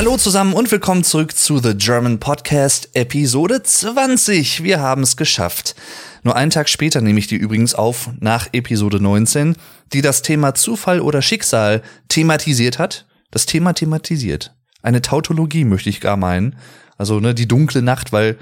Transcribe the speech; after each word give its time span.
Hallo 0.00 0.16
zusammen 0.16 0.54
und 0.54 0.72
willkommen 0.72 1.04
zurück 1.04 1.36
zu 1.36 1.58
The 1.58 1.74
German 1.74 2.20
Podcast 2.20 2.88
Episode 2.94 3.62
20. 3.62 4.62
Wir 4.62 4.80
haben 4.80 5.02
es 5.02 5.14
geschafft. 5.14 5.74
Nur 6.22 6.36
einen 6.36 6.50
Tag 6.50 6.70
später 6.70 7.02
nehme 7.02 7.18
ich 7.18 7.26
die 7.26 7.36
übrigens 7.36 7.74
auf, 7.74 8.08
nach 8.18 8.48
Episode 8.54 8.98
19, 8.98 9.56
die 9.92 10.00
das 10.00 10.22
Thema 10.22 10.54
Zufall 10.54 11.02
oder 11.02 11.20
Schicksal 11.20 11.82
thematisiert 12.08 12.78
hat. 12.78 13.08
Das 13.30 13.44
Thema 13.44 13.74
thematisiert. 13.74 14.56
Eine 14.80 15.02
Tautologie 15.02 15.66
möchte 15.66 15.90
ich 15.90 16.00
gar 16.00 16.16
meinen. 16.16 16.56
Also, 16.96 17.20
ne, 17.20 17.34
die 17.34 17.46
dunkle 17.46 17.82
Nacht, 17.82 18.10
weil 18.10 18.38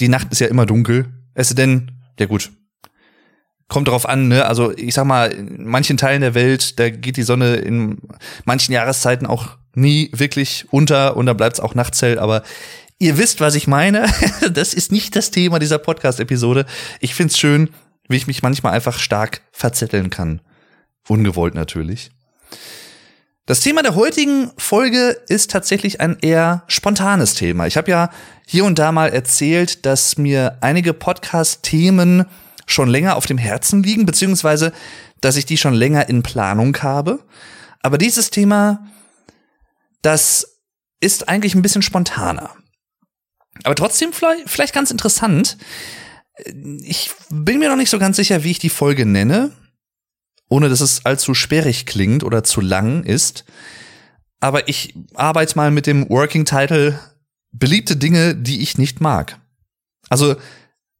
die 0.00 0.08
Nacht 0.08 0.28
ist 0.32 0.40
ja 0.40 0.46
immer 0.46 0.64
dunkel. 0.64 1.12
Es 1.34 1.54
denn, 1.54 1.92
ja 2.18 2.24
gut, 2.24 2.52
kommt 3.68 3.86
darauf 3.86 4.08
an, 4.08 4.28
ne? 4.28 4.46
Also 4.46 4.74
ich 4.74 4.94
sag 4.94 5.04
mal, 5.04 5.30
in 5.30 5.66
manchen 5.66 5.98
Teilen 5.98 6.22
der 6.22 6.34
Welt, 6.34 6.78
da 6.78 6.88
geht 6.88 7.18
die 7.18 7.22
Sonne 7.22 7.56
in 7.56 7.98
manchen 8.46 8.72
Jahreszeiten 8.72 9.26
auch 9.26 9.59
nie 9.74 10.10
wirklich 10.12 10.66
unter 10.70 11.16
und 11.16 11.26
da 11.26 11.32
bleibt's 11.32 11.60
auch 11.60 11.74
nachts 11.74 12.02
aber 12.02 12.42
ihr 12.98 13.18
wisst, 13.18 13.40
was 13.40 13.54
ich 13.56 13.66
meine. 13.66 14.06
Das 14.52 14.74
ist 14.74 14.90
nicht 14.90 15.14
das 15.16 15.30
Thema 15.30 15.58
dieser 15.58 15.78
Podcast-Episode. 15.78 16.66
Ich 17.00 17.14
find's 17.14 17.38
schön, 17.38 17.70
wie 18.08 18.16
ich 18.16 18.26
mich 18.26 18.42
manchmal 18.42 18.72
einfach 18.72 18.98
stark 18.98 19.42
verzetteln 19.52 20.10
kann. 20.10 20.40
Ungewollt 21.08 21.54
natürlich. 21.54 22.10
Das 23.46 23.60
Thema 23.60 23.82
der 23.82 23.96
heutigen 23.96 24.52
Folge 24.58 25.16
ist 25.28 25.50
tatsächlich 25.50 26.00
ein 26.00 26.18
eher 26.20 26.62
spontanes 26.68 27.34
Thema. 27.34 27.66
Ich 27.66 27.76
habe 27.76 27.90
ja 27.90 28.10
hier 28.46 28.64
und 28.64 28.78
da 28.78 28.92
mal 28.92 29.08
erzählt, 29.08 29.86
dass 29.86 30.18
mir 30.18 30.58
einige 30.60 30.92
Podcast-Themen 30.92 32.26
schon 32.66 32.88
länger 32.88 33.16
auf 33.16 33.26
dem 33.26 33.38
Herzen 33.38 33.82
liegen, 33.82 34.06
beziehungsweise 34.06 34.72
dass 35.20 35.36
ich 35.36 35.46
die 35.46 35.56
schon 35.56 35.74
länger 35.74 36.08
in 36.08 36.22
Planung 36.22 36.76
habe. 36.78 37.20
Aber 37.82 37.98
dieses 37.98 38.30
Thema, 38.30 38.86
das 40.02 40.60
ist 41.00 41.28
eigentlich 41.28 41.54
ein 41.54 41.62
bisschen 41.62 41.82
spontaner. 41.82 42.50
Aber 43.64 43.74
trotzdem 43.74 44.12
vielleicht, 44.12 44.72
ganz 44.72 44.90
interessant. 44.90 45.56
Ich 46.82 47.10
bin 47.28 47.58
mir 47.58 47.68
noch 47.68 47.76
nicht 47.76 47.90
so 47.90 47.98
ganz 47.98 48.16
sicher, 48.16 48.44
wie 48.44 48.52
ich 48.52 48.58
die 48.58 48.70
Folge 48.70 49.04
nenne, 49.04 49.52
ohne 50.48 50.68
dass 50.68 50.80
es 50.80 51.04
allzu 51.04 51.34
sperrig 51.34 51.86
klingt 51.86 52.24
oder 52.24 52.44
zu 52.44 52.60
lang 52.60 53.04
ist. 53.04 53.44
Aber 54.40 54.68
ich 54.68 54.94
arbeite 55.14 55.56
mal 55.56 55.70
mit 55.70 55.86
dem 55.86 56.08
Working 56.08 56.44
Title 56.44 56.98
beliebte 57.52 57.96
Dinge, 57.96 58.34
die 58.34 58.62
ich 58.62 58.78
nicht 58.78 59.00
mag. 59.00 59.38
Also 60.08 60.36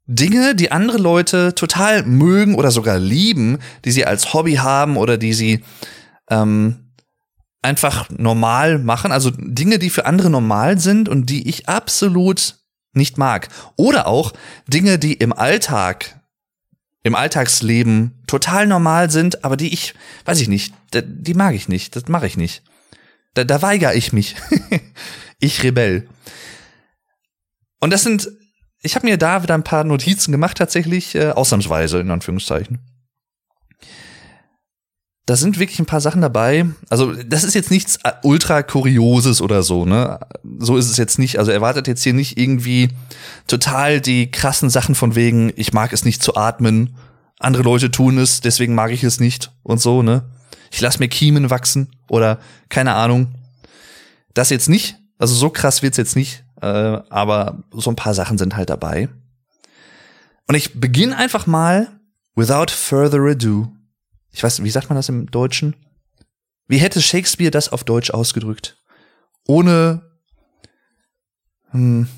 Dinge, 0.06 0.55
die 0.55 0.73
andere 0.73 0.98
Leute 0.98 1.55
total 1.55 2.03
mögen 2.03 2.56
oder 2.56 2.71
sogar 2.71 2.98
lieben, 2.98 3.59
die 3.84 3.93
sie 3.93 4.05
als 4.05 4.34
Hobby 4.34 4.55
haben 4.55 4.97
oder 4.97 5.17
die 5.17 5.33
sie 5.33 5.65
ähm, 6.28 6.89
einfach 7.62 8.08
normal 8.11 8.78
machen. 8.78 9.12
Also 9.12 9.30
Dinge, 9.30 9.78
die 9.78 9.91
für 9.91 10.06
andere 10.06 10.30
normal 10.30 10.78
sind 10.78 11.08
und 11.08 11.27
die 11.27 11.48
ich 11.48 11.69
absolut 11.69 12.56
nicht 12.92 13.19
mag. 13.19 13.48
Oder 13.77 14.06
auch 14.06 14.33
Dinge, 14.66 14.98
die 14.98 15.14
im 15.14 15.33
Alltag, 15.33 16.20
im 17.03 17.14
Alltagsleben 17.14 18.22
total 18.27 18.66
normal 18.66 19.11
sind, 19.11 19.44
aber 19.44 19.56
die 19.56 19.72
ich, 19.72 19.94
weiß 20.25 20.41
ich 20.41 20.48
nicht, 20.48 20.75
die 20.92 21.34
mag 21.34 21.55
ich 21.55 21.69
nicht, 21.69 21.97
das 21.97 22.08
mache 22.08 22.27
ich 22.27 22.36
nicht. 22.36 22.62
Da, 23.34 23.44
da 23.44 23.62
weigere 23.62 23.94
ich 23.94 24.12
mich. 24.12 24.36
ich 25.38 25.62
Rebell. 25.62 26.08
Und 27.78 27.92
das 27.92 28.03
sind 28.03 28.28
ich 28.83 28.94
habe 28.94 29.06
mir 29.06 29.19
da 29.19 29.42
wieder 29.42 29.55
ein 29.55 29.64
paar 29.64 29.84
Notizen 29.84 30.33
gemacht, 30.33 30.56
tatsächlich, 30.56 31.14
äh, 31.14 31.31
ausnahmsweise, 31.31 32.00
in 32.00 32.11
Anführungszeichen. 32.11 32.78
Da 35.30 35.36
sind 35.36 35.60
wirklich 35.60 35.78
ein 35.78 35.86
paar 35.86 36.00
Sachen 36.00 36.22
dabei. 36.22 36.66
Also, 36.88 37.12
das 37.14 37.44
ist 37.44 37.54
jetzt 37.54 37.70
nichts 37.70 38.00
äh, 38.02 38.10
ultra 38.24 38.64
kurioses 38.64 39.41
oder 39.41 39.62
so, 39.62 39.84
ne? 39.84 40.18
So 40.58 40.76
ist 40.76 40.91
es 40.91 40.96
jetzt 40.96 41.20
nicht. 41.20 41.38
Also, 41.38 41.52
erwartet 41.52 41.86
jetzt 41.86 42.02
hier 42.02 42.14
nicht 42.14 42.36
irgendwie 42.36 42.88
total 43.46 44.00
die 44.00 44.32
krassen 44.32 44.70
Sachen 44.70 44.96
von 44.96 45.14
wegen, 45.14 45.52
ich 45.54 45.72
mag 45.72 45.92
es 45.92 46.04
nicht 46.04 46.20
zu 46.20 46.34
atmen, 46.34 46.96
andere 47.38 47.62
Leute 47.62 47.92
tun 47.92 48.18
es, 48.18 48.41
deswegen 48.41 48.74
mag 48.74 48.91
ich 48.91 49.04
es 49.04 49.20
nicht 49.20 49.52
und 49.62 49.80
so, 49.80 50.02
ne? 50.02 50.24
Ich 50.72 50.80
lass 50.80 50.98
mir 50.98 51.06
Kiemen 51.06 51.48
wachsen 51.48 51.92
oder 52.08 52.41
keine 52.68 52.94
Ahnung. 52.94 53.28
Das 54.34 54.50
jetzt 54.50 54.68
nicht. 54.68 54.98
Also, 55.16 55.36
so 55.36 55.48
krass 55.48 55.80
wird's 55.80 55.97
jetzt 55.97 56.16
nicht. 56.16 56.42
Äh, 56.60 56.66
aber 56.66 57.62
so 57.70 57.88
ein 57.91 57.97
paar 57.97 58.14
Sachen 58.14 58.36
sind 58.36 58.56
halt 58.56 58.68
dabei. 58.68 59.08
Und 60.48 60.56
ich 60.56 60.80
beginne 60.80 61.16
einfach 61.16 61.47
mal 61.47 62.00
without 62.34 62.72
further 62.72 63.20
ado. 63.20 63.68
Ich 64.32 64.42
weiß, 64.42 64.62
wie 64.62 64.70
sagt 64.70 64.88
man 64.88 64.96
das 64.96 65.08
im 65.08 65.30
Deutschen? 65.30 65.74
Wie 66.68 66.78
hätte 66.78 67.02
Shakespeare 67.02 67.50
das 67.50 67.70
auf 67.70 67.84
Deutsch 67.84 68.10
ausgedrückt? 68.10 68.76
Ohne. 69.46 70.02
Hm. 71.70 72.08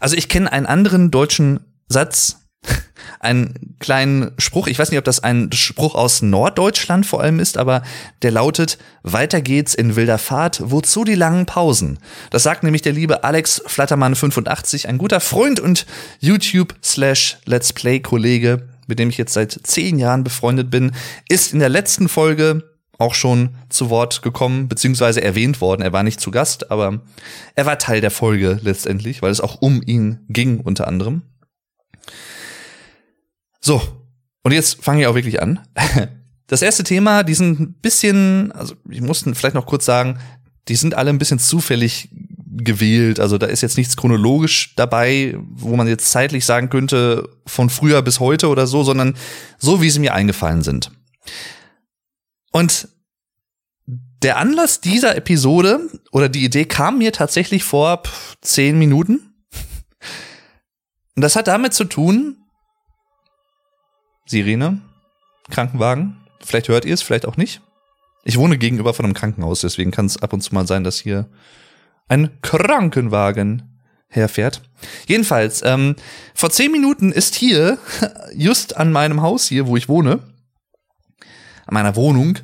Also 0.00 0.16
ich 0.16 0.28
kenne 0.28 0.52
einen 0.52 0.66
anderen 0.66 1.10
deutschen 1.10 1.60
Satz, 1.88 2.40
einen 3.20 3.76
kleinen 3.78 4.32
Spruch. 4.38 4.66
Ich 4.66 4.78
weiß 4.78 4.90
nicht, 4.90 4.98
ob 4.98 5.04
das 5.04 5.20
ein 5.20 5.50
Spruch 5.52 5.94
aus 5.94 6.22
Norddeutschland 6.22 7.06
vor 7.06 7.20
allem 7.22 7.38
ist, 7.38 7.56
aber 7.56 7.82
der 8.22 8.32
lautet, 8.32 8.78
weiter 9.02 9.40
geht's 9.40 9.74
in 9.74 9.96
wilder 9.96 10.18
Fahrt, 10.18 10.60
wozu 10.64 11.04
die 11.04 11.14
langen 11.14 11.46
Pausen? 11.46 11.98
Das 12.30 12.42
sagt 12.42 12.62
nämlich 12.64 12.82
der 12.82 12.92
liebe 12.92 13.24
Alex 13.24 13.62
Flattermann 13.66 14.16
85, 14.16 14.88
ein 14.88 14.98
guter 14.98 15.20
Freund 15.20 15.60
und 15.60 15.86
YouTube 16.18 16.74
slash 16.82 17.38
Let's 17.44 17.72
Play 17.72 18.00
Kollege, 18.00 18.68
mit 18.92 18.98
dem 18.98 19.08
ich 19.08 19.16
jetzt 19.16 19.32
seit 19.32 19.58
zehn 19.62 19.98
Jahren 19.98 20.22
befreundet 20.22 20.70
bin, 20.70 20.92
ist 21.30 21.54
in 21.54 21.60
der 21.60 21.70
letzten 21.70 22.10
Folge 22.10 22.62
auch 22.98 23.14
schon 23.14 23.56
zu 23.70 23.88
Wort 23.88 24.20
gekommen, 24.20 24.68
beziehungsweise 24.68 25.22
erwähnt 25.22 25.62
worden. 25.62 25.80
Er 25.80 25.94
war 25.94 26.02
nicht 26.02 26.20
zu 26.20 26.30
Gast, 26.30 26.70
aber 26.70 27.00
er 27.54 27.64
war 27.64 27.78
Teil 27.78 28.02
der 28.02 28.10
Folge 28.10 28.60
letztendlich, 28.62 29.22
weil 29.22 29.30
es 29.30 29.40
auch 29.40 29.62
um 29.62 29.80
ihn 29.80 30.18
ging 30.28 30.60
unter 30.60 30.86
anderem. 30.86 31.22
So, 33.62 33.80
und 34.42 34.52
jetzt 34.52 34.84
fange 34.84 35.00
ich 35.00 35.06
auch 35.06 35.14
wirklich 35.14 35.40
an. 35.40 35.60
Das 36.48 36.60
erste 36.60 36.84
Thema, 36.84 37.22
die 37.22 37.32
sind 37.32 37.60
ein 37.60 37.72
bisschen, 37.80 38.52
also 38.52 38.74
ich 38.90 39.00
muss 39.00 39.22
vielleicht 39.22 39.54
noch 39.54 39.64
kurz 39.64 39.86
sagen, 39.86 40.18
die 40.68 40.76
sind 40.76 40.92
alle 40.92 41.08
ein 41.08 41.16
bisschen 41.16 41.38
zufällig 41.38 42.10
gewählt. 42.52 43.18
Also 43.18 43.38
da 43.38 43.46
ist 43.46 43.62
jetzt 43.62 43.78
nichts 43.78 43.96
chronologisch 43.96 44.74
dabei, 44.76 45.36
wo 45.50 45.74
man 45.76 45.88
jetzt 45.88 46.10
zeitlich 46.10 46.44
sagen 46.44 46.68
könnte, 46.68 47.28
von 47.46 47.70
früher 47.70 48.02
bis 48.02 48.20
heute 48.20 48.48
oder 48.48 48.66
so, 48.66 48.84
sondern 48.84 49.14
so, 49.58 49.80
wie 49.80 49.90
sie 49.90 50.00
mir 50.00 50.14
eingefallen 50.14 50.62
sind. 50.62 50.90
Und 52.52 52.88
der 53.86 54.36
Anlass 54.36 54.80
dieser 54.80 55.16
Episode 55.16 55.80
oder 56.12 56.28
die 56.28 56.44
Idee 56.44 56.64
kam 56.64 56.98
mir 56.98 57.12
tatsächlich 57.12 57.64
vor 57.64 58.02
zehn 58.40 58.78
Minuten. 58.78 59.34
Und 61.16 61.22
das 61.22 61.36
hat 61.36 61.48
damit 61.48 61.74
zu 61.74 61.84
tun, 61.84 62.36
Sirene, 64.26 64.80
Krankenwagen. 65.50 66.18
Vielleicht 66.40 66.68
hört 66.68 66.84
ihr 66.84 66.94
es, 66.94 67.02
vielleicht 67.02 67.26
auch 67.26 67.36
nicht. 67.36 67.60
Ich 68.24 68.38
wohne 68.38 68.56
gegenüber 68.56 68.94
von 68.94 69.04
einem 69.04 69.14
Krankenhaus, 69.14 69.60
deswegen 69.62 69.90
kann 69.90 70.06
es 70.06 70.22
ab 70.22 70.32
und 70.32 70.42
zu 70.42 70.54
mal 70.54 70.66
sein, 70.66 70.84
dass 70.84 70.98
hier 70.98 71.28
ein 72.12 72.42
Krankenwagen 72.42 73.80
herfährt. 74.06 74.60
Jedenfalls, 75.06 75.62
ähm, 75.64 75.96
vor 76.34 76.50
zehn 76.50 76.70
Minuten 76.70 77.10
ist 77.10 77.34
hier, 77.34 77.78
just 78.34 78.76
an 78.76 78.92
meinem 78.92 79.22
Haus 79.22 79.48
hier, 79.48 79.66
wo 79.66 79.78
ich 79.78 79.88
wohne, 79.88 80.20
an 81.66 81.74
meiner 81.74 81.96
Wohnung, 81.96 82.38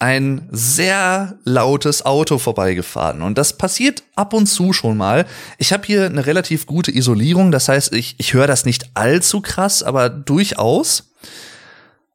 ein 0.00 0.48
sehr 0.50 1.38
lautes 1.44 2.04
Auto 2.04 2.38
vorbeigefahren. 2.38 3.22
Und 3.22 3.38
das 3.38 3.56
passiert 3.56 4.02
ab 4.16 4.32
und 4.32 4.46
zu 4.46 4.72
schon 4.72 4.96
mal. 4.96 5.26
Ich 5.58 5.72
habe 5.72 5.86
hier 5.86 6.06
eine 6.06 6.26
relativ 6.26 6.66
gute 6.66 6.90
Isolierung, 6.90 7.52
das 7.52 7.68
heißt, 7.68 7.92
ich, 7.92 8.16
ich 8.18 8.34
höre 8.34 8.48
das 8.48 8.64
nicht 8.64 8.90
allzu 8.94 9.40
krass, 9.40 9.84
aber 9.84 10.08
durchaus. 10.08 11.12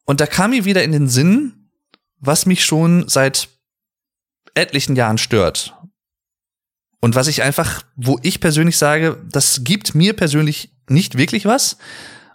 Und 0.04 0.19
da 0.19 0.25
kam 0.25 0.52
mir 0.52 0.66
wieder 0.66 0.84
in 0.84 0.92
den 0.92 1.08
Sinn, 1.08 1.69
was 2.19 2.46
mich 2.46 2.66
schon 2.66 3.08
seit 3.08 3.48
etlichen 4.54 4.98
Jahren 4.98 5.18
stört. 5.18 5.74
Und 7.04 7.16
was 7.16 7.28
ich 7.28 7.44
einfach, 7.44 7.84
wo 7.98 8.18
ich 8.22 8.40
persönlich 8.40 8.78
sage, 8.78 9.18
das 9.30 9.66
gibt 9.66 9.94
mir 9.94 10.14
persönlich 10.14 10.70
nicht 10.88 11.18
wirklich 11.18 11.46
was. 11.46 11.76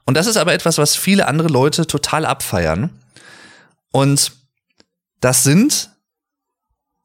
Und 0.04 0.14
das 0.14 0.26
ist 0.26 0.36
aber 0.36 0.52
etwas, 0.52 0.76
was 0.76 0.94
viele 0.94 1.26
andere 1.26 1.48
Leute 1.48 1.86
total 1.86 2.26
abfeiern. 2.26 2.90
Und 3.92 4.32
das 5.20 5.42
sind 5.42 5.88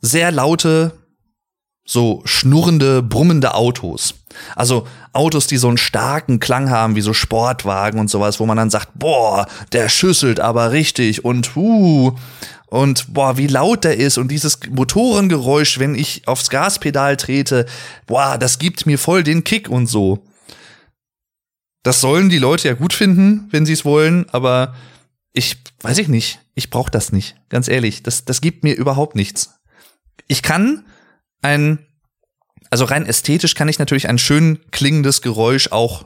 sehr 0.01 0.33
laute, 0.33 0.91
so 1.85 2.21
schnurrende, 2.25 3.01
brummende 3.01 3.53
Autos. 3.53 4.15
Also 4.55 4.87
Autos, 5.11 5.47
die 5.47 5.57
so 5.57 5.67
einen 5.67 5.77
starken 5.77 6.39
Klang 6.39 6.69
haben, 6.69 6.95
wie 6.95 7.01
so 7.01 7.13
Sportwagen 7.13 7.99
und 7.99 8.09
sowas, 8.09 8.39
wo 8.39 8.45
man 8.45 8.57
dann 8.57 8.69
sagt, 8.69 8.89
boah, 8.95 9.47
der 9.71 9.89
schüsselt 9.89 10.39
aber 10.39 10.71
richtig 10.71 11.25
und 11.25 11.55
uh, 11.55 12.15
und 12.67 13.13
boah, 13.13 13.37
wie 13.37 13.47
laut 13.47 13.83
der 13.83 13.97
ist 13.97 14.17
und 14.17 14.29
dieses 14.29 14.59
Motorengeräusch, 14.67 15.77
wenn 15.77 15.93
ich 15.93 16.27
aufs 16.27 16.49
Gaspedal 16.49 17.17
trete, 17.17 17.67
boah, 18.07 18.37
das 18.39 18.57
gibt 18.57 18.85
mir 18.87 18.97
voll 18.97 19.23
den 19.23 19.43
Kick 19.43 19.69
und 19.69 19.85
so. 19.85 20.25
Das 21.83 22.01
sollen 22.01 22.29
die 22.29 22.39
Leute 22.39 22.69
ja 22.69 22.73
gut 22.73 22.93
finden, 22.93 23.47
wenn 23.51 23.65
sie 23.65 23.73
es 23.73 23.85
wollen, 23.85 24.25
aber 24.31 24.73
ich 25.33 25.57
weiß 25.81 25.97
ich 25.99 26.07
nicht. 26.07 26.39
Ich 26.55 26.69
brauche 26.69 26.91
das 26.91 27.11
nicht. 27.11 27.35
Ganz 27.49 27.67
ehrlich, 27.67 28.03
das, 28.03 28.25
das 28.25 28.41
gibt 28.41 28.63
mir 28.63 28.73
überhaupt 28.73 29.15
nichts. 29.15 29.59
Ich 30.27 30.41
kann 30.41 30.85
ein 31.41 31.85
also 32.69 32.85
rein 32.85 33.05
ästhetisch 33.05 33.55
kann 33.55 33.69
ich 33.69 33.79
natürlich 33.79 34.09
ein 34.09 34.17
schön 34.17 34.59
klingendes 34.71 35.21
Geräusch 35.21 35.71
auch 35.71 36.05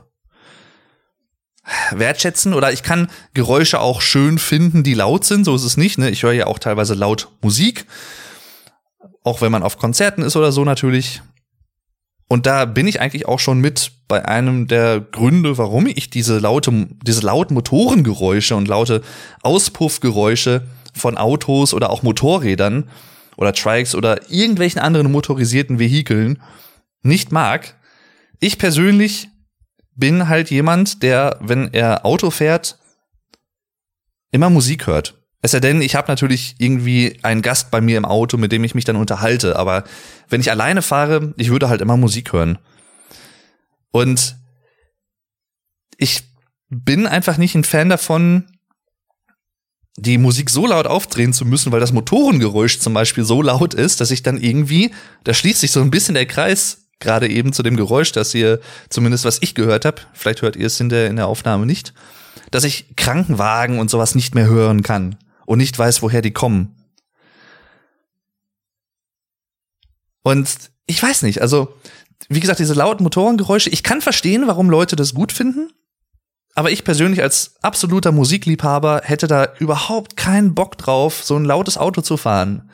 wertschätzen 1.90 2.54
oder 2.54 2.72
ich 2.72 2.82
kann 2.82 3.08
Geräusche 3.34 3.80
auch 3.80 4.00
schön 4.00 4.38
finden, 4.38 4.82
die 4.82 4.94
laut 4.94 5.24
sind, 5.24 5.44
so 5.44 5.54
ist 5.54 5.64
es 5.64 5.76
nicht. 5.76 5.98
Ne? 5.98 6.10
Ich 6.10 6.22
höre 6.22 6.32
ja 6.32 6.46
auch 6.46 6.58
teilweise 6.58 6.94
laut 6.94 7.28
Musik, 7.42 7.86
auch 9.22 9.40
wenn 9.40 9.52
man 9.52 9.62
auf 9.62 9.78
Konzerten 9.78 10.22
ist 10.22 10.36
oder 10.36 10.52
so 10.52 10.64
natürlich. 10.64 11.22
Und 12.28 12.46
da 12.46 12.66
bin 12.66 12.86
ich 12.86 13.00
eigentlich 13.00 13.26
auch 13.26 13.38
schon 13.38 13.60
mit 13.60 13.92
bei 14.06 14.24
einem 14.24 14.66
der 14.66 15.00
Gründe, 15.00 15.56
warum 15.56 15.86
ich 15.86 16.10
diese 16.10 16.38
laute, 16.38 16.88
diese 17.02 17.22
lauten 17.22 17.54
Motorengeräusche 17.54 18.54
und 18.54 18.68
laute 18.68 19.02
Auspuffgeräusche 19.42 20.66
von 20.94 21.16
Autos 21.16 21.72
oder 21.72 21.90
auch 21.90 22.02
Motorrädern 22.02 22.90
oder 23.38 23.52
Trikes 23.52 23.94
oder 23.94 24.30
irgendwelchen 24.30 24.80
anderen 24.80 25.12
motorisierten 25.12 25.78
Vehikeln 25.78 26.42
nicht 27.02 27.30
mag. 27.30 27.76
Ich 28.40 28.58
persönlich 28.58 29.28
bin 29.94 30.28
halt 30.28 30.50
jemand, 30.50 31.04
der, 31.04 31.38
wenn 31.40 31.72
er 31.72 32.04
Auto 32.04 32.30
fährt, 32.30 32.78
immer 34.32 34.50
Musik 34.50 34.88
hört. 34.88 35.14
Es 35.40 35.52
sei 35.52 35.60
denn, 35.60 35.82
ich 35.82 35.94
habe 35.94 36.08
natürlich 36.08 36.56
irgendwie 36.58 37.20
einen 37.22 37.42
Gast 37.42 37.70
bei 37.70 37.80
mir 37.80 37.96
im 37.96 38.04
Auto, 38.04 38.36
mit 38.36 38.50
dem 38.50 38.64
ich 38.64 38.74
mich 38.74 38.84
dann 38.84 38.96
unterhalte. 38.96 39.56
Aber 39.56 39.84
wenn 40.28 40.40
ich 40.40 40.50
alleine 40.50 40.82
fahre, 40.82 41.32
ich 41.36 41.50
würde 41.50 41.68
halt 41.68 41.80
immer 41.80 41.96
Musik 41.96 42.32
hören. 42.32 42.58
Und 43.92 44.36
ich 45.96 46.24
bin 46.68 47.06
einfach 47.06 47.38
nicht 47.38 47.54
ein 47.54 47.62
Fan 47.62 47.88
davon, 47.88 48.57
die 49.98 50.18
Musik 50.18 50.48
so 50.50 50.66
laut 50.66 50.86
aufdrehen 50.86 51.32
zu 51.32 51.44
müssen, 51.44 51.72
weil 51.72 51.80
das 51.80 51.92
Motorengeräusch 51.92 52.78
zum 52.78 52.94
Beispiel 52.94 53.24
so 53.24 53.42
laut 53.42 53.74
ist, 53.74 54.00
dass 54.00 54.10
ich 54.10 54.22
dann 54.22 54.38
irgendwie, 54.38 54.92
da 55.24 55.34
schließt 55.34 55.60
sich 55.60 55.72
so 55.72 55.80
ein 55.80 55.90
bisschen 55.90 56.14
der 56.14 56.26
Kreis 56.26 56.88
gerade 57.00 57.28
eben 57.28 57.52
zu 57.52 57.62
dem 57.62 57.76
Geräusch, 57.76 58.12
das 58.12 58.34
ihr, 58.34 58.60
zumindest 58.88 59.24
was 59.24 59.38
ich 59.40 59.54
gehört 59.54 59.84
habe, 59.84 60.02
vielleicht 60.12 60.42
hört 60.42 60.56
ihr 60.56 60.66
es 60.66 60.80
in 60.80 60.88
der, 60.88 61.08
in 61.08 61.16
der 61.16 61.26
Aufnahme 61.26 61.66
nicht, 61.66 61.94
dass 62.50 62.64
ich 62.64 62.96
Krankenwagen 62.96 63.78
und 63.78 63.90
sowas 63.90 64.14
nicht 64.14 64.34
mehr 64.34 64.46
hören 64.46 64.82
kann 64.82 65.16
und 65.46 65.58
nicht 65.58 65.78
weiß, 65.78 66.02
woher 66.02 66.22
die 66.22 66.32
kommen. 66.32 66.74
Und 70.22 70.48
ich 70.86 71.02
weiß 71.02 71.22
nicht, 71.22 71.40
also, 71.40 71.74
wie 72.28 72.40
gesagt, 72.40 72.58
diese 72.58 72.74
lauten 72.74 73.04
Motorengeräusche, 73.04 73.70
ich 73.70 73.82
kann 73.82 74.00
verstehen, 74.00 74.46
warum 74.46 74.70
Leute 74.70 74.96
das 74.96 75.14
gut 75.14 75.32
finden. 75.32 75.70
Aber 76.54 76.70
ich 76.70 76.84
persönlich 76.84 77.22
als 77.22 77.54
absoluter 77.62 78.12
Musikliebhaber 78.12 79.02
hätte 79.04 79.26
da 79.28 79.48
überhaupt 79.58 80.16
keinen 80.16 80.54
Bock 80.54 80.76
drauf, 80.76 81.22
so 81.22 81.36
ein 81.36 81.44
lautes 81.44 81.78
Auto 81.78 82.00
zu 82.00 82.16
fahren. 82.16 82.70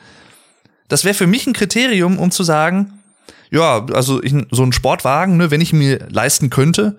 Das 0.87 1.03
wäre 1.03 1.15
für 1.15 1.27
mich 1.27 1.45
ein 1.47 1.53
Kriterium, 1.53 2.17
um 2.17 2.31
zu 2.31 2.43
sagen, 2.43 2.99
ja, 3.51 3.85
also 3.93 4.21
ich, 4.23 4.33
so 4.51 4.63
ein 4.63 4.73
Sportwagen, 4.73 5.37
ne, 5.37 5.51
wenn 5.51 5.61
ich 5.61 5.73
mir 5.73 6.07
leisten 6.09 6.49
könnte 6.49 6.97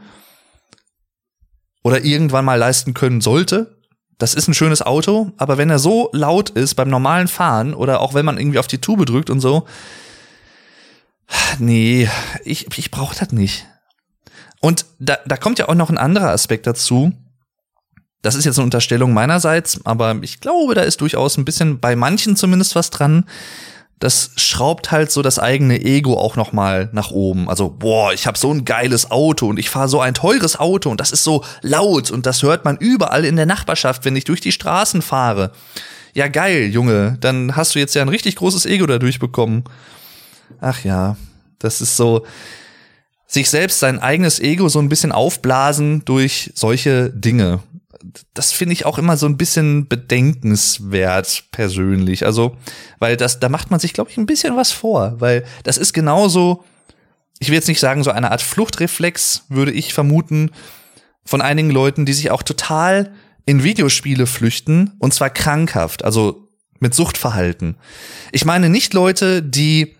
oder 1.83 2.05
irgendwann 2.05 2.45
mal 2.45 2.59
leisten 2.59 2.95
können 2.95 3.21
sollte, 3.21 3.77
das 4.19 4.35
ist 4.35 4.49
ein 4.49 4.55
schönes 4.55 4.83
Auto, 4.83 5.33
aber 5.37 5.59
wenn 5.59 5.71
er 5.71 5.79
so 5.79 6.09
laut 6.13 6.51
ist 6.51 6.75
beim 6.75 6.89
normalen 6.89 7.29
Fahren 7.29 7.75
oder 7.75 8.01
auch 8.01 8.15
wenn 8.15 8.25
man 8.25 8.39
irgendwie 8.39 8.59
auf 8.59 8.67
die 8.67 8.81
Tube 8.81 9.05
drückt 9.05 9.29
und 9.29 9.41
so, 9.41 9.67
nee, 11.59 12.09
ich, 12.45 12.67
ich 12.79 12.91
brauche 12.91 13.17
das 13.19 13.33
nicht. 13.33 13.67
Und 14.67 14.85
da, 14.99 15.19
da 15.27 15.37
kommt 15.37 15.61
ja 15.61 15.69
auch 15.69 15.75
noch 15.77 15.91
ein 15.91 15.99
anderer 15.99 16.31
Aspekt 16.31 16.67
dazu. 16.67 17.13
Das 18.23 18.35
ist 18.35 18.45
jetzt 18.45 18.59
eine 18.59 18.65
Unterstellung 18.65 19.15
meinerseits, 19.15 19.79
aber 19.85 20.17
ich 20.23 20.41
glaube, 20.41 20.75
da 20.75 20.83
ist 20.83 21.01
durchaus 21.01 21.37
ein 21.37 21.45
bisschen 21.45 21.79
bei 21.79 21.95
manchen 21.95 22.35
zumindest 22.35 22.75
was 22.75 22.91
dran 22.91 23.27
das 23.99 24.33
schraubt 24.37 24.91
halt 24.91 25.11
so 25.11 25.23
das 25.23 25.39
eigene 25.39 25.81
Ego 25.81 26.19
auch 26.19 26.37
noch 26.37 26.53
mal 26.53 26.91
nach 26.93 27.11
oben. 27.13 27.49
Also, 27.49 27.71
boah, 27.71 28.13
ich 28.13 28.27
habe 28.27 28.37
so 28.37 28.53
ein 28.53 28.67
geiles 28.67 29.11
Auto 29.11 29.49
und 29.49 29.59
ich 29.59 29.71
fahre 29.71 29.89
so 29.89 30.01
ein 30.01 30.13
teures 30.13 30.59
Auto 30.59 30.91
und 30.91 31.01
das 31.01 31.13
ist 31.13 31.25
so 31.25 31.45
laut 31.63 32.11
und 32.11 32.27
das 32.27 32.43
hört 32.43 32.65
man 32.65 32.77
überall 32.77 33.25
in 33.25 33.37
der 33.37 33.47
Nachbarschaft, 33.47 34.05
wenn 34.05 34.17
ich 34.17 34.25
durch 34.25 34.43
die 34.43 34.53
Straßen 34.53 35.01
fahre. 35.01 35.53
Ja, 36.13 36.29
geil, 36.29 36.67
Junge, 36.67 37.17
dann 37.21 37.57
hast 37.57 37.75
du 37.75 37.79
jetzt 37.79 37.95
ja 37.95 38.03
ein 38.03 38.11
richtig 38.11 38.37
großes 38.37 38.67
Ego 38.67 38.87
dadurch 38.87 39.19
bekommen. 39.19 39.65
Ach 40.61 40.85
ja, 40.85 41.17
das 41.59 41.81
ist 41.81 41.97
so 41.97 42.27
sich 43.27 43.51
selbst 43.51 43.81
sein 43.81 43.99
eigenes 43.99 44.41
Ego 44.41 44.69
so 44.69 44.79
ein 44.79 44.89
bisschen 44.89 45.13
aufblasen 45.13 46.05
durch 46.05 46.53
solche 46.55 47.11
Dinge 47.11 47.61
das 48.35 48.53
finde 48.53 48.73
ich 48.73 48.87
auch 48.87 48.99
immer 48.99 49.17
so 49.17 49.27
ein 49.27 49.37
bisschen 49.37 49.89
bedenkenswert 49.89 51.45
persönlich. 51.51 52.25
Also, 52.25 52.57
weil 52.99 53.17
das, 53.17 53.41
da 53.41 53.49
macht 53.49 53.71
man 53.71 53.81
sich, 53.81 53.93
glaube 53.93 54.11
ich, 54.11 54.17
ein 54.17 54.27
bisschen 54.27 54.57
was 54.57 54.73
vor, 54.73 55.15
weil 55.19 55.45
das 55.65 55.79
ist 55.79 55.93
genauso, 55.93 56.65
ich 57.39 57.49
will 57.49 57.57
jetzt 57.57 57.69
nicht 57.69 57.81
sagen, 57.81 58.05
so 58.05 58.11
eine 58.11 58.31
Art 58.31 58.43
Fluchtreflex, 58.43 59.45
würde 59.49 59.73
ich 59.73 59.95
vermuten, 59.95 60.51
von 61.25 61.43
einigen 61.43 61.71
Leuten, 61.71 62.07
die 62.07 62.13
sich 62.13 62.31
auch 62.31 62.43
total 62.43 63.13
in 63.47 63.63
Videospiele 63.63 64.27
flüchten, 64.27 64.93
und 64.99 65.15
zwar 65.15 65.31
krankhaft, 65.31 66.05
also 66.05 66.49
mit 66.79 66.95
Suchtverhalten. 66.95 67.77
Ich 68.33 68.45
meine 68.45 68.69
nicht 68.69 68.93
Leute, 68.95 69.43
die 69.43 69.96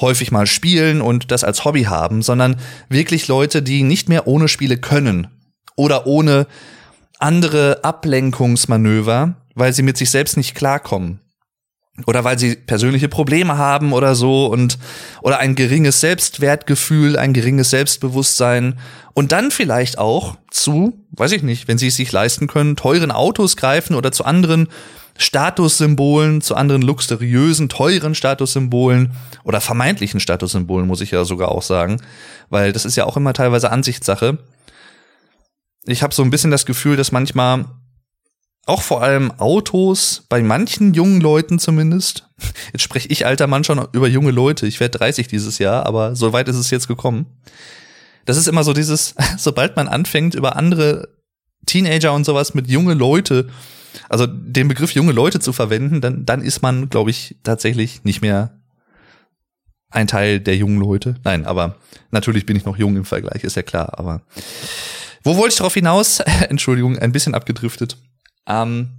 häufig 0.00 0.32
mal 0.32 0.46
spielen 0.46 1.00
und 1.00 1.30
das 1.30 1.44
als 1.44 1.64
Hobby 1.64 1.84
haben, 1.84 2.22
sondern 2.22 2.56
wirklich 2.88 3.28
Leute, 3.28 3.62
die 3.62 3.82
nicht 3.82 4.08
mehr 4.08 4.26
ohne 4.26 4.48
Spiele 4.48 4.76
können 4.76 5.28
oder 5.76 6.06
ohne 6.06 6.46
andere 7.18 7.84
Ablenkungsmanöver, 7.84 9.36
weil 9.54 9.72
sie 9.72 9.82
mit 9.82 9.96
sich 9.96 10.10
selbst 10.10 10.36
nicht 10.36 10.54
klarkommen. 10.54 11.20
Oder 12.06 12.24
weil 12.24 12.38
sie 12.38 12.56
persönliche 12.56 13.08
Probleme 13.08 13.58
haben 13.58 13.92
oder 13.92 14.14
so 14.14 14.46
und 14.46 14.78
oder 15.20 15.38
ein 15.38 15.54
geringes 15.54 16.00
Selbstwertgefühl, 16.00 17.18
ein 17.18 17.34
geringes 17.34 17.70
Selbstbewusstsein 17.70 18.78
und 19.12 19.32
dann 19.32 19.50
vielleicht 19.50 19.98
auch 19.98 20.36
zu, 20.50 21.04
weiß 21.10 21.32
ich 21.32 21.42
nicht, 21.42 21.68
wenn 21.68 21.76
sie 21.76 21.88
es 21.88 21.96
sich 21.96 22.10
leisten 22.10 22.46
können, 22.46 22.76
teuren 22.76 23.10
Autos 23.10 23.56
greifen 23.56 23.94
oder 23.94 24.12
zu 24.12 24.24
anderen 24.24 24.68
Statussymbolen, 25.20 26.40
zu 26.40 26.54
anderen 26.54 26.82
luxuriösen, 26.82 27.68
teuren 27.68 28.14
Statussymbolen 28.14 29.12
oder 29.44 29.60
vermeintlichen 29.60 30.20
Statussymbolen, 30.20 30.86
muss 30.86 31.00
ich 31.00 31.10
ja 31.10 31.24
sogar 31.24 31.50
auch 31.50 31.62
sagen, 31.62 32.00
weil 32.48 32.72
das 32.72 32.84
ist 32.84 32.96
ja 32.96 33.04
auch 33.04 33.16
immer 33.16 33.32
teilweise 33.32 33.70
Ansichtssache 33.70 34.38
ich 35.86 36.02
habe 36.02 36.14
so 36.14 36.22
ein 36.22 36.30
bisschen 36.30 36.50
das 36.50 36.66
Gefühl, 36.66 36.96
dass 36.96 37.12
manchmal 37.12 37.66
auch 38.66 38.82
vor 38.82 39.02
allem 39.02 39.32
Autos, 39.32 40.24
bei 40.28 40.42
manchen 40.42 40.94
jungen 40.94 41.20
Leuten 41.20 41.58
zumindest, 41.58 42.28
jetzt 42.72 42.82
spreche 42.82 43.08
ich 43.08 43.26
alter 43.26 43.46
Mann 43.46 43.64
schon 43.64 43.86
über 43.92 44.06
junge 44.06 44.30
Leute, 44.30 44.66
ich 44.66 44.80
werde 44.80 44.98
30 44.98 45.28
dieses 45.28 45.58
Jahr, 45.58 45.86
aber 45.86 46.14
so 46.14 46.32
weit 46.32 46.48
ist 46.48 46.56
es 46.56 46.70
jetzt 46.70 46.88
gekommen. 46.88 47.26
Das 48.26 48.36
ist 48.36 48.48
immer 48.48 48.64
so 48.64 48.72
dieses, 48.72 49.14
sobald 49.38 49.76
man 49.76 49.88
anfängt, 49.88 50.34
über 50.34 50.56
andere 50.56 51.08
Teenager 51.66 52.12
und 52.12 52.24
sowas 52.24 52.54
mit 52.54 52.68
junge 52.68 52.94
Leute, 52.94 53.48
also 54.08 54.26
den 54.26 54.68
Begriff 54.68 54.92
junge 54.92 55.12
Leute 55.12 55.40
zu 55.40 55.52
verwenden, 55.52 56.00
dann, 56.00 56.24
dann 56.26 56.42
ist 56.42 56.62
man, 56.62 56.88
glaube 56.88 57.10
ich, 57.10 57.36
tatsächlich 57.42 58.04
nicht 58.04 58.20
mehr 58.22 58.60
ein 59.90 60.06
Teil 60.06 60.40
der 60.40 60.56
jungen 60.56 60.78
Leute. 60.78 61.16
Nein, 61.24 61.44
aber 61.44 61.76
natürlich 62.10 62.46
bin 62.46 62.56
ich 62.56 62.64
noch 62.64 62.76
jung 62.76 62.96
im 62.96 63.04
Vergleich, 63.04 63.44
ist 63.44 63.56
ja 63.56 63.62
klar, 63.62 63.98
aber 63.98 64.22
wo 65.22 65.36
wollte 65.36 65.52
ich 65.52 65.58
darauf 65.58 65.74
hinaus? 65.74 66.20
Entschuldigung, 66.48 66.98
ein 66.98 67.12
bisschen 67.12 67.34
abgedriftet. 67.34 67.96
Ähm, 68.46 68.90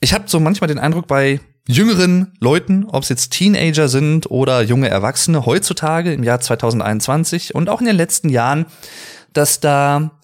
ich 0.00 0.14
habe 0.14 0.24
so 0.28 0.40
manchmal 0.40 0.68
den 0.68 0.78
Eindruck 0.78 1.06
bei 1.06 1.40
jüngeren 1.68 2.32
Leuten, 2.40 2.84
ob 2.86 3.02
es 3.02 3.08
jetzt 3.08 3.30
Teenager 3.30 3.88
sind 3.88 4.30
oder 4.30 4.62
junge 4.62 4.88
Erwachsene 4.88 5.46
heutzutage 5.46 6.12
im 6.12 6.24
Jahr 6.24 6.40
2021 6.40 7.54
und 7.54 7.68
auch 7.68 7.80
in 7.80 7.86
den 7.86 7.96
letzten 7.96 8.28
Jahren, 8.28 8.66
dass 9.32 9.60
da 9.60 10.19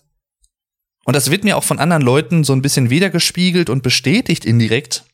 und 1.06 1.14
das 1.14 1.30
wird 1.30 1.44
mir 1.44 1.56
auch 1.56 1.64
von 1.64 1.78
anderen 1.78 2.02
Leuten 2.02 2.42
so 2.42 2.52
ein 2.52 2.62
bisschen 2.62 2.90
wiedergespiegelt 2.90 3.70
und 3.70 3.82
bestätigt 3.82 4.44
indirekt, 4.44 5.04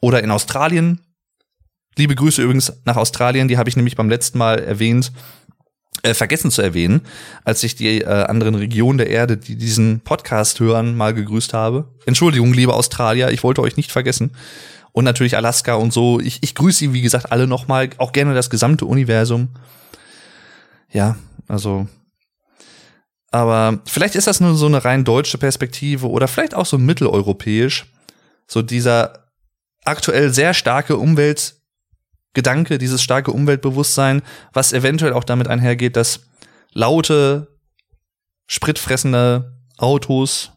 oder 0.00 0.22
in 0.22 0.30
Australien. 0.30 1.02
Liebe 1.98 2.14
Grüße 2.14 2.40
übrigens 2.40 2.72
nach 2.86 2.96
Australien, 2.96 3.48
die 3.48 3.58
habe 3.58 3.68
ich 3.68 3.76
nämlich 3.76 3.96
beim 3.96 4.08
letzten 4.08 4.38
Mal 4.38 4.60
erwähnt 4.60 5.12
äh, 6.02 6.14
vergessen 6.14 6.50
zu 6.50 6.62
erwähnen, 6.62 7.02
als 7.44 7.62
ich 7.62 7.76
die 7.76 8.00
äh, 8.00 8.06
anderen 8.06 8.54
Regionen 8.54 8.96
der 8.96 9.10
Erde, 9.10 9.36
die 9.36 9.56
diesen 9.56 10.00
Podcast 10.00 10.58
hören, 10.58 10.96
mal 10.96 11.12
gegrüßt 11.12 11.52
habe. 11.52 11.92
Entschuldigung, 12.06 12.54
liebe 12.54 12.72
Australier, 12.72 13.28
ich 13.30 13.42
wollte 13.42 13.60
euch 13.60 13.76
nicht 13.76 13.92
vergessen. 13.92 14.30
Und 14.92 15.04
natürlich 15.04 15.36
Alaska 15.36 15.74
und 15.74 15.92
so. 15.92 16.18
Ich, 16.18 16.38
ich 16.40 16.54
grüße 16.54 16.78
sie, 16.78 16.92
wie 16.94 17.02
gesagt, 17.02 17.30
alle 17.30 17.46
nochmal, 17.46 17.90
auch 17.98 18.12
gerne 18.12 18.32
das 18.32 18.48
gesamte 18.48 18.86
Universum. 18.86 19.50
Ja, 20.94 21.16
also. 21.48 21.86
Aber 23.30 23.80
vielleicht 23.84 24.14
ist 24.14 24.28
das 24.28 24.40
nur 24.40 24.54
so 24.54 24.66
eine 24.66 24.84
rein 24.84 25.04
deutsche 25.04 25.38
Perspektive 25.38 26.08
oder 26.08 26.28
vielleicht 26.28 26.54
auch 26.54 26.66
so 26.66 26.78
mitteleuropäisch. 26.78 27.86
So 28.46 28.62
dieser 28.62 29.28
aktuell 29.84 30.32
sehr 30.32 30.54
starke 30.54 30.96
Umwelt 30.96 31.56
Gedanke, 32.32 32.78
dieses 32.78 33.02
starke 33.02 33.30
Umweltbewusstsein, 33.30 34.22
was 34.52 34.72
eventuell 34.72 35.12
auch 35.12 35.24
damit 35.24 35.46
einhergeht, 35.46 35.96
dass 35.96 36.26
laute, 36.72 37.58
spritfressende 38.46 39.56
Autos 39.78 40.50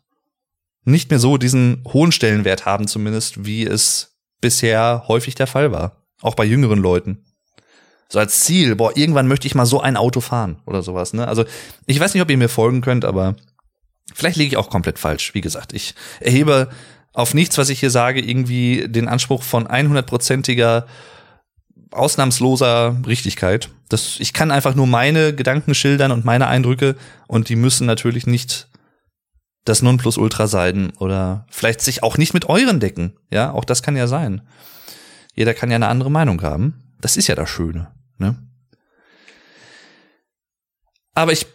nicht 0.84 1.10
mehr 1.12 1.20
so 1.20 1.38
diesen 1.38 1.84
hohen 1.88 2.12
Stellenwert 2.12 2.66
haben, 2.66 2.88
zumindest, 2.88 3.46
wie 3.46 3.64
es 3.64 4.18
bisher 4.42 5.04
häufig 5.08 5.36
der 5.36 5.48
Fall 5.48 5.72
war. 5.72 6.08
Auch 6.22 6.34
bei 6.34 6.46
jüngeren 6.46 6.80
Leuten. 6.80 7.24
So 8.10 8.20
als 8.20 8.42
Ziel, 8.42 8.76
boah, 8.76 8.96
irgendwann 8.96 9.28
möchte 9.28 9.48
ich 9.48 9.56
mal 9.56 9.66
so 9.66 9.82
ein 9.82 9.98
Auto 9.98 10.22
fahren 10.22 10.58
oder 10.66 10.82
sowas, 10.82 11.14
ne? 11.14 11.28
Also, 11.28 11.46
ich 11.86 12.00
weiß 12.00 12.14
nicht, 12.14 12.24
ob 12.24 12.30
ihr 12.30 12.38
mir 12.38 12.50
folgen 12.50 12.82
könnt, 12.82 13.04
aber 13.04 13.36
vielleicht 14.14 14.38
liege 14.38 14.50
ich 14.50 14.58
auch 14.58 14.70
komplett 14.70 14.98
falsch. 15.00 15.34
Wie 15.34 15.42
gesagt, 15.42 15.74
ich 15.74 15.94
erhebe 16.20 16.70
auf 17.14 17.34
nichts, 17.34 17.58
was 17.58 17.70
ich 17.70 17.80
hier 17.80 17.90
sage, 17.90 18.22
irgendwie 18.22 18.88
den 18.88 19.08
Anspruch 19.08 19.44
von 19.44 19.68
100%iger 19.68 20.86
ausnahmsloser 21.92 22.96
Richtigkeit. 23.06 23.70
Das, 23.90 24.20
ich 24.20 24.34
kann 24.34 24.52
einfach 24.52 24.76
nur 24.76 24.88
meine 24.88 25.34
Gedanken 25.34 25.74
schildern 25.74 26.12
und 26.12 26.26
meine 26.26 26.48
Eindrücke 26.48 26.96
und 27.28 27.50
die 27.50 27.56
müssen 27.56 27.88
natürlich 27.88 28.28
nicht 28.28 28.68
das 29.66 29.82
Nonplusultra 29.82 30.48
sein 30.48 30.94
oder 30.98 31.46
vielleicht 31.50 31.82
sich 31.82 32.04
auch 32.04 32.18
nicht 32.18 32.34
mit 32.34 32.48
euren 32.48 32.80
decken. 32.80 33.18
Ja, 33.32 33.52
auch 33.52 33.66
das 33.66 33.84
kann 33.84 33.98
ja 33.98 34.08
sein. 34.08 34.42
Jeder 35.34 35.54
kann 35.54 35.70
ja 35.70 35.76
eine 35.76 35.88
andere 35.88 36.12
Meinung 36.12 36.42
haben. 36.42 36.84
Das 37.02 37.18
ist 37.18 37.28
ja 37.28 37.36
das 37.36 37.50
Schöne. 37.50 37.92
Ne? 38.18 38.36
Aber 41.14 41.32
ich 41.32 41.48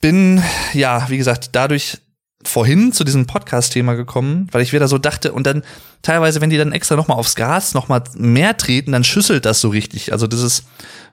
bin, 0.00 0.42
ja, 0.72 1.08
wie 1.08 1.18
gesagt, 1.18 1.50
dadurch 1.52 1.98
vorhin 2.42 2.92
zu 2.92 3.04
diesem 3.04 3.26
Podcast-Thema 3.26 3.94
gekommen, 3.94 4.48
weil 4.52 4.62
ich 4.62 4.72
wieder 4.72 4.88
so 4.88 4.98
dachte 4.98 5.32
und 5.32 5.46
dann 5.46 5.64
teilweise, 6.02 6.40
wenn 6.40 6.50
die 6.50 6.56
dann 6.56 6.72
extra 6.72 6.96
nochmal 6.96 7.18
aufs 7.18 7.34
Gas 7.34 7.74
nochmal 7.74 8.04
mehr 8.14 8.56
treten, 8.56 8.92
dann 8.92 9.04
schüsselt 9.04 9.44
das 9.44 9.60
so 9.60 9.68
richtig. 9.68 10.12
Also 10.12 10.26
dieses 10.26 10.64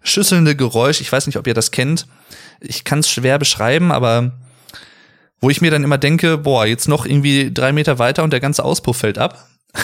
schüsselnde 0.04 0.56
Geräusch, 0.56 1.02
ich 1.02 1.12
weiß 1.12 1.26
nicht, 1.26 1.38
ob 1.38 1.48
ihr 1.48 1.54
das 1.54 1.72
kennt. 1.72 2.08
Ich 2.60 2.84
kann 2.84 3.00
es 3.00 3.10
schwer 3.10 3.40
beschreiben, 3.40 3.92
aber 3.92 4.32
wo 5.42 5.50
ich 5.50 5.60
mir 5.60 5.72
dann 5.72 5.84
immer 5.84 5.98
denke, 5.98 6.38
boah, 6.38 6.66
jetzt 6.66 6.88
noch 6.88 7.06
irgendwie 7.06 7.54
drei 7.54 7.74
Meter 7.74 8.00
weiter 8.00 8.24
und 8.24 8.32
der 8.32 8.40
ganze 8.40 8.64
Auspuff 8.64 8.98
fällt 8.98 9.18
ab. 9.18 9.50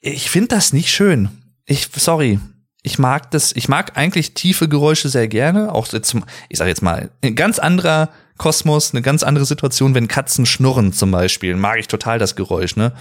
ich 0.00 0.28
finde 0.28 0.48
das 0.48 0.72
nicht 0.72 0.90
schön. 0.90 1.30
Ich, 1.64 1.88
sorry. 1.94 2.38
Ich 2.82 2.98
mag 2.98 3.30
das, 3.30 3.52
ich 3.52 3.68
mag 3.68 3.96
eigentlich 3.96 4.34
tiefe 4.34 4.68
Geräusche 4.68 5.08
sehr 5.08 5.28
gerne. 5.28 5.72
Auch 5.72 5.86
jetzt, 5.92 6.16
ich 6.48 6.58
sag 6.58 6.68
jetzt 6.68 6.82
mal, 6.82 7.10
ein 7.22 7.34
ganz 7.34 7.58
anderer 7.58 8.08
Kosmos, 8.38 8.92
eine 8.94 9.02
ganz 9.02 9.22
andere 9.22 9.44
Situation, 9.44 9.94
wenn 9.94 10.08
Katzen 10.08 10.46
schnurren 10.46 10.92
zum 10.92 11.10
Beispiel. 11.10 11.56
Mag 11.56 11.78
ich 11.78 11.88
total 11.88 12.18
das 12.18 12.36
Geräusch, 12.36 12.76
ne? 12.76 12.94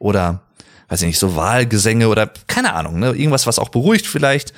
Oder, 0.00 0.42
weiß 0.88 1.02
ich 1.02 1.06
nicht, 1.06 1.18
so 1.20 1.36
Wahlgesänge 1.36 2.08
oder 2.08 2.28
keine 2.48 2.74
Ahnung, 2.74 2.98
ne? 2.98 3.10
Irgendwas, 3.10 3.46
was 3.46 3.60
auch 3.60 3.68
beruhigt 3.68 4.06
vielleicht. 4.06 4.52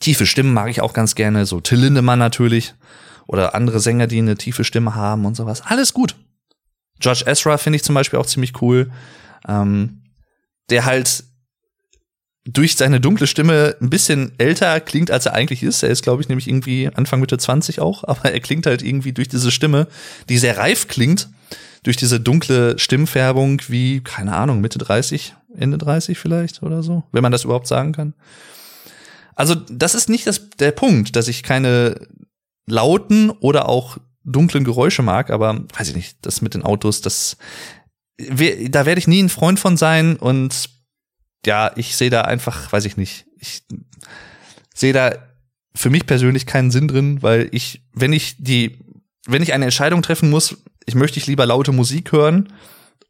Tiefe 0.00 0.26
Stimmen 0.26 0.52
mag 0.52 0.68
ich 0.68 0.80
auch 0.80 0.92
ganz 0.92 1.14
gerne, 1.14 1.46
so 1.46 1.60
Till 1.60 1.78
Lindemann 1.78 2.18
natürlich. 2.18 2.74
Oder 3.26 3.54
andere 3.54 3.78
Sänger, 3.78 4.08
die 4.08 4.18
eine 4.18 4.36
tiefe 4.36 4.64
Stimme 4.64 4.96
haben 4.96 5.24
und 5.24 5.36
sowas. 5.36 5.62
Alles 5.64 5.94
gut. 5.94 6.16
George 6.98 7.24
Ezra 7.26 7.56
finde 7.56 7.76
ich 7.76 7.84
zum 7.84 7.94
Beispiel 7.94 8.18
auch 8.18 8.26
ziemlich 8.26 8.60
cool. 8.60 8.90
Ähm, 9.46 10.02
der 10.70 10.84
halt 10.84 11.24
durch 12.46 12.76
seine 12.76 13.00
dunkle 13.00 13.26
Stimme 13.26 13.76
ein 13.80 13.88
bisschen 13.88 14.32
älter 14.38 14.78
klingt, 14.80 15.10
als 15.10 15.26
er 15.26 15.32
eigentlich 15.32 15.62
ist. 15.62 15.82
Er 15.82 15.88
ist, 15.88 16.02
glaube 16.02 16.22
ich, 16.22 16.28
nämlich 16.28 16.46
irgendwie 16.46 16.90
Anfang 16.94 17.20
Mitte 17.20 17.38
20 17.38 17.80
auch, 17.80 18.04
aber 18.06 18.32
er 18.32 18.40
klingt 18.40 18.66
halt 18.66 18.82
irgendwie 18.82 19.12
durch 19.12 19.28
diese 19.28 19.50
Stimme, 19.50 19.88
die 20.28 20.38
sehr 20.38 20.58
reif 20.58 20.88
klingt, 20.88 21.28
durch 21.82 21.96
diese 21.96 22.20
dunkle 22.20 22.78
Stimmfärbung 22.78 23.62
wie, 23.68 24.00
keine 24.02 24.34
Ahnung, 24.34 24.60
Mitte 24.60 24.78
30, 24.78 25.34
Ende 25.56 25.78
30 25.78 26.18
vielleicht 26.18 26.62
oder 26.62 26.82
so, 26.82 27.04
wenn 27.12 27.22
man 27.22 27.32
das 27.32 27.44
überhaupt 27.44 27.66
sagen 27.66 27.92
kann. 27.92 28.14
Also, 29.36 29.54
das 29.54 29.94
ist 29.94 30.08
nicht 30.08 30.26
das, 30.26 30.48
der 30.58 30.70
Punkt, 30.70 31.16
dass 31.16 31.28
ich 31.28 31.42
keine 31.42 32.06
lauten 32.66 33.30
oder 33.30 33.68
auch 33.68 33.98
dunklen 34.22 34.64
Geräusche 34.64 35.02
mag, 35.02 35.30
aber 35.30 35.64
weiß 35.76 35.88
ich 35.88 35.96
nicht, 35.96 36.18
das 36.22 36.40
mit 36.40 36.54
den 36.54 36.62
Autos, 36.62 37.00
das 37.00 37.36
da 38.16 38.86
werde 38.86 38.98
ich 38.98 39.08
nie 39.08 39.22
ein 39.22 39.28
Freund 39.28 39.58
von 39.58 39.76
sein 39.76 40.16
und 40.16 40.70
ja, 41.46 41.72
ich 41.76 41.96
sehe 41.96 42.10
da 42.10 42.22
einfach, 42.22 42.72
weiß 42.72 42.84
ich 42.84 42.96
nicht, 42.96 43.26
ich 43.38 43.62
sehe 44.74 44.92
da 44.92 45.12
für 45.74 45.90
mich 45.90 46.06
persönlich 46.06 46.46
keinen 46.46 46.70
Sinn 46.70 46.88
drin, 46.88 47.22
weil 47.22 47.48
ich, 47.52 47.82
wenn 47.92 48.12
ich 48.12 48.36
die, 48.38 48.78
wenn 49.26 49.42
ich 49.42 49.52
eine 49.52 49.64
Entscheidung 49.64 50.02
treffen 50.02 50.30
muss, 50.30 50.56
ich 50.86 50.94
möchte 50.94 51.18
ich 51.18 51.26
lieber 51.26 51.46
laute 51.46 51.72
Musik 51.72 52.12
hören 52.12 52.52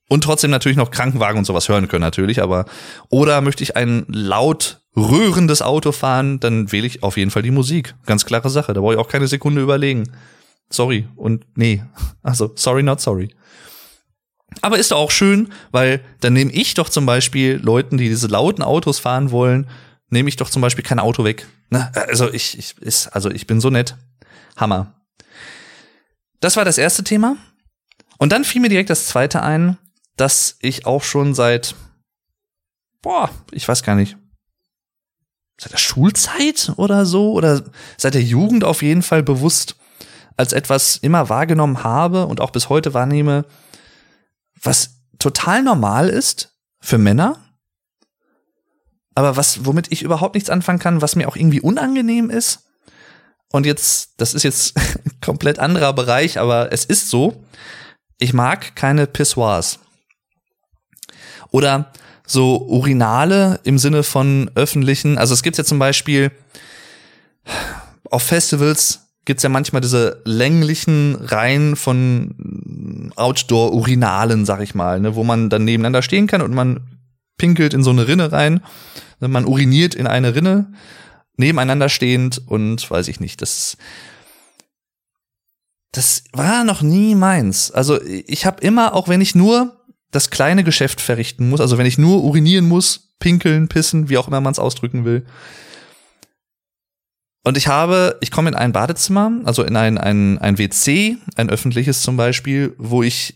und 0.08 0.24
trotzdem 0.24 0.50
natürlich 0.50 0.76
noch 0.76 0.90
Krankenwagen 0.90 1.38
und 1.38 1.44
sowas 1.44 1.68
hören 1.68 1.88
können 1.88 2.02
natürlich, 2.02 2.42
aber 2.42 2.66
oder 3.10 3.40
möchte 3.40 3.62
ich 3.62 3.76
ein 3.76 4.06
laut 4.08 4.80
rührendes 4.96 5.60
Auto 5.60 5.92
fahren, 5.92 6.40
dann 6.40 6.70
wähle 6.72 6.86
ich 6.86 7.02
auf 7.02 7.16
jeden 7.16 7.30
Fall 7.30 7.42
die 7.42 7.50
Musik. 7.50 7.94
Ganz 8.06 8.24
klare 8.24 8.48
Sache, 8.48 8.72
da 8.72 8.80
brauche 8.80 8.94
ich 8.94 8.98
auch 8.98 9.08
keine 9.08 9.26
Sekunde 9.26 9.60
überlegen. 9.60 10.10
Sorry 10.70 11.08
und 11.16 11.46
nee, 11.56 11.82
also 12.22 12.52
sorry 12.54 12.82
not 12.82 13.00
sorry. 13.00 13.34
Aber 14.60 14.78
ist 14.78 14.90
doch 14.90 14.98
auch 14.98 15.10
schön, 15.10 15.52
weil 15.70 16.04
dann 16.20 16.32
nehme 16.32 16.52
ich 16.52 16.74
doch 16.74 16.88
zum 16.88 17.06
Beispiel 17.06 17.60
Leuten, 17.62 17.98
die 17.98 18.08
diese 18.08 18.28
lauten 18.28 18.62
Autos 18.62 18.98
fahren 18.98 19.30
wollen, 19.30 19.68
nehme 20.10 20.28
ich 20.28 20.36
doch 20.36 20.50
zum 20.50 20.62
Beispiel 20.62 20.84
kein 20.84 20.98
Auto 20.98 21.24
weg. 21.24 21.46
Ne? 21.70 21.90
Also 21.94 22.32
ich, 22.32 22.58
ich 22.58 22.78
ist, 22.78 23.08
also 23.08 23.30
ich 23.30 23.46
bin 23.46 23.60
so 23.60 23.70
nett. 23.70 23.96
Hammer. 24.56 24.94
Das 26.40 26.56
war 26.56 26.64
das 26.64 26.78
erste 26.78 27.04
Thema. 27.04 27.36
Und 28.18 28.32
dann 28.32 28.44
fiel 28.44 28.60
mir 28.60 28.68
direkt 28.68 28.90
das 28.90 29.06
zweite 29.06 29.42
ein, 29.42 29.76
dass 30.16 30.56
ich 30.60 30.86
auch 30.86 31.02
schon 31.02 31.34
seit, 31.34 31.74
boah, 33.02 33.30
ich 33.50 33.66
weiß 33.66 33.82
gar 33.82 33.96
nicht, 33.96 34.16
seit 35.60 35.72
der 35.72 35.78
Schulzeit 35.78 36.72
oder 36.76 37.06
so 37.06 37.32
oder 37.32 37.64
seit 37.96 38.14
der 38.14 38.22
Jugend 38.22 38.64
auf 38.64 38.82
jeden 38.82 39.02
Fall 39.02 39.22
bewusst 39.22 39.76
als 40.36 40.52
etwas 40.52 40.96
immer 40.96 41.28
wahrgenommen 41.28 41.84
habe 41.84 42.26
und 42.26 42.40
auch 42.40 42.50
bis 42.50 42.68
heute 42.68 42.94
wahrnehme, 42.94 43.44
was 44.64 44.96
total 45.18 45.62
normal 45.62 46.08
ist 46.08 46.52
für 46.80 46.98
Männer, 46.98 47.38
aber 49.14 49.36
was, 49.36 49.64
womit 49.64 49.92
ich 49.92 50.02
überhaupt 50.02 50.34
nichts 50.34 50.50
anfangen 50.50 50.78
kann, 50.78 51.02
was 51.02 51.16
mir 51.16 51.28
auch 51.28 51.36
irgendwie 51.36 51.60
unangenehm 51.60 52.30
ist. 52.30 52.64
Und 53.52 53.66
jetzt, 53.66 54.14
das 54.16 54.34
ist 54.34 54.42
jetzt 54.42 54.76
ein 54.76 55.20
komplett 55.20 55.58
anderer 55.58 55.92
Bereich, 55.92 56.38
aber 56.38 56.72
es 56.72 56.84
ist 56.84 57.08
so. 57.08 57.44
Ich 58.18 58.32
mag 58.32 58.74
keine 58.74 59.06
Pissoirs. 59.06 59.78
Oder 61.50 61.92
so 62.26 62.66
Urinale 62.66 63.60
im 63.64 63.78
Sinne 63.78 64.02
von 64.02 64.50
öffentlichen. 64.54 65.18
Also 65.18 65.34
es 65.34 65.42
gibt 65.42 65.56
ja 65.56 65.64
zum 65.64 65.78
Beispiel 65.78 66.32
auf 68.10 68.22
Festivals 68.22 69.03
gibt's 69.24 69.42
ja 69.42 69.48
manchmal 69.48 69.80
diese 69.80 70.22
länglichen 70.24 71.16
Reihen 71.16 71.76
von 71.76 73.12
Outdoor-Urinalen, 73.16 74.44
sag 74.44 74.60
ich 74.60 74.74
mal, 74.74 75.00
ne, 75.00 75.14
wo 75.14 75.24
man 75.24 75.50
dann 75.50 75.64
nebeneinander 75.64 76.02
stehen 76.02 76.26
kann 76.26 76.42
und 76.42 76.54
man 76.54 76.80
pinkelt 77.38 77.74
in 77.74 77.82
so 77.82 77.90
eine 77.90 78.06
Rinne 78.06 78.32
rein. 78.32 78.60
Man 79.20 79.46
uriniert 79.46 79.94
in 79.94 80.06
eine 80.06 80.34
Rinne, 80.34 80.72
nebeneinander 81.36 81.88
stehend 81.88 82.42
und 82.46 82.90
weiß 82.90 83.08
ich 83.08 83.20
nicht, 83.20 83.40
das 83.40 83.76
das 85.92 86.24
war 86.32 86.64
noch 86.64 86.82
nie 86.82 87.14
meins. 87.14 87.70
Also 87.70 88.02
ich 88.02 88.46
habe 88.46 88.60
immer, 88.60 88.94
auch 88.94 89.06
wenn 89.08 89.20
ich 89.20 89.34
nur 89.34 89.80
das 90.10 90.30
kleine 90.30 90.64
Geschäft 90.64 91.00
verrichten 91.00 91.48
muss, 91.48 91.60
also 91.60 91.78
wenn 91.78 91.86
ich 91.86 91.98
nur 91.98 92.22
urinieren 92.24 92.66
muss, 92.66 93.14
pinkeln, 93.20 93.68
pissen, 93.68 94.08
wie 94.08 94.18
auch 94.18 94.28
immer 94.28 94.40
man 94.40 94.52
es 94.52 94.58
ausdrücken 94.58 95.04
will. 95.04 95.24
Und 97.44 97.58
ich 97.58 97.68
habe, 97.68 98.16
ich 98.20 98.30
komme 98.30 98.48
in 98.48 98.54
ein 98.54 98.72
Badezimmer, 98.72 99.30
also 99.44 99.62
in 99.62 99.76
ein, 99.76 99.98
ein, 99.98 100.38
ein 100.38 100.58
WC, 100.58 101.18
ein 101.36 101.50
öffentliches 101.50 102.02
zum 102.02 102.16
Beispiel, 102.16 102.74
wo 102.78 103.02
ich 103.02 103.34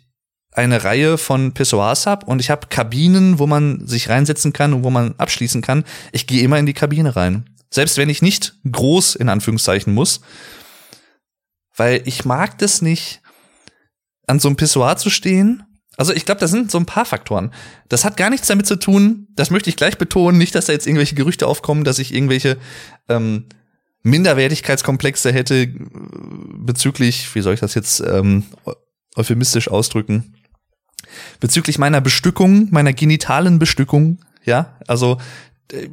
eine 0.52 0.82
Reihe 0.82 1.18
von 1.18 1.52
Pissoirs 1.52 2.06
habe 2.06 2.26
und 2.26 2.40
ich 2.40 2.50
habe 2.50 2.68
Kabinen, 2.68 3.38
wo 3.38 3.46
man 3.46 3.86
sich 3.86 4.08
reinsetzen 4.08 4.52
kann 4.52 4.72
und 4.72 4.82
wo 4.82 4.90
man 4.90 5.14
abschließen 5.18 5.60
kann. 5.60 5.84
Ich 6.10 6.26
gehe 6.26 6.42
immer 6.42 6.58
in 6.58 6.66
die 6.66 6.72
Kabine 6.72 7.14
rein. 7.14 7.50
Selbst 7.70 7.98
wenn 7.98 8.08
ich 8.08 8.22
nicht 8.22 8.54
groß 8.70 9.14
in 9.14 9.28
Anführungszeichen 9.28 9.92
muss. 9.92 10.20
Weil 11.76 12.02
ich 12.06 12.24
mag 12.24 12.58
das 12.58 12.82
nicht, 12.82 13.20
an 14.26 14.40
so 14.40 14.48
einem 14.48 14.56
Pissoir 14.56 14.96
zu 14.96 15.10
stehen 15.10 15.64
also 15.98 16.12
ich 16.12 16.24
glaube, 16.24 16.40
da 16.40 16.46
sind 16.46 16.70
so 16.70 16.78
ein 16.78 16.86
paar 16.86 17.04
Faktoren. 17.04 17.52
Das 17.88 18.04
hat 18.04 18.16
gar 18.16 18.30
nichts 18.30 18.46
damit 18.46 18.66
zu 18.66 18.76
tun, 18.76 19.26
das 19.34 19.50
möchte 19.50 19.68
ich 19.68 19.74
gleich 19.74 19.98
betonen, 19.98 20.38
nicht, 20.38 20.54
dass 20.54 20.66
da 20.66 20.72
jetzt 20.72 20.86
irgendwelche 20.86 21.16
Gerüchte 21.16 21.48
aufkommen, 21.48 21.82
dass 21.82 21.98
ich 21.98 22.14
irgendwelche 22.14 22.56
ähm, 23.08 23.46
Minderwertigkeitskomplexe 24.02 25.32
hätte 25.32 25.62
äh, 25.62 25.70
bezüglich, 25.70 27.34
wie 27.34 27.40
soll 27.40 27.54
ich 27.54 27.60
das 27.60 27.74
jetzt 27.74 28.00
ähm, 28.00 28.44
euphemistisch 29.16 29.68
ausdrücken, 29.68 30.34
bezüglich 31.40 31.78
meiner 31.78 32.00
Bestückung, 32.00 32.68
meiner 32.70 32.92
genitalen 32.92 33.58
Bestückung, 33.58 34.18
ja, 34.44 34.76
also 34.86 35.18
äh, 35.72 35.88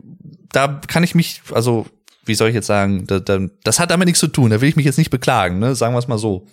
da 0.50 0.82
kann 0.88 1.04
ich 1.04 1.16
mich, 1.16 1.42
also 1.52 1.86
wie 2.26 2.36
soll 2.36 2.50
ich 2.50 2.56
jetzt 2.56 2.68
sagen, 2.68 3.06
da, 3.08 3.20
da, 3.20 3.40
das 3.64 3.80
hat 3.80 3.92
damit 3.92 4.08
nichts 4.08 4.20
zu 4.20 4.28
tun, 4.28 4.50
da 4.50 4.62
will 4.62 4.70
ich 4.70 4.76
mich 4.76 4.86
jetzt 4.86 4.98
nicht 4.98 5.12
beklagen, 5.12 5.60
ne, 5.60 5.76
sagen 5.76 5.94
wir 5.94 6.00
es 6.00 6.08
mal 6.08 6.18
so. 6.18 6.48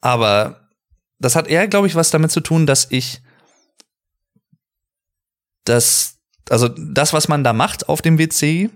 Aber 0.00 0.68
das 1.18 1.34
hat 1.34 1.48
eher, 1.48 1.66
glaube 1.66 1.86
ich, 1.86 1.94
was 1.94 2.10
damit 2.10 2.30
zu 2.30 2.40
tun, 2.40 2.66
dass 2.66 2.86
ich 2.90 3.20
das, 5.64 6.18
also 6.48 6.68
das, 6.68 7.12
was 7.12 7.28
man 7.28 7.44
da 7.44 7.52
macht 7.52 7.88
auf 7.88 8.00
dem 8.00 8.18
WC, 8.18 8.70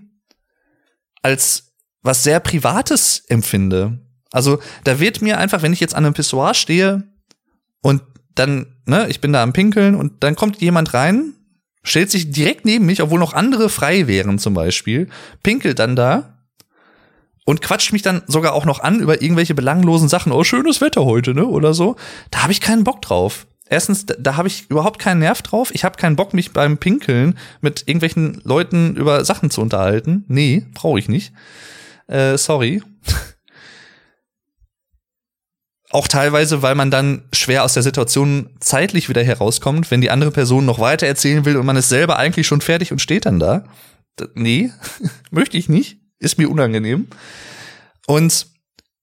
als 1.23 1.73
was 2.03 2.23
sehr 2.23 2.39
Privates 2.39 3.23
empfinde. 3.27 3.99
Also 4.31 4.59
da 4.83 4.99
wird 4.99 5.21
mir 5.21 5.39
einfach, 5.39 5.61
wenn 5.61 5.73
ich 5.73 5.79
jetzt 5.79 5.95
an 5.95 6.05
einem 6.05 6.13
Pissoir 6.13 6.53
stehe 6.53 7.03
und 7.81 8.03
dann, 8.35 8.77
ne, 8.85 9.07
ich 9.09 9.21
bin 9.21 9.33
da 9.33 9.41
am 9.41 9.53
Pinkeln 9.53 9.95
und 9.95 10.23
dann 10.23 10.35
kommt 10.35 10.61
jemand 10.61 10.93
rein, 10.93 11.33
stellt 11.83 12.11
sich 12.11 12.31
direkt 12.31 12.65
neben 12.65 12.85
mich, 12.85 13.01
obwohl 13.01 13.19
noch 13.19 13.33
andere 13.33 13.69
frei 13.69 14.07
wären 14.07 14.39
zum 14.39 14.53
Beispiel, 14.53 15.09
pinkelt 15.43 15.79
dann 15.79 15.95
da 15.95 16.45
und 17.45 17.61
quatscht 17.61 17.93
mich 17.93 18.01
dann 18.01 18.23
sogar 18.27 18.53
auch 18.53 18.65
noch 18.65 18.79
an 18.79 18.99
über 18.99 19.21
irgendwelche 19.21 19.53
belanglosen 19.53 20.09
Sachen. 20.09 20.31
Oh, 20.31 20.43
schönes 20.43 20.81
Wetter 20.81 21.05
heute, 21.05 21.33
ne? 21.33 21.45
Oder 21.45 21.73
so. 21.73 21.95
Da 22.31 22.43
habe 22.43 22.53
ich 22.53 22.61
keinen 22.61 22.83
Bock 22.83 23.01
drauf. 23.01 23.47
Erstens, 23.69 24.05
da, 24.05 24.15
da 24.19 24.35
habe 24.35 24.47
ich 24.47 24.69
überhaupt 24.69 24.99
keinen 24.99 25.19
Nerv 25.19 25.41
drauf. 25.41 25.71
Ich 25.73 25.83
habe 25.83 25.97
keinen 25.97 26.15
Bock, 26.15 26.33
mich 26.33 26.51
beim 26.51 26.77
Pinkeln 26.77 27.37
mit 27.61 27.87
irgendwelchen 27.87 28.41
Leuten 28.43 28.95
über 28.95 29.25
Sachen 29.25 29.49
zu 29.49 29.61
unterhalten. 29.61 30.25
Nee, 30.27 30.65
brauche 30.73 30.99
ich 30.99 31.09
nicht. 31.09 31.33
Äh, 32.07 32.37
sorry. 32.37 32.83
auch 35.89 36.07
teilweise, 36.07 36.61
weil 36.61 36.75
man 36.75 36.91
dann 36.91 37.23
schwer 37.31 37.63
aus 37.63 37.73
der 37.73 37.83
Situation 37.83 38.49
zeitlich 38.59 39.09
wieder 39.09 39.23
herauskommt, 39.23 39.91
wenn 39.91 40.01
die 40.01 40.11
andere 40.11 40.31
Person 40.31 40.65
noch 40.65 40.79
weiter 40.79 41.07
erzählen 41.07 41.45
will 41.45 41.57
und 41.57 41.65
man 41.65 41.77
ist 41.77 41.89
selber 41.89 42.17
eigentlich 42.17 42.47
schon 42.47 42.61
fertig 42.61 42.91
und 42.91 42.99
steht 42.99 43.25
dann 43.25 43.39
da. 43.39 43.63
D 44.19 44.25
nee, 44.35 44.71
möchte 45.31 45.57
ich 45.57 45.69
nicht 45.69 45.97
ist 46.23 46.37
mir 46.37 46.49
unangenehm. 46.49 47.07
Und 48.07 48.47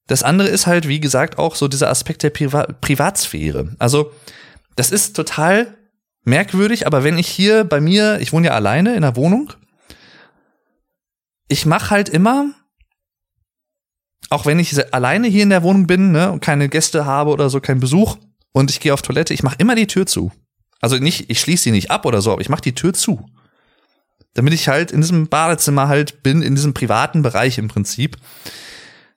das 0.07 0.23
andere 0.23 0.49
ist 0.49 0.67
halt, 0.67 0.89
wie 0.89 1.01
gesagt, 1.01 1.39
auch 1.39 1.55
so 1.55 1.69
dieser 1.69 1.91
Aspekt 1.91 2.23
der 2.23 2.31
Priva 2.31 2.67
Privatsphäre. 2.81 3.77
Also, 3.79 4.13
das 4.77 4.91
ist 4.91 5.15
total 5.17 5.77
merkwürdig, 6.25 6.87
aber 6.87 7.05
wenn 7.05 7.19
ich 7.19 7.29
hier 7.29 7.65
bei 7.65 7.81
mir, 7.81 8.21
ich 8.21 8.33
wohne 8.33 8.49
ja 8.49 8.55
alleine 8.55 8.95
in 8.95 9.03
der 9.03 9.17
Wohnung, 9.17 9.53
ich 11.49 11.67
mache 11.67 11.91
halt 11.91 12.09
immer, 12.09 12.51
auch 14.29 14.47
wenn 14.47 14.59
ich 14.59 14.95
alleine 14.95 15.27
hier 15.27 15.43
in 15.43 15.51
der 15.51 15.63
Wohnung 15.63 15.87
bin 15.87 16.13
ne, 16.13 16.31
und 16.31 16.41
keine 16.41 16.69
Gäste 16.69 17.05
habe 17.05 17.31
oder 17.31 17.51
so, 17.51 17.61
keinen 17.61 17.81
Besuch 17.81 18.17
und 18.53 18.71
ich 18.71 18.81
gehe 18.81 18.95
auf 18.95 19.03
Toilette, 19.03 19.35
ich 19.35 19.43
mache 19.43 19.57
immer 19.59 19.75
die 19.75 19.87
Tür 19.87 20.07
zu. 20.07 20.31
Also 20.81 20.97
nicht, 20.97 21.29
ich 21.29 21.41
schließe 21.41 21.65
sie 21.65 21.71
nicht 21.73 21.91
ab 21.91 22.07
oder 22.07 22.23
so, 22.23 22.33
aber 22.33 22.41
ich 22.41 22.49
mache 22.49 22.63
die 22.63 22.75
Tür 22.75 22.93
zu 22.93 23.27
damit 24.35 24.55
ich 24.55 24.69
halt 24.69 24.93
in 24.93 25.01
diesem 25.01 25.29
Badezimmer 25.29 25.89
halt 25.89 26.23
bin, 26.23 26.43
in 26.43 26.55
diesem 26.55 26.75
privaten 26.75 27.23
Bereich 27.23 27.59
im 27.59 27.69
Prinzip. 27.69 28.17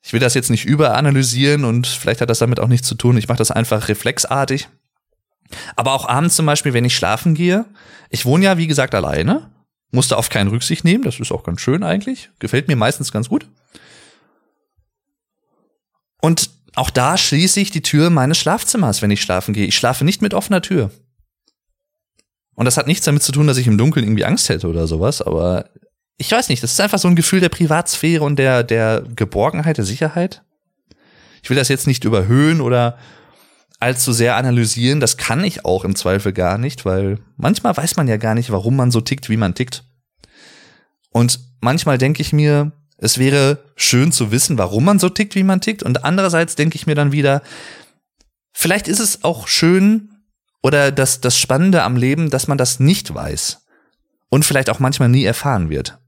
Ich 0.01 0.11
will 0.11 0.19
das 0.19 0.33
jetzt 0.33 0.49
nicht 0.49 0.65
überanalysieren 0.65 1.63
und 1.63 1.87
vielleicht 1.87 2.21
hat 2.21 2.29
das 2.29 2.39
damit 2.39 2.59
auch 2.59 2.67
nichts 2.67 2.87
zu 2.87 2.95
tun. 2.95 3.17
Ich 3.17 3.27
mache 3.27 3.37
das 3.37 3.51
einfach 3.51 3.87
reflexartig. 3.87 4.67
Aber 5.75 5.93
auch 5.93 6.07
abends 6.07 6.35
zum 6.35 6.45
Beispiel, 6.45 6.73
wenn 6.73 6.85
ich 6.85 6.95
schlafen 6.95 7.35
gehe, 7.35 7.65
ich 8.09 8.25
wohne 8.25 8.45
ja, 8.45 8.57
wie 8.57 8.67
gesagt, 8.67 8.95
alleine, 8.95 9.51
musste 9.91 10.17
auf 10.17 10.29
keinen 10.29 10.49
Rücksicht 10.49 10.83
nehmen, 10.83 11.03
das 11.03 11.19
ist 11.19 11.31
auch 11.31 11.43
ganz 11.43 11.61
schön 11.61 11.83
eigentlich, 11.83 12.29
gefällt 12.39 12.67
mir 12.67 12.75
meistens 12.75 13.11
ganz 13.11 13.29
gut. 13.29 13.47
Und 16.21 16.49
auch 16.75 16.89
da 16.89 17.17
schließe 17.17 17.59
ich 17.59 17.69
die 17.69 17.81
Tür 17.81 18.09
meines 18.09 18.37
Schlafzimmers, 18.37 19.01
wenn 19.01 19.11
ich 19.11 19.21
schlafen 19.21 19.53
gehe. 19.53 19.67
Ich 19.67 19.75
schlafe 19.75 20.05
nicht 20.05 20.21
mit 20.21 20.33
offener 20.33 20.61
Tür. 20.61 20.89
Und 22.55 22.65
das 22.65 22.77
hat 22.77 22.87
nichts 22.87 23.05
damit 23.05 23.23
zu 23.23 23.31
tun, 23.31 23.47
dass 23.47 23.57
ich 23.57 23.67
im 23.67 23.77
Dunkeln 23.77 24.05
irgendwie 24.05 24.25
Angst 24.25 24.49
hätte 24.49 24.67
oder 24.67 24.87
sowas, 24.87 25.21
aber 25.21 25.69
ich 26.17 26.31
weiß 26.31 26.49
nicht, 26.49 26.61
das 26.61 26.71
ist 26.71 26.79
einfach 26.79 26.99
so 26.99 27.07
ein 27.07 27.15
Gefühl 27.15 27.39
der 27.39 27.49
Privatsphäre 27.49 28.23
und 28.23 28.37
der, 28.37 28.63
der 28.63 29.03
Geborgenheit, 29.15 29.77
der 29.77 29.85
Sicherheit. 29.85 30.43
Ich 31.41 31.49
will 31.49 31.57
das 31.57 31.67
jetzt 31.67 31.87
nicht 31.87 32.03
überhöhen 32.05 32.61
oder 32.61 32.97
allzu 33.83 34.13
sehr 34.13 34.37
analysieren, 34.37 35.01
das 35.01 35.17
kann 35.17 35.43
ich 35.43 35.65
auch 35.65 35.83
im 35.83 35.95
Zweifel 35.95 36.31
gar 36.31 36.57
nicht, 36.57 36.85
weil 36.85 37.19
manchmal 37.35 37.75
weiß 37.75 37.97
man 37.97 38.07
ja 38.07 38.15
gar 38.15 38.33
nicht, 38.33 38.49
warum 38.49 38.77
man 38.77 38.91
so 38.91 39.01
tickt, 39.01 39.29
wie 39.29 39.37
man 39.37 39.55
tickt. 39.55 39.83
Und 41.11 41.39
manchmal 41.59 41.97
denke 41.97 42.21
ich 42.21 42.31
mir, 42.31 42.71
es 42.97 43.17
wäre 43.17 43.63
schön 43.75 44.13
zu 44.13 44.31
wissen, 44.31 44.57
warum 44.57 44.85
man 44.85 44.99
so 44.99 45.09
tickt, 45.09 45.35
wie 45.35 45.43
man 45.43 45.59
tickt. 45.59 45.83
Und 45.83 46.05
andererseits 46.05 46.55
denke 46.55 46.77
ich 46.77 46.87
mir 46.87 46.95
dann 46.95 47.11
wieder, 47.11 47.41
vielleicht 48.53 48.87
ist 48.87 49.01
es 49.01 49.25
auch 49.25 49.47
schön, 49.47 50.09
oder 50.61 50.93
das, 50.93 51.19
das 51.19 51.37
Spannende 51.37 51.83
am 51.83 51.97
Leben, 51.97 52.29
dass 52.29 52.47
man 52.47 52.57
das 52.57 52.79
nicht 52.79 53.13
weiß 53.13 53.65
und 54.29 54.45
vielleicht 54.45 54.69
auch 54.69 54.79
manchmal 54.79 55.09
nie 55.09 55.25
erfahren 55.25 55.69
wird. 55.69 55.99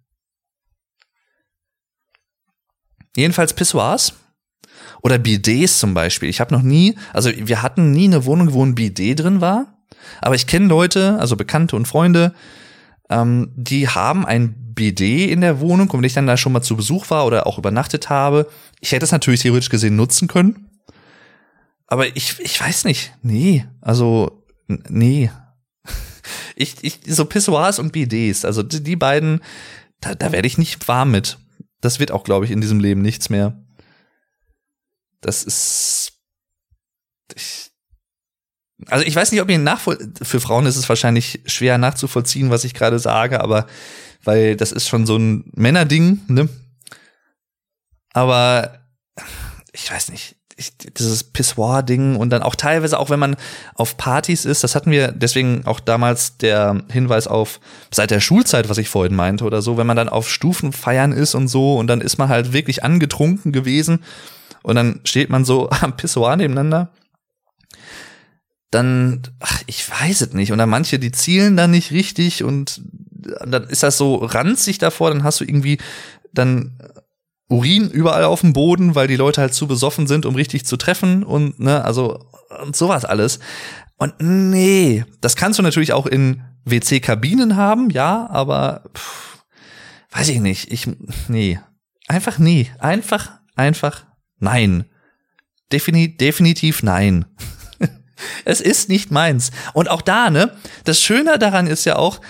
Jedenfalls 3.18 3.54
Pissoirs 3.54 4.14
oder 5.06 5.20
Bidets 5.20 5.78
zum 5.78 5.94
Beispiel. 5.94 6.30
Ich 6.30 6.42
habe 6.42 6.52
noch 6.52 6.64
nie, 6.64 6.96
also 7.14 7.30
wir 7.32 7.62
hatten 7.62 7.92
nie 7.92 8.06
eine 8.06 8.26
Wohnung, 8.26 8.54
wo 8.54 8.66
ein 8.66 8.74
Bidet 8.74 9.20
drin 9.20 9.40
war, 9.40 9.78
aber 10.20 10.34
ich 10.34 10.48
kenne 10.48 10.66
Leute, 10.66 11.20
also 11.20 11.36
Bekannte 11.36 11.76
und 11.76 11.88
Freunde, 11.88 12.34
ähm, 13.12 13.52
die 13.56 13.88
haben 13.88 14.26
ein 14.26 14.74
Bidet 14.74 15.30
in 15.30 15.42
der 15.42 15.60
Wohnung 15.60 15.92
und 15.92 16.00
wenn 16.00 16.08
ich 16.08 16.16
dann 16.16 16.26
da 16.26 16.38
schon 16.38 16.54
mal 16.54 16.64
zu 16.64 16.76
Besuch 16.76 17.12
war 17.12 17.28
oder 17.28 17.46
auch 17.46 17.60
übernachtet 17.60 18.10
habe, 18.10 18.50
ich 18.80 18.94
hätte 18.94 19.04
es 19.04 19.12
natürlich 19.12 19.42
theoretisch 19.42 19.70
gesehen 19.70 19.96
nutzen 19.96 20.28
können. 20.28 20.72
Aber 21.86 22.08
ich, 22.18 22.40
ich 22.40 22.60
weiß 22.60 22.86
nicht. 22.86 23.14
Nee, 23.22 23.68
also 23.82 24.44
nee. 24.68 25.30
Ich, 26.58 26.78
ich, 26.82 27.02
so 27.06 27.26
Pissoirs 27.26 27.80
und 27.80 27.92
BDs, 27.92 28.46
also 28.46 28.64
die, 28.64 28.82
die 28.82 28.96
beiden, 28.96 29.42
da, 30.00 30.16
da 30.16 30.32
werde 30.32 30.48
ich 30.48 30.58
nicht 30.58 30.88
warm 30.88 31.12
mit. 31.12 31.38
Das 31.82 32.00
wird 32.00 32.12
auch, 32.12 32.24
glaube 32.24 32.46
ich, 32.46 32.52
in 32.52 32.62
diesem 32.62 32.80
Leben 32.80 33.02
nichts 33.02 33.30
mehr. 33.30 33.65
Das 35.26 35.44
ist. 35.44 36.14
Ich, 37.34 37.72
also 38.86 39.04
ich 39.04 39.16
weiß 39.16 39.32
nicht, 39.32 39.42
ob 39.42 39.50
ihr 39.50 39.58
nachvoll 39.58 40.14
für 40.22 40.40
Frauen 40.40 40.68
ist 40.68 40.76
es 40.76 40.88
wahrscheinlich 40.88 41.42
schwer 41.48 41.80
nachzuvollziehen, 41.80 42.52
was 42.52 42.64
ich 42.64 42.76
gerade 42.76 43.00
sage, 43.00 43.42
aber 43.42 43.66
weil 44.24 44.56
das 44.56 44.72
ist 44.72 44.88
schon 44.88 45.08
so 45.08 45.18
ein 45.18 45.52
Männerding, 45.56 46.22
ne? 46.28 46.48
Aber 48.14 48.86
ich 49.74 49.92
weiß 49.92 50.10
nicht 50.10 50.36
ich, 50.58 50.72
dieses 50.78 51.24
Pissoir-Ding 51.24 52.16
und 52.16 52.30
dann 52.30 52.44
auch 52.44 52.56
teilweise 52.56 52.98
auch, 52.98 53.10
wenn 53.10 53.20
man 53.20 53.36
auf 53.74 53.98
Partys 53.98 54.46
ist, 54.46 54.64
das 54.64 54.74
hatten 54.74 54.92
wir 54.92 55.12
deswegen 55.12 55.66
auch 55.66 55.80
damals 55.80 56.38
der 56.38 56.84
Hinweis 56.92 57.28
auf 57.28 57.60
seit 57.92 58.12
der 58.12 58.22
Schulzeit, 58.22 58.70
was 58.70 58.78
ich 58.78 58.88
vorhin 58.88 59.16
meinte 59.16 59.44
oder 59.44 59.62
so, 59.62 59.78
wenn 59.78 59.88
man 59.88 59.98
dann 59.98 60.10
auf 60.10 60.30
Stufen 60.30 60.72
feiern 60.72 61.12
ist 61.12 61.36
und 61.36 61.50
so 61.50 61.78
und 61.78 61.88
dann 61.88 62.02
ist 62.02 62.18
man 62.18 62.30
halt 62.30 62.54
wirklich 62.54 62.84
angetrunken 62.84 63.52
gewesen 63.52 64.04
und 64.66 64.76
dann 64.76 65.02
steht 65.06 65.30
man 65.30 65.46
so 65.46 65.70
am 65.82 65.96
Pissoir 65.96 66.36
nebeneinander 66.36 66.92
dann, 68.76 69.22
ach, 69.40 69.62
ich 69.68 69.90
weiß 69.90 70.22
es 70.22 70.34
nicht. 70.34 70.52
Und 70.52 70.58
dann 70.58 70.70
manche, 70.70 71.00
die 71.00 71.12
zielen 71.12 71.56
dann 71.56 71.72
nicht 71.72 71.92
richtig 71.92 72.44
und 72.44 72.82
dann 73.46 73.64
ist 73.64 73.84
das 73.84 73.98
so 73.98 74.18
ranzig 74.18 74.78
davor, 74.78 75.10
dann 75.10 75.24
hast 75.24 75.40
du 75.40 75.46
irgendwie 75.46 75.78
dann 76.34 76.78
Urin 77.48 77.90
überall 77.90 78.26
auf 78.26 78.42
dem 78.42 78.54
Boden, 78.54 78.94
weil 78.94 79.08
die 79.08 79.16
Leute 79.16 79.42
halt 79.42 79.54
zu 79.54 79.68
besoffen 79.68 80.08
sind, 80.08 80.26
um 80.26 80.36
richtig 80.36 80.66
zu 80.66 80.78
treffen 80.78 81.24
und 81.24 81.60
ne, 81.60 81.86
also 81.86 82.26
und 82.64 82.76
sowas 82.76 83.06
alles. 83.06 83.40
Und 83.98 84.14
nee, 84.20 85.06
das 85.22 85.36
kannst 85.36 85.58
du 85.58 85.64
natürlich 85.64 85.94
auch 85.94 86.06
in 86.06 86.44
WC-Kabinen 86.66 87.56
haben, 87.56 87.90
ja, 87.92 88.28
aber 88.30 88.84
pff, 88.96 89.44
weiß 90.12 90.30
ich 90.30 90.40
nicht. 90.40 90.72
Ich 90.72 90.90
nee, 91.28 91.60
einfach 92.08 92.40
nee, 92.40 92.70
einfach 92.80 93.32
einfach 93.56 94.06
nein. 94.40 94.86
Defini 95.72 96.16
definitiv 96.16 96.84
nein. 96.84 97.26
es 98.46 98.62
ist 98.62 98.90
nicht 98.90 99.12
meins. 99.12 99.52
Und 99.74 99.90
auch 99.90 100.02
da, 100.02 100.30
ne? 100.30 100.52
Das 100.84 101.02
Schöne 101.02 101.40
daran 101.40 101.68
ist 101.68 101.86
ja 101.86 101.96
auch, 101.96 102.22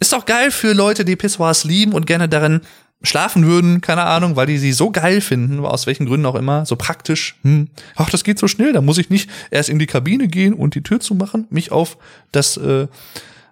ist 0.00 0.12
doch 0.12 0.26
geil 0.26 0.50
für 0.50 0.72
Leute, 0.72 1.04
die 1.04 1.16
Pissoirs 1.16 1.64
lieben 1.64 1.92
und 1.92 2.06
gerne 2.06 2.28
darin 2.28 2.60
schlafen 3.02 3.46
würden, 3.46 3.80
keine 3.80 4.04
Ahnung, 4.04 4.36
weil 4.36 4.46
die 4.46 4.58
sie 4.58 4.72
so 4.72 4.90
geil 4.90 5.20
finden, 5.20 5.64
aus 5.64 5.86
welchen 5.86 6.06
Gründen 6.06 6.26
auch 6.26 6.34
immer, 6.34 6.66
so 6.66 6.76
praktisch. 6.76 7.36
Hm, 7.42 7.68
ach, 7.94 8.10
das 8.10 8.24
geht 8.24 8.38
so 8.38 8.48
schnell, 8.48 8.72
da 8.72 8.80
muss 8.80 8.98
ich 8.98 9.10
nicht 9.10 9.30
erst 9.50 9.68
in 9.68 9.78
die 9.78 9.86
Kabine 9.86 10.28
gehen 10.28 10.54
und 10.54 10.74
die 10.74 10.82
Tür 10.82 11.00
zumachen, 11.00 11.46
mich 11.50 11.72
auf 11.72 11.98
das 12.32 12.56
äh, 12.56 12.88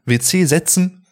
WC 0.07 0.45
setzen 0.47 1.05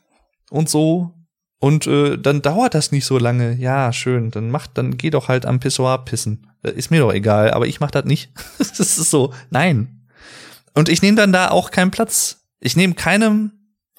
und 0.51 0.69
so. 0.69 1.15
Und 1.63 1.87
äh, 1.87 2.19
dann 2.19 2.43
dauert 2.43 2.75
das 2.75 2.91
nicht 2.91 3.05
so 3.05 3.19
lange. 3.19 3.55
Ja, 3.55 3.93
schön. 3.93 4.33
Dann 4.33 4.51
macht, 4.51 4.73
dann 4.75 4.97
geh 4.97 5.11
doch 5.11 5.29
halt 5.29 5.47
am 5.47 5.61
Pissoir 5.61 6.05
pissen. 6.05 6.49
Ist 6.65 6.91
mir 6.91 6.99
doch 6.99 7.13
egal, 7.13 7.53
aber 7.53 7.69
ich 7.69 7.79
mach 7.79 7.93
das 7.93 8.05
nicht. 8.05 8.33
das 8.59 8.81
ist 8.81 9.11
so, 9.11 9.33
nein. 9.51 10.09
Und 10.75 10.89
ich 10.89 11.03
nehme 11.03 11.17
dann 11.17 11.33
da 11.33 11.53
auch 11.53 11.71
keinen 11.71 11.93
Platz. 11.93 12.49
Ich 12.59 12.75
nehme 12.75 12.95
keinem 12.95 13.53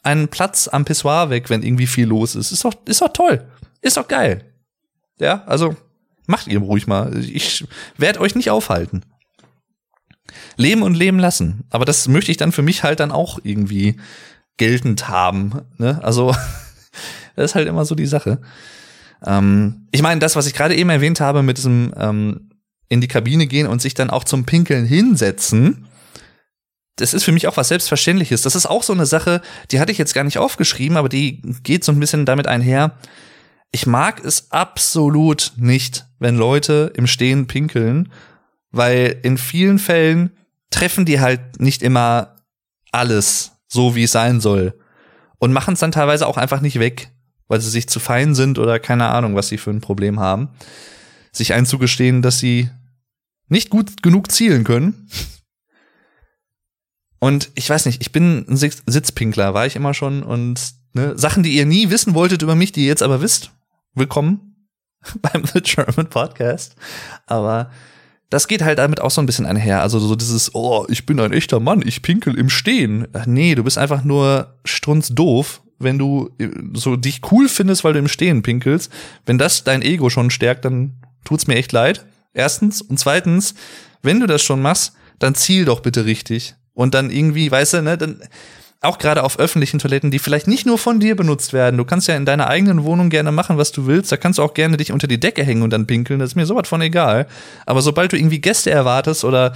einen 0.03 0.27
Platz 0.27 0.67
am 0.67 0.83
Pissoir 0.83 1.29
weg, 1.29 1.49
wenn 1.49 1.63
irgendwie 1.63 1.87
viel 1.87 2.05
los 2.05 2.35
ist. 2.35 2.51
Ist 2.51 2.65
doch, 2.65 2.73
ist 2.83 3.01
doch 3.01 3.13
toll. 3.13 3.47
Ist 3.79 3.95
doch 3.95 4.09
geil. 4.09 4.43
Ja, 5.17 5.43
also 5.45 5.73
macht 6.27 6.47
ihr 6.47 6.59
ruhig 6.59 6.85
mal. 6.85 7.17
Ich 7.17 7.65
werde 7.97 8.19
euch 8.19 8.35
nicht 8.35 8.49
aufhalten. 8.49 9.05
Leben 10.57 10.81
und 10.81 10.95
leben 10.95 11.17
lassen. 11.17 11.63
Aber 11.69 11.85
das 11.85 12.09
möchte 12.09 12.31
ich 12.31 12.37
dann 12.37 12.51
für 12.51 12.61
mich 12.61 12.83
halt 12.83 12.99
dann 12.99 13.13
auch 13.13 13.39
irgendwie 13.41 14.01
geltend 14.57 15.07
haben. 15.07 15.61
Ne? 15.77 16.03
Also, 16.03 16.35
das 17.35 17.51
ist 17.51 17.55
halt 17.55 17.67
immer 17.67 17.85
so 17.85 17.95
die 17.95 18.05
Sache. 18.05 18.41
Ähm, 19.25 19.87
ich 19.91 20.01
meine, 20.01 20.19
das, 20.19 20.35
was 20.35 20.47
ich 20.47 20.53
gerade 20.53 20.75
eben 20.75 20.89
erwähnt 20.89 21.19
habe 21.19 21.43
mit 21.43 21.57
diesem 21.57 21.93
ähm, 21.97 22.49
in 22.89 23.01
die 23.01 23.07
Kabine 23.07 23.47
gehen 23.47 23.67
und 23.67 23.81
sich 23.81 23.93
dann 23.93 24.09
auch 24.09 24.23
zum 24.23 24.45
Pinkeln 24.45 24.85
hinsetzen, 24.85 25.87
das 26.97 27.13
ist 27.13 27.23
für 27.23 27.31
mich 27.31 27.47
auch 27.47 27.57
was 27.57 27.69
Selbstverständliches. 27.69 28.43
Das 28.43 28.55
ist 28.55 28.67
auch 28.67 28.83
so 28.83 28.93
eine 28.93 29.05
Sache, 29.05 29.41
die 29.71 29.79
hatte 29.79 29.91
ich 29.91 29.97
jetzt 29.97 30.13
gar 30.13 30.23
nicht 30.23 30.37
aufgeschrieben, 30.37 30.97
aber 30.97 31.09
die 31.09 31.41
geht 31.63 31.83
so 31.83 31.91
ein 31.91 31.99
bisschen 31.99 32.25
damit 32.25 32.47
einher. 32.47 32.97
Ich 33.71 33.87
mag 33.87 34.23
es 34.23 34.51
absolut 34.51 35.53
nicht, 35.55 36.05
wenn 36.19 36.37
Leute 36.37 36.93
im 36.95 37.07
Stehen 37.07 37.47
pinkeln, 37.47 38.11
weil 38.71 39.19
in 39.23 39.39
vielen 39.39 39.79
Fällen 39.79 40.31
treffen 40.69 41.05
die 41.05 41.19
halt 41.19 41.59
nicht 41.59 41.81
immer 41.81 42.35
alles 42.91 43.53
so, 43.67 43.95
wie 43.95 44.03
es 44.03 44.11
sein 44.11 44.39
soll. 44.39 44.79
Und 45.39 45.51
machen 45.51 45.73
es 45.73 45.79
dann 45.79 45.91
teilweise 45.91 46.27
auch 46.27 46.37
einfach 46.37 46.61
nicht 46.61 46.79
weg, 46.79 47.09
weil 47.53 47.61
sie 47.61 47.69
sich 47.69 47.87
zu 47.87 47.99
fein 47.99 48.33
sind 48.33 48.57
oder 48.57 48.79
keine 48.79 49.09
Ahnung, 49.09 49.35
was 49.35 49.47
sie 49.47 49.59
für 49.59 49.69
ein 49.69 49.79
Problem 49.79 50.19
haben. 50.19 50.49
Sich 51.31 51.53
einzugestehen, 51.53 52.21
dass 52.21 52.39
sie 52.39 52.69
nicht 53.47 53.69
gut 53.69 54.01
genug 54.03 54.31
zielen 54.31 54.63
können 54.63 55.07
und 57.23 57.51
ich 57.55 57.69
weiß 57.69 57.85
nicht, 57.85 58.01
ich 58.01 58.11
bin 58.11 58.45
ein 58.49 58.57
Sitzpinkler, 58.57 59.53
war 59.53 59.65
ich 59.65 59.77
immer 59.77 59.93
schon. 59.93 60.23
Und 60.23 60.59
ne, 60.91 61.17
Sachen, 61.17 61.41
die 61.41 61.55
ihr 61.55 61.65
nie 61.65 61.89
wissen 61.89 62.15
wolltet 62.15 62.41
über 62.41 62.53
mich, 62.53 62.73
die 62.73 62.81
ihr 62.81 62.87
jetzt 62.87 63.01
aber 63.01 63.21
wisst, 63.21 63.51
willkommen 63.93 64.67
beim 65.21 65.45
The 65.45 65.61
German 65.61 66.09
Podcast. 66.09 66.75
Aber 67.25 67.71
das 68.29 68.49
geht 68.49 68.61
halt 68.61 68.77
damit 68.77 68.99
auch 68.99 69.09
so 69.09 69.21
ein 69.21 69.25
bisschen 69.25 69.45
einher. 69.45 69.81
Also 69.81 69.99
so 69.99 70.15
dieses, 70.15 70.53
oh, 70.53 70.85
ich 70.89 71.05
bin 71.05 71.17
ein 71.21 71.31
echter 71.31 71.61
Mann, 71.61 71.81
ich 71.85 72.01
pinkel 72.01 72.37
im 72.37 72.49
Stehen. 72.49 73.07
Ach 73.13 73.25
nee, 73.25 73.55
du 73.55 73.63
bist 73.63 73.77
einfach 73.77 74.03
nur 74.03 74.59
strunzdoof, 74.65 75.61
wenn 75.79 75.97
du 75.97 76.31
äh, 76.39 76.49
so 76.73 76.95
dich 76.95 77.21
cool 77.31 77.47
findest, 77.47 77.83
weil 77.83 77.93
du 77.93 77.99
im 77.99 78.07
Stehen 78.07 78.41
pinkelst. 78.41 78.91
Wenn 79.25 79.37
das 79.37 79.63
dein 79.63 79.81
Ego 79.81 80.09
schon 80.09 80.29
stärkt, 80.29 80.65
dann 80.65 80.93
tut's 81.23 81.47
mir 81.47 81.55
echt 81.55 81.71
leid. 81.71 82.05
Erstens. 82.33 82.81
Und 82.81 82.99
zweitens, 82.99 83.53
wenn 84.01 84.19
du 84.19 84.27
das 84.27 84.41
schon 84.41 84.61
machst, 84.61 84.93
dann 85.19 85.35
ziel 85.35 85.65
doch 85.65 85.79
bitte 85.81 86.05
richtig 86.05 86.55
und 86.73 86.93
dann 86.93 87.09
irgendwie, 87.09 87.49
weißt 87.49 87.75
du, 87.75 87.81
ne, 87.81 87.97
dann 87.97 88.21
auch 88.81 88.97
gerade 88.97 89.23
auf 89.23 89.39
öffentlichen 89.39 89.79
Toiletten, 89.79 90.11
die 90.11 90.19
vielleicht 90.19 90.47
nicht 90.47 90.65
nur 90.65 90.77
von 90.77 90.99
dir 90.99 91.15
benutzt 91.15 91.53
werden. 91.53 91.77
Du 91.77 91.85
kannst 91.85 92.09
ja 92.09 92.17
in 92.17 92.25
deiner 92.25 92.47
eigenen 92.47 92.83
Wohnung 92.83 93.09
gerne 93.09 93.31
machen, 93.31 93.57
was 93.57 93.71
du 93.71 93.87
willst. 93.87 94.11
Da 94.11 94.17
kannst 94.17 94.39
du 94.39 94.43
auch 94.43 94.53
gerne 94.53 94.75
dich 94.75 94.91
unter 94.91 95.07
die 95.07 95.21
Decke 95.21 95.43
hängen 95.43 95.61
und 95.61 95.69
dann 95.69 95.87
pinkeln. 95.87 96.19
Das 96.19 96.31
ist 96.31 96.35
mir 96.35 96.45
sowas 96.45 96.67
von 96.67 96.81
egal. 96.81 97.27
Aber 97.65 97.81
sobald 97.81 98.11
du 98.11 98.17
irgendwie 98.17 98.41
Gäste 98.41 98.71
erwartest 98.71 99.23
oder 99.23 99.53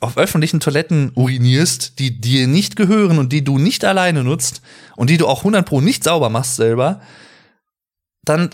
auf 0.00 0.16
öffentlichen 0.16 0.60
Toiletten 0.60 1.12
urinierst, 1.14 1.98
die 1.98 2.20
dir 2.20 2.46
nicht 2.46 2.76
gehören 2.76 3.18
und 3.18 3.32
die 3.32 3.44
du 3.44 3.58
nicht 3.58 3.84
alleine 3.84 4.24
nutzt 4.24 4.62
und 4.96 5.10
die 5.10 5.16
du 5.16 5.26
auch 5.26 5.40
100 5.40 5.66
pro 5.66 5.80
nicht 5.80 6.04
sauber 6.04 6.30
machst 6.30 6.56
selber, 6.56 7.00
dann, 8.24 8.50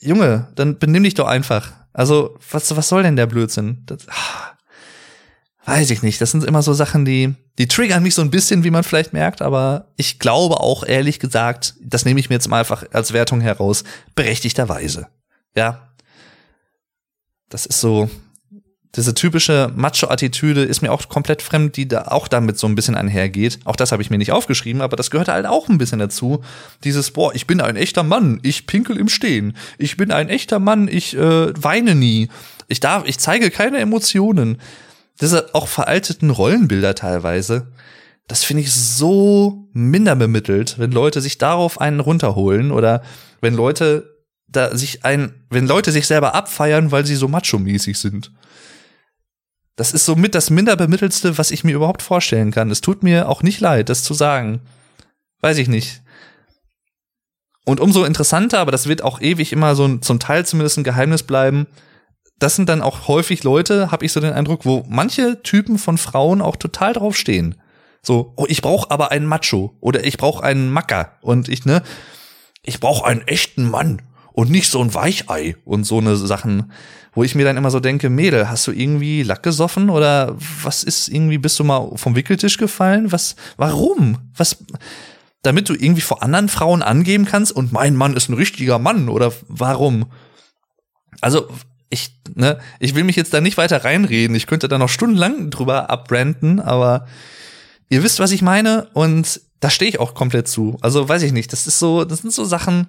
Junge, 0.00 0.48
dann 0.54 0.78
benimm 0.78 1.04
dich 1.04 1.14
doch 1.14 1.26
einfach. 1.26 1.72
Also, 1.92 2.38
was, 2.50 2.76
was 2.76 2.88
soll 2.88 3.02
denn 3.02 3.16
der 3.16 3.26
Blödsinn? 3.26 3.82
Das, 3.86 4.06
ah 4.08 4.58
weiß 5.68 5.90
ich 5.90 6.02
nicht. 6.02 6.20
Das 6.20 6.30
sind 6.30 6.44
immer 6.44 6.62
so 6.62 6.72
Sachen, 6.72 7.04
die, 7.04 7.34
die 7.58 7.68
triggern 7.68 8.02
mich 8.02 8.14
so 8.14 8.22
ein 8.22 8.30
bisschen, 8.30 8.64
wie 8.64 8.70
man 8.70 8.84
vielleicht 8.84 9.12
merkt, 9.12 9.42
aber 9.42 9.92
ich 9.96 10.18
glaube 10.18 10.60
auch 10.60 10.82
ehrlich 10.82 11.20
gesagt, 11.20 11.74
das 11.82 12.06
nehme 12.06 12.18
ich 12.20 12.30
mir 12.30 12.36
jetzt 12.36 12.48
mal 12.48 12.60
einfach 12.60 12.84
als 12.92 13.12
Wertung 13.12 13.42
heraus, 13.42 13.84
berechtigterweise. 14.14 15.08
Ja. 15.54 15.92
Das 17.50 17.66
ist 17.66 17.80
so, 17.80 18.08
diese 18.94 19.14
typische 19.14 19.70
Macho-Attitüde 19.74 20.62
ist 20.62 20.80
mir 20.80 20.92
auch 20.92 21.08
komplett 21.08 21.42
fremd, 21.42 21.76
die 21.76 21.86
da 21.86 22.02
auch 22.08 22.26
damit 22.26 22.58
so 22.58 22.66
ein 22.66 22.74
bisschen 22.74 22.94
einhergeht. 22.94 23.60
Auch 23.64 23.76
das 23.76 23.92
habe 23.92 24.02
ich 24.02 24.10
mir 24.10 24.18
nicht 24.18 24.32
aufgeschrieben, 24.32 24.80
aber 24.80 24.96
das 24.96 25.10
gehört 25.10 25.28
halt 25.28 25.46
auch 25.46 25.68
ein 25.68 25.78
bisschen 25.78 25.98
dazu. 25.98 26.42
Dieses, 26.84 27.10
boah, 27.10 27.34
ich 27.34 27.46
bin 27.46 27.60
ein 27.60 27.76
echter 27.76 28.02
Mann, 28.02 28.40
ich 28.42 28.66
pinkel 28.66 28.96
im 28.96 29.08
Stehen. 29.08 29.56
Ich 29.76 29.96
bin 29.96 30.10
ein 30.10 30.28
echter 30.28 30.58
Mann, 30.58 30.88
ich 30.88 31.14
äh, 31.16 31.52
weine 31.62 31.94
nie. 31.94 32.28
Ich 32.66 32.80
darf, 32.80 33.06
ich 33.06 33.18
zeige 33.18 33.50
keine 33.50 33.78
Emotionen 33.78 34.58
diese 35.20 35.54
auch 35.54 35.68
veralteten 35.68 36.30
Rollenbilder 36.30 36.94
teilweise, 36.94 37.68
das 38.26 38.44
finde 38.44 38.62
ich 38.62 38.72
so 38.72 39.68
minder 39.72 40.14
bemittelt, 40.14 40.78
wenn 40.78 40.92
Leute 40.92 41.20
sich 41.20 41.38
darauf 41.38 41.80
einen 41.80 42.00
runterholen 42.00 42.70
oder 42.70 43.02
wenn 43.40 43.54
Leute 43.54 44.16
da 44.48 44.76
sich 44.76 45.04
ein, 45.04 45.46
wenn 45.50 45.66
Leute 45.66 45.92
sich 45.92 46.06
selber 46.06 46.34
abfeiern, 46.34 46.90
weil 46.90 47.04
sie 47.04 47.16
so 47.16 47.28
macho-mäßig 47.28 47.98
sind. 47.98 48.32
Das 49.78 49.92
ist 49.92 50.04
somit 50.04 50.34
das 50.34 50.50
minder 50.50 50.74
bemittelste, 50.74 51.38
was 51.38 51.52
ich 51.52 51.62
mir 51.62 51.76
überhaupt 51.76 52.02
vorstellen 52.02 52.50
kann. 52.50 52.68
Es 52.68 52.80
tut 52.80 53.04
mir 53.04 53.28
auch 53.28 53.44
nicht 53.44 53.60
leid, 53.60 53.88
das 53.88 54.02
zu 54.02 54.12
sagen. 54.12 54.60
Weiß 55.40 55.56
ich 55.56 55.68
nicht. 55.68 56.02
Und 57.64 57.78
umso 57.78 58.02
interessanter, 58.02 58.58
aber 58.58 58.72
das 58.72 58.88
wird 58.88 59.02
auch 59.02 59.20
ewig 59.20 59.52
immer 59.52 59.76
so 59.76 59.84
ein, 59.84 60.02
zum 60.02 60.18
Teil 60.18 60.44
zumindest 60.44 60.78
ein 60.78 60.84
Geheimnis 60.84 61.22
bleiben, 61.22 61.68
das 62.40 62.56
sind 62.56 62.68
dann 62.68 62.82
auch 62.82 63.06
häufig 63.06 63.44
Leute, 63.44 63.92
habe 63.92 64.04
ich 64.04 64.10
so 64.10 64.18
den 64.18 64.32
Eindruck, 64.32 64.64
wo 64.64 64.84
manche 64.88 65.44
Typen 65.44 65.78
von 65.78 65.96
Frauen 65.96 66.42
auch 66.42 66.56
total 66.56 66.92
drauf 66.92 67.16
stehen. 67.16 67.54
So, 68.02 68.32
oh, 68.34 68.46
ich 68.48 68.62
brauche 68.62 68.90
aber 68.90 69.12
einen 69.12 69.26
Macho 69.26 69.76
oder 69.80 70.04
ich 70.04 70.16
brauche 70.16 70.42
einen 70.42 70.72
Macker 70.72 71.18
und 71.20 71.48
ich 71.48 71.64
ne, 71.66 71.84
ich 72.64 72.80
brauche 72.80 73.06
einen 73.06 73.22
echten 73.28 73.70
Mann 73.70 74.02
und 74.32 74.50
nicht 74.50 74.70
so 74.70 74.82
ein 74.82 74.92
Weichei 74.92 75.54
und 75.64 75.84
so 75.84 75.98
eine 75.98 76.16
Sachen, 76.16 76.72
wo 77.18 77.24
ich 77.24 77.34
mir 77.34 77.44
dann 77.44 77.56
immer 77.56 77.72
so 77.72 77.80
denke, 77.80 78.10
Mädel, 78.10 78.48
hast 78.48 78.64
du 78.68 78.70
irgendwie 78.70 79.24
Lack 79.24 79.42
gesoffen 79.42 79.90
oder 79.90 80.36
was 80.62 80.84
ist 80.84 81.08
irgendwie 81.08 81.38
bist 81.38 81.58
du 81.58 81.64
mal 81.64 81.90
vom 81.96 82.14
Wickeltisch 82.14 82.58
gefallen? 82.58 83.10
Was 83.10 83.34
warum? 83.56 84.18
Was 84.36 84.58
damit 85.42 85.68
du 85.68 85.74
irgendwie 85.74 86.00
vor 86.00 86.22
anderen 86.22 86.48
Frauen 86.48 86.80
angeben 86.80 87.24
kannst 87.24 87.50
und 87.50 87.72
mein 87.72 87.96
Mann 87.96 88.14
ist 88.14 88.28
ein 88.28 88.34
richtiger 88.34 88.78
Mann 88.78 89.08
oder 89.08 89.32
warum? 89.48 90.12
Also 91.20 91.48
ich, 91.90 92.12
ne, 92.36 92.60
ich 92.78 92.94
will 92.94 93.02
mich 93.02 93.16
jetzt 93.16 93.34
da 93.34 93.40
nicht 93.40 93.56
weiter 93.56 93.84
reinreden. 93.84 94.36
Ich 94.36 94.46
könnte 94.46 94.68
da 94.68 94.78
noch 94.78 94.88
stundenlang 94.88 95.50
drüber 95.50 95.90
abbranden, 95.90 96.60
aber 96.60 97.08
ihr 97.88 98.04
wisst, 98.04 98.20
was 98.20 98.30
ich 98.30 98.42
meine 98.42 98.90
und 98.94 99.40
da 99.58 99.70
stehe 99.70 99.88
ich 99.88 99.98
auch 99.98 100.14
komplett 100.14 100.46
zu. 100.46 100.78
Also 100.82 101.08
weiß 101.08 101.24
ich 101.24 101.32
nicht. 101.32 101.52
Das 101.52 101.66
ist 101.66 101.80
so, 101.80 102.04
das 102.04 102.20
sind 102.20 102.32
so 102.32 102.44
Sachen, 102.44 102.86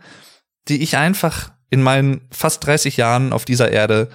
die 0.68 0.84
ich 0.84 0.98
einfach 0.98 1.50
in 1.69 1.82
meinen 1.82 2.21
fast 2.32 2.65
30 2.65 2.97
Jahren 2.97 3.34
auf 3.34 3.45
dieser 3.45 3.71
Erde 3.71 4.10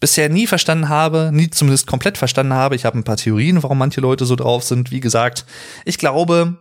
bisher 0.00 0.28
nie 0.28 0.46
verstanden 0.46 0.88
habe, 0.88 1.30
nie 1.32 1.48
zumindest 1.48 1.86
komplett 1.86 2.18
verstanden 2.18 2.54
habe. 2.54 2.74
Ich 2.74 2.84
habe 2.84 2.98
ein 2.98 3.04
paar 3.04 3.16
Theorien, 3.16 3.62
warum 3.62 3.78
manche 3.78 4.00
Leute 4.00 4.26
so 4.26 4.34
drauf 4.34 4.64
sind. 4.64 4.90
Wie 4.90 5.00
gesagt, 5.00 5.46
ich 5.84 5.96
glaube, 5.96 6.58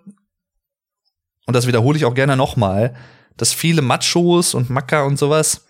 und 1.48 1.56
das 1.56 1.66
wiederhole 1.68 1.98
ich 1.98 2.06
auch 2.06 2.14
gerne 2.14 2.38
nochmal, 2.38 2.96
dass 3.38 3.52
viele 3.52 3.82
Machos 3.82 4.54
und 4.54 4.70
Macker 4.70 5.06
und 5.06 5.18
sowas 5.18 5.66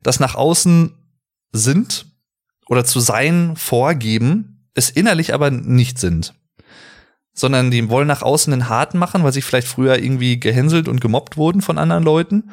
das 0.00 0.20
nach 0.20 0.36
außen 0.36 0.94
sind 1.52 2.06
oder 2.68 2.84
zu 2.84 3.00
sein 3.00 3.56
vorgeben, 3.56 4.68
es 4.74 4.88
innerlich 4.88 5.34
aber 5.34 5.50
nicht 5.50 5.98
sind. 5.98 6.34
Sondern 7.34 7.70
die 7.70 7.88
wollen 7.88 8.08
nach 8.08 8.22
außen 8.22 8.50
den 8.50 8.68
Harten 8.68 8.98
machen, 8.98 9.24
weil 9.24 9.32
sie 9.32 9.42
vielleicht 9.42 9.66
früher 9.66 9.98
irgendwie 9.98 10.38
gehänselt 10.38 10.86
und 10.86 11.00
gemobbt 11.00 11.36
wurden 11.36 11.62
von 11.62 11.78
anderen 11.78 12.04
Leuten. 12.04 12.50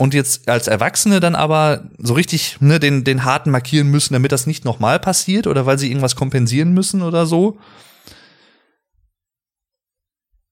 Und 0.00 0.14
jetzt 0.14 0.48
als 0.48 0.66
Erwachsene 0.66 1.20
dann 1.20 1.34
aber 1.34 1.90
so 1.98 2.14
richtig 2.14 2.56
ne, 2.62 2.80
den, 2.80 3.04
den 3.04 3.22
Harten 3.26 3.50
markieren 3.50 3.88
müssen, 3.88 4.14
damit 4.14 4.32
das 4.32 4.46
nicht 4.46 4.64
nochmal 4.64 4.98
passiert 4.98 5.46
oder 5.46 5.66
weil 5.66 5.78
sie 5.78 5.88
irgendwas 5.88 6.16
kompensieren 6.16 6.72
müssen 6.72 7.02
oder 7.02 7.26
so. 7.26 7.58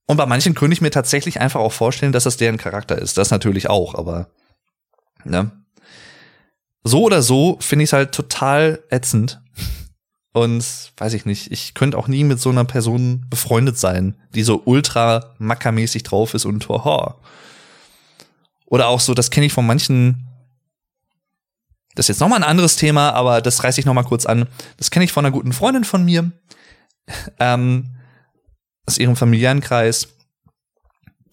Und 0.07 0.19
bei 0.19 0.27
manchen 0.27 0.55
könnte 0.55 0.75
ich 0.75 0.83
mir 0.83 0.91
tatsächlich 0.91 1.41
einfach 1.41 1.61
auch 1.61 1.73
vorstellen, 1.73 2.13
dass 2.13 2.25
das 2.25 2.37
deren 2.37 2.59
Charakter 2.59 2.99
ist. 2.99 3.17
Das 3.17 3.31
natürlich 3.31 3.71
auch, 3.71 3.95
aber 3.95 4.29
ne? 5.25 5.51
so 6.85 7.05
oder 7.05 7.23
so 7.23 7.57
finde 7.63 7.85
ich 7.85 7.89
es 7.89 7.95
halt 7.95 8.13
total 8.13 8.85
ätzend. 8.91 9.41
Und 10.35 10.93
weiß 10.99 11.15
ich 11.15 11.25
nicht, 11.25 11.51
ich 11.53 11.73
könnte 11.73 11.97
auch 11.97 12.07
nie 12.07 12.23
mit 12.23 12.39
so 12.39 12.51
einer 12.51 12.67
Person 12.67 13.25
befreundet 13.31 13.79
sein, 13.79 14.21
die 14.35 14.43
so 14.43 14.61
ultra 14.67 15.35
mackermäßig 15.39 16.03
drauf 16.03 16.35
ist 16.35 16.45
und 16.45 16.69
hoho. 16.69 17.15
Oder 18.71 18.89
auch 18.89 19.01
so, 19.01 19.15
das 19.15 19.31
kenne 19.31 19.47
ich 19.47 19.53
von 19.53 19.67
manchen 19.67 20.29
das 21.99 22.05
ist 22.05 22.09
jetzt 22.11 22.21
nochmal 22.21 22.39
ein 22.39 22.49
anderes 22.49 22.77
Thema, 22.77 23.11
aber 23.11 23.41
das 23.41 23.65
reiße 23.65 23.81
ich 23.81 23.85
nochmal 23.85 24.05
kurz 24.05 24.25
an. 24.25 24.47
Das 24.77 24.93
kenne 24.93 25.05
ich 25.05 25.11
von 25.11 25.27
einer 25.27 25.33
guten 25.33 25.53
Freundin 25.53 25.83
von 25.83 26.05
mir, 26.05 26.31
ähm, 27.41 27.97
aus 28.87 28.99
ihrem 28.99 29.17
Familienkreis. 29.17 30.07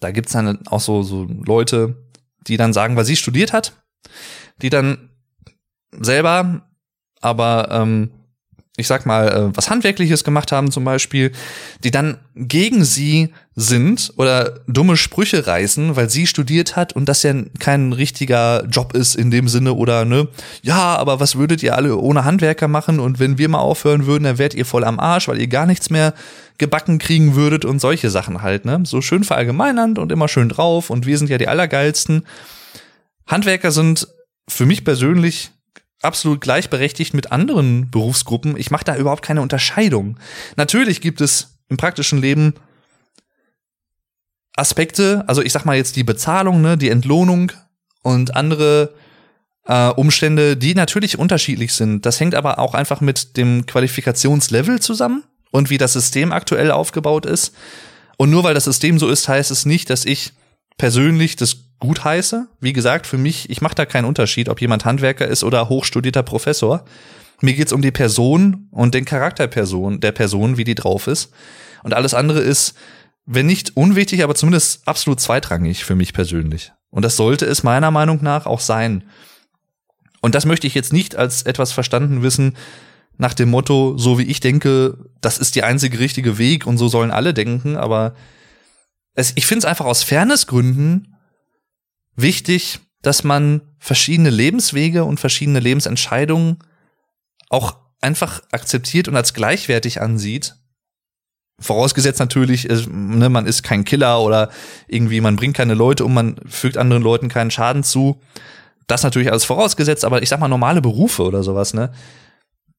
Da 0.00 0.10
gibt's 0.10 0.32
dann 0.32 0.66
auch 0.66 0.80
so, 0.80 1.04
so 1.04 1.22
Leute, 1.22 2.10
die 2.48 2.56
dann 2.56 2.72
sagen, 2.72 2.96
weil 2.96 3.04
sie 3.04 3.14
studiert 3.14 3.52
hat, 3.52 3.80
die 4.60 4.68
dann 4.68 5.10
selber 5.92 6.68
aber 7.20 7.68
ähm, 7.70 8.10
ich 8.76 8.86
sag 8.86 9.06
mal, 9.06 9.28
äh, 9.28 9.56
was 9.56 9.70
Handwerkliches 9.70 10.22
gemacht 10.22 10.52
haben 10.52 10.70
zum 10.70 10.84
Beispiel, 10.84 11.32
die 11.82 11.90
dann 11.90 12.18
gegen 12.34 12.84
sie 12.84 13.32
sind 13.54 14.12
oder 14.18 14.60
dumme 14.66 14.98
Sprüche 14.98 15.46
reißen, 15.46 15.96
weil 15.96 16.10
sie 16.10 16.26
studiert 16.26 16.76
hat 16.76 16.92
und 16.92 17.08
das 17.08 17.22
ja 17.22 17.32
kein 17.58 17.94
richtiger 17.94 18.66
Job 18.66 18.94
ist 18.94 19.14
in 19.14 19.30
dem 19.30 19.48
Sinne 19.48 19.72
oder 19.72 20.04
ne, 20.04 20.28
ja, 20.60 20.96
aber 20.96 21.20
was 21.20 21.36
würdet 21.36 21.62
ihr 21.62 21.74
alle 21.74 21.96
ohne 21.96 22.24
Handwerker 22.24 22.68
machen 22.68 23.00
und 23.00 23.18
wenn 23.18 23.38
wir 23.38 23.48
mal 23.48 23.60
aufhören 23.60 24.04
würden, 24.04 24.24
dann 24.24 24.38
wärt 24.38 24.52
ihr 24.52 24.66
voll 24.66 24.84
am 24.84 25.00
Arsch, 25.00 25.28
weil 25.28 25.40
ihr 25.40 25.48
gar 25.48 25.64
nichts 25.64 25.88
mehr 25.88 26.12
gebacken 26.58 26.98
kriegen 26.98 27.34
würdet 27.34 27.64
und 27.64 27.80
solche 27.80 28.10
Sachen 28.10 28.42
halt, 28.42 28.66
ne? 28.66 28.82
So 28.84 29.00
schön 29.00 29.24
verallgemeinernd 29.24 29.98
und 29.98 30.12
immer 30.12 30.28
schön 30.28 30.50
drauf 30.50 30.90
und 30.90 31.06
wir 31.06 31.16
sind 31.16 31.30
ja 31.30 31.38
die 31.38 31.48
Allergeilsten. 31.48 32.26
Handwerker 33.26 33.72
sind 33.72 34.08
für 34.48 34.66
mich 34.66 34.84
persönlich 34.84 35.50
absolut 36.02 36.40
gleichberechtigt 36.40 37.14
mit 37.14 37.32
anderen 37.32 37.90
Berufsgruppen. 37.90 38.56
Ich 38.56 38.70
mache 38.70 38.84
da 38.84 38.96
überhaupt 38.96 39.24
keine 39.24 39.42
Unterscheidung. 39.42 40.18
Natürlich 40.56 41.00
gibt 41.00 41.20
es 41.20 41.58
im 41.68 41.76
praktischen 41.76 42.20
Leben 42.20 42.54
Aspekte, 44.56 45.24
also 45.26 45.42
ich 45.42 45.52
sag 45.52 45.64
mal 45.64 45.76
jetzt 45.76 45.96
die 45.96 46.04
Bezahlung, 46.04 46.62
ne, 46.62 46.78
die 46.78 46.88
Entlohnung 46.88 47.52
und 48.02 48.34
andere 48.34 48.94
äh, 49.66 49.88
Umstände, 49.90 50.56
die 50.56 50.74
natürlich 50.74 51.18
unterschiedlich 51.18 51.74
sind. 51.74 52.06
Das 52.06 52.20
hängt 52.20 52.34
aber 52.34 52.58
auch 52.58 52.74
einfach 52.74 53.00
mit 53.00 53.36
dem 53.36 53.66
Qualifikationslevel 53.66 54.80
zusammen 54.80 55.24
und 55.50 55.70
wie 55.70 55.78
das 55.78 55.92
System 55.92 56.32
aktuell 56.32 56.70
aufgebaut 56.70 57.26
ist. 57.26 57.54
Und 58.16 58.30
nur 58.30 58.44
weil 58.44 58.54
das 58.54 58.64
System 58.64 58.98
so 58.98 59.08
ist, 59.08 59.28
heißt 59.28 59.50
es 59.50 59.66
nicht, 59.66 59.90
dass 59.90 60.04
ich 60.06 60.32
persönlich 60.78 61.36
das 61.36 61.65
gut 61.78 62.04
heiße. 62.04 62.48
Wie 62.60 62.72
gesagt, 62.72 63.06
für 63.06 63.18
mich, 63.18 63.50
ich 63.50 63.60
mache 63.60 63.74
da 63.74 63.86
keinen 63.86 64.04
Unterschied, 64.04 64.48
ob 64.48 64.60
jemand 64.60 64.84
Handwerker 64.84 65.26
ist 65.26 65.44
oder 65.44 65.68
hochstudierter 65.68 66.22
Professor. 66.22 66.84
Mir 67.40 67.54
geht's 67.54 67.72
um 67.72 67.82
die 67.82 67.90
Person 67.90 68.68
und 68.70 68.94
den 68.94 69.04
Charakterperson 69.04 70.00
der 70.00 70.12
Person, 70.12 70.56
wie 70.56 70.64
die 70.64 70.74
drauf 70.74 71.06
ist. 71.06 71.32
Und 71.82 71.94
alles 71.94 72.14
andere 72.14 72.40
ist, 72.40 72.74
wenn 73.26 73.46
nicht 73.46 73.76
unwichtig, 73.76 74.22
aber 74.22 74.34
zumindest 74.34 74.86
absolut 74.88 75.20
zweitrangig 75.20 75.84
für 75.84 75.94
mich 75.94 76.12
persönlich. 76.12 76.72
Und 76.90 77.04
das 77.04 77.16
sollte 77.16 77.44
es 77.44 77.62
meiner 77.62 77.90
Meinung 77.90 78.22
nach 78.22 78.46
auch 78.46 78.60
sein. 78.60 79.04
Und 80.20 80.34
das 80.34 80.46
möchte 80.46 80.66
ich 80.66 80.74
jetzt 80.74 80.92
nicht 80.92 81.16
als 81.16 81.42
etwas 81.42 81.72
verstanden 81.72 82.22
wissen, 82.22 82.56
nach 83.18 83.34
dem 83.34 83.50
Motto, 83.50 83.96
so 83.96 84.18
wie 84.18 84.24
ich 84.24 84.40
denke, 84.40 84.98
das 85.20 85.38
ist 85.38 85.54
die 85.54 85.62
einzige 85.62 85.98
richtige 85.98 86.38
Weg 86.38 86.66
und 86.66 86.78
so 86.78 86.88
sollen 86.88 87.10
alle 87.10 87.32
denken, 87.32 87.76
aber 87.76 88.14
es, 89.14 89.32
ich 89.36 89.46
finde 89.46 89.60
es 89.60 89.64
einfach 89.64 89.86
aus 89.86 90.02
Fairnessgründen 90.02 91.15
wichtig, 92.16 92.80
dass 93.02 93.24
man 93.24 93.60
verschiedene 93.78 94.30
Lebenswege 94.30 95.04
und 95.04 95.20
verschiedene 95.20 95.60
Lebensentscheidungen 95.60 96.58
auch 97.48 97.76
einfach 98.00 98.42
akzeptiert 98.50 99.08
und 99.08 99.16
als 99.16 99.34
gleichwertig 99.34 100.00
ansieht. 100.00 100.56
Vorausgesetzt 101.58 102.18
natürlich, 102.18 102.68
ne, 102.88 103.28
man 103.30 103.46
ist 103.46 103.62
kein 103.62 103.84
Killer 103.84 104.20
oder 104.20 104.50
irgendwie, 104.88 105.20
man 105.20 105.36
bringt 105.36 105.56
keine 105.56 105.74
Leute 105.74 106.04
um, 106.04 106.12
man 106.12 106.36
fügt 106.46 106.76
anderen 106.76 107.02
Leuten 107.02 107.28
keinen 107.28 107.50
Schaden 107.50 107.82
zu. 107.82 108.20
Das 108.86 109.02
natürlich 109.02 109.30
alles 109.30 109.44
vorausgesetzt, 109.44 110.04
aber 110.04 110.22
ich 110.22 110.28
sag 110.28 110.38
mal 110.38 110.48
normale 110.48 110.82
Berufe 110.82 111.22
oder 111.22 111.42
sowas, 111.42 111.74
ne? 111.74 111.92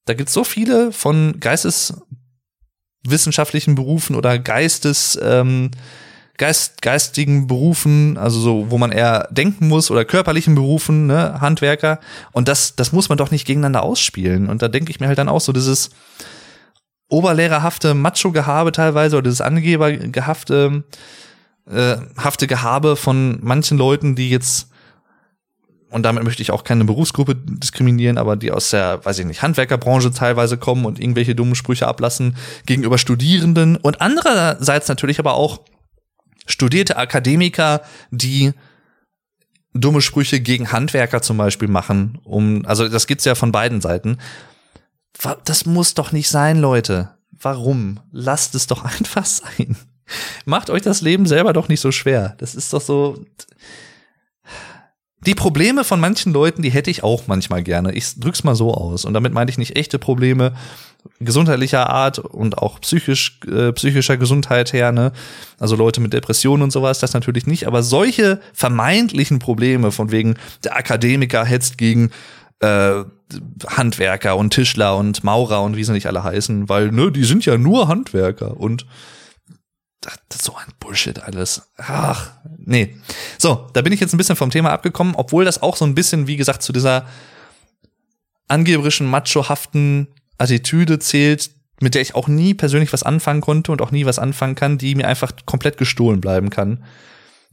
Da 0.06 0.14
gibt's 0.14 0.34
so 0.34 0.46
viele 0.46 0.94
von 0.94 1.40
geisteswissenschaftlichen 1.40 3.76
Berufen 3.76 4.16
oder 4.16 4.40
Geistes, 4.40 5.20
ähm, 5.22 5.72
Geist, 6.38 6.82
geistigen 6.82 7.48
Berufen, 7.48 8.18
also 8.18 8.40
so, 8.40 8.70
wo 8.70 8.78
man 8.78 8.92
eher 8.92 9.28
denken 9.32 9.68
muss 9.68 9.90
oder 9.90 10.06
körperlichen 10.06 10.54
Berufen, 10.54 11.08
ne, 11.08 11.42
Handwerker. 11.42 12.00
Und 12.32 12.48
das, 12.48 12.76
das 12.76 12.92
muss 12.92 13.10
man 13.10 13.18
doch 13.18 13.32
nicht 13.32 13.46
gegeneinander 13.46 13.82
ausspielen. 13.84 14.48
Und 14.48 14.62
da 14.62 14.68
denke 14.68 14.92
ich 14.92 15.00
mir 15.00 15.08
halt 15.08 15.18
dann 15.18 15.30
auch 15.30 15.42
so, 15.42 15.52
dieses 15.52 15.90
oberlehrerhafte 17.10 17.94
Macho-Gehabe 17.94 18.72
teilweise 18.72 19.16
oder 19.18 19.24
dieses 19.24 19.42
Angebergehafte, 19.42 20.84
äh, 21.70 21.98
hafte 22.18 22.48
Gehabe 22.48 22.96
von 22.96 23.40
manchen 23.42 23.78
Leuten, 23.78 24.16
die 24.16 24.30
jetzt 24.30 24.70
und 25.90 26.04
damit 26.04 26.24
möchte 26.24 26.42
ich 26.42 26.52
auch 26.52 26.64
keine 26.66 26.84
Berufsgruppe 26.84 27.36
diskriminieren, 27.36 28.18
aber 28.18 28.36
die 28.36 28.52
aus 28.52 28.72
der, 28.72 29.06
weiß 29.06 29.20
ich 29.20 29.26
nicht, 29.26 29.42
Handwerkerbranche 29.42 30.12
teilweise 30.12 30.58
kommen 30.58 30.86
und 30.86 31.00
irgendwelche 31.00 31.34
dummen 31.34 31.56
Sprüche 31.56 31.88
ablassen 31.88 32.36
gegenüber 32.66 32.98
Studierenden 32.98 33.78
und 33.78 34.02
andererseits 34.02 34.90
natürlich 34.90 35.18
aber 35.20 35.36
auch 35.36 35.62
studierte 36.48 36.98
Akademiker, 36.98 37.82
die 38.10 38.54
dumme 39.74 40.02
Sprüche 40.02 40.40
gegen 40.40 40.72
Handwerker 40.72 41.22
zum 41.22 41.38
Beispiel 41.38 41.68
machen, 41.68 42.20
um, 42.24 42.66
also 42.66 42.88
das 42.88 43.06
gibt's 43.06 43.26
ja 43.26 43.36
von 43.36 43.52
beiden 43.52 43.82
Seiten. 43.82 44.18
Das 45.46 45.66
muss 45.66 45.94
doch 45.94 46.12
nicht 46.12 46.30
sein, 46.30 46.60
Leute. 46.60 47.10
Warum? 47.32 48.00
Lasst 48.12 48.56
es 48.56 48.68
doch 48.68 48.84
einfach 49.00 49.26
sein. 49.26 49.78
Macht 50.46 50.70
euch 50.70 50.82
das 50.82 51.02
Leben 51.02 51.26
selber 51.26 51.54
doch 51.54 51.68
nicht 51.68 51.82
so 51.82 51.92
schwer. 51.92 52.36
Das 52.38 52.56
ist 52.56 52.72
doch 52.74 52.82
so. 52.82 53.26
Die 55.26 55.36
Probleme 55.36 55.84
von 55.84 56.00
manchen 56.00 56.32
Leuten, 56.32 56.62
die 56.62 56.70
hätte 56.70 56.92
ich 56.92 57.04
auch 57.04 57.24
manchmal 57.28 57.64
gerne. 57.64 57.92
Ich 57.94 58.20
drück's 58.20 58.44
mal 58.44 58.56
so 58.56 58.74
aus. 58.74 59.04
Und 59.04 59.14
damit 59.14 59.34
meine 59.34 59.50
ich 59.50 59.58
nicht 59.58 59.76
echte 59.76 59.98
Probleme 59.98 60.54
gesundheitlicher 61.20 61.90
Art 61.90 62.20
und 62.20 62.58
auch 62.58 62.80
psychisch, 62.82 63.40
äh, 63.50 63.72
psychischer 63.72 64.18
Gesundheit 64.18 64.74
her, 64.74 64.92
ne? 64.92 65.12
Also 65.60 65.76
Leute 65.76 66.02
mit 66.02 66.14
Depressionen 66.14 66.64
und 66.64 66.72
sowas, 66.72 67.00
das 67.00 67.14
natürlich 67.14 67.48
nicht. 67.48 67.66
Aber 67.66 67.82
solche 67.82 68.40
vermeintlichen 68.54 69.40
Probleme 69.40 69.92
von 69.92 70.12
wegen 70.12 70.36
der 70.64 70.76
Akademiker 70.76 71.46
hetzt 71.46 71.78
gegen 71.78 72.12
äh, 72.60 73.04
Handwerker 73.68 74.38
und 74.38 74.52
Tischler 74.52 74.98
und 74.98 75.24
Maurer 75.24 75.64
und 75.64 75.76
wie 75.76 75.84
sie 75.84 75.94
nicht 75.94 76.08
alle 76.08 76.24
heißen, 76.24 76.70
weil, 76.70 76.92
ne, 76.92 77.12
die 77.12 77.24
sind 77.24 77.46
ja 77.46 77.58
nur 77.58 77.88
Handwerker 77.88 78.58
und 78.58 78.86
so 80.32 80.56
ein 80.56 80.74
Bullshit 80.80 81.20
alles. 81.20 81.70
Ach, 81.78 82.32
nee. 82.58 82.96
So, 83.38 83.70
da 83.74 83.82
bin 83.82 83.94
ich 83.94 84.00
jetzt 84.00 84.14
ein 84.14 84.18
bisschen 84.18 84.36
vom 84.36 84.52
Thema 84.52 84.72
abgekommen, 84.72 85.16
obwohl 85.16 85.46
das 85.46 85.62
auch 85.62 85.76
so 85.76 85.86
ein 85.86 85.96
bisschen, 85.96 86.28
wie 86.28 86.38
gesagt, 86.38 86.64
zu 86.64 86.74
dieser 86.74 87.08
angeberischen, 88.48 89.08
machohaften 89.08 90.08
Attitüde 90.38 91.00
zählt, 91.00 91.52
mit 91.80 91.96
der 91.96 92.02
ich 92.02 92.16
auch 92.16 92.28
nie 92.28 92.54
persönlich 92.54 92.94
was 92.94 93.04
anfangen 93.04 93.42
konnte 93.42 93.72
und 93.72 93.82
auch 93.82 93.92
nie 93.92 94.06
was 94.06 94.20
anfangen 94.20 94.56
kann, 94.56 94.78
die 94.78 94.96
mir 94.96 95.08
einfach 95.08 95.32
komplett 95.46 95.78
gestohlen 95.78 96.22
bleiben 96.22 96.50
kann. 96.50 96.84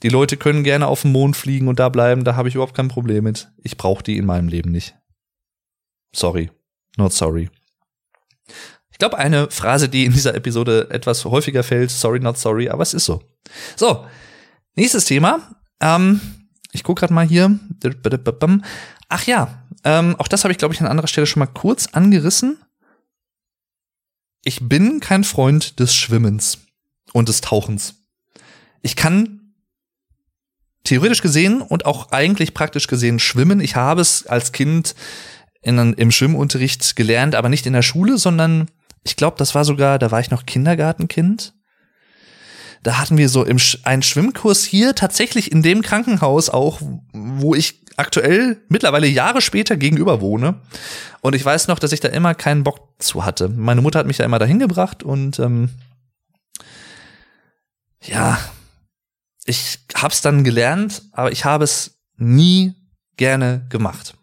Die 0.03 0.09
Leute 0.09 0.37
können 0.37 0.65
gerne 0.65 0.87
auf 0.87 1.03
den 1.03 1.13
Mond 1.13 1.37
fliegen 1.37 1.69
und 1.69 1.79
da 1.79 1.89
bleiben, 1.89 2.25
da 2.25 2.37
habe 2.37 2.49
ich 2.49 2.55
überhaupt 2.55 2.75
kein 2.75 2.89
Problem 2.89 3.25
mit. 3.25 3.49
Ich 3.63 3.77
brauche 3.77 4.03
die 4.03 4.17
in 4.17 4.27
meinem 4.27 4.49
Leben 4.49 4.71
nicht. 4.71 4.95
Sorry. 6.15 6.51
Not 6.97 7.13
sorry. 7.13 7.51
Ich 8.95 8.99
glaube, 8.99 9.19
eine 9.19 9.51
Phrase, 9.51 9.89
die 9.89 10.07
in 10.07 10.13
dieser 10.13 10.35
Episode 10.35 10.89
etwas 10.91 11.25
häufiger 11.25 11.63
fällt, 11.63 11.91
sorry, 11.91 12.21
not 12.21 12.39
sorry, 12.39 12.71
aber 12.71 12.83
es 12.83 12.95
ist 12.95 13.05
so. 13.05 13.23
So, 13.77 14.07
nächstes 14.75 15.05
Thema. 15.05 15.57
Ähm, 15.81 16.21
ich 16.73 16.83
gucke 16.83 17.01
gerade 17.01 17.13
mal 17.13 17.27
hier. 17.27 17.59
Ach 19.09 19.27
ja, 19.27 19.65
ähm, 19.85 20.17
auch 20.19 20.29
das 20.29 20.45
habe 20.45 20.53
ich, 20.53 20.59
glaube 20.59 20.73
ich, 20.73 20.81
an 20.81 20.87
anderer 20.87 21.09
Stelle 21.09 21.27
schon 21.27 21.41
mal 21.41 21.47
kurz 21.47 21.89
angerissen 21.93 22.59
ich 24.45 24.69
bin 24.69 25.01
kein 25.01 25.25
Freund 25.25 25.81
des 25.81 25.95
Schwimmens 25.95 26.59
und 27.13 27.29
des 27.29 27.41
Tauchens. 27.41 27.95
Ich 28.83 28.95
kann 28.95 29.55
theoretisch 30.85 31.23
gesehen 31.23 31.63
und 31.63 31.87
auch 31.87 32.13
eigentlich 32.13 32.53
praktisch 32.53 32.87
gesehen 32.87 33.19
schwimmen. 33.19 33.61
Ich 33.61 33.75
habe 33.75 34.03
es 34.03 34.27
als 34.27 34.53
Kind 34.53 34.95
in, 35.63 35.79
im 35.95 36.11
Schwimmunterricht 36.11 36.95
gelernt, 36.95 37.35
aber 37.35 37.49
nicht 37.49 37.67
in 37.67 37.73
der 37.73 37.83
Schule, 37.83 38.19
sondern 38.19 38.69
ich 39.05 39.17
glaube, 39.17 39.37
das 39.39 39.55
war 39.55 39.65
sogar, 39.65 39.99
da 39.99 40.11
war 40.11 40.21
ich 40.21 40.31
noch 40.31 40.47
Kindergartenkind. 40.47 41.55
Da 42.83 42.99
hatten 42.99 43.17
wir 43.17 43.29
so 43.29 43.45
im, 43.45 43.59
einen 43.85 44.03
Schwimmkurs 44.03 44.65
hier, 44.65 44.95
tatsächlich 44.95 45.53
in 45.53 45.63
dem 45.63 45.83
Krankenhaus 45.83 46.51
auch, 46.51 46.81
wo 47.13 47.55
ich 47.55 47.83
aktuell 47.97 48.63
mittlerweile 48.69 49.07
Jahre 49.07 49.41
später 49.41 49.77
gegenüber 49.77 50.21
wohne. 50.21 50.61
Und 51.21 51.35
ich 51.35 51.45
weiß 51.45 51.69
noch, 51.69 51.79
dass 51.79 51.93
ich 51.93 52.01
da 52.01 52.09
immer 52.09 52.35
keinen 52.35 52.65
Bock 52.65 52.95
zu 52.99 53.25
hatte. 53.25 53.49
Meine 53.49 53.81
Mutter 53.81 53.99
hat 53.99 54.07
mich 54.07 54.17
da 54.17 54.25
immer 54.25 54.39
dahin 54.39 54.59
gebracht 54.59 55.03
und 55.03 55.39
ähm, 55.39 55.71
ja, 58.03 58.39
ich 59.45 59.79
hab's 59.95 60.21
dann 60.21 60.45
gelernt, 60.45 61.03
aber 61.13 61.33
ich 61.33 61.45
habe 61.45 61.65
es 61.65 62.03
nie 62.17 62.75
gerne 63.17 63.67
gemacht. 63.71 64.15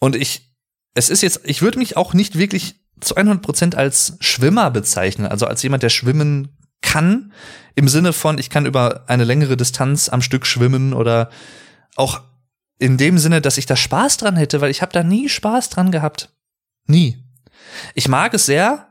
Und 0.00 0.16
ich, 0.16 0.54
es 0.94 1.08
ist 1.08 1.22
jetzt, 1.22 1.40
ich 1.44 1.62
würde 1.62 1.78
mich 1.78 1.96
auch 1.96 2.12
nicht 2.12 2.36
wirklich 2.36 2.85
zu 3.00 3.14
100 3.14 3.42
Prozent 3.42 3.74
als 3.74 4.16
Schwimmer 4.20 4.70
bezeichnen, 4.70 5.26
also 5.26 5.46
als 5.46 5.62
jemand, 5.62 5.82
der 5.82 5.90
schwimmen 5.90 6.56
kann, 6.82 7.32
im 7.74 7.88
Sinne 7.88 8.12
von, 8.12 8.38
ich 8.38 8.50
kann 8.50 8.66
über 8.66 9.04
eine 9.06 9.24
längere 9.24 9.56
Distanz 9.56 10.08
am 10.08 10.22
Stück 10.22 10.46
schwimmen 10.46 10.94
oder 10.94 11.30
auch 11.94 12.22
in 12.78 12.96
dem 12.96 13.18
Sinne, 13.18 13.40
dass 13.40 13.58
ich 13.58 13.66
da 13.66 13.76
Spaß 13.76 14.18
dran 14.18 14.36
hätte, 14.36 14.60
weil 14.60 14.70
ich 14.70 14.82
habe 14.82 14.92
da 14.92 15.02
nie 15.02 15.28
Spaß 15.28 15.70
dran 15.70 15.90
gehabt. 15.90 16.30
Nie. 16.86 17.22
Ich 17.94 18.08
mag 18.08 18.34
es 18.34 18.46
sehr. 18.46 18.86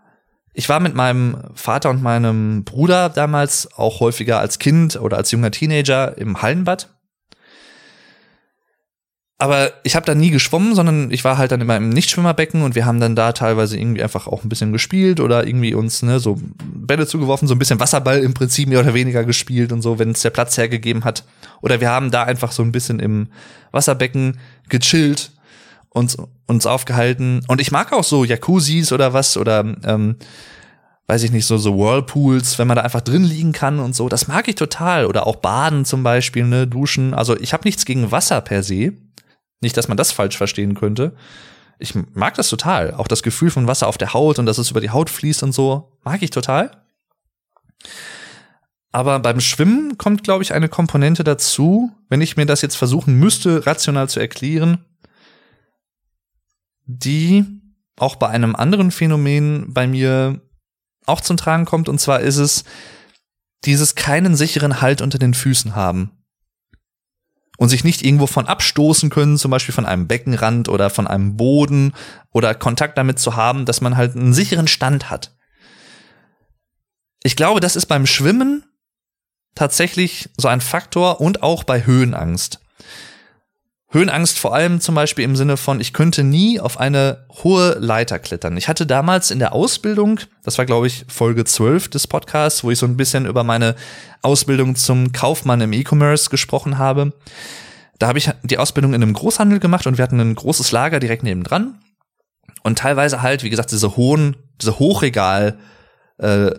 Ich 0.53 0.69
war 0.69 0.79
mit 0.79 0.95
meinem 0.95 1.51
Vater 1.53 1.89
und 1.89 2.01
meinem 2.01 2.63
Bruder 2.63 3.09
damals 3.09 3.71
auch 3.75 3.99
häufiger 3.99 4.39
als 4.39 4.59
Kind 4.59 4.95
oder 4.95 5.17
als 5.17 5.31
junger 5.31 5.51
Teenager 5.51 6.17
im 6.17 6.41
Hallenbad. 6.41 6.94
Aber 9.45 9.73
ich 9.84 9.95
habe 9.95 10.08
da 10.08 10.15
nie 10.15 10.31
geschwommen, 10.31 10.73
sondern 10.73 11.12
ich 11.12 11.23
war 11.23 11.38
halt 11.38 11.51
dann 11.51 11.62
immer 11.62 11.77
im 11.77 11.89
Nichtschwimmerbecken 11.89 12.63
und 12.63 12.73
wir 12.73 12.88
haben 12.88 12.99
dann 12.99 13.15
da 13.15 13.31
teilweise 13.31 13.77
irgendwie 13.77 14.01
einfach 14.01 14.25
auch 14.25 14.43
ein 14.43 14.49
bisschen 14.49 14.73
gespielt 14.73 15.19
oder 15.19 15.45
irgendwie 15.45 15.75
uns 15.75 16.01
ne, 16.01 16.19
so 16.19 16.39
Bälle 16.63 17.05
zugeworfen, 17.05 17.47
so 17.47 17.53
ein 17.53 17.60
bisschen 17.60 17.79
Wasserball 17.79 18.23
im 18.23 18.34
Prinzip 18.34 18.67
mehr 18.67 18.79
oder 18.79 18.95
weniger 18.95 19.23
gespielt 19.23 19.71
und 19.71 19.84
so, 19.84 19.99
wenn 19.99 20.10
es 20.10 20.23
der 20.23 20.31
Platz 20.31 20.58
hergegeben 20.58 21.03
hat. 21.03 21.25
Oder 21.62 21.79
wir 21.79 21.91
haben 21.91 22.10
da 22.10 22.23
einfach 22.23 22.51
so 22.51 22.63
ein 22.63 22.71
bisschen 22.71 22.99
im 22.99 23.27
Wasserbecken 23.71 24.39
gechillt 24.67 25.31
und 25.89 26.17
uns 26.47 26.65
aufgehalten. 26.65 27.41
Und 27.47 27.62
ich 27.62 27.71
mag 27.71 27.93
auch 27.93 28.03
so 28.03 28.25
Jacuzzis 28.25 28.91
oder 28.91 29.13
was 29.13 29.38
oder 29.38 29.63
ähm, 29.84 30.15
weiß 31.05 31.21
ich 31.21 31.31
nicht, 31.31 31.45
so, 31.45 31.58
so 31.58 31.77
Whirlpools, 31.77 32.58
wenn 32.58 32.67
man 32.67 32.77
da 32.77 32.81
einfach 32.81 33.01
drin 33.01 33.23
liegen 33.23 33.51
kann 33.51 33.77
und 33.77 33.95
so. 33.95 34.10
Das 34.10 34.27
mag 34.27 34.47
ich 34.47 34.55
total. 34.55 35.05
Oder 35.05 35.27
auch 35.27 35.36
Baden 35.36 35.86
zum 35.86 36.01
Beispiel, 36.01 36.45
ne, 36.45 36.65
Duschen. 36.65 37.13
Also 37.13 37.38
ich 37.38 37.53
habe 37.53 37.67
nichts 37.67 37.86
gegen 37.86 38.12
Wasser 38.12 38.41
per 38.41 38.63
se. 38.63 38.93
Nicht, 39.65 39.78
dass 39.78 39.88
man 39.88 39.97
das 39.97 40.12
falsch 40.12 40.38
verstehen 40.38 40.75
könnte. 40.75 41.15
Ich 41.80 41.95
mag 42.13 42.36
das 42.36 42.49
total. 42.49 42.93
Auch 42.93 43.08
das 43.08 43.23
Gefühl 43.23 43.49
von 43.49 43.65
Wasser 43.65 43.88
auf 43.88 43.97
der 43.97 44.13
Haut 44.13 44.38
und 44.38 44.45
dass 44.45 44.60
es 44.60 44.69
über 44.69 44.80
die 44.80 44.91
Haut 44.91 45.10
fließt 45.10 45.41
und 45.41 45.54
so, 45.54 45.97
mag 46.04 46.21
ich 46.21 46.30
total. 46.30 46.84
Aber 48.91 49.17
beim 49.17 49.39
Schwimmen 49.39 49.97
kommt, 49.97 50.23
glaube 50.23 50.43
ich, 50.43 50.54
eine 50.54 50.69
Komponente 50.69 51.23
dazu, 51.23 51.91
wenn 52.10 52.21
ich 52.21 52.38
mir 52.38 52.45
das 52.45 52.62
jetzt 52.62 52.75
versuchen 52.75 53.15
müsste, 53.15 53.65
rational 53.65 54.08
zu 54.08 54.19
erklären, 54.19 54.86
die 56.86 57.43
auch 57.97 58.17
bei 58.17 58.28
einem 58.28 58.56
anderen 58.56 58.91
Phänomen 58.91 59.73
bei 59.73 59.88
mir 59.88 60.41
auch 61.08 61.21
zum 61.21 61.38
Tragen 61.38 61.65
kommt. 61.65 61.89
Und 61.89 61.99
zwar 61.99 62.19
ist 62.19 62.38
es 62.38 62.65
dieses 63.63 63.95
keinen 63.95 64.36
sicheren 64.36 64.80
Halt 64.80 65.01
unter 65.01 65.17
den 65.17 65.34
Füßen 65.34 65.75
haben 65.75 66.14
und 67.57 67.69
sich 67.69 67.83
nicht 67.83 68.03
irgendwo 68.03 68.27
von 68.27 68.47
abstoßen 68.47 69.09
können, 69.09 69.37
zum 69.37 69.51
Beispiel 69.51 69.73
von 69.73 69.85
einem 69.85 70.07
Beckenrand 70.07 70.69
oder 70.69 70.89
von 70.89 71.07
einem 71.07 71.37
Boden 71.37 71.93
oder 72.31 72.55
Kontakt 72.55 72.97
damit 72.97 73.19
zu 73.19 73.35
haben, 73.35 73.65
dass 73.65 73.81
man 73.81 73.97
halt 73.97 74.15
einen 74.15 74.33
sicheren 74.33 74.67
Stand 74.67 75.09
hat. 75.09 75.35
Ich 77.23 77.35
glaube, 77.35 77.59
das 77.59 77.75
ist 77.75 77.87
beim 77.87 78.05
Schwimmen 78.05 78.65
tatsächlich 79.55 80.29
so 80.37 80.47
ein 80.47 80.61
Faktor 80.61 81.21
und 81.21 81.41
auch 81.41 81.63
bei 81.63 81.85
Höhenangst. 81.85 82.59
Höhenangst 83.89 84.39
vor 84.39 84.53
allem 84.53 84.81
zum 84.81 84.95
Beispiel 84.95 85.23
im 85.23 85.35
Sinne 85.35 85.57
von, 85.57 85.79
ich 85.79 85.93
könnte 85.93 86.23
nie 86.23 86.59
auf 86.59 86.79
eine 86.79 87.25
hohe 87.43 87.77
Leiter 87.79 88.19
klettern. 88.19 88.57
Ich 88.57 88.67
hatte 88.67 88.85
damals 88.85 89.31
in 89.31 89.39
der 89.39 89.53
Ausbildung, 89.53 90.19
das 90.43 90.57
war 90.57 90.65
glaube 90.65 90.87
ich 90.87 91.05
Folge 91.07 91.45
12 91.45 91.89
des 91.89 92.07
Podcasts, 92.07 92.63
wo 92.63 92.71
ich 92.71 92.79
so 92.79 92.87
ein 92.87 92.97
bisschen 92.97 93.25
über 93.25 93.43
meine 93.43 93.75
Ausbildung 94.21 94.75
zum 94.75 95.11
Kaufmann 95.11 95.61
im 95.61 95.71
E-Commerce 95.71 96.29
gesprochen 96.29 96.77
habe. 96.77 97.13
Da 97.99 98.07
habe 98.07 98.17
ich 98.17 98.29
die 98.43 98.57
Ausbildung 98.57 98.93
in 98.93 99.03
einem 99.03 99.13
Großhandel 99.13 99.59
gemacht 99.59 99.87
und 99.87 99.97
wir 99.97 100.03
hatten 100.03 100.19
ein 100.19 100.35
großes 100.35 100.71
Lager 100.71 100.99
direkt 100.99 101.23
nebendran. 101.23 101.79
Und 102.63 102.79
teilweise 102.79 103.21
halt, 103.21 103.43
wie 103.43 103.51
gesagt, 103.51 103.71
diese 103.71 103.95
hohen, 103.95 104.35
diese 104.59 104.79
Hochregal, 104.79 105.59
äh, 106.17 106.51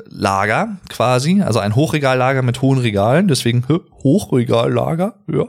quasi, 0.88 1.42
also 1.42 1.58
ein 1.58 1.74
Hochregallager 1.74 2.42
mit 2.42 2.62
hohen 2.62 2.78
Regalen, 2.78 3.26
deswegen 3.26 3.66
Hochregallager, 3.68 5.18
ja 5.26 5.46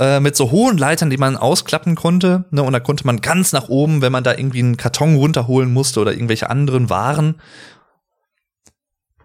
äh, 0.00 0.18
mit 0.18 0.34
so 0.34 0.50
hohen 0.50 0.78
Leitern, 0.78 1.10
die 1.10 1.18
man 1.18 1.36
ausklappen 1.36 1.94
konnte. 1.94 2.46
Ne? 2.50 2.62
Und 2.62 2.72
da 2.72 2.80
konnte 2.80 3.06
man 3.06 3.20
ganz 3.20 3.52
nach 3.52 3.68
oben, 3.68 4.00
wenn 4.00 4.10
man 4.10 4.24
da 4.24 4.32
irgendwie 4.32 4.60
einen 4.60 4.78
Karton 4.78 5.16
runterholen 5.16 5.70
musste 5.70 6.00
oder 6.00 6.12
irgendwelche 6.12 6.48
anderen 6.48 6.88
Waren. 6.88 7.34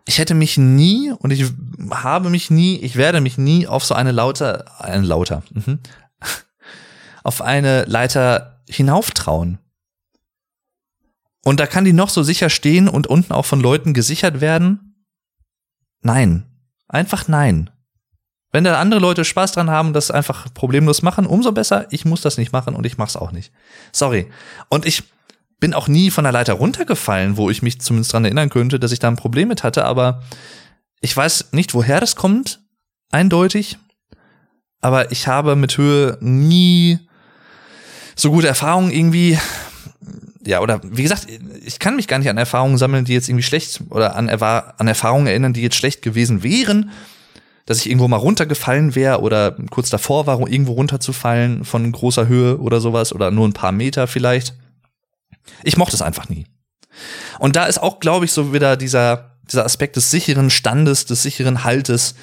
Ich 0.05 0.19
hätte 0.19 0.35
mich 0.35 0.57
nie 0.57 1.13
und 1.17 1.31
ich 1.31 1.45
habe 1.91 2.29
mich 2.29 2.51
nie, 2.51 2.75
ich 2.75 2.97
werde 2.97 3.21
mich 3.21 3.37
nie 3.37 3.67
auf 3.67 3.85
so 3.85 3.95
eine 3.95 4.11
lauter, 4.11 4.65
ein 4.83 5.05
lauter, 5.05 5.43
mhm, 5.53 5.79
auf 7.23 7.41
eine 7.41 7.85
Leiter 7.85 8.61
hinauftrauen. 8.67 9.59
Und 11.41 11.61
da 11.61 11.67
kann 11.67 11.85
die 11.85 11.93
noch 11.93 12.09
so 12.09 12.21
sicher 12.21 12.49
stehen 12.49 12.89
und 12.89 13.07
unten 13.07 13.31
auch 13.31 13.45
von 13.45 13.61
Leuten 13.61 13.93
gesichert 13.93 14.41
werden. 14.41 15.05
Nein. 16.01 16.43
Einfach 16.89 17.29
nein. 17.29 17.69
Wenn 18.55 18.63
da 18.63 18.79
andere 18.79 19.01
Leute 19.01 19.25
Spaß 19.25 19.51
dran 19.51 19.69
haben, 19.69 19.91
das 19.91 20.11
einfach 20.11 20.45
problemlos 20.53 21.01
machen, 21.01 21.25
umso 21.25 21.51
besser. 21.51 21.87
Ich 21.89 22.05
muss 22.05 22.21
das 22.21 22.37
nicht 22.37 22.53
machen 22.53 22.73
und 22.73 22.85
ich 22.85 22.97
mach's 22.97 23.17
auch 23.17 23.33
nicht. 23.33 23.51
Sorry. 23.91 24.31
Und 24.69 24.85
ich 24.85 25.03
bin 25.59 25.73
auch 25.73 25.89
nie 25.89 26.09
von 26.09 26.23
der 26.23 26.31
Leiter 26.31 26.53
runtergefallen, 26.53 27.35
wo 27.35 27.49
ich 27.49 27.61
mich 27.61 27.81
zumindest 27.81 28.13
dran 28.13 28.23
erinnern 28.23 28.49
könnte, 28.49 28.79
dass 28.79 28.93
ich 28.93 28.99
da 28.99 29.09
ein 29.09 29.17
Problem 29.17 29.49
mit 29.49 29.65
hatte, 29.65 29.83
aber 29.83 30.23
ich 31.01 31.17
weiß 31.17 31.49
nicht, 31.51 31.73
woher 31.73 31.99
das 31.99 32.15
kommt, 32.15 32.61
eindeutig. 33.11 33.77
Aber 34.79 35.11
ich 35.11 35.27
habe 35.27 35.57
mit 35.57 35.77
Höhe 35.77 36.17
nie 36.21 36.99
so 38.15 38.31
gute 38.31 38.47
Erfahrungen 38.47 38.89
irgendwie, 38.89 39.37
ja, 40.45 40.61
oder 40.61 40.79
wie 40.81 41.03
gesagt, 41.03 41.27
ich 41.65 41.79
kann 41.79 41.97
mich 41.97 42.07
gar 42.07 42.19
nicht 42.19 42.29
an 42.29 42.37
Erfahrungen 42.37 42.77
sammeln, 42.77 43.03
die 43.03 43.15
jetzt 43.15 43.27
irgendwie 43.27 43.43
schlecht 43.43 43.81
oder 43.89 44.15
an, 44.15 44.29
an 44.29 44.87
Erfahrungen 44.87 45.27
erinnern, 45.27 45.51
die 45.51 45.61
jetzt 45.61 45.75
schlecht 45.75 46.01
gewesen 46.01 46.41
wären 46.41 46.91
dass 47.65 47.79
ich 47.79 47.87
irgendwo 47.87 48.07
mal 48.07 48.17
runtergefallen 48.17 48.95
wäre 48.95 49.21
oder 49.21 49.55
kurz 49.71 49.89
davor 49.89 50.27
war, 50.27 50.39
irgendwo 50.39 50.73
runterzufallen 50.73 51.65
von 51.65 51.91
großer 51.91 52.27
Höhe 52.27 52.59
oder 52.59 52.79
sowas 52.79 53.11
oder 53.11 53.31
nur 53.31 53.47
ein 53.47 53.53
paar 53.53 53.71
Meter 53.71 54.07
vielleicht. 54.07 54.53
Ich 55.63 55.77
mochte 55.77 55.95
es 55.95 56.01
einfach 56.01 56.29
nie. 56.29 56.45
Und 57.39 57.55
da 57.55 57.65
ist 57.65 57.79
auch, 57.79 57.99
glaube 57.99 58.25
ich, 58.25 58.31
so 58.31 58.53
wieder 58.53 58.77
dieser, 58.77 59.37
dieser 59.51 59.65
Aspekt 59.65 59.95
des 59.95 60.11
sicheren 60.11 60.49
Standes, 60.49 61.05
des 61.05 61.23
sicheren 61.23 61.63
Haltes. 61.63 62.15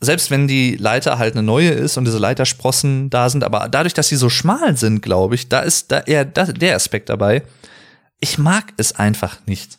Selbst 0.00 0.30
wenn 0.30 0.48
die 0.48 0.76
Leiter 0.76 1.18
halt 1.18 1.34
eine 1.34 1.42
neue 1.42 1.70
ist 1.70 1.96
und 1.96 2.04
diese 2.04 2.18
Leitersprossen 2.18 3.10
da 3.10 3.28
sind, 3.28 3.44
aber 3.44 3.68
dadurch, 3.68 3.94
dass 3.94 4.08
sie 4.08 4.16
so 4.16 4.28
schmal 4.30 4.76
sind, 4.76 5.02
glaube 5.02 5.34
ich, 5.34 5.48
da 5.48 5.60
ist 5.60 5.92
da 5.92 6.00
eher 6.00 6.24
der 6.24 6.76
Aspekt 6.76 7.08
dabei. 7.10 7.42
Ich 8.18 8.38
mag 8.38 8.72
es 8.76 8.92
einfach 8.92 9.38
nicht. 9.46 9.78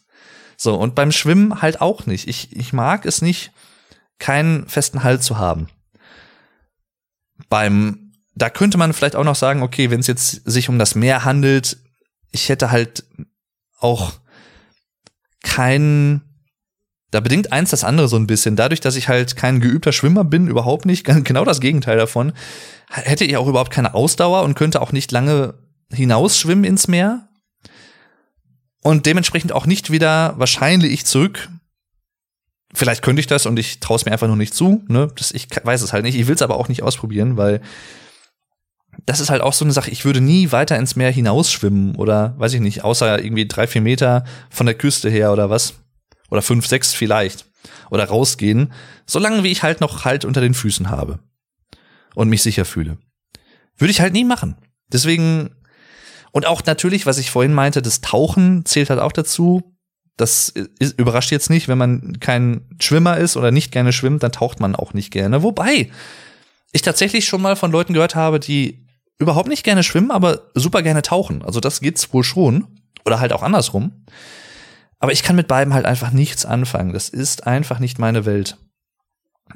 So, 0.57 0.75
und 0.75 0.95
beim 0.95 1.11
Schwimmen 1.11 1.61
halt 1.61 1.81
auch 1.81 2.05
nicht. 2.05 2.27
Ich, 2.27 2.55
ich 2.55 2.71
mag 2.71 3.05
es 3.05 3.21
nicht, 3.21 3.51
keinen 4.19 4.67
festen 4.67 5.03
Halt 5.03 5.23
zu 5.23 5.37
haben. 5.37 5.67
Beim, 7.49 8.13
da 8.33 8.49
könnte 8.49 8.77
man 8.77 8.93
vielleicht 8.93 9.15
auch 9.15 9.23
noch 9.23 9.35
sagen, 9.35 9.61
okay, 9.61 9.91
wenn 9.91 9.99
es 9.99 10.07
jetzt 10.07 10.41
sich 10.49 10.69
um 10.69 10.79
das 10.79 10.95
Meer 10.95 11.25
handelt, 11.25 11.77
ich 12.31 12.49
hätte 12.49 12.71
halt 12.71 13.05
auch 13.79 14.13
keinen, 15.43 16.21
da 17.11 17.19
bedingt 17.19 17.51
eins 17.51 17.69
das 17.69 17.83
andere 17.83 18.07
so 18.07 18.17
ein 18.17 18.27
bisschen. 18.27 18.55
Dadurch, 18.55 18.81
dass 18.81 18.95
ich 18.95 19.07
halt 19.07 19.35
kein 19.35 19.59
geübter 19.59 19.91
Schwimmer 19.91 20.23
bin, 20.23 20.47
überhaupt 20.47 20.85
nicht, 20.85 21.05
genau 21.23 21.45
das 21.45 21.61
Gegenteil 21.61 21.97
davon, 21.97 22.33
hätte 22.89 23.25
ich 23.25 23.37
auch 23.37 23.47
überhaupt 23.47 23.71
keine 23.71 23.93
Ausdauer 23.93 24.43
und 24.43 24.55
könnte 24.55 24.81
auch 24.81 24.91
nicht 24.91 25.11
lange 25.11 25.55
hinausschwimmen 25.91 26.65
ins 26.65 26.87
Meer. 26.87 27.29
Und 28.81 29.05
dementsprechend 29.07 29.51
auch 29.51 29.65
nicht 29.65 29.91
wieder 29.91 30.35
wahrscheinlich 30.37 31.05
zurück 31.05 31.49
vielleicht 32.75 33.01
könnte 33.01 33.19
ich 33.19 33.27
das 33.27 33.45
und 33.45 33.57
ich 33.57 33.79
traue 33.79 33.95
es 33.95 34.05
mir 34.05 34.11
einfach 34.11 34.27
nur 34.27 34.35
nicht 34.35 34.53
zu. 34.53 34.83
Ne? 34.87 35.07
Das, 35.15 35.31
ich 35.31 35.47
weiß 35.63 35.81
es 35.81 35.93
halt 35.93 36.03
nicht. 36.03 36.15
Ich 36.15 36.27
will 36.27 36.35
es 36.35 36.41
aber 36.41 36.57
auch 36.57 36.67
nicht 36.67 36.83
ausprobieren, 36.83 37.37
weil 37.37 37.61
das 39.05 39.19
ist 39.19 39.29
halt 39.29 39.41
auch 39.41 39.53
so 39.53 39.65
eine 39.65 39.73
Sache. 39.73 39.91
Ich 39.91 40.05
würde 40.05 40.21
nie 40.21 40.51
weiter 40.51 40.77
ins 40.77 40.95
Meer 40.95 41.11
hinausschwimmen 41.11 41.95
oder 41.95 42.35
weiß 42.37 42.53
ich 42.53 42.61
nicht, 42.61 42.83
außer 42.83 43.23
irgendwie 43.23 43.47
drei, 43.47 43.67
vier 43.67 43.81
Meter 43.81 44.23
von 44.49 44.65
der 44.65 44.75
Küste 44.75 45.09
her 45.09 45.31
oder 45.31 45.49
was. 45.49 45.75
Oder 46.29 46.41
fünf, 46.41 46.65
sechs 46.67 46.93
vielleicht. 46.93 47.45
Oder 47.89 48.05
rausgehen. 48.05 48.73
Solange 49.05 49.43
wie 49.43 49.51
ich 49.51 49.63
halt 49.63 49.81
noch 49.81 50.05
Halt 50.05 50.25
unter 50.25 50.41
den 50.41 50.53
Füßen 50.53 50.89
habe. 50.89 51.19
Und 52.13 52.29
mich 52.29 52.41
sicher 52.41 52.65
fühle. 52.65 52.97
Würde 53.77 53.91
ich 53.91 54.01
halt 54.01 54.13
nie 54.13 54.23
machen. 54.23 54.55
Deswegen, 54.91 55.55
und 56.31 56.45
auch 56.45 56.63
natürlich, 56.65 57.05
was 57.05 57.17
ich 57.17 57.29
vorhin 57.29 57.53
meinte, 57.53 57.81
das 57.81 58.01
Tauchen 58.01 58.65
zählt 58.65 58.89
halt 58.89 59.01
auch 59.01 59.11
dazu 59.11 59.74
das 60.17 60.49
ist, 60.49 60.97
überrascht 60.97 61.31
jetzt 61.31 61.49
nicht, 61.49 61.67
wenn 61.67 61.77
man 61.77 62.19
kein 62.19 62.61
Schwimmer 62.79 63.17
ist 63.17 63.35
oder 63.37 63.51
nicht 63.51 63.71
gerne 63.71 63.91
schwimmt, 63.91 64.23
dann 64.23 64.31
taucht 64.31 64.59
man 64.59 64.75
auch 64.75 64.93
nicht 64.93 65.11
gerne. 65.11 65.43
Wobei 65.43 65.91
ich 66.71 66.81
tatsächlich 66.81 67.25
schon 67.25 67.41
mal 67.41 67.55
von 67.55 67.71
Leuten 67.71 67.93
gehört 67.93 68.15
habe, 68.15 68.39
die 68.39 68.85
überhaupt 69.17 69.47
nicht 69.47 69.63
gerne 69.63 69.83
schwimmen, 69.83 70.11
aber 70.11 70.51
super 70.53 70.81
gerne 70.81 71.01
tauchen. 71.01 71.41
Also 71.41 71.59
das 71.59 71.79
geht's 71.79 72.13
wohl 72.13 72.23
schon. 72.23 72.67
Oder 73.05 73.19
halt 73.19 73.33
auch 73.33 73.43
andersrum. 73.43 74.05
Aber 74.99 75.11
ich 75.11 75.21
kann 75.21 75.35
mit 75.35 75.47
beiden 75.47 75.73
halt 75.73 75.85
einfach 75.85 76.11
nichts 76.11 76.45
anfangen. 76.45 76.93
Das 76.93 77.09
ist 77.09 77.45
einfach 77.45 77.79
nicht 77.79 77.99
meine 77.99 78.25
Welt. 78.25 78.57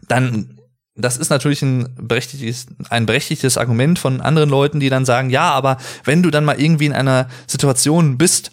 Dann 0.08 0.60
das 0.96 1.18
ist 1.18 1.30
natürlich 1.30 1.62
ein 1.62 1.96
berechtigtes, 1.96 2.68
ein 2.90 3.06
berechtigtes 3.06 3.58
Argument 3.58 3.98
von 3.98 4.22
anderen 4.22 4.50
Leuten, 4.50 4.80
die 4.80 4.90
dann 4.90 5.06
sagen, 5.06 5.30
ja, 5.30 5.50
aber 5.52 5.78
wenn 6.04 6.22
du 6.24 6.30
dann 6.30 6.46
mal 6.46 6.60
irgendwie 6.60 6.88
in 6.88 6.94
einer 6.94 7.30
Situation 7.48 8.18
bist, 8.18 8.52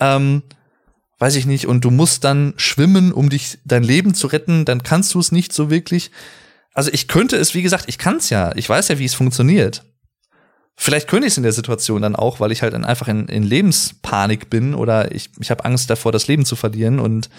ähm, 0.00 0.42
weiß 1.18 1.36
ich 1.36 1.46
nicht, 1.46 1.66
und 1.66 1.84
du 1.84 1.90
musst 1.90 2.24
dann 2.24 2.54
schwimmen, 2.56 3.12
um 3.12 3.30
dich 3.30 3.58
dein 3.64 3.82
Leben 3.82 4.14
zu 4.14 4.26
retten, 4.26 4.64
dann 4.64 4.82
kannst 4.82 5.14
du 5.14 5.20
es 5.20 5.32
nicht 5.32 5.52
so 5.52 5.70
wirklich. 5.70 6.10
Also 6.74 6.90
ich 6.92 7.08
könnte 7.08 7.36
es, 7.36 7.54
wie 7.54 7.62
gesagt, 7.62 7.84
ich 7.88 7.98
kann 7.98 8.16
es 8.16 8.28
ja, 8.28 8.54
ich 8.54 8.68
weiß 8.68 8.88
ja, 8.88 8.98
wie 8.98 9.04
es 9.04 9.14
funktioniert. 9.14 9.84
Vielleicht 10.76 11.08
könnte 11.08 11.26
ich 11.26 11.32
es 11.32 11.38
in 11.38 11.42
der 11.42 11.52
Situation 11.52 12.02
dann 12.02 12.16
auch, 12.16 12.38
weil 12.38 12.52
ich 12.52 12.60
halt 12.60 12.74
einfach 12.74 13.08
in, 13.08 13.28
in 13.28 13.42
Lebenspanik 13.42 14.50
bin 14.50 14.74
oder 14.74 15.14
ich, 15.14 15.30
ich 15.40 15.50
habe 15.50 15.64
Angst 15.64 15.88
davor, 15.88 16.12
das 16.12 16.26
Leben 16.26 16.44
zu 16.44 16.54
verlieren 16.54 17.00
und 17.00 17.30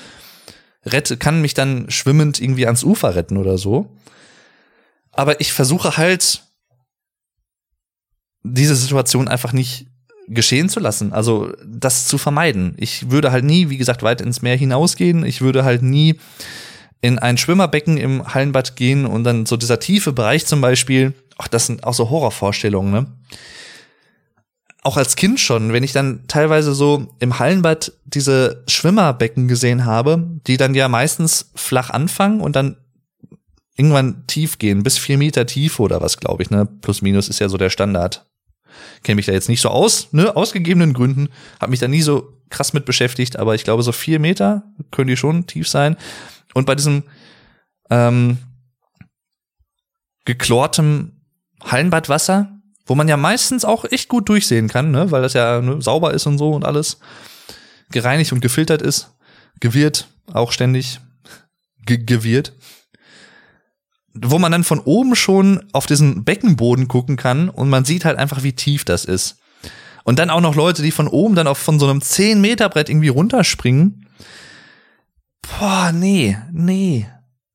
rette, 0.83 1.17
kann 1.17 1.41
mich 1.41 1.53
dann 1.53 1.89
schwimmend 1.91 2.41
irgendwie 2.41 2.65
ans 2.65 2.83
Ufer 2.83 3.13
retten 3.13 3.37
oder 3.37 3.59
so. 3.59 3.95
Aber 5.11 5.39
ich 5.39 5.53
versuche 5.53 5.97
halt, 5.97 6.43
diese 8.41 8.75
Situation 8.75 9.27
einfach 9.27 9.53
nicht 9.53 9.87
geschehen 10.27 10.69
zu 10.69 10.79
lassen, 10.79 11.13
also 11.13 11.53
das 11.65 12.07
zu 12.07 12.17
vermeiden. 12.17 12.75
Ich 12.77 13.09
würde 13.09 13.31
halt 13.31 13.45
nie, 13.45 13.69
wie 13.69 13.77
gesagt, 13.77 14.03
weit 14.03 14.21
ins 14.21 14.41
Meer 14.41 14.57
hinausgehen. 14.57 15.25
Ich 15.25 15.41
würde 15.41 15.63
halt 15.63 15.81
nie 15.81 16.19
in 17.01 17.19
ein 17.19 17.37
Schwimmerbecken 17.37 17.97
im 17.97 18.33
Hallenbad 18.33 18.75
gehen 18.75 19.05
und 19.05 19.23
dann 19.23 19.45
so 19.45 19.55
dieser 19.55 19.79
tiefe 19.79 20.11
Bereich 20.11 20.45
zum 20.45 20.61
Beispiel. 20.61 21.13
Ach, 21.37 21.47
das 21.47 21.67
sind 21.67 21.83
auch 21.83 21.93
so 21.93 22.09
Horrorvorstellungen, 22.09 22.91
ne? 22.91 23.05
Auch 24.83 24.97
als 24.97 25.15
Kind 25.15 25.39
schon, 25.39 25.73
wenn 25.73 25.83
ich 25.83 25.91
dann 25.91 26.21
teilweise 26.27 26.73
so 26.73 27.07
im 27.19 27.39
Hallenbad 27.39 27.91
diese 28.05 28.63
Schwimmerbecken 28.67 29.47
gesehen 29.47 29.85
habe, 29.85 30.25
die 30.47 30.55
dann 30.55 30.75
ja 30.75 30.87
meistens 30.87 31.51
flach 31.55 31.89
anfangen 31.89 32.39
und 32.39 32.55
dann 32.55 32.77
irgendwann 33.75 34.25
tief 34.27 34.57
gehen, 34.57 34.83
bis 34.83 34.97
vier 34.97 35.17
Meter 35.17 35.45
tief 35.45 35.79
oder 35.79 36.01
was, 36.01 36.17
glaube 36.17 36.41
ich, 36.43 36.49
ne? 36.49 36.65
Plus 36.65 37.01
minus 37.01 37.29
ist 37.29 37.39
ja 37.39 37.49
so 37.49 37.57
der 37.57 37.69
Standard. 37.69 38.25
Kenne 39.03 39.15
mich 39.15 39.25
da 39.25 39.31
jetzt 39.31 39.49
nicht 39.49 39.61
so 39.61 39.69
aus, 39.69 40.13
ne? 40.13 40.35
Aus 40.35 40.53
gegebenen 40.53 40.93
Gründen. 40.93 41.29
Hab 41.59 41.69
mich 41.69 41.79
da 41.79 41.87
nie 41.87 42.01
so 42.01 42.33
krass 42.49 42.73
mit 42.73 42.85
beschäftigt, 42.85 43.37
aber 43.37 43.55
ich 43.55 43.63
glaube, 43.63 43.83
so 43.83 43.91
vier 43.91 44.19
Meter 44.19 44.63
können 44.91 45.07
die 45.07 45.17
schon 45.17 45.47
tief 45.47 45.67
sein. 45.67 45.97
Und 46.53 46.65
bei 46.65 46.75
diesem 46.75 47.03
ähm, 47.89 48.37
geklortem 50.25 51.13
Hallenbadwasser, 51.63 52.51
wo 52.85 52.95
man 52.95 53.07
ja 53.07 53.17
meistens 53.17 53.65
auch 53.65 53.85
echt 53.85 54.09
gut 54.09 54.29
durchsehen 54.29 54.67
kann, 54.67 54.91
ne? 54.91 55.11
weil 55.11 55.21
das 55.21 55.33
ja 55.33 55.61
ne, 55.61 55.81
sauber 55.81 56.13
ist 56.13 56.25
und 56.25 56.37
so 56.37 56.51
und 56.51 56.65
alles 56.65 56.99
gereinigt 57.89 58.31
und 58.31 58.41
gefiltert 58.41 58.81
ist, 58.81 59.13
gewirrt, 59.59 60.07
auch 60.31 60.51
ständig 60.51 60.99
ge 61.85 61.97
gewirrt 61.97 62.53
wo 64.21 64.39
man 64.39 64.51
dann 64.51 64.63
von 64.63 64.79
oben 64.79 65.15
schon 65.15 65.63
auf 65.73 65.85
diesen 65.85 66.23
Beckenboden 66.23 66.87
gucken 66.87 67.17
kann 67.17 67.49
und 67.49 67.69
man 67.69 67.85
sieht 67.85 68.05
halt 68.05 68.17
einfach, 68.17 68.43
wie 68.43 68.53
tief 68.53 68.85
das 68.85 69.05
ist. 69.05 69.37
Und 70.03 70.19
dann 70.19 70.29
auch 70.29 70.41
noch 70.41 70.55
Leute, 70.55 70.81
die 70.81 70.91
von 70.91 71.07
oben 71.07 71.35
dann 71.35 71.47
auf 71.47 71.57
von 71.57 71.79
so 71.79 71.87
einem 71.87 72.01
10 72.01 72.39
Meter 72.39 72.69
Brett 72.69 72.89
irgendwie 72.89 73.09
runterspringen. 73.09 74.07
Boah, 75.41 75.91
nee, 75.91 76.37
nee. 76.51 77.09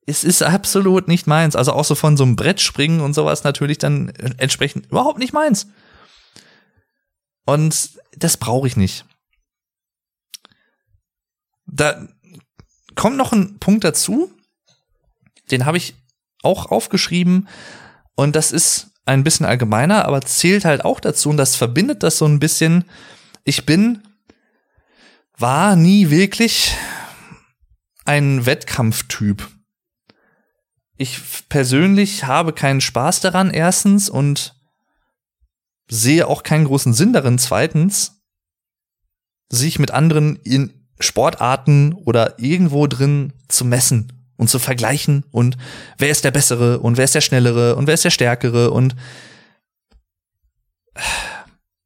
Es 0.05 0.25
ist 0.25 0.43
absolut 0.43 1.09
nicht 1.09 1.27
meins. 1.27 1.57
Also 1.57 1.73
auch 1.73 1.85
so 1.85 1.95
von 1.95 2.17
so 2.17 2.25
einem 2.25 2.37
Brett 2.37 2.61
springen 2.61 3.01
und 3.01 3.15
sowas 3.15 3.45
natürlich 3.45 3.79
dann 3.79 4.09
entsprechend 4.37 4.87
überhaupt 4.87 5.19
nicht 5.19 5.33
meins. 5.33 5.69
Und 7.47 7.99
das 8.17 8.37
brauche 8.37 8.67
ich 8.67 8.77
nicht. 8.77 9.07
Da 11.67 12.07
kommt 12.95 13.17
noch 13.17 13.33
ein 13.33 13.59
Punkt 13.59 13.85
dazu, 13.85 14.31
den 15.51 15.65
habe 15.65 15.79
ich 15.79 15.95
auch 16.43 16.71
aufgeschrieben. 16.71 17.49
Und 18.15 18.37
das 18.37 18.53
ist 18.53 18.93
ein 19.05 19.25
bisschen 19.25 19.47
allgemeiner, 19.47 20.05
aber 20.05 20.21
zählt 20.21 20.65
halt 20.65 20.85
auch 20.85 21.01
dazu 21.01 21.31
und 21.31 21.37
das 21.37 21.57
verbindet 21.57 22.03
das 22.03 22.19
so 22.19 22.27
ein 22.27 22.39
bisschen. 22.39 22.85
Ich 23.45 23.67
bin, 23.67 24.03
war 25.37 25.77
nie 25.77 26.11
wirklich 26.11 26.77
ein 28.05 28.47
Wettkampftyp. 28.47 29.49
Ich 30.97 31.21
persönlich 31.49 32.25
habe 32.25 32.53
keinen 32.53 32.81
Spaß 32.81 33.21
daran, 33.21 33.51
erstens, 33.51 34.09
und 34.09 34.55
sehe 35.89 36.29
auch 36.29 36.43
keinen 36.43 36.67
großen 36.67 36.95
Sinn 36.95 37.13
darin, 37.13 37.39
zweitens, 37.39 38.23
sich 39.49 39.79
mit 39.79 39.91
anderen 39.91 40.37
in 40.37 40.87
Sportarten 41.01 41.93
oder 41.93 42.39
irgendwo 42.39 42.87
drin 42.87 43.33
zu 43.49 43.65
messen 43.65 44.22
und 44.37 44.49
zu 44.49 44.59
vergleichen 44.59 45.25
und 45.31 45.57
wer 45.99 46.11
ist 46.11 46.25
der 46.25 46.31
Bessere 46.31 46.81
und 46.81 46.97
wer 46.97 47.05
ist 47.05 47.15
der 47.15 47.21
Schnellere 47.21 47.77
und 47.77 47.87
wer 47.87 47.95
ist 47.95 48.05
der 48.05 48.11
Stärkere 48.11 48.71
und 48.71 48.95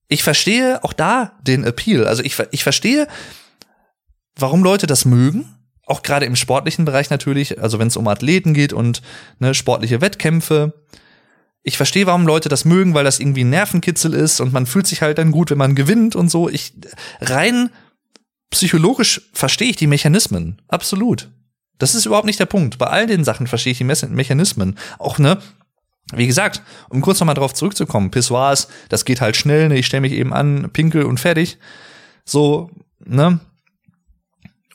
ich 0.09 0.23
verstehe 0.23 0.83
auch 0.85 0.93
da 0.93 1.33
den 1.43 1.65
Appeal. 1.65 2.07
Also 2.07 2.23
ich, 2.23 2.37
ich 2.51 2.63
verstehe, 2.63 3.09
warum 4.37 4.63
Leute 4.63 4.87
das 4.87 5.05
mögen. 5.05 5.53
Auch 5.85 6.03
gerade 6.03 6.27
im 6.27 6.37
sportlichen 6.37 6.85
Bereich 6.85 7.11
natürlich, 7.11 7.61
also 7.61 7.79
wenn 7.79 7.89
es 7.89 7.97
um 7.97 8.09
Athleten 8.09 8.55
geht 8.55 8.73
und 8.73 9.03
ne, 9.39 9.55
sportliche 9.55 10.01
Wettkämpfe. 10.01 10.85
Ich 11.63 11.77
verstehe, 11.77 12.07
warum 12.07 12.27
Leute 12.27 12.49
das 12.49 12.65
mögen, 12.65 12.95
weil 12.95 13.05
das 13.05 13.21
irgendwie 13.21 13.45
ein 13.45 13.51
Nervenkitzel 13.51 14.15
ist 14.15 14.41
und 14.41 14.53
man 14.53 14.67
fühlt 14.67 14.87
sich 14.87 15.03
halt 15.03 15.19
dann 15.19 15.33
gut, 15.33 15.51
wenn 15.51 15.59
man 15.59 15.75
gewinnt 15.75 16.17
und 16.17 16.29
so. 16.29 16.49
Ich 16.49 16.75
rein 17.21 17.71
psychologisch 18.51 19.31
verstehe 19.33 19.71
ich 19.71 19.77
die 19.77 19.87
Mechanismen. 19.87 20.63
Absolut. 20.69 21.31
Das 21.79 21.95
ist 21.95 22.07
überhaupt 22.07 22.27
nicht 22.27 22.41
der 22.41 22.47
Punkt. 22.47 22.79
Bei 22.79 22.87
all 22.87 23.07
den 23.07 23.25
Sachen 23.25 23.47
verstehe 23.47 23.73
ich 23.73 23.79
die 23.79 23.85
Me 23.85 23.95
Mechanismen. 24.09 24.79
Auch, 24.99 25.19
ne, 25.19 25.39
wie 26.13 26.27
gesagt, 26.27 26.63
um 26.89 27.01
kurz 27.01 27.21
nochmal 27.21 27.35
drauf 27.35 27.53
zurückzukommen, 27.53 28.11
Pissoirs, 28.11 28.69
das 28.89 29.05
geht 29.05 29.21
halt 29.21 29.37
schnell, 29.37 29.69
ne, 29.69 29.79
ich 29.79 29.87
stelle 29.87 30.03
mich 30.03 30.13
eben 30.13 30.33
an, 30.33 30.71
pinkel 30.73 31.05
und 31.05 31.19
fertig. 31.19 31.59
So, 32.25 32.71
ne? 33.05 33.41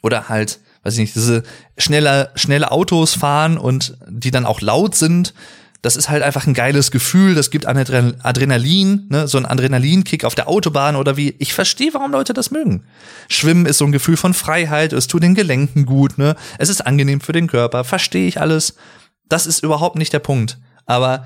Oder 0.01 0.29
halt, 0.29 0.59
weiß 0.83 0.93
ich 0.93 0.99
nicht, 0.99 1.15
diese 1.15 1.43
schnelle, 1.77 2.31
schnelle 2.35 2.71
Autos 2.71 3.13
fahren 3.13 3.57
und 3.57 3.97
die 4.07 4.31
dann 4.31 4.45
auch 4.45 4.61
laut 4.61 4.95
sind 4.95 5.33
das 5.81 5.95
ist 5.95 6.09
halt 6.09 6.21
einfach 6.21 6.45
ein 6.45 6.53
geiles 6.53 6.91
Gefühl, 6.91 7.33
das 7.33 7.49
gibt 7.49 7.65
Adrenalin, 7.65 9.07
ne, 9.09 9.27
so 9.27 9.39
ein 9.39 9.47
Adrenalinkick 9.47 10.25
auf 10.25 10.35
der 10.35 10.47
Autobahn 10.47 10.95
oder 10.95 11.17
wie. 11.17 11.35
Ich 11.39 11.53
verstehe, 11.53 11.93
warum 11.93 12.11
Leute 12.11 12.33
das 12.33 12.51
mögen. 12.51 12.85
Schwimmen 13.29 13.65
ist 13.65 13.79
so 13.79 13.85
ein 13.85 13.91
Gefühl 13.91 14.17
von 14.17 14.35
Freiheit, 14.35 14.93
es 14.93 15.07
tut 15.07 15.23
den 15.23 15.33
Gelenken 15.33 15.85
gut, 15.85 16.19
ne? 16.19 16.35
Es 16.59 16.69
ist 16.69 16.81
angenehm 16.81 17.19
für 17.19 17.31
den 17.31 17.47
Körper, 17.47 17.83
verstehe 17.83 18.27
ich 18.27 18.39
alles. 18.39 18.75
Das 19.27 19.47
ist 19.47 19.63
überhaupt 19.63 19.95
nicht 19.95 20.13
der 20.13 20.19
Punkt. 20.19 20.59
Aber 20.85 21.25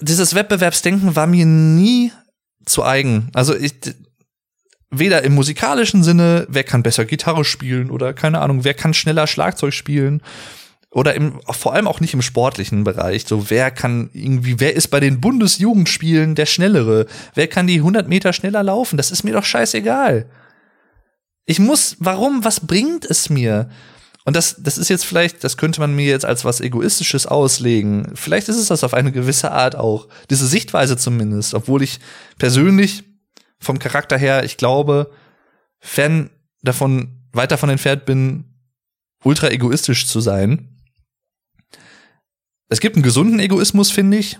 dieses 0.00 0.34
Wettbewerbsdenken 0.34 1.16
war 1.16 1.26
mir 1.26 1.46
nie 1.46 2.12
zu 2.66 2.84
eigen. 2.84 3.30
Also 3.32 3.56
ich, 3.56 3.72
weder 4.90 5.22
im 5.22 5.34
musikalischen 5.34 6.02
Sinne, 6.02 6.46
wer 6.50 6.64
kann 6.64 6.82
besser 6.82 7.06
Gitarre 7.06 7.44
spielen 7.46 7.90
oder 7.90 8.12
keine 8.12 8.40
Ahnung, 8.40 8.64
wer 8.64 8.74
kann 8.74 8.92
schneller 8.92 9.26
Schlagzeug 9.26 9.72
spielen 9.72 10.20
oder 10.94 11.14
im, 11.14 11.40
vor 11.50 11.74
allem 11.74 11.88
auch 11.88 11.98
nicht 11.98 12.14
im 12.14 12.22
sportlichen 12.22 12.84
Bereich. 12.84 13.24
So, 13.26 13.50
wer 13.50 13.72
kann 13.72 14.10
irgendwie, 14.12 14.60
wer 14.60 14.76
ist 14.76 14.88
bei 14.88 15.00
den 15.00 15.20
Bundesjugendspielen 15.20 16.36
der 16.36 16.46
Schnellere? 16.46 17.06
Wer 17.34 17.48
kann 17.48 17.66
die 17.66 17.78
100 17.78 18.08
Meter 18.08 18.32
schneller 18.32 18.62
laufen? 18.62 18.96
Das 18.96 19.10
ist 19.10 19.24
mir 19.24 19.32
doch 19.32 19.44
scheißegal. 19.44 20.30
Ich 21.46 21.58
muss, 21.58 21.96
warum, 21.98 22.44
was 22.44 22.60
bringt 22.60 23.04
es 23.04 23.28
mir? 23.28 23.70
Und 24.24 24.36
das, 24.36 24.62
das 24.62 24.78
ist 24.78 24.88
jetzt 24.88 25.04
vielleicht, 25.04 25.42
das 25.42 25.56
könnte 25.56 25.80
man 25.80 25.96
mir 25.96 26.06
jetzt 26.06 26.24
als 26.24 26.44
was 26.44 26.60
Egoistisches 26.60 27.26
auslegen. 27.26 28.12
Vielleicht 28.14 28.48
ist 28.48 28.56
es 28.56 28.68
das 28.68 28.84
auf 28.84 28.94
eine 28.94 29.10
gewisse 29.10 29.50
Art 29.50 29.74
auch. 29.74 30.06
Diese 30.30 30.46
Sichtweise 30.46 30.96
zumindest. 30.96 31.54
Obwohl 31.54 31.82
ich 31.82 31.98
persönlich 32.38 33.02
vom 33.58 33.80
Charakter 33.80 34.16
her, 34.16 34.44
ich 34.44 34.58
glaube, 34.58 35.10
fern 35.80 36.30
davon, 36.62 37.20
weit 37.32 37.50
davon 37.50 37.68
entfernt 37.68 38.04
bin, 38.04 38.44
ultra 39.24 39.50
egoistisch 39.50 40.06
zu 40.06 40.20
sein 40.20 40.70
es 42.74 42.80
gibt 42.80 42.96
einen 42.96 43.04
gesunden 43.04 43.38
Egoismus, 43.38 43.92
finde 43.92 44.16
ich. 44.16 44.36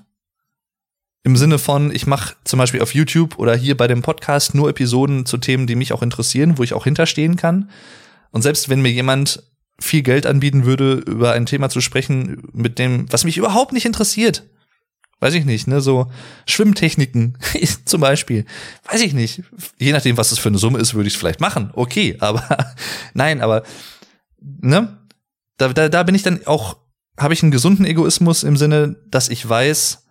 Im 1.22 1.36
Sinne 1.36 1.60
von, 1.60 1.94
ich 1.94 2.08
mache 2.08 2.34
zum 2.42 2.58
Beispiel 2.58 2.82
auf 2.82 2.92
YouTube 2.92 3.38
oder 3.38 3.54
hier 3.54 3.76
bei 3.76 3.86
dem 3.86 4.02
Podcast 4.02 4.56
nur 4.56 4.68
Episoden 4.68 5.24
zu 5.24 5.38
Themen, 5.38 5.68
die 5.68 5.76
mich 5.76 5.92
auch 5.92 6.02
interessieren, 6.02 6.58
wo 6.58 6.64
ich 6.64 6.74
auch 6.74 6.82
hinterstehen 6.82 7.36
kann. 7.36 7.70
Und 8.32 8.42
selbst 8.42 8.68
wenn 8.68 8.82
mir 8.82 8.90
jemand 8.90 9.44
viel 9.78 10.02
Geld 10.02 10.26
anbieten 10.26 10.64
würde, 10.64 10.94
über 10.94 11.30
ein 11.30 11.46
Thema 11.46 11.68
zu 11.68 11.80
sprechen, 11.80 12.42
mit 12.52 12.80
dem, 12.80 13.06
was 13.12 13.22
mich 13.22 13.36
überhaupt 13.36 13.72
nicht 13.72 13.86
interessiert, 13.86 14.42
weiß 15.20 15.34
ich 15.34 15.44
nicht, 15.44 15.68
ne, 15.68 15.80
so 15.80 16.10
Schwimmtechniken 16.44 17.38
zum 17.84 18.00
Beispiel, 18.00 18.46
weiß 18.90 19.00
ich 19.02 19.14
nicht. 19.14 19.44
Je 19.78 19.92
nachdem, 19.92 20.16
was 20.16 20.30
das 20.30 20.40
für 20.40 20.48
eine 20.48 20.58
Summe 20.58 20.80
ist, 20.80 20.94
würde 20.94 21.06
ich 21.06 21.14
es 21.14 21.20
vielleicht 21.20 21.40
machen. 21.40 21.70
Okay, 21.72 22.16
aber 22.18 22.74
nein, 23.14 23.40
aber 23.40 23.62
ne, 24.40 24.98
da, 25.56 25.68
da, 25.68 25.88
da 25.88 26.02
bin 26.02 26.16
ich 26.16 26.24
dann 26.24 26.44
auch 26.46 26.83
habe 27.18 27.34
ich 27.34 27.42
einen 27.42 27.52
gesunden 27.52 27.84
Egoismus 27.84 28.42
im 28.42 28.56
Sinne, 28.56 28.96
dass 29.08 29.28
ich 29.28 29.48
weiß, 29.48 30.04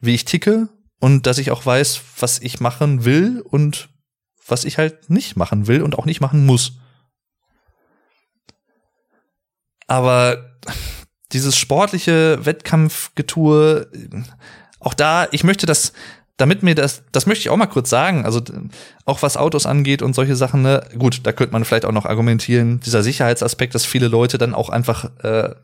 wie 0.00 0.14
ich 0.14 0.24
ticke 0.24 0.68
und 0.98 1.26
dass 1.26 1.38
ich 1.38 1.50
auch 1.50 1.64
weiß, 1.64 2.00
was 2.18 2.38
ich 2.38 2.60
machen 2.60 3.04
will 3.04 3.40
und 3.40 3.88
was 4.46 4.64
ich 4.64 4.78
halt 4.78 5.10
nicht 5.10 5.36
machen 5.36 5.66
will 5.66 5.82
und 5.82 5.98
auch 5.98 6.06
nicht 6.06 6.20
machen 6.20 6.46
muss. 6.46 6.72
Aber 9.86 10.56
dieses 11.32 11.56
sportliche 11.56 12.44
Wettkampfgetue, 12.44 13.88
auch 14.80 14.94
da, 14.94 15.28
ich 15.30 15.44
möchte 15.44 15.66
das, 15.66 15.92
damit 16.36 16.62
mir 16.62 16.74
das, 16.74 17.02
das 17.12 17.26
möchte 17.26 17.42
ich 17.42 17.50
auch 17.50 17.56
mal 17.56 17.66
kurz 17.66 17.90
sagen, 17.90 18.24
also 18.24 18.40
auch 19.04 19.22
was 19.22 19.36
Autos 19.36 19.66
angeht 19.66 20.02
und 20.02 20.14
solche 20.14 20.36
Sachen, 20.36 20.62
ne, 20.62 20.88
gut, 20.98 21.20
da 21.24 21.32
könnte 21.32 21.52
man 21.52 21.64
vielleicht 21.64 21.84
auch 21.84 21.92
noch 21.92 22.06
argumentieren, 22.06 22.80
dieser 22.80 23.02
Sicherheitsaspekt, 23.02 23.74
dass 23.74 23.84
viele 23.84 24.08
Leute 24.08 24.38
dann 24.38 24.54
auch 24.54 24.70
einfach 24.70 25.10
äh, 25.22 25.54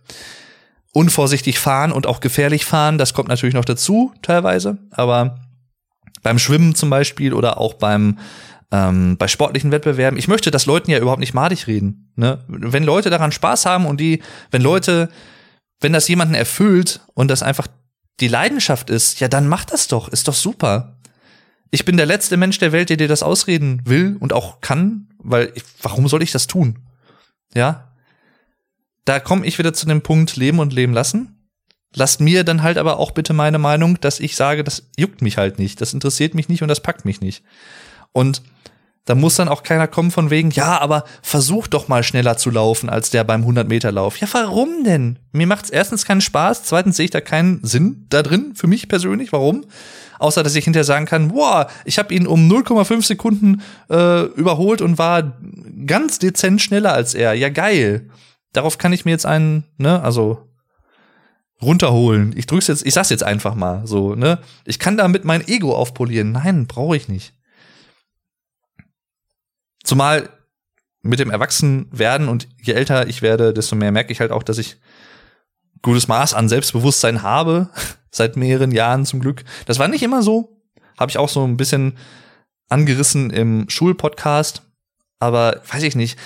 unvorsichtig 0.97 1.59
fahren 1.59 1.93
und 1.93 2.07
auch 2.07 2.21
gefährlich 2.21 2.65
fahren, 2.65 2.97
das 2.97 3.13
kommt 3.13 3.29
natürlich 3.29 3.55
noch 3.55 3.67
dazu, 3.67 4.15
teilweise, 4.23 4.79
aber 4.91 5.41
beim 6.23 6.39
Schwimmen 6.39 6.75
zum 6.75 6.89
Beispiel 6.89 7.35
oder 7.35 7.61
auch 7.61 7.75
beim 7.75 8.19
ähm, 8.73 9.17
bei 9.17 9.29
sportlichen 9.29 9.71
Wettbewerben, 9.71 10.19
ich 10.19 10.27
möchte 10.27 10.51
das 10.51 10.67
Leuten 10.67 10.91
ja 10.91 10.99
überhaupt 10.99 11.21
nicht 11.21 11.35
madig 11.35 11.67
reden. 11.67 12.13
Ne? 12.17 12.43
Wenn 12.49 12.83
Leute 12.83 13.11
daran 13.11 13.31
Spaß 13.31 13.67
haben 13.67 13.87
und 13.87 14.01
die, 14.01 14.23
wenn 14.51 14.63
Leute, 14.63 15.09
wenn 15.81 15.93
das 15.93 16.09
jemanden 16.09 16.35
erfüllt 16.35 17.01
und 17.15 17.31
das 17.31 17.43
einfach 17.45 17.69
die 18.19 18.29
Leidenschaft 18.29 18.91
ist, 18.91 19.21
ja, 19.21 19.29
dann 19.29 19.47
mach 19.47 19.67
das 19.67 19.87
doch, 19.87 20.09
ist 20.09 20.27
doch 20.27 20.35
super. 20.35 20.99
Ich 21.71 21.85
bin 21.85 21.97
der 21.97 22.07
letzte 22.07 22.37
Mensch 22.37 22.59
der 22.59 22.73
Welt, 22.73 22.89
der 22.89 22.97
dir 22.97 23.07
das 23.07 23.23
ausreden 23.23 23.83
will 23.85 24.17
und 24.19 24.33
auch 24.33 24.61
kann, 24.63 25.11
weil 25.19 25.53
ich, 25.55 25.63
warum 25.83 26.09
soll 26.09 26.23
ich 26.23 26.33
das 26.33 26.47
tun? 26.47 26.79
Ja? 27.55 27.86
Da 29.07 29.21
komme 29.21 29.47
ich 29.47 29.59
wieder 29.59 29.73
zu 29.73 29.87
dem 29.87 30.03
Punkt 30.03 30.37
Leben 30.37 30.59
und 30.59 30.75
Leben 30.75 30.93
lassen. 30.93 31.33
Lasst 31.95 32.21
mir 32.21 32.45
dann 32.45 32.63
halt 32.63 32.77
aber 32.77 32.99
auch 32.99 33.13
bitte 33.13 33.33
meine 33.33 33.59
Meinung, 33.59 33.99
dass 34.01 34.21
ich 34.21 34.37
sage, 34.37 34.65
das 34.65 34.91
juckt 34.99 35.23
mich 35.23 35.39
halt 35.39 35.59
nicht, 35.59 35.81
das 35.81 35.95
interessiert 35.95 36.35
mich 36.35 36.51
nicht 36.51 36.61
und 36.61 36.69
das 36.69 36.81
packt 36.81 37.07
mich 37.07 37.23
nicht. 37.23 37.43
Und 38.13 38.43
da 39.07 39.15
muss 39.15 39.37
dann 39.37 39.49
auch 39.49 39.63
keiner 39.63 39.87
kommen 39.87 40.11
von 40.11 40.31
wegen, 40.31 40.51
ja, 40.51 40.81
aber 40.81 41.05
versuch 41.23 41.69
doch 41.69 41.87
mal 41.87 42.03
schneller 42.03 42.37
zu 42.37 42.51
laufen 42.51 42.91
als 42.91 43.11
der 43.11 43.23
beim 43.23 43.45
100-Meter-Lauf. 43.45 44.19
Ja, 44.19 44.27
warum 44.33 44.83
denn? 44.83 45.21
Mir 45.31 45.47
macht's 45.47 45.71
erstens 45.71 46.05
keinen 46.05 46.21
Spaß, 46.21 46.65
zweitens 46.65 46.97
sehe 46.97 47.05
ich 47.05 47.13
da 47.13 47.21
keinen 47.21 47.63
Sinn 47.63 48.07
da 48.09 48.25
drin, 48.25 48.55
für 48.57 48.67
mich 48.67 48.89
persönlich. 48.89 49.33
Warum? 49.33 49.65
Außer, 50.19 50.43
dass 50.43 50.57
ich 50.57 50.65
hinterher 50.65 50.85
sagen 50.85 51.07
kann, 51.07 51.29
boah, 51.29 51.69
ich 51.85 52.01
habe 52.01 52.13
ihn 52.13 52.27
um 52.27 52.51
0,5 52.51 53.07
Sekunden 53.07 53.63
äh, 53.89 54.25
überholt 54.25 54.83
und 54.83 54.99
war 54.99 55.39
ganz 55.87 56.19
dezent 56.19 56.61
schneller 56.61 56.93
als 56.93 57.15
er. 57.15 57.35
Ja, 57.35 57.49
geil. 57.49 58.11
Darauf 58.57 58.79
kann 58.79 58.95
ich 58.95 59.05
mir 59.05 59.11
jetzt 59.11 59.27
einen, 59.27 59.65
ne, 59.77 60.03
also 60.03 60.49
runterholen. 61.61 62.33
Ich 62.35 62.47
drück's 62.47 62.69
jetzt, 62.69 62.87
ich 62.87 62.95
sag's 62.95 63.11
jetzt 63.11 63.23
einfach 63.23 63.55
mal 63.55 63.87
so, 63.87 64.15
ne? 64.15 64.39
Ich 64.65 64.79
kann 64.79 64.97
damit 64.97 65.27
mein 65.27 65.47
Ego 65.47 65.75
aufpolieren. 65.75 66.33
Nein, 66.33 66.67
brauche 66.67 66.97
ich 66.97 67.07
nicht. 67.07 67.35
Zumal 69.85 70.31
mit 71.03 71.21
dem 71.21 71.31
Erwachsenwerden 71.31 72.29
und 72.29 72.49
je 72.63 72.73
älter 72.73 73.07
ich 73.09 73.21
werde, 73.21 73.53
desto 73.53 73.77
mehr 73.77 73.93
merke 73.93 74.11
ich 74.11 74.21
halt 74.21 74.33
auch, 74.33 74.43
dass 74.43 74.57
ich 74.57 74.79
gutes 75.83 76.09
Maß 76.09 76.33
an 76.33 76.49
Selbstbewusstsein 76.49 77.21
habe, 77.21 77.69
seit 78.11 78.39
mehreren 78.39 78.73
Jahren 78.73 79.05
zum 79.05 79.21
Glück. 79.21 79.45
Das 79.67 79.79
war 79.79 79.89
nicht 79.89 80.03
immer 80.03 80.23
so, 80.23 80.63
habe 80.99 81.11
ich 81.11 81.19
auch 81.19 81.29
so 81.29 81.45
ein 81.45 81.59
bisschen 81.59 81.99
angerissen 82.71 83.29
im 83.29 83.69
Schulpodcast, 83.69 84.63
aber 85.19 85.61
weiß 85.71 85.83
ich 85.83 85.95
nicht. 85.95 86.19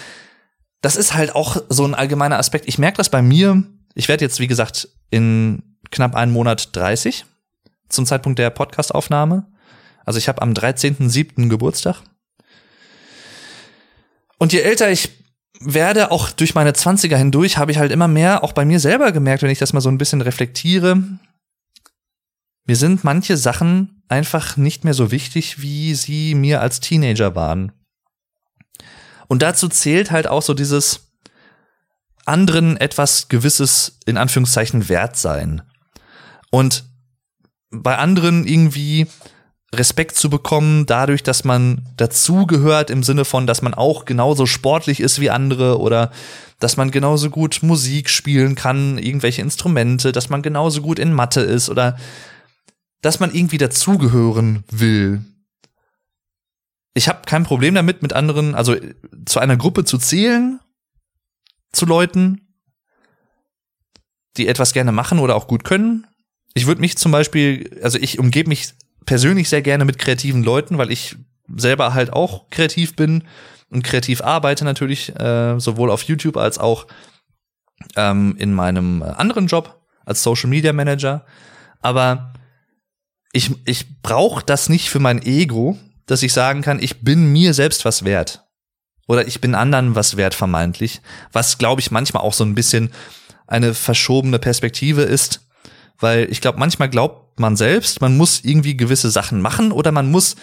Das 0.80 0.96
ist 0.96 1.14
halt 1.14 1.34
auch 1.34 1.62
so 1.68 1.84
ein 1.84 1.94
allgemeiner 1.94 2.38
Aspekt. 2.38 2.66
Ich 2.68 2.78
merke 2.78 2.96
das 2.96 3.10
bei 3.10 3.22
mir. 3.22 3.62
Ich 3.94 4.08
werde 4.08 4.24
jetzt, 4.24 4.40
wie 4.40 4.46
gesagt, 4.46 4.88
in 5.10 5.76
knapp 5.90 6.14
einem 6.14 6.32
Monat 6.32 6.74
30 6.74 7.24
zum 7.88 8.06
Zeitpunkt 8.06 8.38
der 8.38 8.50
Podcastaufnahme. 8.50 9.46
Also 10.04 10.18
ich 10.18 10.28
habe 10.28 10.42
am 10.42 10.52
13.07. 10.52 11.48
Geburtstag. 11.48 12.02
Und 14.38 14.52
je 14.52 14.60
älter 14.60 14.90
ich 14.90 15.10
werde, 15.60 16.10
auch 16.10 16.30
durch 16.30 16.54
meine 16.54 16.72
Zwanziger 16.72 17.18
hindurch, 17.18 17.58
habe 17.58 17.72
ich 17.72 17.78
halt 17.78 17.92
immer 17.92 18.08
mehr 18.08 18.42
auch 18.42 18.52
bei 18.52 18.64
mir 18.64 18.80
selber 18.80 19.12
gemerkt, 19.12 19.42
wenn 19.42 19.50
ich 19.50 19.58
das 19.58 19.74
mal 19.74 19.80
so 19.80 19.90
ein 19.90 19.98
bisschen 19.98 20.22
reflektiere, 20.22 21.02
mir 22.70 22.76
sind 22.76 23.04
manche 23.04 23.36
Sachen 23.36 24.02
einfach 24.08 24.56
nicht 24.56 24.84
mehr 24.84 24.94
so 24.94 25.10
wichtig, 25.10 25.60
wie 25.60 25.94
sie 25.94 26.34
mir 26.34 26.60
als 26.60 26.80
Teenager 26.80 27.34
waren. 27.34 27.72
Und 29.30 29.42
dazu 29.42 29.68
zählt 29.68 30.10
halt 30.10 30.26
auch 30.26 30.42
so 30.42 30.54
dieses 30.54 31.12
anderen 32.26 32.76
etwas 32.76 33.28
gewisses, 33.28 33.96
in 34.04 34.16
Anführungszeichen, 34.16 34.88
wert 34.88 35.16
sein. 35.16 35.62
Und 36.50 36.84
bei 37.70 37.96
anderen 37.96 38.44
irgendwie 38.44 39.06
Respekt 39.72 40.16
zu 40.16 40.30
bekommen, 40.30 40.84
dadurch, 40.84 41.22
dass 41.22 41.44
man 41.44 41.86
dazugehört 41.96 42.90
im 42.90 43.04
Sinne 43.04 43.24
von, 43.24 43.46
dass 43.46 43.62
man 43.62 43.72
auch 43.72 44.04
genauso 44.04 44.46
sportlich 44.46 44.98
ist 44.98 45.20
wie 45.20 45.30
andere 45.30 45.78
oder 45.78 46.10
dass 46.58 46.76
man 46.76 46.90
genauso 46.90 47.30
gut 47.30 47.60
Musik 47.62 48.10
spielen 48.10 48.56
kann, 48.56 48.98
irgendwelche 48.98 49.42
Instrumente, 49.42 50.10
dass 50.10 50.28
man 50.28 50.42
genauso 50.42 50.82
gut 50.82 50.98
in 50.98 51.12
Mathe 51.12 51.42
ist 51.42 51.70
oder 51.70 51.96
dass 53.00 53.20
man 53.20 53.32
irgendwie 53.32 53.58
dazugehören 53.58 54.64
will. 54.72 55.24
Ich 56.94 57.08
habe 57.08 57.22
kein 57.26 57.44
Problem 57.44 57.74
damit, 57.74 58.02
mit 58.02 58.12
anderen, 58.12 58.54
also 58.54 58.76
zu 59.24 59.38
einer 59.38 59.56
Gruppe 59.56 59.84
zu 59.84 59.98
zählen, 59.98 60.60
zu 61.72 61.86
Leuten, 61.86 62.48
die 64.36 64.48
etwas 64.48 64.72
gerne 64.72 64.92
machen 64.92 65.18
oder 65.18 65.36
auch 65.36 65.46
gut 65.46 65.64
können. 65.64 66.06
Ich 66.54 66.66
würde 66.66 66.80
mich 66.80 66.96
zum 66.98 67.12
Beispiel, 67.12 67.78
also 67.82 67.98
ich 67.98 68.18
umgebe 68.18 68.48
mich 68.48 68.74
persönlich 69.06 69.48
sehr 69.48 69.62
gerne 69.62 69.84
mit 69.84 69.98
kreativen 69.98 70.42
Leuten, 70.42 70.78
weil 70.78 70.90
ich 70.90 71.16
selber 71.56 71.94
halt 71.94 72.12
auch 72.12 72.48
kreativ 72.50 72.96
bin 72.96 73.24
und 73.70 73.84
kreativ 73.84 74.20
arbeite 74.20 74.64
natürlich, 74.64 75.14
äh, 75.18 75.58
sowohl 75.58 75.90
auf 75.90 76.02
YouTube 76.02 76.36
als 76.36 76.58
auch 76.58 76.86
ähm, 77.96 78.34
in 78.38 78.52
meinem 78.52 79.02
anderen 79.02 79.46
Job 79.46 79.80
als 80.04 80.22
Social 80.22 80.50
Media 80.50 80.72
Manager. 80.72 81.24
Aber 81.80 82.32
ich, 83.32 83.52
ich 83.64 84.02
brauche 84.02 84.44
das 84.44 84.68
nicht 84.68 84.90
für 84.90 84.98
mein 84.98 85.22
Ego, 85.22 85.78
dass 86.10 86.22
ich 86.22 86.32
sagen 86.32 86.62
kann, 86.62 86.82
ich 86.82 87.02
bin 87.02 87.32
mir 87.32 87.54
selbst 87.54 87.84
was 87.84 88.04
wert. 88.04 88.44
Oder 89.06 89.26
ich 89.26 89.40
bin 89.40 89.54
anderen 89.54 89.94
was 89.94 90.16
wert, 90.16 90.34
vermeintlich. 90.34 91.00
Was, 91.32 91.58
glaube 91.58 91.80
ich, 91.80 91.90
manchmal 91.90 92.22
auch 92.22 92.32
so 92.32 92.44
ein 92.44 92.54
bisschen 92.54 92.90
eine 93.46 93.74
verschobene 93.74 94.38
Perspektive 94.38 95.02
ist. 95.02 95.48
Weil 95.98 96.28
ich 96.30 96.40
glaube, 96.40 96.58
manchmal 96.58 96.88
glaubt 96.88 97.38
man 97.38 97.56
selbst, 97.56 98.00
man 98.00 98.16
muss 98.16 98.40
irgendwie 98.44 98.76
gewisse 98.76 99.10
Sachen 99.10 99.40
machen 99.40 99.72
oder 99.72 99.92
man 99.92 100.10
muss 100.10 100.36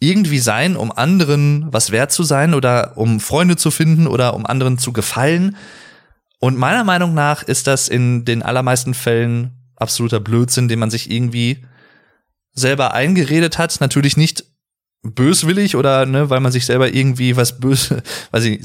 irgendwie 0.00 0.38
sein, 0.38 0.76
um 0.76 0.90
anderen 0.90 1.66
was 1.72 1.90
wert 1.90 2.12
zu 2.12 2.22
sein 2.22 2.54
oder 2.54 2.96
um 2.96 3.20
Freunde 3.20 3.56
zu 3.56 3.70
finden 3.70 4.06
oder 4.06 4.34
um 4.34 4.46
anderen 4.46 4.78
zu 4.78 4.92
gefallen. 4.92 5.56
Und 6.40 6.58
meiner 6.58 6.84
Meinung 6.84 7.14
nach 7.14 7.42
ist 7.42 7.66
das 7.66 7.88
in 7.88 8.24
den 8.24 8.42
allermeisten 8.42 8.94
Fällen 8.94 9.52
absoluter 9.76 10.20
Blödsinn, 10.20 10.68
den 10.68 10.78
man 10.78 10.90
sich 10.90 11.10
irgendwie 11.10 11.64
selber 12.52 12.94
eingeredet 12.94 13.58
hat. 13.58 13.80
Natürlich 13.80 14.16
nicht 14.16 14.44
böswillig 15.04 15.76
oder 15.76 16.06
ne, 16.06 16.30
weil 16.30 16.40
man 16.40 16.52
sich 16.52 16.66
selber 16.66 16.92
irgendwie 16.92 17.36
was 17.36 17.60
böse, 17.60 18.02
weiß 18.32 18.44
ich, 18.44 18.60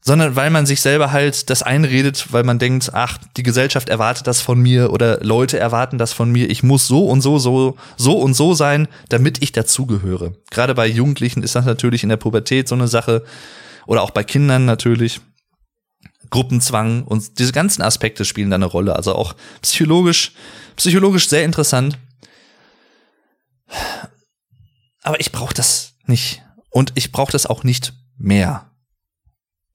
sondern 0.00 0.36
weil 0.36 0.50
man 0.50 0.66
sich 0.66 0.80
selber 0.80 1.10
halt 1.10 1.50
das 1.50 1.62
einredet, 1.62 2.28
weil 2.30 2.44
man 2.44 2.60
denkt, 2.60 2.90
ach, 2.94 3.18
die 3.36 3.42
Gesellschaft 3.42 3.88
erwartet 3.88 4.26
das 4.26 4.40
von 4.40 4.60
mir 4.60 4.92
oder 4.92 5.18
Leute 5.22 5.58
erwarten 5.58 5.98
das 5.98 6.12
von 6.12 6.30
mir, 6.30 6.48
ich 6.48 6.62
muss 6.62 6.86
so 6.86 7.06
und 7.06 7.22
so, 7.22 7.38
so, 7.38 7.76
so 7.96 8.18
und 8.18 8.34
so 8.34 8.54
sein, 8.54 8.86
damit 9.08 9.42
ich 9.42 9.50
dazugehöre. 9.52 10.32
Gerade 10.50 10.74
bei 10.74 10.86
Jugendlichen 10.86 11.42
ist 11.42 11.56
das 11.56 11.64
natürlich 11.64 12.04
in 12.04 12.08
der 12.08 12.18
Pubertät 12.18 12.68
so 12.68 12.76
eine 12.76 12.86
Sache 12.86 13.24
oder 13.86 14.02
auch 14.02 14.10
bei 14.10 14.22
Kindern 14.22 14.64
natürlich. 14.64 15.20
Gruppenzwang 16.30 17.04
und 17.04 17.38
diese 17.38 17.52
ganzen 17.52 17.82
Aspekte 17.82 18.24
spielen 18.24 18.50
da 18.50 18.56
eine 18.56 18.66
Rolle. 18.66 18.96
Also 18.96 19.14
auch 19.14 19.34
psychologisch, 19.62 20.32
psychologisch 20.76 21.28
sehr 21.28 21.44
interessant. 21.44 21.98
Aber 25.06 25.20
ich 25.20 25.30
brauche 25.30 25.54
das 25.54 25.94
nicht. 26.06 26.42
Und 26.68 26.90
ich 26.96 27.12
brauche 27.12 27.30
das 27.30 27.46
auch 27.46 27.62
nicht 27.62 27.94
mehr. 28.18 28.72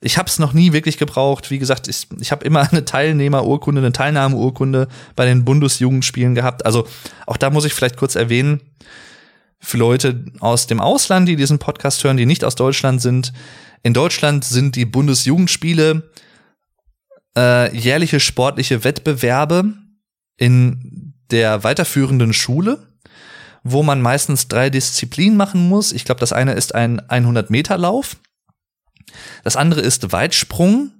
Ich 0.01 0.17
habe 0.17 0.27
es 0.27 0.39
noch 0.39 0.51
nie 0.51 0.73
wirklich 0.73 0.97
gebraucht. 0.97 1.49
Wie 1.49 1.57
gesagt, 1.57 1.87
ich, 1.87 2.07
ich 2.19 2.33
habe 2.33 2.43
immer 2.43 2.59
eine 2.71 2.83
Teilnehmerurkunde, 2.83 3.79
eine 3.79 3.93
Teilnahmeurkunde 3.93 4.89
bei 5.15 5.25
den 5.25 5.45
Bundesjugendspielen 5.45 6.35
gehabt. 6.35 6.65
Also 6.65 6.85
auch 7.27 7.37
da 7.37 7.49
muss 7.49 7.63
ich 7.63 7.73
vielleicht 7.73 7.95
kurz 7.95 8.15
erwähnen, 8.15 8.59
für 9.57 9.77
Leute 9.77 10.25
aus 10.41 10.67
dem 10.67 10.81
Ausland, 10.81 11.29
die 11.29 11.37
diesen 11.37 11.59
Podcast 11.59 12.03
hören, 12.03 12.17
die 12.17 12.25
nicht 12.25 12.43
aus 12.43 12.55
Deutschland 12.55 13.01
sind. 13.01 13.31
In 13.83 13.93
Deutschland 13.93 14.43
sind 14.43 14.75
die 14.75 14.85
Bundesjugendspiele 14.85 16.11
äh, 17.37 17.73
jährliche 17.77 18.19
sportliche 18.19 18.83
Wettbewerbe 18.83 19.75
in 20.35 21.13
der 21.29 21.63
weiterführenden 21.63 22.33
Schule, 22.33 22.90
wo 23.63 23.83
man 23.83 24.01
meistens 24.01 24.47
drei 24.47 24.69
Disziplinen 24.69 25.37
machen 25.37 25.69
muss. 25.69 25.91
Ich 25.91 26.05
glaube, 26.05 26.19
das 26.19 26.33
eine 26.33 26.53
ist 26.53 26.73
ein 26.75 27.01
100-Meter-Lauf. 27.01 28.17
Das 29.43 29.55
andere 29.55 29.81
ist 29.81 30.11
Weitsprung, 30.11 30.91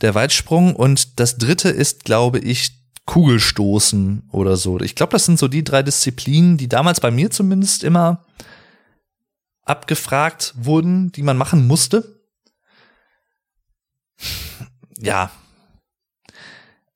der 0.00 0.14
Weitsprung 0.14 0.74
und 0.76 1.18
das 1.20 1.38
dritte 1.38 1.68
ist, 1.68 2.04
glaube 2.04 2.38
ich, 2.38 2.72
Kugelstoßen 3.06 4.28
oder 4.32 4.56
so. 4.56 4.80
Ich 4.80 4.94
glaube, 4.94 5.12
das 5.12 5.26
sind 5.26 5.38
so 5.38 5.48
die 5.48 5.64
drei 5.64 5.82
Disziplinen, 5.82 6.56
die 6.56 6.68
damals 6.68 7.00
bei 7.00 7.10
mir 7.10 7.30
zumindest 7.30 7.84
immer 7.84 8.24
abgefragt 9.62 10.54
wurden, 10.56 11.12
die 11.12 11.22
man 11.22 11.36
machen 11.36 11.66
musste. 11.66 12.20
Ja, 14.98 15.30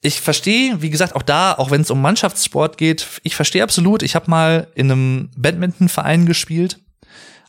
ich 0.00 0.20
verstehe, 0.20 0.80
wie 0.80 0.90
gesagt, 0.90 1.16
auch 1.16 1.22
da, 1.22 1.54
auch 1.54 1.70
wenn 1.70 1.80
es 1.80 1.90
um 1.90 2.00
Mannschaftssport 2.00 2.78
geht, 2.78 3.06
ich 3.24 3.34
verstehe 3.34 3.62
absolut. 3.62 4.02
Ich 4.02 4.14
habe 4.14 4.30
mal 4.30 4.68
in 4.74 4.90
einem 4.90 5.30
Badmintonverein 5.36 6.24
gespielt, 6.24 6.78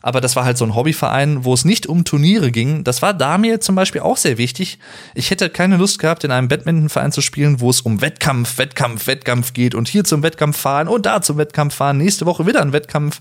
aber 0.02 0.20
das 0.20 0.34
war 0.34 0.44
halt 0.44 0.58
so 0.58 0.64
ein 0.64 0.74
Hobbyverein, 0.74 1.44
wo 1.44 1.54
es 1.54 1.64
nicht 1.64 1.86
um 1.86 2.04
Turniere 2.04 2.50
ging. 2.50 2.82
Das 2.82 3.02
war 3.02 3.14
da 3.14 3.38
mir 3.38 3.60
zum 3.60 3.76
Beispiel 3.76 4.00
auch 4.00 4.16
sehr 4.16 4.36
wichtig. 4.36 4.80
Ich 5.14 5.30
hätte 5.30 5.48
keine 5.48 5.76
Lust 5.76 6.00
gehabt, 6.00 6.24
in 6.24 6.32
einem 6.32 6.48
Badmintonverein 6.48 7.12
zu 7.12 7.20
spielen, 7.20 7.60
wo 7.60 7.70
es 7.70 7.82
um 7.82 8.00
Wettkampf, 8.00 8.58
Wettkampf, 8.58 9.06
Wettkampf 9.06 9.52
geht 9.52 9.76
und 9.76 9.88
hier 9.88 10.02
zum 10.02 10.24
Wettkampf 10.24 10.56
fahren 10.56 10.88
und 10.88 11.06
da 11.06 11.22
zum 11.22 11.36
Wettkampf 11.36 11.74
fahren, 11.74 11.98
nächste 11.98 12.26
Woche 12.26 12.46
wieder 12.46 12.62
ein 12.62 12.72
Wettkampf. 12.72 13.20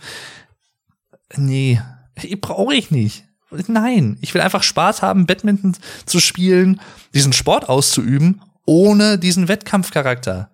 Nee, 1.36 1.80
brauche 2.41 2.73
ich 2.73 2.89
nicht. 2.89 3.25
Nein, 3.67 4.17
ich 4.21 4.34
will 4.34 4.41
einfach 4.41 4.63
Spaß 4.63 5.03
haben, 5.03 5.27
Badminton 5.27 5.75
zu 6.05 6.19
spielen, 6.19 6.82
diesen 7.13 7.34
Sport 7.34 7.67
auszuüben 7.67 8.41
ohne 8.66 9.18
diesen 9.18 9.47
Wettkampfcharakter. 9.47 10.51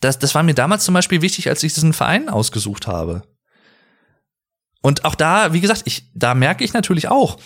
Das, 0.00 0.18
das 0.18 0.34
war 0.34 0.42
mir 0.42 0.54
damals 0.54 0.84
zum 0.84 0.94
Beispiel 0.94 1.22
wichtig, 1.22 1.48
als 1.48 1.62
ich 1.62 1.74
diesen 1.74 1.92
Verein 1.92 2.28
ausgesucht 2.28 2.86
habe. 2.86 3.22
Und 4.82 5.04
auch 5.04 5.14
da, 5.14 5.52
wie 5.52 5.60
gesagt, 5.60 5.82
ich, 5.84 6.10
da 6.14 6.34
merke 6.34 6.64
ich 6.64 6.72
natürlich 6.72 7.08
auch, 7.08 7.38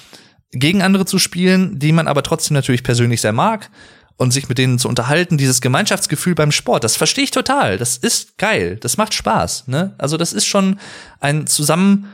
gegen 0.50 0.82
andere 0.82 1.04
zu 1.04 1.18
spielen, 1.18 1.78
die 1.78 1.92
man 1.92 2.06
aber 2.06 2.22
trotzdem 2.22 2.54
natürlich 2.54 2.84
persönlich 2.84 3.20
sehr 3.20 3.32
mag 3.32 3.70
und 4.16 4.30
sich 4.30 4.48
mit 4.48 4.58
denen 4.58 4.78
zu 4.78 4.88
unterhalten, 4.88 5.36
dieses 5.36 5.60
Gemeinschaftsgefühl 5.60 6.36
beim 6.36 6.52
Sport, 6.52 6.84
das 6.84 6.96
verstehe 6.96 7.24
ich 7.24 7.32
total. 7.32 7.78
Das 7.78 7.96
ist 7.96 8.38
geil. 8.38 8.78
Das 8.80 8.96
macht 8.96 9.14
Spaß, 9.14 9.66
ne? 9.66 9.94
Also 9.98 10.16
das 10.16 10.32
ist 10.32 10.46
schon 10.46 10.78
ein 11.20 11.48
zusammen 11.48 12.08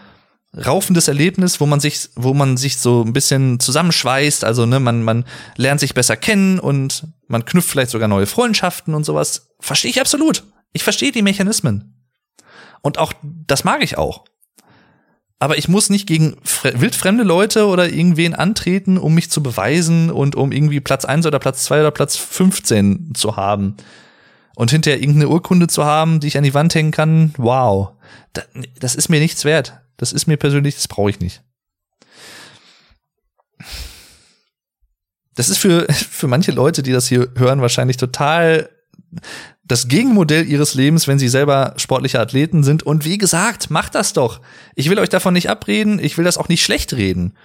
raufendes 0.57 1.09
Erlebnis, 1.09 1.61
wo 1.61 1.67
man 1.67 1.81
sich, 1.81 2.09
wo 2.17 2.35
man 2.35 2.57
sich 2.57 2.79
so 2.79 3.03
ein 3.03 3.13
bisschen 3.13 3.61
zusammenschweißt. 3.61 4.45
Also, 4.45 4.67
ne, 4.67 4.81
man, 4.81 5.03
man 5.03 5.25
lernt 5.57 5.81
sich 5.81 5.95
besser 5.95 6.17
kennen 6.17 6.59
und 6.59 7.07
man 7.29 7.45
knüpft 7.45 7.71
vielleicht 7.71 7.91
sogar 7.91 8.09
neue 8.09 8.27
Freundschaften 8.27 8.95
und 8.95 9.05
sowas. 9.05 9.55
Verstehe 9.61 9.91
ich 9.91 10.01
absolut. 10.01 10.45
Ich 10.73 10.83
verstehe 10.83 11.13
die 11.13 11.23
Mechanismen. 11.23 11.95
Und 12.83 12.99
auch, 12.99 13.13
das 13.23 13.65
mag 13.65 13.83
ich 13.83 13.99
auch. 13.99 14.25
Aber 15.39 15.57
ich 15.57 15.69
muss 15.69 15.89
nicht 15.89 16.07
gegen 16.07 16.37
wildfremde 16.63 17.25
Leute 17.25 17.67
oder 17.67 17.89
irgendwen 17.89 18.35
antreten, 18.35 18.99
um 18.99 19.15
mich 19.15 19.31
zu 19.31 19.43
beweisen 19.43 20.11
und 20.11 20.37
um 20.37 20.53
irgendwie 20.53 20.81
Platz 20.81 21.07
eins 21.07 21.27
oder 21.27 21.39
Platz 21.39 21.65
zwei 21.65 21.81
oder 21.81 21.91
Platz 21.91 22.17
15 22.17 23.13
zu 23.15 23.37
haben. 23.37 23.77
Und 24.55 24.71
hinterher 24.71 25.01
irgendeine 25.01 25.29
Urkunde 25.29 25.67
zu 25.67 25.85
haben, 25.87 26.21
die 26.21 26.27
ich 26.27 26.37
an 26.37 26.45
die 26.45 26.53
Wand 26.53 26.75
hängen 26.75 26.91
kann. 26.91 27.33
Wow. 27.39 27.93
Das 28.81 28.95
ist 28.95 29.09
mir 29.09 29.21
nichts 29.21 29.47
wert. 29.47 29.81
Das 30.01 30.15
ist 30.15 30.27
mir 30.27 30.39
persönlich, 30.39 30.77
das 30.77 30.89
brauche 30.89 31.11
ich 31.11 31.21
nicht. 31.21 31.43
Das 35.35 35.51
ist 35.51 35.59
für, 35.59 35.87
für 35.93 36.27
manche 36.27 36.53
Leute, 36.53 36.83
die 36.83 36.93
das 36.93 37.07
hier 37.07 37.29
hören, 37.37 37.61
wahrscheinlich 37.61 37.99
total 37.99 38.71
das 39.63 39.89
Gegenmodell 39.89 40.49
ihres 40.49 40.73
Lebens, 40.73 41.07
wenn 41.07 41.19
sie 41.19 41.29
selber 41.29 41.75
sportliche 41.77 42.19
Athleten 42.19 42.65
sind. 42.65 42.83
Und 42.83 43.05
wie 43.05 43.19
gesagt, 43.19 43.69
macht 43.69 43.95
das 43.95 44.15
doch. 44.15 44.41
Ich 44.75 44.89
will 44.89 44.99
euch 44.99 45.11
davon 45.11 45.35
nicht 45.35 45.51
abreden, 45.51 45.99
ich 46.03 46.17
will 46.17 46.25
das 46.25 46.39
auch 46.39 46.49
nicht 46.49 46.65
schlecht 46.65 46.95
reden. 46.95 47.37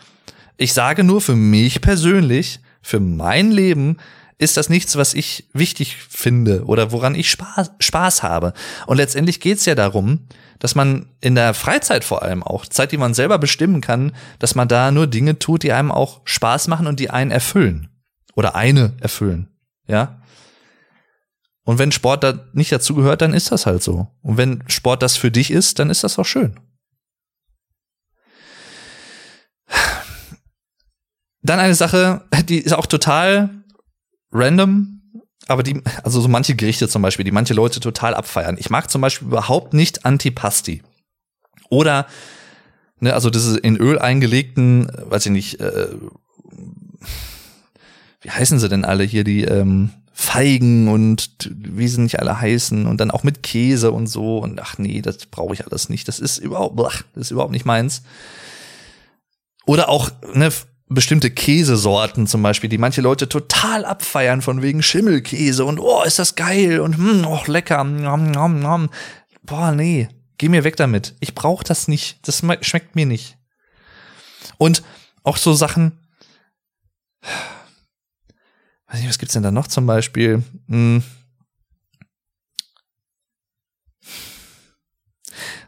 Ich 0.55 0.71
sage 0.73 1.03
nur 1.03 1.19
für 1.19 1.35
mich 1.35 1.81
persönlich, 1.81 2.61
für 2.81 3.01
mein 3.01 3.51
Leben, 3.51 3.97
ist 4.37 4.55
das 4.55 4.69
nichts, 4.69 4.95
was 4.95 5.13
ich 5.13 5.49
wichtig 5.51 5.97
finde 6.09 6.63
oder 6.67 6.93
woran 6.93 7.15
ich 7.15 7.29
Spaß, 7.29 7.71
Spaß 7.79 8.23
habe. 8.23 8.53
Und 8.87 8.95
letztendlich 8.95 9.41
geht's 9.41 9.65
ja 9.65 9.75
darum, 9.75 10.21
dass 10.59 10.75
man 10.75 11.07
in 11.21 11.35
der 11.35 11.53
Freizeit 11.53 12.03
vor 12.03 12.23
allem 12.23 12.43
auch, 12.43 12.65
Zeit, 12.65 12.91
die 12.91 12.97
man 12.97 13.13
selber 13.13 13.37
bestimmen 13.37 13.81
kann, 13.81 14.15
dass 14.39 14.55
man 14.55 14.67
da 14.67 14.91
nur 14.91 15.07
Dinge 15.07 15.39
tut, 15.39 15.63
die 15.63 15.73
einem 15.73 15.91
auch 15.91 16.21
Spaß 16.25 16.67
machen 16.67 16.87
und 16.87 16.99
die 16.99 17.09
einen 17.09 17.31
erfüllen. 17.31 17.89
Oder 18.35 18.55
eine 18.55 18.93
erfüllen. 18.99 19.49
Ja. 19.87 20.21
Und 21.63 21.79
wenn 21.79 21.91
Sport 21.91 22.23
da 22.23 22.45
nicht 22.53 22.71
dazu 22.71 22.95
gehört, 22.95 23.21
dann 23.21 23.33
ist 23.33 23.51
das 23.51 23.65
halt 23.65 23.81
so. 23.81 24.07
Und 24.21 24.37
wenn 24.37 24.63
Sport 24.67 25.01
das 25.01 25.17
für 25.17 25.31
dich 25.31 25.51
ist, 25.51 25.79
dann 25.79 25.89
ist 25.89 26.03
das 26.03 26.19
auch 26.19 26.25
schön. 26.25 26.59
Dann 31.41 31.59
eine 31.59 31.75
Sache, 31.75 32.25
die 32.49 32.57
ist 32.57 32.73
auch 32.73 32.87
total 32.87 33.63
random, 34.31 34.94
aber 35.47 35.63
die, 35.63 35.81
also 36.03 36.21
so 36.21 36.27
manche 36.27 36.55
Gerichte 36.55 36.87
zum 36.87 37.01
Beispiel, 37.01 37.25
die 37.25 37.31
manche 37.31 37.53
Leute 37.53 37.79
total 37.79 38.13
abfeiern. 38.13 38.57
Ich 38.59 38.69
mag 38.69 38.89
zum 38.89 39.01
Beispiel 39.01 39.27
überhaupt 39.27 39.73
nicht 39.73 40.05
Antipasti. 40.05 40.81
Oder, 41.69 42.07
ne, 42.99 43.13
also 43.13 43.29
diese 43.29 43.57
in 43.59 43.77
Öl 43.77 43.99
eingelegten, 43.99 44.89
weiß 44.95 45.25
ich 45.27 45.31
nicht, 45.31 45.59
äh, 45.59 45.87
wie 48.21 48.31
heißen 48.31 48.59
sie 48.59 48.69
denn 48.69 48.85
alle 48.85 49.03
hier, 49.03 49.23
die 49.23 49.43
ähm, 49.43 49.91
Feigen 50.11 50.87
und 50.87 51.51
wie 51.53 51.87
sie 51.87 52.01
nicht 52.01 52.19
alle 52.19 52.39
heißen 52.39 52.87
und 52.87 52.99
dann 52.99 53.11
auch 53.11 53.23
mit 53.23 53.43
Käse 53.43 53.91
und 53.91 54.07
so 54.07 54.39
und 54.39 54.59
ach 54.61 54.77
nee, 54.77 55.01
das 55.01 55.25
brauche 55.27 55.53
ich 55.53 55.67
alles 55.67 55.89
nicht. 55.89 56.07
Das 56.07 56.19
ist 56.19 56.37
überhaupt, 56.37 56.79
das 56.79 57.03
ist 57.15 57.31
überhaupt 57.31 57.51
nicht 57.51 57.65
meins. 57.65 58.01
Oder 59.65 59.89
auch, 59.89 60.09
ne, 60.33 60.51
bestimmte 60.87 61.31
Käsesorten 61.31 62.27
zum 62.27 62.43
Beispiel, 62.43 62.69
die 62.69 62.77
manche 62.77 63.01
Leute 63.01 63.27
total 63.27 63.85
abfeiern 63.85 64.41
von 64.41 64.61
wegen 64.61 64.83
Schimmelkäse 64.83 65.65
und 65.65 65.79
oh, 65.79 66.03
ist 66.03 66.19
das 66.19 66.35
geil 66.35 66.79
und 66.79 66.97
hm, 66.97 67.25
oh, 67.25 67.41
lecker. 67.47 67.83
Nom, 67.83 68.29
nom, 68.29 68.59
nom. 68.59 68.89
Boah, 69.43 69.71
nee, 69.71 70.09
geh 70.37 70.49
mir 70.49 70.63
weg 70.63 70.75
damit. 70.75 71.15
Ich 71.19 71.33
brauch 71.33 71.63
das 71.63 71.87
nicht. 71.87 72.27
Das 72.27 72.43
schmeckt 72.61 72.95
mir 72.95 73.05
nicht. 73.05 73.37
Und 74.57 74.83
auch 75.23 75.37
so 75.37 75.53
Sachen, 75.53 75.99
weiß 78.87 78.99
nicht, 78.99 79.09
was 79.09 79.17
gibt's 79.17 79.33
denn 79.33 79.43
da 79.43 79.51
noch 79.51 79.67
zum 79.67 79.87
Beispiel? 79.87 80.43
Hm, 80.69 81.03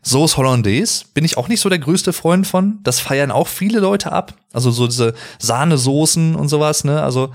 Sauce 0.07 0.37
Hollandaise 0.37 1.05
bin 1.13 1.25
ich 1.25 1.37
auch 1.37 1.49
nicht 1.49 1.59
so 1.59 1.67
der 1.67 1.79
größte 1.79 2.13
Freund 2.13 2.47
von. 2.47 2.79
Das 2.83 2.99
feiern 3.01 3.29
auch 3.29 3.47
viele 3.47 3.79
Leute 3.79 4.11
ab. 4.11 4.35
Also 4.53 4.71
so 4.71 4.87
diese 4.87 5.13
Sahnesoßen 5.39 6.35
und 6.35 6.47
sowas, 6.47 6.85
ne? 6.85 7.03
Also 7.03 7.33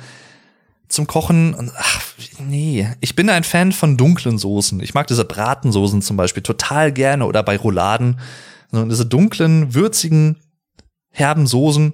zum 0.89 1.07
Kochen. 1.07 1.71
Ach, 1.77 2.01
nee. 2.39 2.89
Ich 3.01 3.15
bin 3.15 3.29
ein 3.29 3.45
Fan 3.45 3.73
von 3.73 3.99
dunklen 3.99 4.39
Soßen. 4.39 4.81
Ich 4.81 4.95
mag 4.95 5.07
diese 5.07 5.27
Bratensoßen 5.27 6.01
zum 6.01 6.17
Beispiel 6.17 6.43
total 6.43 6.93
gerne 6.93 7.27
oder 7.27 7.43
bei 7.43 7.59
Rouladen. 7.59 8.19
So, 8.71 8.85
diese 8.87 9.05
dunklen, 9.05 9.75
würzigen, 9.75 10.37
herben 11.11 11.47
Soßen, 11.47 11.93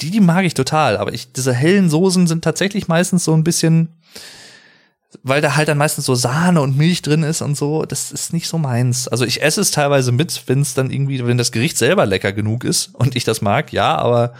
die, 0.00 0.10
die 0.10 0.20
mag 0.20 0.44
ich 0.44 0.52
total. 0.52 0.98
Aber 0.98 1.14
ich, 1.14 1.32
diese 1.32 1.54
hellen 1.54 1.88
Soßen 1.88 2.26
sind 2.26 2.44
tatsächlich 2.44 2.86
meistens 2.86 3.24
so 3.24 3.32
ein 3.32 3.44
bisschen 3.44 3.94
weil 5.22 5.40
da 5.40 5.56
halt 5.56 5.68
dann 5.68 5.78
meistens 5.78 6.04
so 6.04 6.14
Sahne 6.14 6.60
und 6.60 6.76
Milch 6.76 7.00
drin 7.02 7.22
ist 7.22 7.40
und 7.40 7.56
so, 7.56 7.84
das 7.84 8.12
ist 8.12 8.32
nicht 8.32 8.46
so 8.46 8.58
meins. 8.58 9.08
Also 9.08 9.24
ich 9.24 9.42
esse 9.42 9.60
es 9.60 9.70
teilweise 9.70 10.12
mit, 10.12 10.42
wenn 10.46 10.60
es 10.60 10.74
dann 10.74 10.90
irgendwie, 10.90 11.26
wenn 11.26 11.38
das 11.38 11.52
Gericht 11.52 11.78
selber 11.78 12.04
lecker 12.04 12.32
genug 12.32 12.64
ist 12.64 12.94
und 12.94 13.16
ich 13.16 13.24
das 13.24 13.40
mag, 13.40 13.72
ja, 13.72 13.96
aber 13.96 14.34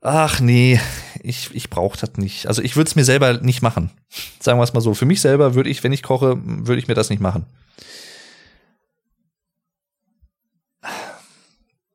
ach 0.00 0.40
nee, 0.40 0.80
ich, 1.22 1.54
ich 1.54 1.68
brauche 1.68 1.98
das 1.98 2.16
nicht. 2.16 2.46
Also 2.46 2.62
ich 2.62 2.76
würde 2.76 2.88
es 2.88 2.96
mir 2.96 3.04
selber 3.04 3.34
nicht 3.34 3.60
machen. 3.60 3.90
Sagen 4.40 4.58
wir 4.58 4.64
es 4.64 4.72
mal 4.72 4.80
so. 4.80 4.94
Für 4.94 5.06
mich 5.06 5.20
selber 5.20 5.54
würde 5.54 5.68
ich, 5.68 5.84
wenn 5.84 5.92
ich 5.92 6.02
koche, 6.02 6.38
würde 6.42 6.80
ich 6.80 6.88
mir 6.88 6.94
das 6.94 7.10
nicht 7.10 7.20
machen. 7.20 7.44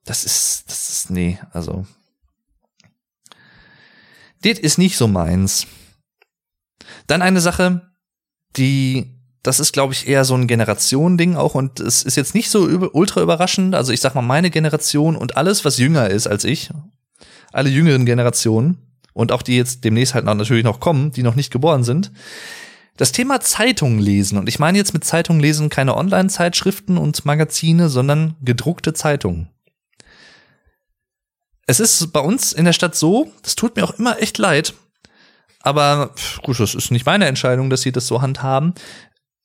Das 0.06 0.26
ist, 0.26 0.66
das 0.68 0.90
ist, 0.90 1.10
nee, 1.10 1.40
also. 1.52 1.88
Das 4.42 4.60
ist 4.60 4.78
nicht 4.78 4.98
so 4.98 5.08
meins. 5.08 5.66
Dann 7.08 7.22
eine 7.22 7.42
Sache, 7.42 7.82
die, 8.56 9.20
das 9.42 9.60
ist, 9.60 9.74
glaube 9.74 9.94
ich, 9.94 10.08
eher 10.08 10.26
so 10.26 10.36
ein 10.36 10.48
Generationending 10.48 11.36
auch 11.36 11.56
und 11.56 11.80
es 11.80 12.04
ist 12.04 12.16
jetzt 12.16 12.36
nicht 12.36 12.50
so 12.50 12.62
ultra 12.94 13.22
überraschend. 13.22 13.76
Also 13.76 13.92
ich 13.92 14.02
sag 14.02 14.16
mal, 14.16 14.22
meine 14.22 14.50
Generation 14.50 15.16
und 15.16 15.38
alles, 15.38 15.66
was 15.66 15.78
jünger 15.78 16.10
ist 16.10 16.28
als 16.28 16.44
ich, 16.44 16.70
alle 17.52 17.70
jüngeren 17.70 18.06
Generationen 18.06 18.78
und 19.14 19.32
auch 19.32 19.42
die 19.42 19.56
jetzt 19.56 19.84
demnächst 19.84 20.14
halt 20.14 20.26
noch, 20.26 20.34
natürlich 20.36 20.64
noch 20.64 20.80
kommen, 20.80 21.12
die 21.12 21.24
noch 21.24 21.36
nicht 21.36 21.52
geboren 21.52 21.84
sind, 21.84 22.12
das 22.98 23.12
Thema 23.12 23.40
Zeitungen 23.40 24.00
lesen. 24.00 24.38
Und 24.38 24.48
ich 24.48 24.60
meine 24.60 24.78
jetzt 24.78 24.94
mit 24.94 25.04
Zeitungen 25.04 25.42
lesen 25.42 25.70
keine 25.70 25.98
Online-Zeitschriften 25.98 26.98
und 26.98 27.26
Magazine, 27.26 27.90
sondern 27.90 28.36
gedruckte 28.42 28.94
Zeitungen. 28.94 29.50
Es 31.66 31.80
ist 31.80 32.12
bei 32.12 32.20
uns 32.20 32.54
in 32.54 32.66
der 32.66 32.74
Stadt 32.74 32.96
so, 32.96 33.32
das 33.42 33.56
tut 33.56 33.76
mir 33.76 33.84
auch 33.84 33.98
immer 33.98 34.22
echt 34.22 34.38
leid, 34.38 34.74
aber 35.64 36.14
gut, 36.44 36.60
das 36.60 36.76
ist 36.76 36.92
nicht 36.92 37.06
meine 37.06 37.26
Entscheidung, 37.26 37.70
dass 37.70 37.82
sie 37.82 37.94
das 37.94 38.06
so 38.06 38.22
handhaben. 38.22 38.74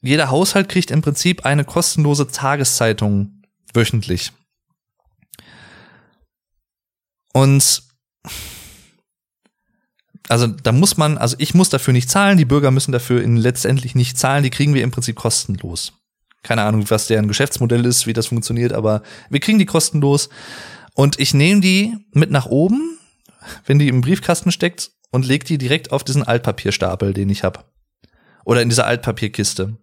Jeder 0.02 0.30
Haushalt 0.30 0.68
kriegt 0.68 0.90
im 0.90 1.00
Prinzip 1.00 1.46
eine 1.46 1.64
kostenlose 1.64 2.26
Tageszeitung 2.28 3.42
wöchentlich. 3.72 4.32
Und 7.32 7.82
also 10.28 10.46
da 10.48 10.72
muss 10.72 10.96
man, 10.96 11.18
also 11.18 11.36
ich 11.38 11.54
muss 11.54 11.70
dafür 11.70 11.92
nicht 11.92 12.10
zahlen, 12.10 12.36
die 12.36 12.44
Bürger 12.44 12.70
müssen 12.70 12.92
dafür 12.92 13.22
in 13.22 13.36
letztendlich 13.36 13.94
nicht 13.94 14.18
zahlen, 14.18 14.42
die 14.42 14.50
kriegen 14.50 14.74
wir 14.74 14.82
im 14.82 14.90
Prinzip 14.90 15.16
kostenlos. 15.16 15.92
Keine 16.42 16.62
Ahnung, 16.62 16.88
was 16.90 17.06
deren 17.06 17.28
Geschäftsmodell 17.28 17.86
ist, 17.86 18.06
wie 18.06 18.12
das 18.12 18.26
funktioniert, 18.26 18.72
aber 18.72 19.02
wir 19.30 19.40
kriegen 19.40 19.58
die 19.58 19.66
kostenlos 19.66 20.28
und 20.94 21.18
ich 21.18 21.32
nehme 21.32 21.60
die 21.60 21.96
mit 22.12 22.30
nach 22.30 22.46
oben, 22.46 22.98
wenn 23.66 23.78
die 23.78 23.88
im 23.88 24.00
Briefkasten 24.00 24.50
steckt 24.52 24.90
und 25.10 25.26
leg 25.26 25.44
die 25.44 25.58
direkt 25.58 25.92
auf 25.92 26.04
diesen 26.04 26.22
Altpapierstapel, 26.22 27.14
den 27.14 27.30
ich 27.30 27.44
hab. 27.44 27.72
Oder 28.44 28.62
in 28.62 28.68
dieser 28.68 28.86
Altpapierkiste. 28.86 29.76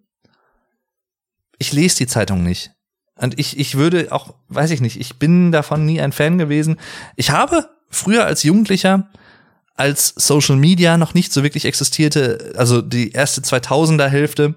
Ich 1.57 1.71
lese 1.71 1.97
die 1.97 2.07
Zeitung 2.07 2.43
nicht. 2.43 2.71
Und 3.17 3.39
ich, 3.39 3.57
ich 3.57 3.75
würde 3.75 4.11
auch, 4.11 4.35
weiß 4.49 4.71
ich 4.71 4.81
nicht, 4.81 4.99
ich 4.99 5.17
bin 5.17 5.51
davon 5.51 5.85
nie 5.85 6.01
ein 6.01 6.11
Fan 6.11 6.37
gewesen. 6.37 6.77
Ich 7.15 7.31
habe 7.31 7.69
früher 7.89 8.25
als 8.25 8.43
Jugendlicher, 8.43 9.09
als 9.75 10.13
Social 10.15 10.57
Media 10.57 10.97
noch 10.97 11.13
nicht 11.13 11.31
so 11.31 11.43
wirklich 11.43 11.65
existierte, 11.65 12.53
also 12.57 12.81
die 12.81 13.11
erste 13.11 13.41
2000er 13.41 14.07
Hälfte 14.07 14.55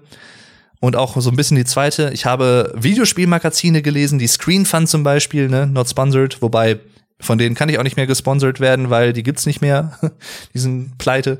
und 0.79 0.95
auch 0.95 1.19
so 1.19 1.29
ein 1.29 1.35
bisschen 1.35 1.57
die 1.57 1.65
zweite, 1.65 2.11
ich 2.13 2.25
habe 2.25 2.73
Videospielmagazine 2.75 3.81
gelesen, 3.81 4.19
die 4.19 4.27
Screen 4.27 4.65
Fun 4.65 4.87
zum 4.87 5.03
Beispiel, 5.03 5.49
ne, 5.49 5.67
not 5.67 5.89
sponsored, 5.89 6.41
wobei 6.41 6.79
von 7.19 7.37
denen 7.37 7.55
kann 7.55 7.69
ich 7.69 7.79
auch 7.79 7.83
nicht 7.83 7.97
mehr 7.97 8.07
gesponsert 8.07 8.59
werden, 8.59 8.89
weil 8.89 9.13
die 9.13 9.23
gibt's 9.23 9.45
nicht 9.45 9.61
mehr, 9.61 9.99
die 10.53 10.59
sind 10.59 10.97
pleite. 10.97 11.39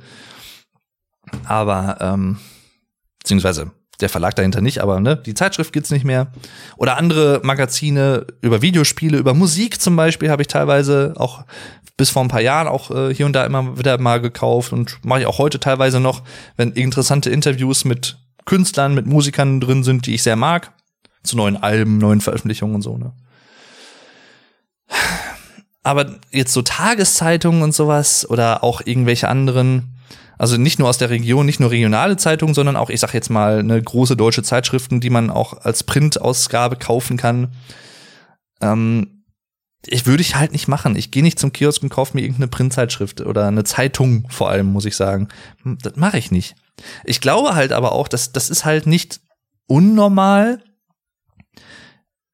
Aber, 1.46 1.98
ähm, 2.02 2.38
beziehungsweise 3.20 3.72
der 4.02 4.10
Verlag 4.10 4.36
dahinter 4.36 4.62
nicht, 4.62 4.80
aber 4.80 5.00
ne, 5.00 5.18
die 5.18 5.34
Zeitschrift 5.34 5.74
gibt's 5.74 5.92
nicht 5.92 6.06
mehr. 6.06 6.32
Oder 6.78 6.98
andere 6.98 7.42
Magazine 7.44 8.26
über 8.42 8.62
Videospiele, 8.62 9.18
über 9.18 9.34
Musik 9.34 9.82
zum 9.82 9.96
Beispiel 9.96 10.30
habe 10.30 10.42
ich 10.42 10.48
teilweise 10.48 11.14
auch 11.18 11.44
bis 11.98 12.10
vor 12.10 12.24
ein 12.24 12.30
paar 12.30 12.42
Jahren 12.42 12.68
auch 12.70 12.92
äh, 12.92 13.14
hier 13.14 13.26
und 13.26 13.34
da 13.34 13.46
immer 13.46 13.78
wieder 13.78 14.00
mal 14.00 14.22
gekauft 14.22 14.72
und 14.72 15.04
mache 15.04 15.22
ich 15.22 15.26
auch 15.26 15.38
heute 15.38 15.60
teilweise 15.60 16.00
noch, 16.00 16.24
wenn 16.56 16.72
interessante 16.72 17.30
Interviews 17.30 17.84
mit 17.84 18.18
Künstlern, 18.46 18.96
mit 18.96 19.06
Musikern 19.06 19.60
drin 19.60 19.84
sind, 19.84 20.06
die 20.06 20.16
ich 20.16 20.24
sehr 20.24 20.38
mag, 20.38 20.72
zu 21.24 21.36
neuen 21.36 21.58
Alben, 21.58 21.98
neuen 21.98 22.22
Veröffentlichungen 22.22 22.76
und 22.76 22.82
so. 22.82 22.98
Ne? 22.98 23.12
Aber 25.84 26.20
jetzt 26.32 26.54
so 26.54 26.62
Tageszeitungen 26.62 27.62
und 27.62 27.74
sowas 27.74 28.30
oder 28.30 28.64
auch 28.64 28.82
irgendwelche 28.84 29.28
anderen 29.28 29.96
also 30.40 30.56
nicht 30.56 30.80
nur 30.80 30.88
aus 30.88 30.98
der 30.98 31.10
Region, 31.10 31.46
nicht 31.46 31.60
nur 31.60 31.70
regionale 31.70 32.16
Zeitungen, 32.16 32.56
sondern 32.56 32.78
auch, 32.78 32.90
ich 32.90 33.02
sag 33.02 33.14
jetzt 33.14 33.30
mal, 33.30 33.60
eine 33.60 33.80
große 33.80 34.16
deutsche 34.16 34.42
Zeitschriften, 34.42 35.02
die 35.02 35.10
man 35.10 35.30
auch 35.30 35.66
als 35.66 35.84
Printausgabe 35.84 36.78
kaufen 36.78 37.18
kann. 37.18 37.54
Ähm, 38.62 39.26
ich 39.86 40.06
würde 40.06 40.22
ich 40.22 40.36
halt 40.36 40.54
nicht 40.54 40.70
machen. 40.70 40.96
Ich 40.96 41.12
gehe 41.12 41.24
nicht 41.24 41.40
zum 41.40 41.52
Kiosk 41.52 41.84
und 41.84 41.90
kaufe 41.90 42.16
mir 42.16 42.22
irgendeine 42.22 42.48
Printzeitschrift 42.48 43.20
oder 43.20 43.48
eine 43.48 43.66
Zeitung 43.66 44.28
vor 44.30 44.50
allem, 44.50 44.68
muss 44.68 44.86
ich 44.86 44.96
sagen. 44.96 45.28
Hm, 45.64 45.78
das 45.82 45.98
mache 45.98 46.18
ich 46.18 46.32
nicht. 46.32 46.56
Ich 47.04 47.20
glaube 47.20 47.56
halt 47.56 47.74
aber 47.74 47.92
auch, 47.92 48.08
dass 48.08 48.32
das 48.32 48.50
ist 48.50 48.64
halt 48.64 48.88
nicht 48.88 49.20
unnormal 49.68 50.64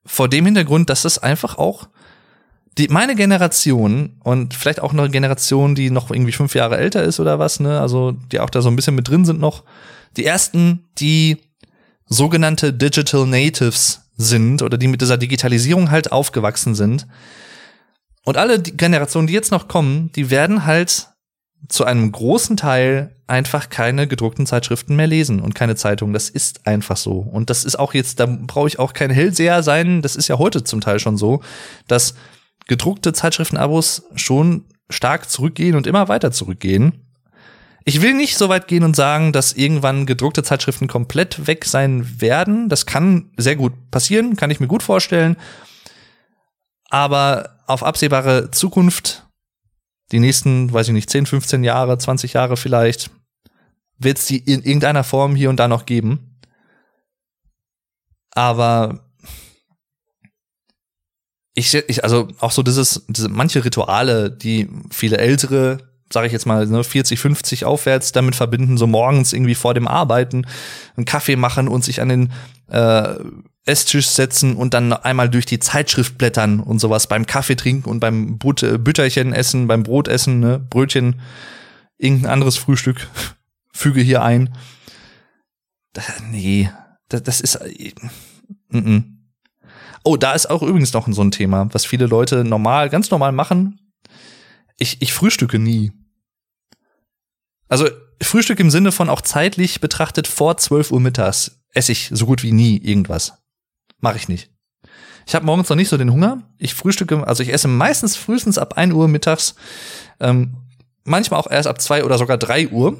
vor 0.06 0.30
dem 0.30 0.46
Hintergrund, 0.46 0.92
dass 0.92 1.06
es 1.06 1.18
einfach 1.18 1.58
auch 1.58 1.88
die, 2.78 2.88
meine 2.90 3.16
Generation 3.16 4.18
und 4.24 4.54
vielleicht 4.54 4.82
auch 4.82 4.92
eine 4.92 5.10
Generation, 5.10 5.76
die 5.76 5.90
noch 5.90 6.12
irgendwie 6.12 6.34
fünf 6.34 6.56
Jahre 6.56 6.78
älter 6.78 7.04
ist 7.04 7.20
oder 7.20 7.40
was, 7.40 7.60
ne, 7.60 7.80
also 7.80 8.12
die 8.12 8.40
auch 8.40 8.50
da 8.50 8.62
so 8.62 8.70
ein 8.70 8.76
bisschen 8.76 8.96
mit 8.96 9.08
drin 9.08 9.26
sind 9.26 9.40
noch, 9.40 9.64
die 10.18 10.26
ersten, 10.26 10.86
die 10.98 11.38
sogenannte 12.08 12.74
Digital 12.74 13.26
Natives 13.26 14.02
sind 14.18 14.62
oder 14.62 14.78
die 14.78 14.88
mit 14.88 15.02
dieser 15.02 15.18
Digitalisierung 15.18 15.92
halt 15.92 16.12
aufgewachsen 16.12 16.76
sind. 16.76 17.08
Und 18.24 18.38
alle 18.38 18.60
die 18.60 18.76
Generationen, 18.76 19.28
die 19.28 19.34
jetzt 19.34 19.52
noch 19.52 19.68
kommen, 19.68 20.12
die 20.14 20.30
werden 20.30 20.66
halt 20.66 21.08
zu 21.68 21.84
einem 21.84 22.12
großen 22.12 22.58
Teil 22.58 23.16
einfach 23.28 23.70
keine 23.70 24.08
gedruckten 24.08 24.46
Zeitschriften 24.46 24.96
mehr 24.96 25.08
lesen 25.08 25.42
und 25.42 25.56
keine 25.56 25.76
Zeitungen. 25.76 26.14
Das 26.14 26.30
ist 26.30 26.68
einfach 26.68 26.98
so. 26.98 27.20
Und 27.20 27.50
das 27.50 27.64
ist 27.64 27.78
auch 27.78 27.94
jetzt, 27.94 28.20
da 28.20 28.26
brauche 28.26 28.68
ich 28.68 28.80
auch 28.80 28.94
kein 28.94 29.10
Hellseher 29.10 29.64
sein. 29.64 30.02
Das 30.02 30.16
ist 30.16 30.28
ja 30.28 30.38
heute 30.38 30.64
zum 30.64 30.82
Teil 30.82 31.00
schon 31.00 31.18
so, 31.18 31.42
dass 31.88 32.16
gedruckte 32.68 33.14
Zeitschriftenabos 33.14 34.04
schon 34.16 34.66
stark 34.90 35.30
zurückgehen 35.30 35.76
und 35.76 35.88
immer 35.88 36.08
weiter 36.08 36.32
zurückgehen. 36.32 37.06
Ich 37.88 38.02
will 38.02 38.16
nicht 38.16 38.38
so 38.38 38.50
weit 38.50 38.68
gehen 38.68 38.84
und 38.84 38.96
sagen, 38.96 39.32
dass 39.32 39.54
irgendwann 39.54 40.08
gedruckte 40.08 40.42
Zeitschriften 40.42 40.88
komplett 40.88 41.46
weg 41.46 41.66
sein 41.66 42.20
werden. 42.20 42.68
Das 42.68 42.88
kann 42.88 43.32
sehr 43.38 43.56
gut 43.56 43.74
passieren, 43.92 44.36
kann 44.36 44.50
ich 44.50 44.60
mir 44.60 44.68
gut 44.68 44.82
vorstellen. 44.82 45.38
Aber 46.90 47.60
auf 47.68 47.84
absehbare 47.84 48.50
Zukunft, 48.50 49.28
die 50.12 50.20
nächsten, 50.20 50.74
weiß 50.74 50.88
ich 50.88 50.94
nicht, 50.94 51.10
10, 51.12 51.28
15 51.28 51.64
Jahre, 51.64 51.98
20 51.98 52.34
Jahre 52.34 52.58
vielleicht, 52.58 53.12
wird 53.98 54.18
es 54.18 54.26
die 54.26 54.38
in 54.38 54.64
irgendeiner 54.64 55.04
Form 55.04 55.36
hier 55.36 55.52
und 55.52 55.58
da 55.58 55.68
noch 55.68 55.86
geben. 55.86 56.40
Aber 58.32 59.05
ich, 61.56 61.74
ich 61.74 62.04
also 62.04 62.28
auch 62.40 62.52
so 62.52 62.62
dieses, 62.62 63.06
diese 63.08 63.30
manche 63.30 63.64
Rituale, 63.64 64.30
die 64.30 64.70
viele 64.92 65.18
ältere, 65.18 65.78
sage 66.12 66.28
ich 66.28 66.34
jetzt 66.34 66.46
mal, 66.46 66.68
ne, 66.68 66.84
40, 66.84 67.18
50 67.18 67.66
aufwärts 67.66 68.12
damit 68.12 68.36
verbinden, 68.36 68.78
so 68.78 68.88
morgens 68.88 69.32
irgendwie 69.32 69.56
vor 69.56 69.74
dem 69.74 69.88
Arbeiten 69.88 70.46
einen 70.98 71.06
Kaffee 71.06 71.38
machen 71.38 71.70
und 71.70 71.84
sich 71.84 72.02
an 72.02 72.10
den 72.10 72.34
äh, 72.68 73.16
Esstisch 73.64 74.08
setzen 74.08 74.56
und 74.58 74.74
dann 74.74 74.94
einmal 74.94 75.30
durch 75.30 75.46
die 75.46 75.60
Zeitschrift 75.60 76.18
blättern 76.18 76.60
und 76.60 76.80
sowas 76.80 77.08
beim 77.08 77.26
Kaffee 77.26 77.56
trinken 77.56 77.90
und 77.90 78.02
beim 78.02 78.38
But 78.38 78.62
äh, 78.62 78.78
Bütterchen 78.78 79.34
essen, 79.34 79.68
beim 79.68 79.84
Brot 79.84 80.10
essen, 80.10 80.42
ne, 80.42 80.60
Brötchen, 80.60 81.22
irgendein 81.98 82.32
anderes 82.32 82.58
Frühstück 82.58 83.08
füge 83.72 84.02
hier 84.02 84.22
ein. 84.22 84.54
Da, 85.94 86.02
nee, 86.30 86.70
das, 87.08 87.24
das 87.24 87.40
ist 87.40 87.56
äh, 87.56 87.94
mm 88.70 88.78
-mm. 88.78 89.15
Oh, 90.06 90.18
da 90.18 90.34
ist 90.34 90.50
auch 90.50 90.62
übrigens 90.62 90.94
noch 90.94 91.08
so 91.12 91.22
ein 91.24 91.32
Thema, 91.32 91.68
was 91.74 91.86
viele 91.86 92.06
Leute 92.06 92.44
normal, 92.44 92.90
ganz 92.90 93.12
normal 93.12 93.32
machen. 93.32 93.92
Ich, 94.78 95.02
ich 95.02 95.14
frühstücke 95.14 95.60
nie. 95.60 95.92
Also 97.68 97.90
Frühstück 98.22 98.60
im 98.60 98.70
Sinne 98.70 98.92
von 98.92 99.10
auch 99.10 99.22
zeitlich 99.22 99.82
betrachtet 99.82 100.28
vor 100.28 100.58
12 100.58 100.92
Uhr 100.92 101.00
mittags 101.02 101.60
esse 101.76 101.92
ich 101.92 102.10
so 102.12 102.26
gut 102.26 102.42
wie 102.42 102.52
nie 102.52 102.78
irgendwas. 102.78 103.34
Mache 104.00 104.18
ich 104.18 104.28
nicht. 104.28 104.50
Ich 105.28 105.36
habe 105.36 105.46
morgens 105.46 105.70
noch 105.70 105.76
nicht 105.76 105.90
so 105.90 105.98
den 105.98 106.12
Hunger. 106.12 106.44
Ich 106.58 106.74
frühstücke, 106.74 107.26
also 107.28 107.44
ich 107.44 107.52
esse 107.52 107.68
meistens 107.68 108.16
frühestens 108.16 108.58
ab 108.58 108.78
1 108.78 108.94
Uhr 108.94 109.08
mittags, 109.08 109.56
ähm, 110.20 110.56
manchmal 111.04 111.40
auch 111.40 111.50
erst 111.50 111.68
ab 111.68 111.82
2 111.82 112.04
oder 112.04 112.18
sogar 112.18 112.38
3 112.38 112.70
Uhr. 112.70 112.98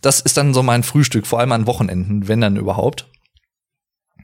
Das 0.00 0.20
ist 0.20 0.36
dann 0.36 0.54
so 0.54 0.62
mein 0.62 0.82
Frühstück, 0.82 1.26
vor 1.26 1.38
allem 1.38 1.52
an 1.52 1.66
Wochenenden, 1.66 2.28
wenn 2.28 2.40
dann 2.40 2.56
überhaupt. 2.56 3.08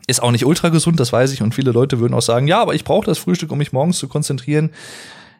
Ist 0.06 0.22
auch 0.22 0.30
nicht 0.30 0.44
ultra 0.44 0.68
gesund, 0.68 1.00
das 1.00 1.12
weiß 1.12 1.32
ich. 1.32 1.42
Und 1.42 1.54
viele 1.54 1.70
Leute 1.70 1.98
würden 1.98 2.14
auch 2.14 2.22
sagen, 2.22 2.46
ja, 2.46 2.60
aber 2.60 2.74
ich 2.74 2.84
brauche 2.84 3.06
das 3.06 3.18
Frühstück, 3.18 3.50
um 3.50 3.58
mich 3.58 3.72
morgens 3.72 3.98
zu 3.98 4.08
konzentrieren. 4.08 4.70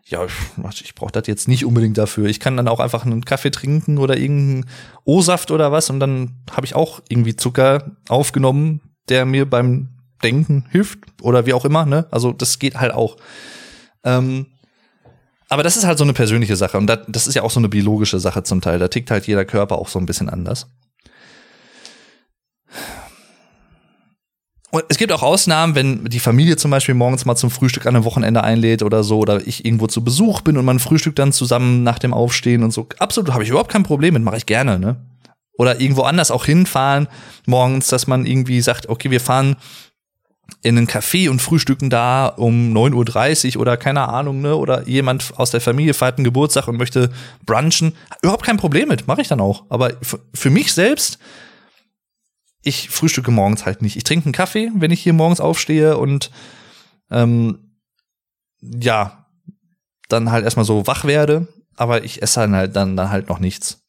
Ja, 0.06 0.24
ich 0.70 0.94
brauche 0.94 1.12
das 1.12 1.26
jetzt 1.26 1.48
nicht 1.48 1.64
unbedingt 1.64 1.96
dafür. 1.96 2.26
Ich 2.26 2.38
kann 2.38 2.56
dann 2.56 2.68
auch 2.68 2.80
einfach 2.80 3.06
einen 3.06 3.24
Kaffee 3.24 3.50
trinken 3.50 3.98
oder 3.98 4.16
irgendeinen 4.18 4.66
O-Saft 5.04 5.50
oder 5.50 5.72
was 5.72 5.88
und 5.88 5.98
dann 5.98 6.42
habe 6.50 6.66
ich 6.66 6.74
auch 6.74 7.00
irgendwie 7.08 7.36
Zucker 7.36 7.92
aufgenommen, 8.08 8.80
der 9.08 9.24
mir 9.24 9.48
beim 9.48 9.88
Denken 10.22 10.66
hilft 10.70 10.98
oder 11.22 11.46
wie 11.46 11.54
auch 11.54 11.64
immer. 11.64 11.86
Ne? 11.86 12.06
Also 12.10 12.32
das 12.32 12.58
geht 12.58 12.76
halt 12.76 12.92
auch. 12.92 13.16
Ähm, 14.04 14.46
aber 15.48 15.62
das 15.62 15.76
ist 15.76 15.86
halt 15.86 15.98
so 15.98 16.04
eine 16.04 16.12
persönliche 16.12 16.56
Sache 16.56 16.76
und 16.76 16.86
das, 16.86 17.00
das 17.08 17.26
ist 17.26 17.34
ja 17.34 17.42
auch 17.42 17.50
so 17.50 17.60
eine 17.60 17.68
biologische 17.70 18.18
Sache 18.18 18.42
zum 18.42 18.60
Teil. 18.60 18.78
Da 18.78 18.88
tickt 18.88 19.10
halt 19.10 19.26
jeder 19.26 19.46
Körper 19.46 19.78
auch 19.78 19.88
so 19.88 19.98
ein 19.98 20.06
bisschen 20.06 20.28
anders. 20.28 20.66
Und 24.74 24.82
es 24.88 24.98
gibt 24.98 25.12
auch 25.12 25.22
Ausnahmen, 25.22 25.76
wenn 25.76 26.04
die 26.06 26.18
Familie 26.18 26.56
zum 26.56 26.72
Beispiel 26.72 26.96
morgens 26.96 27.24
mal 27.24 27.36
zum 27.36 27.48
Frühstück 27.48 27.86
an 27.86 27.94
einem 27.94 28.04
Wochenende 28.04 28.42
einlädt 28.42 28.82
oder 28.82 29.04
so, 29.04 29.20
oder 29.20 29.46
ich 29.46 29.64
irgendwo 29.64 29.86
zu 29.86 30.02
Besuch 30.02 30.40
bin 30.40 30.56
und 30.56 30.64
man 30.64 30.80
frühstückt 30.80 31.20
dann 31.20 31.32
zusammen 31.32 31.84
nach 31.84 32.00
dem 32.00 32.12
Aufstehen 32.12 32.64
und 32.64 32.72
so. 32.72 32.88
Absolut, 32.98 33.32
habe 33.32 33.44
ich 33.44 33.50
überhaupt 33.50 33.70
kein 33.70 33.84
Problem 33.84 34.14
mit, 34.14 34.24
mache 34.24 34.36
ich 34.36 34.46
gerne, 34.46 34.80
ne? 34.80 34.96
Oder 35.56 35.80
irgendwo 35.80 36.02
anders 36.02 36.32
auch 36.32 36.44
hinfahren 36.44 37.06
morgens, 37.46 37.86
dass 37.86 38.08
man 38.08 38.26
irgendwie 38.26 38.60
sagt, 38.60 38.88
okay, 38.88 39.12
wir 39.12 39.20
fahren 39.20 39.54
in 40.62 40.76
einen 40.76 40.88
Café 40.88 41.30
und 41.30 41.40
frühstücken 41.40 41.88
da 41.88 42.26
um 42.26 42.76
9.30 42.76 43.54
Uhr 43.54 43.60
oder 43.62 43.76
keine 43.76 44.08
Ahnung, 44.08 44.40
ne? 44.40 44.56
Oder 44.56 44.88
jemand 44.88 45.34
aus 45.36 45.52
der 45.52 45.60
Familie 45.60 45.94
feiert 45.94 46.18
einen 46.18 46.24
Geburtstag 46.24 46.66
und 46.66 46.78
möchte 46.78 47.12
brunchen. 47.46 47.92
Überhaupt 48.22 48.44
kein 48.44 48.56
Problem 48.56 48.88
mit, 48.88 49.06
mache 49.06 49.20
ich 49.20 49.28
dann 49.28 49.40
auch. 49.40 49.66
Aber 49.68 49.92
für 50.34 50.50
mich 50.50 50.72
selbst 50.72 51.20
ich 52.64 52.88
frühstücke 52.90 53.30
morgens 53.30 53.66
halt 53.66 53.82
nicht. 53.82 53.96
Ich 53.96 54.04
trinke 54.04 54.26
einen 54.26 54.32
Kaffee, 54.32 54.70
wenn 54.74 54.90
ich 54.90 55.02
hier 55.02 55.12
morgens 55.12 55.40
aufstehe 55.40 55.98
und 55.98 56.30
ähm, 57.10 57.76
ja, 58.60 59.26
dann 60.08 60.30
halt 60.30 60.44
erstmal 60.44 60.64
so 60.64 60.86
wach 60.86 61.04
werde, 61.04 61.48
aber 61.76 62.04
ich 62.04 62.22
esse 62.22 62.40
halt 62.40 62.74
dann, 62.74 62.96
dann 62.96 63.10
halt 63.10 63.28
noch 63.28 63.38
nichts. 63.38 63.82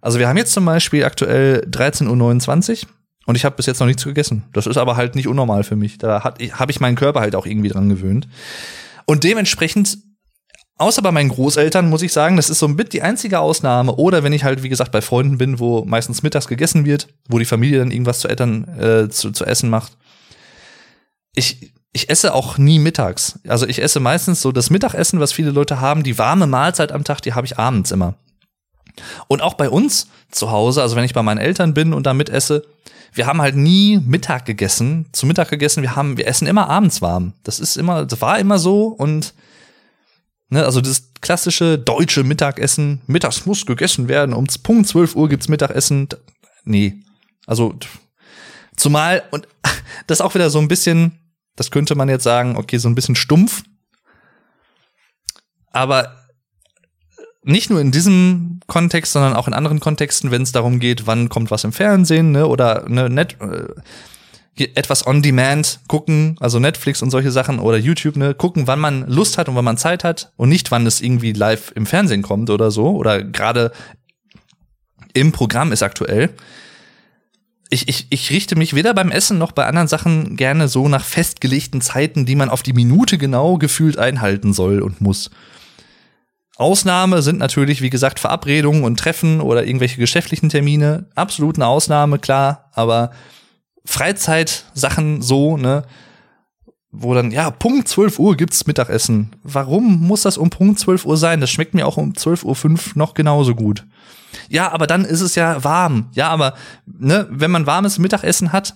Also 0.00 0.18
wir 0.18 0.28
haben 0.28 0.36
jetzt 0.36 0.52
zum 0.52 0.64
Beispiel 0.64 1.04
aktuell 1.04 1.66
13.29 1.68 2.84
Uhr 2.84 2.88
und 3.26 3.34
ich 3.34 3.44
habe 3.44 3.56
bis 3.56 3.66
jetzt 3.66 3.80
noch 3.80 3.86
nichts 3.86 4.04
gegessen. 4.04 4.44
Das 4.52 4.66
ist 4.66 4.76
aber 4.76 4.96
halt 4.96 5.16
nicht 5.16 5.26
unnormal 5.26 5.64
für 5.64 5.76
mich. 5.76 5.98
Da 5.98 6.22
habe 6.22 6.70
ich 6.70 6.80
meinen 6.80 6.96
Körper 6.96 7.20
halt 7.20 7.34
auch 7.34 7.46
irgendwie 7.46 7.68
dran 7.68 7.88
gewöhnt. 7.88 8.28
Und 9.04 9.24
dementsprechend 9.24 9.98
Außer 10.78 11.00
bei 11.00 11.10
meinen 11.10 11.30
Großeltern 11.30 11.88
muss 11.88 12.02
ich 12.02 12.12
sagen, 12.12 12.36
das 12.36 12.50
ist 12.50 12.58
so 12.58 12.66
ein 12.66 12.76
bisschen 12.76 12.90
die 12.90 13.02
einzige 13.02 13.40
Ausnahme. 13.40 13.94
Oder 13.96 14.22
wenn 14.22 14.34
ich 14.34 14.44
halt, 14.44 14.62
wie 14.62 14.68
gesagt, 14.68 14.92
bei 14.92 15.00
Freunden 15.00 15.38
bin, 15.38 15.58
wo 15.58 15.84
meistens 15.86 16.22
mittags 16.22 16.48
gegessen 16.48 16.84
wird, 16.84 17.08
wo 17.28 17.38
die 17.38 17.46
Familie 17.46 17.78
dann 17.78 17.90
irgendwas 17.90 18.18
zu, 18.18 18.28
Eltern, 18.28 18.64
äh, 18.78 19.08
zu, 19.08 19.30
zu 19.30 19.46
essen 19.46 19.70
macht. 19.70 19.96
Ich, 21.34 21.72
ich 21.92 22.10
esse 22.10 22.34
auch 22.34 22.58
nie 22.58 22.78
mittags. 22.78 23.38
Also 23.48 23.66
ich 23.66 23.82
esse 23.82 24.00
meistens 24.00 24.42
so 24.42 24.52
das 24.52 24.68
Mittagessen, 24.68 25.18
was 25.18 25.32
viele 25.32 25.50
Leute 25.50 25.80
haben, 25.80 26.02
die 26.02 26.18
warme 26.18 26.46
Mahlzeit 26.46 26.92
am 26.92 27.04
Tag, 27.04 27.22
die 27.22 27.32
habe 27.32 27.46
ich 27.46 27.58
abends 27.58 27.90
immer. 27.90 28.14
Und 29.28 29.40
auch 29.40 29.54
bei 29.54 29.70
uns 29.70 30.08
zu 30.30 30.50
Hause, 30.50 30.82
also 30.82 30.94
wenn 30.94 31.04
ich 31.04 31.14
bei 31.14 31.22
meinen 31.22 31.38
Eltern 31.38 31.72
bin 31.72 31.94
und 31.94 32.04
da 32.04 32.12
mitesse, 32.12 32.64
wir 33.14 33.26
haben 33.26 33.40
halt 33.40 33.56
nie 33.56 33.98
Mittag 33.98 34.44
gegessen, 34.44 35.06
zu 35.12 35.24
Mittag 35.24 35.48
gegessen, 35.48 35.82
wir 35.82 35.96
haben, 35.96 36.18
wir 36.18 36.26
essen 36.26 36.46
immer 36.46 36.68
abends 36.68 37.00
warm. 37.00 37.32
Das 37.44 37.60
ist 37.60 37.76
immer, 37.76 38.04
das 38.04 38.20
war 38.20 38.38
immer 38.38 38.58
so 38.58 38.88
und 38.88 39.32
ne, 40.48 40.64
also 40.64 40.80
das 40.80 41.12
klassische 41.20 41.78
deutsche 41.78 42.24
Mittagessen, 42.24 43.00
mittags 43.06 43.46
muss 43.46 43.66
gegessen 43.66 44.08
werden, 44.08 44.34
um 44.34 44.46
Punkt 44.62 44.88
12 44.88 45.16
Uhr 45.16 45.28
gibt's 45.28 45.48
Mittagessen. 45.48 46.08
Nee. 46.64 47.02
Also 47.46 47.74
zumal 48.76 49.22
und 49.30 49.48
das 50.06 50.20
auch 50.20 50.34
wieder 50.34 50.50
so 50.50 50.58
ein 50.58 50.68
bisschen, 50.68 51.18
das 51.56 51.70
könnte 51.70 51.94
man 51.94 52.08
jetzt 52.08 52.24
sagen, 52.24 52.56
okay, 52.56 52.78
so 52.78 52.88
ein 52.88 52.94
bisschen 52.94 53.16
stumpf. 53.16 53.62
Aber 55.72 56.26
nicht 57.42 57.70
nur 57.70 57.80
in 57.80 57.92
diesem 57.92 58.60
Kontext, 58.66 59.12
sondern 59.12 59.34
auch 59.34 59.46
in 59.46 59.54
anderen 59.54 59.78
Kontexten, 59.78 60.30
wenn 60.32 60.42
es 60.42 60.52
darum 60.52 60.80
geht, 60.80 61.06
wann 61.06 61.28
kommt 61.28 61.50
was 61.50 61.64
im 61.64 61.72
Fernsehen, 61.72 62.32
ne, 62.32 62.46
oder 62.46 62.88
ne, 62.88 63.08
net, 63.08 63.36
äh, 63.40 63.68
etwas 64.58 65.06
on 65.06 65.22
demand 65.22 65.80
gucken, 65.86 66.36
also 66.40 66.58
Netflix 66.58 67.02
und 67.02 67.10
solche 67.10 67.30
Sachen 67.30 67.58
oder 67.58 67.76
YouTube, 67.76 68.16
ne, 68.16 68.34
gucken, 68.34 68.66
wann 68.66 68.80
man 68.80 69.06
Lust 69.06 69.38
hat 69.38 69.48
und 69.48 69.54
wann 69.54 69.64
man 69.64 69.76
Zeit 69.76 70.04
hat 70.04 70.32
und 70.36 70.48
nicht, 70.48 70.70
wann 70.70 70.86
es 70.86 71.00
irgendwie 71.00 71.32
live 71.32 71.72
im 71.74 71.86
Fernsehen 71.86 72.22
kommt 72.22 72.48
oder 72.50 72.70
so 72.70 72.90
oder 72.90 73.22
gerade 73.22 73.72
im 75.12 75.32
Programm 75.32 75.72
ist 75.72 75.82
aktuell. 75.82 76.30
Ich, 77.68 77.88
ich, 77.88 78.06
ich 78.10 78.30
richte 78.30 78.56
mich 78.56 78.74
weder 78.74 78.94
beim 78.94 79.10
Essen 79.10 79.38
noch 79.38 79.52
bei 79.52 79.66
anderen 79.66 79.88
Sachen 79.88 80.36
gerne 80.36 80.68
so 80.68 80.88
nach 80.88 81.04
festgelegten 81.04 81.80
Zeiten, 81.80 82.24
die 82.24 82.36
man 82.36 82.48
auf 82.48 82.62
die 82.62 82.72
Minute 82.72 83.18
genau 83.18 83.58
gefühlt 83.58 83.98
einhalten 83.98 84.52
soll 84.52 84.82
und 84.82 85.00
muss. 85.00 85.30
Ausnahme 86.56 87.20
sind 87.20 87.38
natürlich, 87.38 87.82
wie 87.82 87.90
gesagt, 87.90 88.18
Verabredungen 88.18 88.84
und 88.84 88.98
Treffen 88.98 89.40
oder 89.40 89.66
irgendwelche 89.66 89.98
geschäftlichen 89.98 90.48
Termine. 90.48 91.06
Absolut 91.14 91.56
eine 91.56 91.66
Ausnahme, 91.66 92.18
klar, 92.18 92.70
aber 92.72 93.10
Freizeitsachen 93.86 95.22
so, 95.22 95.56
ne, 95.56 95.84
wo 96.90 97.14
dann, 97.14 97.30
ja, 97.30 97.50
Punkt 97.50 97.88
12 97.88 98.18
Uhr 98.18 98.36
gibt's 98.36 98.66
Mittagessen. 98.66 99.36
Warum 99.42 100.06
muss 100.06 100.22
das 100.22 100.38
um 100.38 100.50
Punkt 100.50 100.78
12 100.78 101.04
Uhr 101.04 101.16
sein? 101.16 101.40
Das 101.40 101.50
schmeckt 101.50 101.74
mir 101.74 101.86
auch 101.86 101.96
um 101.96 102.12
12.05 102.12 102.64
Uhr 102.64 102.78
noch 102.94 103.14
genauso 103.14 103.54
gut. 103.54 103.84
Ja, 104.48 104.72
aber 104.72 104.86
dann 104.86 105.04
ist 105.04 105.20
es 105.20 105.34
ja 105.34 105.62
warm. 105.62 106.08
Ja, 106.12 106.28
aber, 106.28 106.54
ne, 106.86 107.26
wenn 107.30 107.50
man 107.50 107.66
warmes 107.66 107.98
Mittagessen 107.98 108.52
hat, 108.52 108.74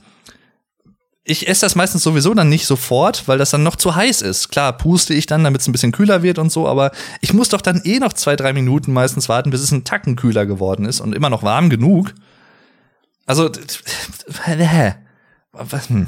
ich 1.25 1.49
esse 1.49 1.63
das 1.63 1.77
meistens 1.77 2.03
sowieso 2.03 2.35
dann 2.35 2.49
nicht 2.49 2.67
sofort, 2.67 3.29
weil 3.29 3.39
das 3.39 3.51
dann 3.51 3.63
noch 3.63 3.77
zu 3.77 3.95
heiß 3.95 4.23
ist. 4.23 4.49
Klar, 4.49 4.73
puste 4.77 5.15
ich 5.15 5.27
dann, 5.27 5.45
damit 5.45 5.61
es 5.61 5.69
ein 5.69 5.73
bisschen 5.73 5.93
kühler 5.93 6.23
wird 6.23 6.39
und 6.39 6.51
so, 6.51 6.67
aber 6.67 6.91
ich 7.21 7.33
muss 7.33 7.51
doch 7.51 7.61
dann 7.61 7.83
eh 7.85 7.99
noch 7.99 8.15
zwei, 8.15 8.37
drei 8.37 8.53
Minuten 8.53 8.93
meistens 8.93 9.29
warten, 9.29 9.51
bis 9.51 9.61
es 9.61 9.71
ein 9.71 9.85
Tacken 9.85 10.17
kühler 10.17 10.47
geworden 10.47 10.87
ist 10.87 11.01
und 11.01 11.15
immer 11.15 11.31
noch 11.31 11.43
warm 11.43 11.71
genug. 11.71 12.15
Also, 13.31 13.51
hm. 15.89 16.07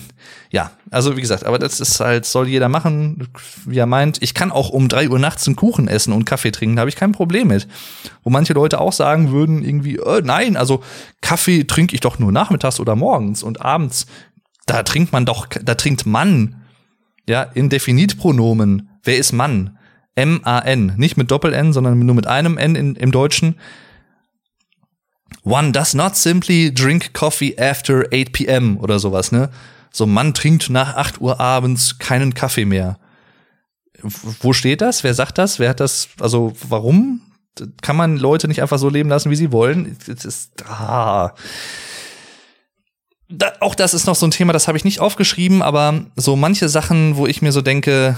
ja, 0.50 0.70
also 0.90 1.16
wie 1.16 1.20
gesagt, 1.20 1.44
aber 1.44 1.58
das 1.58 1.80
ist 1.80 1.98
halt, 2.00 2.26
soll 2.26 2.48
jeder 2.48 2.68
machen, 2.68 3.28
wie 3.66 3.78
er 3.78 3.86
meint. 3.86 4.22
Ich 4.22 4.34
kann 4.34 4.52
auch 4.52 4.70
um 4.70 4.88
drei 4.88 5.08
Uhr 5.08 5.18
nachts 5.18 5.46
einen 5.46 5.56
Kuchen 5.56 5.88
essen 5.88 6.12
und 6.12 6.24
Kaffee 6.24 6.52
trinken, 6.52 6.76
da 6.76 6.80
habe 6.80 6.90
ich 6.90 6.96
kein 6.96 7.12
Problem 7.12 7.48
mit. 7.48 7.66
Wo 8.22 8.30
manche 8.30 8.52
Leute 8.52 8.80
auch 8.80 8.92
sagen 8.92 9.32
würden, 9.32 9.64
irgendwie, 9.64 9.96
äh, 9.96 10.22
nein, 10.22 10.56
also 10.56 10.82
Kaffee 11.20 11.64
trinke 11.64 11.94
ich 11.94 12.00
doch 12.00 12.18
nur 12.18 12.32
nachmittags 12.32 12.78
oder 12.78 12.94
morgens 12.94 13.42
und 13.42 13.60
abends 13.62 14.06
da 14.66 14.82
trinkt 14.82 15.12
man 15.12 15.26
doch, 15.26 15.46
da 15.46 15.74
trinkt 15.74 16.06
Mann, 16.06 16.62
ja, 17.28 17.42
in 17.42 17.68
Definitpronomen. 17.68 18.90
Wer 19.02 19.18
ist 19.18 19.32
Mann? 19.32 19.78
M-A-N, 20.14 20.94
nicht 20.96 21.16
mit 21.16 21.30
Doppel-N, 21.30 21.72
sondern 21.72 21.98
nur 21.98 22.14
mit 22.14 22.26
einem 22.26 22.58
N 22.58 22.74
in, 22.74 22.96
im 22.96 23.12
Deutschen. 23.12 23.56
One 25.44 25.72
does 25.72 25.94
not 25.94 26.16
simply 26.16 26.72
drink 26.72 27.12
coffee 27.12 27.58
after 27.58 28.06
8 28.12 28.32
p.m. 28.32 28.78
oder 28.78 28.98
sowas, 28.98 29.32
ne? 29.32 29.50
So, 29.90 30.06
Mann 30.06 30.34
trinkt 30.34 30.70
nach 30.70 30.96
8 30.96 31.20
Uhr 31.20 31.40
abends 31.40 31.98
keinen 31.98 32.34
Kaffee 32.34 32.64
mehr. 32.64 32.98
Wo 34.02 34.52
steht 34.52 34.80
das? 34.80 35.04
Wer 35.04 35.14
sagt 35.14 35.38
das? 35.38 35.58
Wer 35.58 35.70
hat 35.70 35.80
das? 35.80 36.08
Also, 36.20 36.54
warum? 36.68 37.20
Kann 37.82 37.96
man 37.96 38.16
Leute 38.16 38.48
nicht 38.48 38.62
einfach 38.62 38.78
so 38.78 38.88
leben 38.88 39.10
lassen, 39.10 39.30
wie 39.30 39.36
sie 39.36 39.52
wollen? 39.52 39.96
Das 40.06 40.24
ist, 40.24 40.64
ah 40.66 41.34
da, 43.32 43.52
auch 43.60 43.74
das 43.74 43.94
ist 43.94 44.06
noch 44.06 44.14
so 44.14 44.26
ein 44.26 44.30
Thema, 44.30 44.52
das 44.52 44.68
habe 44.68 44.76
ich 44.76 44.84
nicht 44.84 45.00
aufgeschrieben, 45.00 45.62
aber 45.62 46.04
so 46.16 46.36
manche 46.36 46.68
Sachen, 46.68 47.16
wo 47.16 47.26
ich 47.26 47.42
mir 47.42 47.52
so 47.52 47.62
denke, 47.62 48.16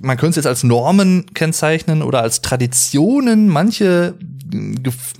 man 0.00 0.16
könnte 0.16 0.30
es 0.30 0.36
jetzt 0.36 0.46
als 0.46 0.62
Normen 0.62 1.26
kennzeichnen 1.34 2.02
oder 2.02 2.22
als 2.22 2.40
Traditionen, 2.40 3.48
manche 3.48 4.14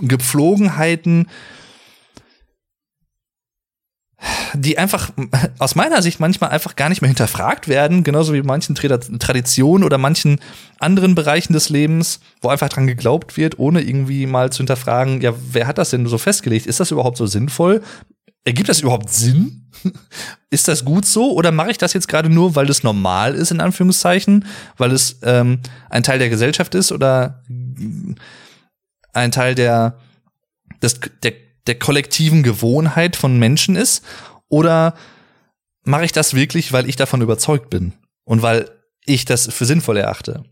Gepflogenheiten, 0.01 1.29
die 4.55 4.79
einfach 4.79 5.11
aus 5.59 5.75
meiner 5.75 6.01
Sicht 6.03 6.21
manchmal 6.21 6.51
einfach 6.51 6.77
gar 6.77 6.89
nicht 6.89 7.03
mehr 7.03 7.09
hinterfragt 7.09 7.69
werden, 7.69 8.05
genauso 8.05 8.33
wie 8.33 8.43
manchen 8.43 8.75
Traditionen 8.75 9.85
oder 9.85 9.99
manchen 9.99 10.41
anderen 10.79 11.15
Bereichen 11.15 11.53
des 11.53 11.69
Lebens, 11.69 12.21
wo 12.41 12.49
einfach 12.49 12.69
dran 12.69 12.87
geglaubt 12.87 13.37
wird, 13.37 13.59
ohne 13.59 13.83
irgendwie 13.83 14.27
mal 14.27 14.51
zu 14.51 14.59
hinterfragen, 14.59 15.21
ja, 15.21 15.35
wer 15.53 15.67
hat 15.67 15.79
das 15.79 15.91
denn 15.91 16.07
so 16.07 16.19
festgelegt? 16.19 16.67
Ist 16.67 16.81
das 16.81 16.91
überhaupt 16.91 17.19
so 17.19 17.27
sinnvoll? 17.27 17.83
Ergibt 18.47 18.69
das 18.69 18.81
überhaupt 18.81 19.11
Sinn? 19.11 19.71
ist 20.51 20.69
das 20.69 20.85
gut 20.85 21.05
so? 21.05 21.33
Oder 21.33 21.53
mache 21.53 21.71
ich 21.71 21.79
das 21.79 21.93
jetzt 21.93 22.09
gerade 22.09 22.31
nur, 22.31 22.55
weil 22.55 22.71
es 22.71 22.83
normal 22.83 23.35
ist, 23.35 23.51
in 23.51 23.61
Anführungszeichen, 23.61 24.47
weil 24.79 24.93
es 24.93 25.19
ähm, 25.23 25.61
ein 25.91 26.03
Teil 26.03 26.19
der 26.19 26.31
Gesellschaft 26.31 26.75
ist 26.75 26.93
oder 26.93 27.43
ein 29.13 29.33
Teil 29.33 29.55
der, 29.55 29.99
des, 30.81 31.01
der 31.23 31.33
der 31.67 31.79
kollektiven 31.79 32.43
Gewohnheit 32.43 33.17
von 33.17 33.39
Menschen 33.39 33.77
ist? 33.77 34.05
Oder 34.49 34.95
mache 35.83 36.05
ich 36.05 36.13
das 36.13 36.35
wirklich, 36.35 36.73
weil 36.73 36.89
ich 36.89 36.97
davon 36.97 37.23
überzeugt 37.23 37.71
bin 37.71 37.93
und 38.25 38.43
weil 38.43 38.71
ich 39.05 39.25
das 39.25 39.53
für 39.53 39.65
sinnvoll 39.65 39.97
erachte? 39.97 40.45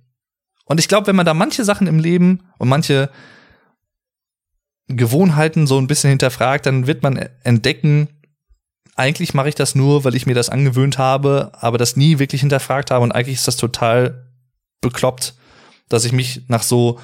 Und 0.65 0.81
ich 0.81 0.89
glaube, 0.89 1.07
wenn 1.07 1.17
man 1.17 1.27
da 1.27 1.35
manche 1.35 1.65
Sachen 1.65 1.87
im 1.87 1.99
Leben 1.99 2.41
und 2.59 2.69
manche 2.69 3.11
Gewohnheiten 4.89 5.67
so 5.67 5.79
ein 5.79 5.87
bisschen 5.87 6.11
hinterfragt, 6.11 6.67
dann 6.67 6.87
wird 6.87 7.03
man 7.03 7.17
entdecken, 7.43 8.09
eigentlich 8.97 9.35
mache 9.35 9.49
ich 9.49 9.55
das 9.55 9.75
nur, 9.75 10.05
weil 10.05 10.15
ich 10.15 10.27
mir 10.27 10.35
das 10.35 10.51
angewöhnt 10.51 10.99
habe, 10.99 11.53
aber 11.55 11.79
das 11.79 11.97
nie 11.97 12.19
wirklich 12.19 12.43
hinterfragt 12.43 12.91
habe 12.91 13.03
und 13.03 13.13
eigentlich 13.13 13.37
ist 13.37 13.49
das 13.49 13.57
total 13.57 14.31
bekloppt, 14.81 15.35
dass 15.89 16.05
ich 16.05 16.13
mich 16.13 16.43
nach 16.49 16.63
so 16.63 16.99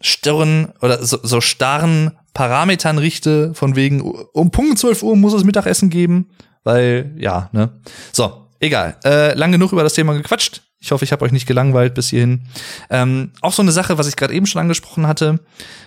stirren 0.00 0.72
oder 0.80 1.04
so, 1.04 1.18
so 1.22 1.40
starren 1.40 2.18
Parametern 2.34 2.98
richte, 2.98 3.54
von 3.54 3.76
wegen, 3.76 4.00
um 4.00 4.50
Punkt 4.50 4.78
12 4.78 5.02
Uhr 5.02 5.16
muss 5.16 5.34
es 5.34 5.44
Mittagessen 5.44 5.90
geben, 5.90 6.30
weil, 6.64 7.14
ja, 7.18 7.50
ne. 7.52 7.80
So, 8.12 8.48
egal. 8.58 8.96
Äh, 9.04 9.34
lang 9.34 9.52
genug 9.52 9.72
über 9.72 9.82
das 9.82 9.94
Thema 9.94 10.14
gequatscht. 10.14 10.62
Ich 10.82 10.90
hoffe, 10.90 11.04
ich 11.04 11.12
habe 11.12 11.24
euch 11.24 11.30
nicht 11.30 11.46
gelangweilt 11.46 11.94
bis 11.94 12.08
hierhin. 12.08 12.42
Ähm, 12.90 13.30
auch 13.40 13.52
so 13.52 13.62
eine 13.62 13.70
Sache, 13.70 13.98
was 13.98 14.08
ich 14.08 14.16
gerade 14.16 14.34
eben 14.34 14.46
schon 14.46 14.60
angesprochen 14.60 15.06
hatte, 15.06 15.38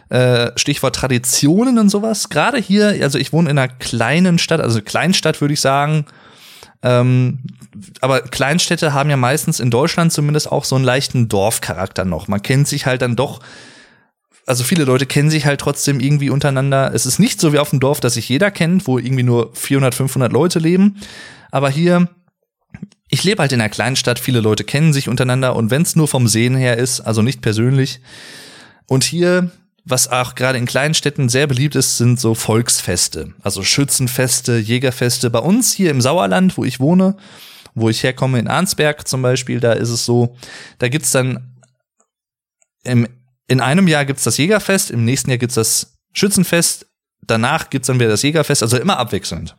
äh, 0.08 0.52
Stichwort 0.56 0.96
Traditionen 0.96 1.78
und 1.78 1.90
sowas. 1.90 2.30
Gerade 2.30 2.58
hier, 2.58 2.96
also 3.02 3.18
ich 3.18 3.34
wohne 3.34 3.50
in 3.50 3.60
einer 3.60 3.68
kleinen 3.68 4.40
Stadt, 4.40 4.62
also 4.62 4.82
Kleinstadt 4.82 5.42
würde 5.42 5.54
ich 5.54 5.60
sagen. 5.60 6.06
Ähm, 6.82 7.40
aber 8.00 8.22
Kleinstädte 8.22 8.94
haben 8.94 9.10
ja 9.10 9.18
meistens 9.18 9.60
in 9.60 9.70
Deutschland 9.70 10.14
zumindest 10.14 10.50
auch 10.50 10.64
so 10.64 10.78
einen 10.78 10.86
leichten 10.86 11.28
Dorfcharakter 11.28 12.06
noch. 12.06 12.30
Man 12.30 12.42
kennt 12.42 12.70
sich 12.70 12.86
halt 12.86 13.02
dann 13.02 13.18
doch 13.18 13.42
also 14.48 14.64
viele 14.64 14.84
Leute 14.84 15.08
kennen 15.08 15.32
sich 15.32 15.48
halt 15.48 15.60
trotzdem 15.60 16.00
irgendwie 16.00 16.30
untereinander. 16.30 16.92
Es 16.94 17.08
ist 17.08 17.18
nicht 17.18 17.42
so 17.42 17.52
wie 17.52 17.58
auf 17.58 17.72
dem 17.72 17.80
Dorf, 17.80 18.00
dass 18.00 18.14
sich 18.14 18.30
jeder 18.30 18.52
kennt, 18.52 18.86
wo 18.86 19.00
irgendwie 19.00 19.24
nur 19.24 19.50
400, 19.56 19.96
500 19.96 20.32
Leute 20.32 20.60
leben. 20.60 20.98
Aber 21.50 21.70
hier, 21.70 22.10
ich 23.10 23.24
lebe 23.24 23.42
halt 23.42 23.52
in 23.52 23.62
einer 23.62 23.70
kleinen 23.70 23.96
Stadt, 23.96 24.20
viele 24.20 24.40
Leute 24.40 24.64
kennen 24.64 24.94
sich 24.94 25.10
untereinander 25.10 25.56
und 25.56 25.72
wenn 25.72 25.84
es 25.84 25.96
nur 25.96 26.08
vom 26.08 26.28
Sehen 26.28 26.56
her 26.56 26.78
ist, 26.78 27.02
also 27.02 27.22
nicht 27.22 27.42
persönlich. 27.42 28.02
Und 28.88 29.04
hier, 29.04 29.52
was 29.84 30.08
auch 30.08 30.36
gerade 30.36 30.58
in 30.58 30.66
kleinen 30.66 30.94
Städten 30.94 31.30
sehr 31.30 31.48
beliebt 31.48 31.76
ist, 31.76 31.98
sind 31.98 32.20
so 32.20 32.34
Volksfeste, 32.34 33.34
also 33.42 33.64
Schützenfeste, 33.64 34.58
Jägerfeste. 34.58 35.30
Bei 35.30 35.40
uns 35.40 35.74
hier 35.74 35.92
im 35.92 36.02
Sauerland, 36.02 36.58
wo 36.58 36.64
ich 36.64 36.80
wohne, 36.80 37.18
wo 37.76 37.90
ich 37.90 38.04
herkomme, 38.04 38.40
in 38.40 38.48
Arnsberg 38.48 39.08
zum 39.08 39.22
Beispiel, 39.22 39.60
da 39.60 39.74
ist 39.74 39.90
es 39.90 40.06
so, 40.06 40.36
da 40.80 40.88
gibt's 40.88 41.12
dann 41.12 41.56
im 42.84 43.08
in 43.48 43.62
einem 43.62 43.88
Jahr 43.88 44.06
gibt's 44.06 44.24
das 44.24 44.38
Jägerfest, 44.38 44.92
im 44.92 45.06
nächsten 45.06 45.30
Jahr 45.30 45.38
gibt's 45.38 45.56
das 45.56 45.98
Schützenfest, 46.14 46.88
danach 47.22 47.70
gibt's 47.70 47.88
dann 47.88 48.00
wieder 48.00 48.10
das 48.10 48.24
Jägerfest, 48.24 48.64
also 48.64 48.78
immer 48.78 48.98
abwechselnd. 48.98 49.56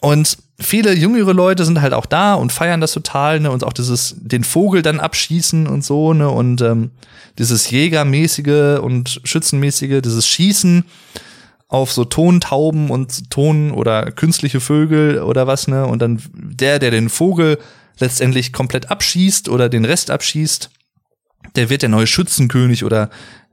Und 0.00 0.38
viele 0.58 0.94
jüngere 0.94 1.34
Leute 1.34 1.64
sind 1.64 1.80
halt 1.80 1.92
auch 1.92 2.06
da 2.06 2.34
und 2.34 2.52
feiern 2.52 2.80
das 2.80 2.92
total, 2.92 3.40
ne, 3.40 3.50
und 3.50 3.64
auch 3.64 3.72
dieses, 3.72 4.16
den 4.18 4.44
Vogel 4.44 4.82
dann 4.82 5.00
abschießen 5.00 5.66
und 5.66 5.84
so, 5.84 6.14
ne, 6.14 6.28
und 6.28 6.62
ähm, 6.62 6.90
dieses 7.38 7.70
Jägermäßige 7.70 8.80
und 8.80 9.20
Schützenmäßige, 9.24 10.00
dieses 10.02 10.26
Schießen 10.26 10.84
auf 11.68 11.92
so 11.92 12.04
Tontauben 12.04 12.90
und 12.90 13.30
Ton 13.30 13.70
oder 13.70 14.10
künstliche 14.10 14.60
Vögel 14.60 15.22
oder 15.22 15.46
was, 15.46 15.68
ne? 15.68 15.86
Und 15.86 16.02
dann 16.02 16.20
der, 16.34 16.80
der 16.80 16.90
den 16.90 17.08
Vogel 17.08 17.58
letztendlich 18.00 18.52
komplett 18.52 18.90
abschießt 18.90 19.48
oder 19.48 19.68
den 19.68 19.84
Rest 19.84 20.10
abschießt, 20.10 20.70
der 21.54 21.70
wird 21.70 21.82
der 21.82 21.88
neue 21.88 22.08
Schützenkönig 22.08 22.84
oder 22.84 23.08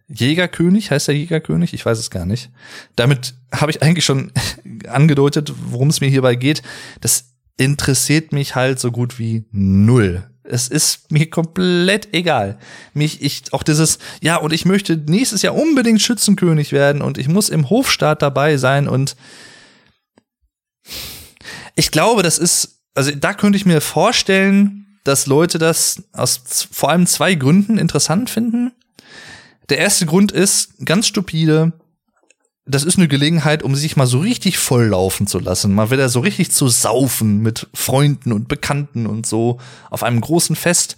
Jägerkönig, 0.10 0.92
heißt 0.92 1.10
der 1.10 1.16
Jägerkönig? 1.16 1.74
Ich 1.74 1.86
weiß 1.86 2.00
es 2.00 2.10
gar 2.10 2.26
nicht. 2.26 2.50
Damit 2.96 3.34
habe 3.52 3.72
ich 3.72 3.82
eigentlich 3.82 4.06
schon 4.06 4.32
angedeutet, 4.88 5.54
worum 5.70 5.90
es 5.90 6.02
mir 6.02 6.10
hierbei 6.10 6.36
geht. 6.36 6.62
Das 7.02 7.26
interessiert 7.58 8.32
mich 8.32 8.56
halt 8.56 8.80
so 8.80 8.92
gut 8.92 9.20
wie 9.20 9.46
null. 9.52 10.30
Es 10.44 10.70
ist 10.70 11.12
mir 11.12 11.30
komplett 11.30 12.14
egal. 12.14 12.58
Mich, 12.94 13.22
ich, 13.22 13.52
auch 13.52 13.64
dieses, 13.64 14.00
ja, 14.22 14.38
und 14.38 14.54
ich 14.54 14.66
möchte 14.66 14.96
nächstes 14.96 15.42
Jahr 15.42 15.56
unbedingt 15.56 16.02
Schützenkönig 16.02 16.72
werden 16.72 17.02
und 17.02 17.18
ich 17.18 17.28
muss 17.28 17.50
im 17.50 17.70
Hofstaat 17.70 18.22
dabei 18.22 18.56
sein 18.56 18.88
und 18.88 19.18
ich 21.76 21.92
glaube, 21.92 22.24
das 22.24 22.38
ist, 22.38 22.80
also 22.96 23.12
da 23.12 23.34
könnte 23.34 23.58
ich 23.58 23.66
mir 23.66 23.82
vorstellen, 23.82 25.00
dass 25.04 25.28
Leute 25.28 25.58
das 25.58 26.04
aus 26.14 26.68
vor 26.72 26.90
allem 26.90 27.08
zwei 27.08 27.36
Gründen 27.36 27.78
interessant 27.78 28.30
finden. 28.30 28.72
Der 29.70 29.80
erste 29.80 30.06
Grund 30.06 30.32
ist 30.32 30.86
ganz 30.86 31.08
stupide. 31.08 31.74
Das 32.66 32.84
ist 32.84 32.98
eine 32.98 33.08
Gelegenheit, 33.08 33.64
um 33.64 33.76
sich 33.76 33.96
mal 33.96 34.08
so 34.08 34.20
richtig 34.20 34.58
volllaufen 34.58 35.26
zu 35.26 35.40
lassen, 35.40 35.74
mal 35.74 35.90
wieder 35.90 36.10
so 36.10 36.20
richtig 36.20 36.52
zu 36.52 36.68
saufen 36.68 37.42
mit 37.42 37.68
Freunden 37.74 38.34
und 38.34 38.48
Bekannten 38.48 39.08
und 39.08 39.26
so 39.26 39.60
auf 39.90 40.04
einem 40.04 40.20
großen 40.20 40.56
Fest. 40.56 40.98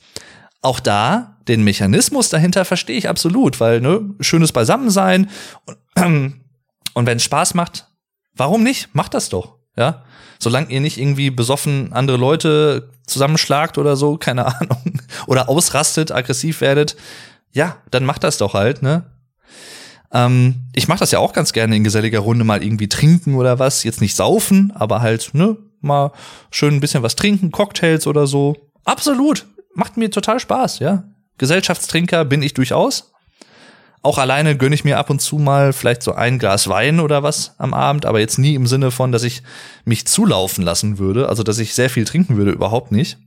Auch 0.61 0.79
da, 0.79 1.37
den 1.47 1.63
Mechanismus 1.63 2.29
dahinter 2.29 2.65
verstehe 2.65 2.97
ich 2.97 3.07
absolut, 3.07 3.59
weil, 3.59 3.81
ne, 3.81 4.01
schönes 4.19 4.51
Beisammensein 4.51 5.29
und, 5.65 5.77
und 6.93 7.05
wenn 7.05 7.17
es 7.17 7.23
Spaß 7.23 7.53
macht, 7.53 7.87
warum 8.35 8.63
nicht? 8.63 8.93
Macht 8.93 9.13
das 9.13 9.29
doch, 9.29 9.55
ja. 9.77 10.03
Solange 10.39 10.71
ihr 10.71 10.79
nicht 10.79 10.97
irgendwie 10.97 11.29
besoffen 11.29 11.91
andere 11.93 12.17
Leute 12.17 12.89
zusammenschlagt 13.05 13.77
oder 13.77 13.95
so, 13.95 14.17
keine 14.17 14.45
Ahnung, 14.59 15.01
oder 15.27 15.49
ausrastet, 15.49 16.11
aggressiv 16.11 16.61
werdet, 16.61 16.95
ja, 17.51 17.77
dann 17.91 18.05
macht 18.05 18.23
das 18.23 18.37
doch 18.37 18.53
halt, 18.53 18.81
ne? 18.81 19.05
Ähm, 20.11 20.63
ich 20.73 20.87
mache 20.87 20.99
das 20.99 21.11
ja 21.11 21.19
auch 21.19 21.33
ganz 21.33 21.53
gerne 21.53 21.75
in 21.75 21.83
geselliger 21.83 22.19
Runde 22.19 22.43
mal 22.43 22.63
irgendwie 22.63 22.89
trinken 22.89 23.35
oder 23.35 23.59
was. 23.59 23.83
Jetzt 23.83 24.01
nicht 24.01 24.15
saufen, 24.15 24.71
aber 24.75 25.01
halt, 25.01 25.31
ne, 25.33 25.57
mal 25.81 26.11
schön 26.51 26.75
ein 26.75 26.79
bisschen 26.79 27.03
was 27.03 27.15
trinken, 27.15 27.51
Cocktails 27.51 28.07
oder 28.07 28.27
so. 28.27 28.55
Absolut. 28.85 29.45
Macht 29.75 29.97
mir 29.97 30.09
total 30.09 30.39
Spaß, 30.39 30.79
ja. 30.79 31.03
Gesellschaftstrinker 31.37 32.25
bin 32.25 32.41
ich 32.41 32.53
durchaus. 32.53 33.11
Auch 34.01 34.17
alleine 34.17 34.55
gönne 34.55 34.75
ich 34.75 34.85
mir 34.85 34.97
ab 34.97 35.09
und 35.09 35.19
zu 35.19 35.37
mal 35.37 35.73
vielleicht 35.73 36.03
so 36.03 36.13
ein 36.13 36.39
Glas 36.39 36.69
Wein 36.69 36.99
oder 36.99 37.21
was 37.21 37.55
am 37.57 37.73
Abend, 37.73 38.05
aber 38.05 38.19
jetzt 38.19 38.39
nie 38.39 38.55
im 38.55 38.65
Sinne 38.65 38.91
von, 38.91 39.11
dass 39.11 39.23
ich 39.23 39.43
mich 39.83 40.07
zulaufen 40.07 40.63
lassen 40.63 40.99
würde, 40.99 41.27
also 41.27 41.43
dass 41.43 41.59
ich 41.59 41.75
sehr 41.75 41.89
viel 41.89 42.05
trinken 42.05 42.37
würde, 42.37 42.51
überhaupt 42.51 42.91
nicht. 42.91 43.17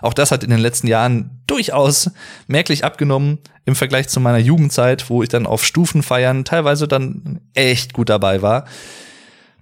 Auch 0.00 0.14
das 0.14 0.30
hat 0.30 0.44
in 0.44 0.50
den 0.50 0.58
letzten 0.58 0.86
Jahren 0.86 1.42
durchaus 1.46 2.10
merklich 2.46 2.84
abgenommen 2.84 3.38
im 3.64 3.74
Vergleich 3.74 4.08
zu 4.08 4.20
meiner 4.20 4.38
Jugendzeit, 4.38 5.10
wo 5.10 5.22
ich 5.22 5.28
dann 5.28 5.46
auf 5.46 5.64
Stufenfeiern 5.64 6.44
teilweise 6.44 6.88
dann 6.88 7.40
echt 7.54 7.92
gut 7.92 8.08
dabei 8.08 8.42
war. 8.42 8.64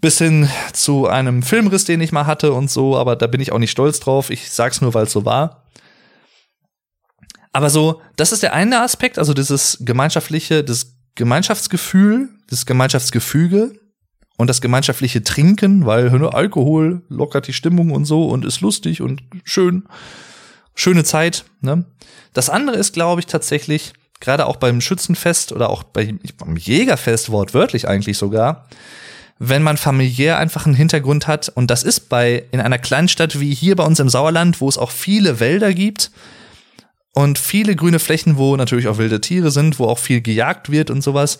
Bis 0.01 0.19
hin 0.19 0.49
zu 0.73 1.07
einem 1.07 1.43
Filmriss, 1.43 1.85
den 1.85 2.01
ich 2.01 2.12
mal 2.12 2.27
hatte 2.27 2.53
und 2.53 2.71
so, 2.71 2.97
aber 2.97 3.17
da 3.17 3.27
bin 3.27 3.41
ich 3.41 3.53
auch 3.53 3.59
nicht 3.59 3.71
stolz 3.71 3.99
drauf. 3.99 4.31
Ich 4.31 4.51
sag's 4.51 4.81
nur, 4.81 4.95
weil 4.95 5.05
es 5.05 5.12
so 5.12 5.25
war. 5.25 5.64
Aber 7.53 7.71
so, 7.71 8.03
das 8.17 8.33
ist 8.33 8.43
der 8.43 8.53
eine 8.53 8.83
Aspekt, 8.83 9.19
also 9.19 9.33
dieses 9.33 9.79
gemeinschaftliche, 9.81 10.62
das 10.62 10.95
Gemeinschaftsgefühl, 11.14 12.29
das 12.51 12.67
Gemeinschaftsgefüge 12.67 13.73
und 14.37 14.49
das 14.49 14.61
gemeinschaftliche 14.61 15.22
Trinken, 15.22 15.87
weil 15.87 16.11
ne, 16.11 16.32
Alkohol 16.32 17.03
lockert 17.09 17.49
die 17.49 17.53
Stimmung 17.53 17.91
und 17.91 18.05
so 18.05 18.26
und 18.26 18.45
ist 18.45 18.61
lustig 18.61 19.01
und 19.01 19.22
schön, 19.45 19.84
schöne 20.74 21.05
Zeit. 21.05 21.45
Ne? 21.61 21.84
Das 22.32 22.51
andere 22.51 22.76
ist, 22.76 22.93
glaube 22.93 23.20
ich, 23.20 23.26
tatsächlich, 23.26 23.95
gerade 24.20 24.47
auch 24.47 24.57
beim 24.57 24.80
Schützenfest 24.80 25.53
oder 25.53 25.70
auch 25.70 25.82
bei, 25.82 26.14
beim 26.39 26.57
Jägerfest, 26.57 27.30
wortwörtlich 27.30 27.89
eigentlich 27.89 28.18
sogar, 28.18 28.68
wenn 29.39 29.62
man 29.62 29.76
familiär 29.76 30.39
einfach 30.39 30.66
einen 30.66 30.74
Hintergrund 30.74 31.26
hat. 31.26 31.49
Und 31.49 31.70
das 31.70 31.82
ist 31.82 32.09
bei, 32.09 32.45
in 32.53 32.61
einer 32.61 32.78
Kleinstadt 32.78 33.41
wie 33.41 33.55
hier 33.55 33.76
bei 33.76 33.84
uns 33.84 34.01
im 34.01 34.09
Sauerland, 34.09 34.61
wo 34.61 34.68
es 34.68 34.78
auch 34.78 34.91
viele 34.91 35.41
Wälder 35.41 35.72
gibt 35.72 36.11
und 37.12 37.39
viele 37.39 37.74
grüne 37.76 37.99
Flächen, 37.99 38.37
wo 38.37 38.57
natürlich 38.57 38.89
auch 38.89 38.99
wilde 38.99 39.20
Tiere 39.20 39.51
sind, 39.51 39.78
wo 39.78 39.87
auch 39.87 39.99
viel 39.99 40.20
gejagt 40.20 40.70
wird 40.70 40.91
und 40.91 41.03
sowas 41.03 41.39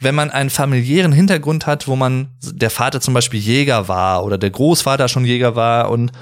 wenn 0.00 0.14
man 0.14 0.30
einen 0.30 0.50
familiären 0.50 1.12
Hintergrund 1.12 1.66
hat, 1.66 1.88
wo 1.88 1.96
man 1.96 2.28
der 2.42 2.70
Vater 2.70 3.00
zum 3.00 3.14
Beispiel 3.14 3.40
Jäger 3.40 3.88
war 3.88 4.24
oder 4.24 4.38
der 4.38 4.50
Großvater 4.50 5.08
schon 5.08 5.24
Jäger 5.24 5.56
war 5.56 5.90
und 5.90 6.12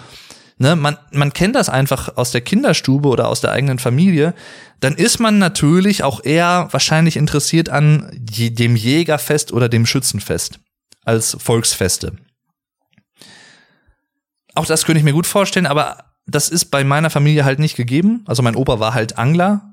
ne, 0.58 0.76
man, 0.76 0.96
man 1.10 1.32
kennt 1.32 1.56
das 1.56 1.68
einfach 1.68 2.16
aus 2.16 2.30
der 2.30 2.40
Kinderstube 2.40 3.08
oder 3.08 3.28
aus 3.28 3.40
der 3.40 3.52
eigenen 3.52 3.78
Familie, 3.78 4.34
dann 4.80 4.94
ist 4.94 5.18
man 5.18 5.38
natürlich 5.38 6.02
auch 6.02 6.24
eher 6.24 6.68
wahrscheinlich 6.70 7.16
interessiert 7.16 7.68
an 7.68 8.10
dem 8.12 8.76
Jägerfest 8.76 9.52
oder 9.52 9.68
dem 9.68 9.86
Schützenfest 9.86 10.60
als 11.04 11.36
Volksfeste. 11.40 12.16
Auch 14.54 14.66
das 14.66 14.84
könnte 14.84 14.98
ich 14.98 15.04
mir 15.04 15.12
gut 15.12 15.26
vorstellen, 15.26 15.66
aber 15.66 16.04
das 16.26 16.48
ist 16.48 16.66
bei 16.66 16.84
meiner 16.84 17.10
Familie 17.10 17.44
halt 17.44 17.58
nicht 17.58 17.76
gegeben. 17.76 18.22
Also 18.26 18.42
mein 18.42 18.54
Opa 18.54 18.78
war 18.78 18.94
halt 18.94 19.18
Angler 19.18 19.71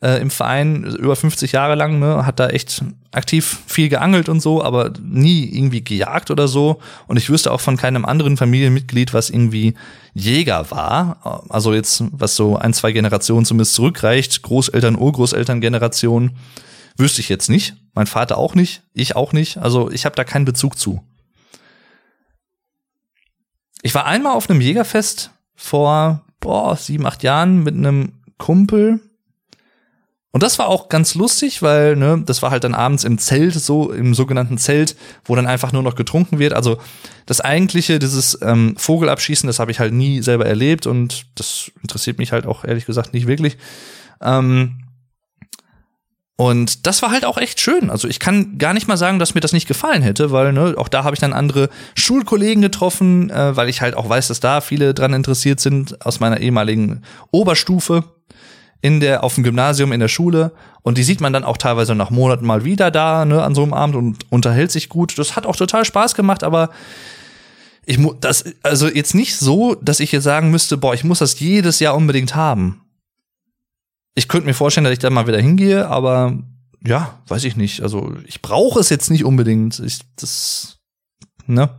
äh, 0.00 0.20
im 0.20 0.30
Verein 0.30 0.84
über 0.84 1.16
50 1.16 1.52
Jahre 1.52 1.74
lang, 1.74 1.98
ne, 1.98 2.24
hat 2.24 2.38
da 2.38 2.48
echt 2.48 2.84
aktiv 3.10 3.62
viel 3.66 3.88
geangelt 3.88 4.28
und 4.28 4.40
so, 4.40 4.62
aber 4.62 4.92
nie 5.02 5.44
irgendwie 5.44 5.82
gejagt 5.82 6.30
oder 6.30 6.46
so. 6.46 6.80
Und 7.06 7.16
ich 7.16 7.30
wüsste 7.30 7.52
auch 7.52 7.60
von 7.60 7.76
keinem 7.76 8.04
anderen 8.04 8.36
Familienmitglied, 8.36 9.12
was 9.12 9.30
irgendwie 9.30 9.74
Jäger 10.14 10.70
war. 10.70 11.44
Also 11.48 11.74
jetzt, 11.74 12.04
was 12.12 12.36
so 12.36 12.56
ein, 12.56 12.74
zwei 12.74 12.92
Generationen 12.92 13.44
zumindest 13.44 13.74
zurückreicht, 13.74 14.42
Großeltern, 14.42 14.96
Urgroßeltern-Generation, 14.96 16.36
wüsste 16.96 17.20
ich 17.20 17.28
jetzt 17.28 17.48
nicht. 17.48 17.76
Mein 17.94 18.06
Vater 18.06 18.36
auch 18.38 18.54
nicht, 18.54 18.82
ich 18.92 19.16
auch 19.16 19.32
nicht. 19.32 19.58
Also 19.58 19.90
ich 19.90 20.04
habe 20.04 20.16
da 20.16 20.24
keinen 20.24 20.44
Bezug 20.44 20.78
zu. 20.78 21.02
Ich 23.82 23.94
war 23.94 24.06
einmal 24.06 24.34
auf 24.34 24.50
einem 24.50 24.60
Jägerfest 24.60 25.30
vor 25.54 26.24
boah, 26.40 26.76
sieben, 26.76 27.06
acht 27.06 27.22
Jahren 27.22 27.62
mit 27.62 27.74
einem 27.74 28.12
Kumpel, 28.38 29.00
und 30.30 30.42
das 30.42 30.58
war 30.58 30.68
auch 30.68 30.90
ganz 30.90 31.14
lustig, 31.14 31.62
weil 31.62 31.96
ne, 31.96 32.22
das 32.24 32.42
war 32.42 32.50
halt 32.50 32.64
dann 32.64 32.74
abends 32.74 33.04
im 33.04 33.18
Zelt, 33.18 33.54
so 33.54 33.90
im 33.90 34.14
sogenannten 34.14 34.58
Zelt, 34.58 34.94
wo 35.24 35.34
dann 35.34 35.46
einfach 35.46 35.72
nur 35.72 35.82
noch 35.82 35.94
getrunken 35.94 36.38
wird. 36.38 36.52
Also 36.52 36.78
das 37.24 37.40
eigentliche, 37.40 37.98
dieses 37.98 38.38
ähm, 38.42 38.74
Vogelabschießen, 38.76 39.46
das 39.46 39.58
habe 39.58 39.70
ich 39.70 39.80
halt 39.80 39.94
nie 39.94 40.20
selber 40.20 40.44
erlebt 40.44 40.86
und 40.86 41.24
das 41.34 41.72
interessiert 41.80 42.18
mich 42.18 42.32
halt 42.32 42.46
auch 42.46 42.64
ehrlich 42.64 42.84
gesagt 42.84 43.14
nicht 43.14 43.26
wirklich. 43.26 43.56
Ähm, 44.20 44.84
und 46.36 46.86
das 46.86 47.02
war 47.02 47.10
halt 47.10 47.24
auch 47.24 47.38
echt 47.38 47.58
schön. 47.58 47.88
Also 47.90 48.06
ich 48.06 48.20
kann 48.20 48.58
gar 48.58 48.74
nicht 48.74 48.86
mal 48.86 48.98
sagen, 48.98 49.18
dass 49.18 49.34
mir 49.34 49.40
das 49.40 49.54
nicht 49.54 49.66
gefallen 49.66 50.02
hätte, 50.02 50.30
weil 50.30 50.52
ne, 50.52 50.74
auch 50.76 50.88
da 50.88 51.04
habe 51.04 51.14
ich 51.14 51.20
dann 51.20 51.32
andere 51.32 51.70
Schulkollegen 51.96 52.62
getroffen, 52.62 53.30
äh, 53.30 53.56
weil 53.56 53.70
ich 53.70 53.80
halt 53.80 53.96
auch 53.96 54.08
weiß, 54.08 54.28
dass 54.28 54.40
da 54.40 54.60
viele 54.60 54.92
dran 54.92 55.14
interessiert 55.14 55.58
sind 55.58 56.04
aus 56.04 56.20
meiner 56.20 56.38
ehemaligen 56.38 57.02
Oberstufe 57.30 58.04
in 58.80 59.00
der, 59.00 59.24
auf 59.24 59.34
dem 59.34 59.44
Gymnasium, 59.44 59.92
in 59.92 60.00
der 60.00 60.08
Schule. 60.08 60.52
Und 60.82 60.98
die 60.98 61.02
sieht 61.02 61.20
man 61.20 61.32
dann 61.32 61.44
auch 61.44 61.56
teilweise 61.56 61.94
nach 61.94 62.10
Monaten 62.10 62.46
mal 62.46 62.64
wieder 62.64 62.90
da, 62.90 63.24
ne, 63.24 63.42
an 63.42 63.54
so 63.54 63.62
einem 63.62 63.74
Abend 63.74 63.96
und 63.96 64.30
unterhält 64.30 64.70
sich 64.70 64.88
gut. 64.88 65.18
Das 65.18 65.36
hat 65.36 65.46
auch 65.46 65.56
total 65.56 65.84
Spaß 65.84 66.14
gemacht, 66.14 66.44
aber 66.44 66.70
ich 67.84 67.98
muss 67.98 68.16
das, 68.20 68.44
also 68.62 68.88
jetzt 68.88 69.14
nicht 69.14 69.36
so, 69.36 69.74
dass 69.74 70.00
ich 70.00 70.12
jetzt 70.12 70.24
sagen 70.24 70.50
müsste, 70.50 70.76
boah, 70.76 70.94
ich 70.94 71.04
muss 71.04 71.18
das 71.18 71.40
jedes 71.40 71.80
Jahr 71.80 71.94
unbedingt 71.94 72.34
haben. 72.34 72.82
Ich 74.14 74.28
könnte 74.28 74.46
mir 74.46 74.54
vorstellen, 74.54 74.84
dass 74.84 74.92
ich 74.92 74.98
da 74.98 75.10
mal 75.10 75.26
wieder 75.26 75.40
hingehe, 75.40 75.88
aber 75.88 76.38
ja, 76.84 77.18
weiß 77.28 77.44
ich 77.44 77.56
nicht. 77.56 77.82
Also 77.82 78.14
ich 78.26 78.42
brauche 78.42 78.78
es 78.80 78.88
jetzt 78.90 79.10
nicht 79.10 79.24
unbedingt. 79.24 79.78
Ich, 79.80 80.00
das, 80.16 80.78
ne? 81.46 81.70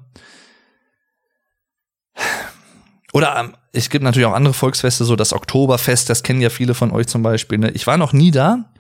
Oder 3.13 3.53
es 3.71 3.89
gibt 3.89 4.03
natürlich 4.03 4.27
auch 4.27 4.33
andere 4.33 4.53
Volksfeste, 4.53 5.05
so 5.05 5.15
das 5.15 5.33
Oktoberfest, 5.33 6.09
das 6.09 6.23
kennen 6.23 6.41
ja 6.41 6.49
viele 6.49 6.73
von 6.73 6.91
euch 6.91 7.07
zum 7.07 7.21
Beispiel. 7.21 7.59
Ne? 7.59 7.71
Ich 7.71 7.85
war 7.87 7.97
noch 7.97 8.13
nie 8.13 8.31
da. 8.31 8.71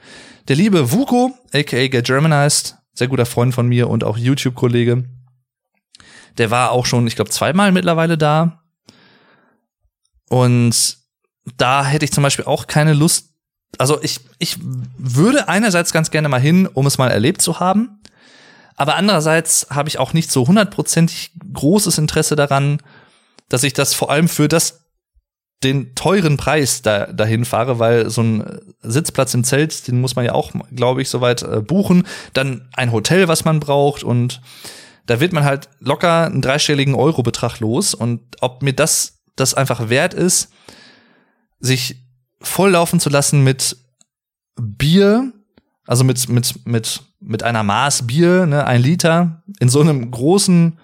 Der 0.47 0.55
liebe 0.55 0.91
Vuko, 0.91 1.31
aka 1.53 1.87
Get 1.87 2.05
Germanized, 2.05 2.75
sehr 2.93 3.07
guter 3.07 3.25
Freund 3.25 3.53
von 3.53 3.67
mir 3.67 3.89
und 3.89 4.03
auch 4.03 4.17
YouTube-Kollege, 4.17 5.05
der 6.37 6.51
war 6.51 6.71
auch 6.71 6.85
schon, 6.85 7.05
ich 7.05 7.15
glaube, 7.15 7.29
zweimal 7.29 7.71
mittlerweile 7.71 8.17
da. 8.17 8.63
Und 10.29 10.97
da 11.57 11.85
hätte 11.85 12.05
ich 12.05 12.11
zum 12.11 12.23
Beispiel 12.23 12.45
auch 12.45 12.67
keine 12.67 12.93
Lust. 12.93 13.33
Also 13.77 14.01
ich, 14.01 14.19
ich 14.39 14.57
würde 14.97 15.47
einerseits 15.47 15.91
ganz 15.91 16.11
gerne 16.11 16.29
mal 16.29 16.41
hin, 16.41 16.67
um 16.67 16.87
es 16.87 16.97
mal 16.97 17.11
erlebt 17.11 17.41
zu 17.41 17.59
haben. 17.59 18.01
Aber 18.75 18.95
andererseits 18.95 19.67
habe 19.69 19.89
ich 19.89 19.99
auch 19.99 20.13
nicht 20.13 20.31
so 20.31 20.47
hundertprozentig 20.47 21.33
großes 21.53 21.97
Interesse 21.97 22.35
daran, 22.35 22.81
dass 23.49 23.63
ich 23.63 23.73
das 23.73 23.93
vor 23.93 24.09
allem 24.09 24.27
für 24.27 24.47
das 24.47 24.85
den 25.63 25.93
teuren 25.93 26.37
Preis 26.37 26.81
da, 26.81 27.07
dahin 27.07 27.43
fahre, 27.43 27.79
weil 27.79 28.09
so 28.09 28.21
ein 28.21 28.59
Sitzplatz 28.81 29.33
im 29.33 29.43
Zelt, 29.43 29.87
den 29.87 29.99
muss 29.99 30.15
man 30.15 30.23
ja 30.23 30.33
auch, 30.33 30.53
glaube 30.73 31.01
ich, 31.01 31.09
soweit 31.09 31.43
äh, 31.43 31.61
buchen. 31.61 32.07
Dann 32.33 32.69
ein 32.73 32.93
Hotel, 32.93 33.27
was 33.27 33.43
man 33.43 33.59
braucht 33.59 34.03
und 34.03 34.41
da 35.05 35.19
wird 35.19 35.33
man 35.33 35.43
halt 35.43 35.69
locker 35.79 36.27
einen 36.27 36.41
dreistelligen 36.41 36.93
Eurobetrag 36.93 37.59
los. 37.59 37.93
Und 37.93 38.21
ob 38.41 38.61
mir 38.61 38.73
das, 38.73 39.23
das 39.35 39.53
einfach 39.53 39.89
wert 39.89 40.13
ist, 40.13 40.51
sich 41.59 42.05
volllaufen 42.41 42.99
zu 42.99 43.09
lassen 43.09 43.43
mit 43.43 43.75
Bier, 44.55 45.33
also 45.87 46.03
mit, 46.03 46.29
mit, 46.29 46.65
mit, 46.65 47.01
mit 47.19 47.43
einer 47.43 47.63
Maß 47.63 48.05
Bier, 48.05 48.45
ne, 48.45 48.65
ein 48.65 48.81
Liter, 48.81 49.43
in 49.59 49.67
so 49.67 49.81
einem 49.81 50.11
großen 50.11 50.79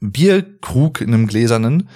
Bierkrug, 0.00 1.00
in 1.00 1.14
einem 1.14 1.26
gläsernen, 1.26 1.88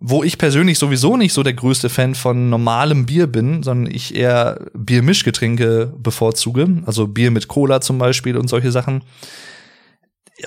wo 0.00 0.24
ich 0.24 0.36
persönlich 0.36 0.78
sowieso 0.78 1.16
nicht 1.16 1.32
so 1.32 1.44
der 1.44 1.54
größte 1.54 1.88
Fan 1.88 2.16
von 2.16 2.50
normalem 2.50 3.06
Bier 3.06 3.28
bin, 3.28 3.62
sondern 3.62 3.94
ich 3.94 4.16
eher 4.16 4.66
Biermischgetränke 4.74 5.94
bevorzuge, 5.96 6.82
also 6.86 7.06
Bier 7.06 7.30
mit 7.30 7.46
Cola 7.46 7.80
zum 7.80 7.98
Beispiel 7.98 8.36
und 8.36 8.48
solche 8.48 8.72
Sachen. 8.72 9.04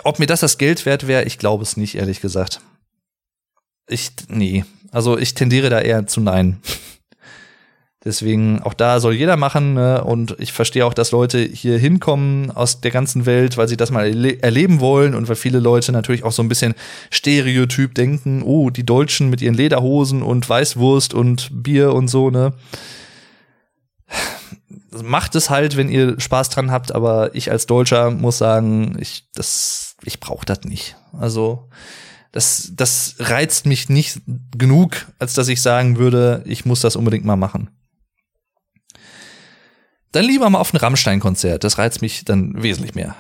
Ob 0.04 0.20
mir 0.20 0.26
das 0.26 0.42
das 0.42 0.58
Geld 0.58 0.86
wert 0.86 1.08
wäre, 1.08 1.24
ich 1.24 1.38
glaube 1.38 1.64
es 1.64 1.78
nicht, 1.78 1.96
ehrlich 1.96 2.20
gesagt. 2.20 2.60
Ich, 3.88 4.12
nee. 4.28 4.66
Also 4.92 5.18
ich 5.18 5.36
tendiere 5.36 5.70
da 5.70 5.80
eher 5.80 6.06
zu 6.06 6.20
nein. 6.20 6.60
Deswegen, 8.06 8.62
auch 8.62 8.76
da 8.76 9.00
soll 9.00 9.16
jeder 9.16 9.36
machen. 9.36 9.74
Ne? 9.74 10.04
Und 10.04 10.36
ich 10.38 10.54
verstehe 10.54 10.86
auch, 10.86 10.94
dass 10.94 11.10
Leute 11.10 11.40
hier 11.40 11.80
hinkommen 11.80 12.52
aus 12.52 12.80
der 12.80 12.92
ganzen 12.92 13.26
Welt, 13.26 13.58
weil 13.58 13.68
sie 13.68 13.78
das 13.78 13.90
mal 13.90 14.06
erle 14.06 14.40
erleben 14.44 14.80
wollen 14.80 15.16
und 15.16 15.28
weil 15.28 15.36
viele 15.36 15.60
Leute 15.60 15.92
natürlich 15.92 16.24
auch 16.24 16.32
so 16.32 16.44
ein 16.44 16.48
bisschen 16.48 16.76
Stereotyp 17.10 17.96
denken, 17.96 18.44
oh, 18.44 18.70
die 18.70 18.86
Deutschen 18.86 19.32
mit 19.32 19.42
ihren 19.42 19.56
Lederhosen 19.56 20.22
und 20.22 20.48
Weißwurst 20.48 21.16
und 21.16 21.50
Bier 21.64 21.94
und 21.94 22.08
so, 22.08 22.30
ne? 22.30 22.54
Macht 25.04 25.34
es 25.34 25.50
halt, 25.50 25.76
wenn 25.76 25.90
ihr 25.90 26.20
Spaß 26.20 26.50
dran 26.50 26.70
habt, 26.70 26.94
aber 26.94 27.34
ich 27.34 27.50
als 27.50 27.66
Deutscher 27.66 28.12
muss 28.12 28.38
sagen, 28.38 28.98
ich, 29.00 29.26
das, 29.34 29.96
ich 30.04 30.20
brauche 30.20 30.46
das 30.46 30.62
nicht. 30.62 30.96
Also, 31.20 31.70
das, 32.32 32.72
das 32.76 33.16
reizt 33.18 33.66
mich 33.66 33.90
nicht 33.90 34.22
genug, 34.56 35.08
als 35.18 35.34
dass 35.34 35.48
ich 35.48 35.62
sagen 35.62 35.98
würde, 35.98 36.44
ich 36.46 36.66
muss 36.66 36.82
das 36.82 36.96
unbedingt 36.96 37.26
mal 37.26 37.36
machen. 37.36 37.72
Dann 40.16 40.24
lieber 40.24 40.50
mal 40.50 40.60
auf 40.60 40.74
ein 40.74 40.78
Rammstein-Konzert. 40.78 41.66
Das 41.66 41.78
reizt 41.78 42.02
mich 42.02 42.24
dann 42.24 42.64
wesentlich 42.64 42.96
mehr. 42.96 43.18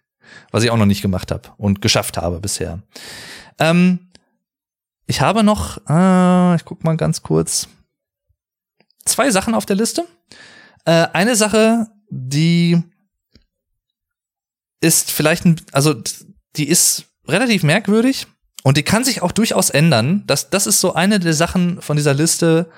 Was 0.50 0.62
ich 0.62 0.70
auch 0.70 0.78
noch 0.78 0.86
nicht 0.86 1.02
gemacht 1.02 1.30
habe 1.30 1.50
und 1.58 1.82
geschafft 1.82 2.16
habe 2.16 2.40
bisher. 2.40 2.82
Ähm, 3.58 4.08
ich 5.06 5.20
habe 5.20 5.42
noch, 5.42 5.76
äh, 5.86 6.56
ich 6.56 6.64
guck 6.64 6.84
mal 6.84 6.96
ganz 6.96 7.22
kurz, 7.22 7.68
zwei 9.04 9.30
Sachen 9.30 9.54
auf 9.54 9.66
der 9.66 9.76
Liste. 9.76 10.06
Äh, 10.86 11.08
eine 11.12 11.36
Sache, 11.36 11.88
die 12.08 12.82
ist 14.80 15.10
vielleicht, 15.10 15.44
ein, 15.44 15.60
also 15.72 15.94
die 16.56 16.68
ist 16.68 17.04
relativ 17.26 17.62
merkwürdig 17.62 18.26
und 18.62 18.78
die 18.78 18.84
kann 18.84 19.04
sich 19.04 19.20
auch 19.20 19.32
durchaus 19.32 19.68
ändern. 19.68 20.24
Das, 20.26 20.48
das 20.48 20.66
ist 20.66 20.80
so 20.80 20.94
eine 20.94 21.20
der 21.20 21.34
Sachen 21.34 21.82
von 21.82 21.98
dieser 21.98 22.14
Liste, 22.14 22.70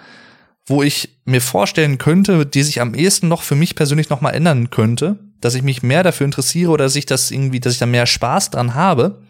wo 0.71 0.85
ich 0.85 1.17
mir 1.25 1.41
vorstellen 1.41 1.99
könnte, 1.99 2.47
die 2.47 2.63
sich 2.63 2.81
am 2.81 2.95
ehesten 2.95 3.27
noch 3.27 3.43
für 3.43 3.57
mich 3.57 3.75
persönlich 3.75 4.09
noch 4.09 4.21
mal 4.21 4.31
ändern 4.31 4.71
könnte, 4.71 5.19
dass 5.41 5.57
ich 5.57 5.63
mich 5.63 5.83
mehr 5.83 6.05
dafür 6.05 6.25
interessiere 6.25 6.71
oder 6.71 6.85
dass 6.85 6.95
ich 6.95 7.07
das 7.07 7.33
irgendwie, 7.33 7.59
dass 7.59 7.73
ich 7.73 7.81
da 7.81 7.87
mehr 7.87 8.07
Spaß 8.07 8.51
dran 8.51 8.75
habe. 8.75 9.21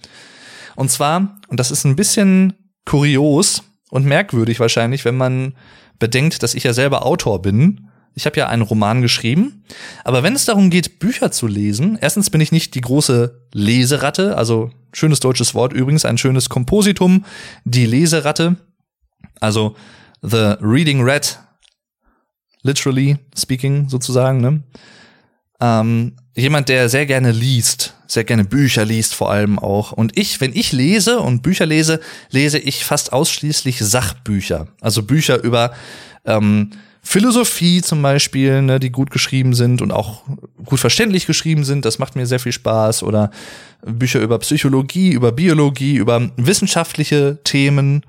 Und 0.77 0.91
zwar, 0.91 1.41
und 1.49 1.59
das 1.59 1.71
ist 1.71 1.85
ein 1.85 1.97
bisschen 1.97 2.53
kurios 2.85 3.63
und 3.91 4.05
merkwürdig 4.05 4.61
wahrscheinlich, 4.61 5.07
wenn 5.07 5.17
man 5.17 5.55
bedenkt, 5.99 6.43
dass 6.43 6.55
ich 6.55 6.65
ja 6.65 6.75
selber 6.75 7.07
Autor 7.07 7.41
bin. 7.41 7.89
Ich 8.15 8.27
habe 8.27 8.39
ja 8.39 8.49
einen 8.49 8.63
Roman 8.63 9.01
geschrieben, 9.01 9.65
aber 10.05 10.23
wenn 10.23 10.35
es 10.35 10.45
darum 10.45 10.69
geht, 10.69 10.99
Bücher 10.99 11.31
zu 11.31 11.47
lesen, 11.47 11.97
erstens 12.01 12.29
bin 12.29 12.43
ich 12.43 12.53
nicht 12.53 12.75
die 12.75 12.81
große 12.83 13.47
Leseratte, 13.55 14.37
also 14.37 14.73
schönes 14.93 15.21
deutsches 15.21 15.55
Wort 15.55 15.73
übrigens, 15.73 16.05
ein 16.05 16.19
schönes 16.19 16.51
Kompositum, 16.51 17.25
die 17.65 17.87
Leseratte. 17.87 18.57
Also 19.41 19.77
The 20.23 20.57
Reading 20.61 21.03
Red, 21.03 21.39
literally 22.63 23.19
speaking 23.37 23.89
sozusagen, 23.89 24.41
ne? 24.41 24.63
Ähm, 25.61 26.17
jemand, 26.35 26.69
der 26.69 26.89
sehr 26.89 27.07
gerne 27.07 27.33
liest, 27.33 27.95
sehr 28.07 28.25
gerne 28.25 28.45
Bücher 28.45 28.85
liest 28.85 29.15
vor 29.15 29.31
allem 29.31 29.59
auch. 29.59 29.93
Und 29.93 30.17
ich, 30.19 30.41
wenn 30.41 30.55
ich 30.55 30.73
lese 30.73 31.21
und 31.21 31.43
Bücher 31.43 31.67
lese, 31.67 32.01
lese 32.31 32.59
ich 32.59 32.85
fast 32.85 33.13
ausschließlich 33.13 33.79
Sachbücher. 33.79 34.69
Also 34.81 35.03
Bücher 35.03 35.43
über 35.43 35.73
ähm, 36.25 36.71
Philosophie 37.03 37.83
zum 37.83 38.03
Beispiel, 38.03 38.63
ne, 38.63 38.81
die 38.81 38.91
gut 38.91 39.11
geschrieben 39.11 39.55
sind 39.55 39.81
und 39.81 39.93
auch 39.93 40.23
gut 40.65 40.81
verständlich 40.81 41.27
geschrieben 41.27 41.65
sind. 41.65 41.85
Das 41.85 41.99
macht 41.99 42.17
mir 42.17 42.27
sehr 42.27 42.41
viel 42.41 42.53
Spaß. 42.53 43.03
Oder 43.03 43.31
Bücher 43.85 44.21
über 44.21 44.39
Psychologie, 44.39 45.13
über 45.13 45.33
Biologie, 45.33 45.97
über 45.97 46.31
wissenschaftliche 46.37 47.39
Themen 47.45 48.03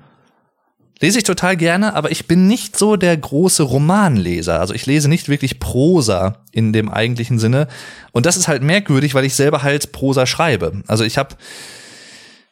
Lese 1.00 1.18
ich 1.18 1.24
total 1.24 1.56
gerne, 1.56 1.94
aber 1.94 2.12
ich 2.12 2.28
bin 2.28 2.46
nicht 2.46 2.78
so 2.78 2.96
der 2.96 3.16
große 3.16 3.64
Romanleser. 3.64 4.60
Also 4.60 4.72
ich 4.72 4.86
lese 4.86 5.08
nicht 5.08 5.28
wirklich 5.28 5.58
Prosa 5.58 6.44
in 6.52 6.72
dem 6.72 6.88
eigentlichen 6.88 7.38
Sinne. 7.40 7.66
Und 8.12 8.24
das 8.24 8.36
ist 8.36 8.46
halt 8.46 8.62
merkwürdig, 8.62 9.14
weil 9.14 9.24
ich 9.24 9.34
selber 9.34 9.62
halt 9.62 9.90
Prosa 9.90 10.26
schreibe. 10.26 10.82
Also 10.86 11.02
ich 11.02 11.18
habe 11.18 11.36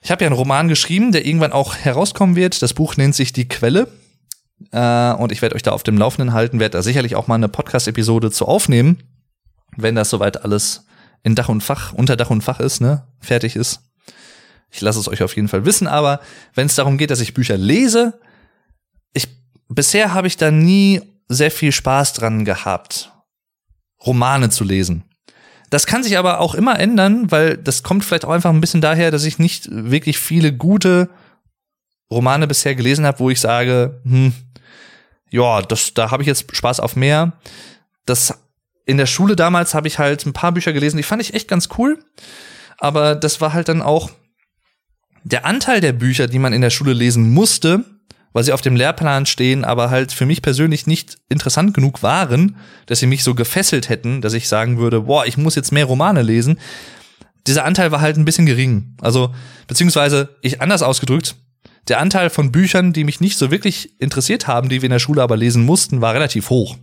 ich 0.03 0.11
hab 0.11 0.21
ja 0.21 0.27
einen 0.27 0.37
Roman 0.37 0.69
geschrieben, 0.69 1.13
der 1.13 1.27
irgendwann 1.27 1.53
auch 1.53 1.77
herauskommen 1.77 2.35
wird. 2.35 2.63
Das 2.63 2.75
Buch 2.75 2.97
nennt 2.97 3.15
sich 3.15 3.33
Die 3.33 3.47
Quelle. 3.47 3.89
Äh, 4.73 5.13
und 5.13 5.33
ich 5.33 5.43
werde 5.43 5.55
euch 5.55 5.63
da 5.63 5.73
auf 5.73 5.83
dem 5.83 5.97
Laufenden 5.97 6.33
halten, 6.33 6.61
werde 6.61 6.79
da 6.79 6.83
sicherlich 6.83 7.17
auch 7.17 7.27
mal 7.27 7.37
eine 7.37 7.49
Podcast-Episode 7.49 8.31
zu 8.31 8.47
aufnehmen, 8.47 9.03
wenn 9.77 9.95
das 9.95 10.11
soweit 10.11 10.45
alles 10.45 10.85
in 11.23 11.35
Dach 11.35 11.49
und 11.49 11.63
Fach, 11.63 11.93
unter 11.93 12.17
Dach 12.17 12.31
und 12.31 12.43
Fach 12.43 12.61
ist, 12.61 12.81
ne, 12.81 13.07
fertig 13.21 13.57
ist. 13.57 13.81
Ich 14.71 14.81
lasse 14.81 15.01
es 15.01 15.09
euch 15.09 15.23
auf 15.23 15.35
jeden 15.35 15.49
Fall 15.49 15.65
wissen, 15.65 15.87
aber 15.87 16.21
wenn 16.55 16.67
es 16.67 16.77
darum 16.77 16.99
geht, 16.99 17.11
dass 17.11 17.21
ich 17.21 17.35
Bücher 17.35 17.57
lese, 17.57 18.21
bisher 19.71 20.13
habe 20.13 20.27
ich 20.27 20.37
da 20.37 20.51
nie 20.51 21.01
sehr 21.29 21.51
viel 21.51 21.73
Spaß 21.73 22.13
dran 22.13 22.45
gehabt, 22.45 23.13
Romane 24.05 24.51
zu 24.51 24.65
lesen. 24.65 25.05
Das 25.71 25.87
kann 25.87 26.03
sich 26.03 26.19
aber 26.19 26.41
auch 26.41 26.55
immer 26.55 26.79
ändern, 26.79 27.31
weil 27.31 27.57
das 27.57 27.85
kommt 27.85 28.05
vielleicht 28.05 28.25
auch 28.25 28.31
einfach 28.31 28.51
ein 28.51 28.61
bisschen 28.61 28.81
daher, 28.81 29.13
dass 29.13 29.25
ich 29.25 29.39
nicht 29.39 29.69
wirklich 29.71 30.19
viele 30.19 30.53
gute 30.53 31.09
Romane 32.11 32.49
bisher 32.49 32.75
gelesen 32.75 33.07
habe, 33.07 33.21
wo 33.21 33.31
ich 33.31 33.41
sage, 33.41 34.01
hm, 34.05 34.33
ja, 35.31 35.63
das, 35.63 35.95
da 35.95 36.11
habe 36.11 36.25
ich 36.25 36.27
jetzt 36.27 36.55
Spaß 36.55 36.81
auf 36.81 36.97
mehr. 36.97 37.35
Das 38.05 38.35
in 38.85 38.97
der 38.97 39.07
Schule 39.07 39.37
damals 39.37 39.75
habe 39.75 39.87
ich 39.87 40.01
halt 40.01 40.27
ein 40.27 40.33
paar 40.33 40.51
Bücher 40.51 40.73
gelesen, 40.73 40.97
die 40.97 41.05
fand 41.05 41.23
ich 41.23 41.35
echt 41.35 41.47
ganz 41.47 41.69
cool. 41.79 42.05
Aber 42.79 43.15
das 43.15 43.41
war 43.41 43.53
halt 43.53 43.69
dann 43.69 43.83
auch 43.83 44.11
der 45.23 45.45
Anteil 45.45 45.81
der 45.81 45.93
Bücher, 45.93 46.27
die 46.27 46.41
man 46.41 46.53
in 46.53 46.63
der 46.63 46.71
Schule 46.71 46.95
lesen 46.95 47.31
musste, 47.33 47.85
weil 48.33 48.45
sie 48.45 48.53
auf 48.53 48.61
dem 48.61 48.77
Lehrplan 48.77 49.27
stehen, 49.27 49.65
aber 49.65 49.91
halt 49.91 50.13
für 50.13 50.27
mich 50.27 50.43
persönlich 50.43 50.87
nicht 50.87 51.19
interessant 51.29 51.75
genug 51.75 52.03
waren, 52.03 52.57
dass 52.87 53.01
sie 53.01 53.07
mich 53.07 53.25
so 53.25 53.35
gefesselt 53.35 53.89
hätten, 53.89 54.21
dass 54.21 54.35
ich 54.35 54.49
sagen 54.49 54.79
würde, 54.79 55.03
boah, 55.03 55.27
ich 55.27 55.37
muss 55.37 55.57
jetzt 55.57 55.73
mehr 55.73 55.85
Romane 55.85 56.23
lesen. 56.23 56.59
Dieser 57.47 57.65
Anteil 57.65 57.91
war 57.91 58.01
halt 58.01 58.17
ein 58.17 58.25
bisschen 58.25 58.47
gering. 58.47 58.97
Also, 59.01 59.35
beziehungsweise, 59.67 60.37
ich 60.43 60.61
anders 60.61 60.83
ausgedrückt, 60.83 61.35
der 61.89 61.99
Anteil 61.99 62.31
von 62.31 62.53
Büchern, 62.53 62.93
die 62.93 63.05
mich 63.05 63.21
nicht 63.21 63.39
so 63.39 63.51
wirklich 63.51 64.01
interessiert 64.01 64.47
haben, 64.47 64.69
die 64.69 64.83
wir 64.83 64.87
in 64.87 64.93
der 64.93 64.99
Schule 64.99 65.23
aber 65.23 65.37
lesen 65.37 65.65
mussten, 65.65 66.01
war 66.01 66.15
relativ 66.15 66.51
hoch. 66.51 66.77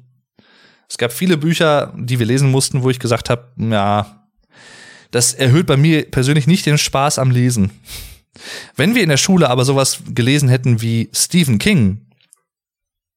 Es 0.90 0.98
gab 0.98 1.12
viele 1.12 1.38
Bücher, 1.38 1.94
die 1.98 2.20
wir 2.20 2.26
lesen 2.26 2.50
mussten, 2.50 2.82
wo 2.82 2.90
ich 2.90 3.00
gesagt 3.00 3.30
habe, 3.30 3.52
ja, 3.58 4.28
das 5.12 5.34
erhöht 5.34 5.68
bei 5.68 5.78
mir 5.78 6.10
persönlich 6.10 6.48
nicht 6.48 6.66
den 6.66 6.78
Spaß 6.78 7.20
am 7.20 7.32
Lesen. 7.32 7.72
Wenn 8.76 8.96
wir 8.96 9.04
in 9.04 9.10
der 9.10 9.18
Schule 9.18 9.50
aber 9.50 9.66
sowas 9.66 10.00
gelesen 10.14 10.50
hätten 10.50 10.82
wie 10.82 11.10
Stephen 11.14 11.60
King, 11.60 12.08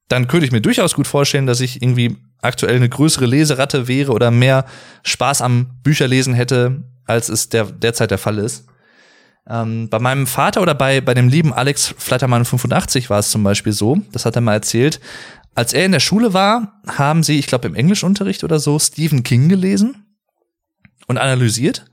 dann 0.09 0.27
könnte 0.27 0.47
ich 0.47 0.53
mir 0.53 0.61
durchaus 0.61 0.95
gut 0.95 1.07
vorstellen, 1.07 1.47
dass 1.47 1.61
ich 1.61 1.83
irgendwie 1.83 2.17
aktuell 2.43 2.77
eine 2.77 2.89
größere 2.89 3.27
Leseratte 3.27 3.87
wäre 3.87 4.13
oder 4.13 4.31
mehr 4.31 4.65
Spaß 5.05 5.43
am 5.43 5.71
Bücherlesen 5.83 6.35
hätte, 6.35 6.83
als 7.05 7.29
es 7.29 7.49
der, 7.49 7.65
derzeit 7.65 8.11
der 8.11 8.19
Fall 8.19 8.39
ist. 8.39 8.67
Ähm, 9.49 9.89
bei 9.89 9.99
meinem 9.99 10.27
Vater 10.27 10.63
oder 10.63 10.75
bei, 10.75 11.01
bei 11.01 11.15
dem 11.15 11.29
lieben 11.29 11.53
Alex 11.53 11.95
Flattermann 11.97 12.45
85 12.45 13.11
war 13.11 13.19
es 13.19 13.31
zum 13.31 13.43
Beispiel 13.43 13.73
so, 13.73 13.99
das 14.13 14.27
hat 14.27 14.37
er 14.37 14.43
mal 14.43 14.55
erzählt, 14.55 15.01
als 15.55 15.73
er 15.73 15.85
in 15.85 15.93
der 15.93 16.01
Schule 16.01 16.33
war, 16.33 16.81
haben 16.87 17.23
sie, 17.23 17.39
ich 17.39 17.47
glaube 17.47 17.69
im 17.69 17.75
Englischunterricht 17.75 18.45
oder 18.45 18.59
so, 18.61 18.79
Stephen 18.79 19.23
King 19.23 19.49
gelesen 19.49 20.07
und 21.07 21.19
analysiert. 21.19 21.85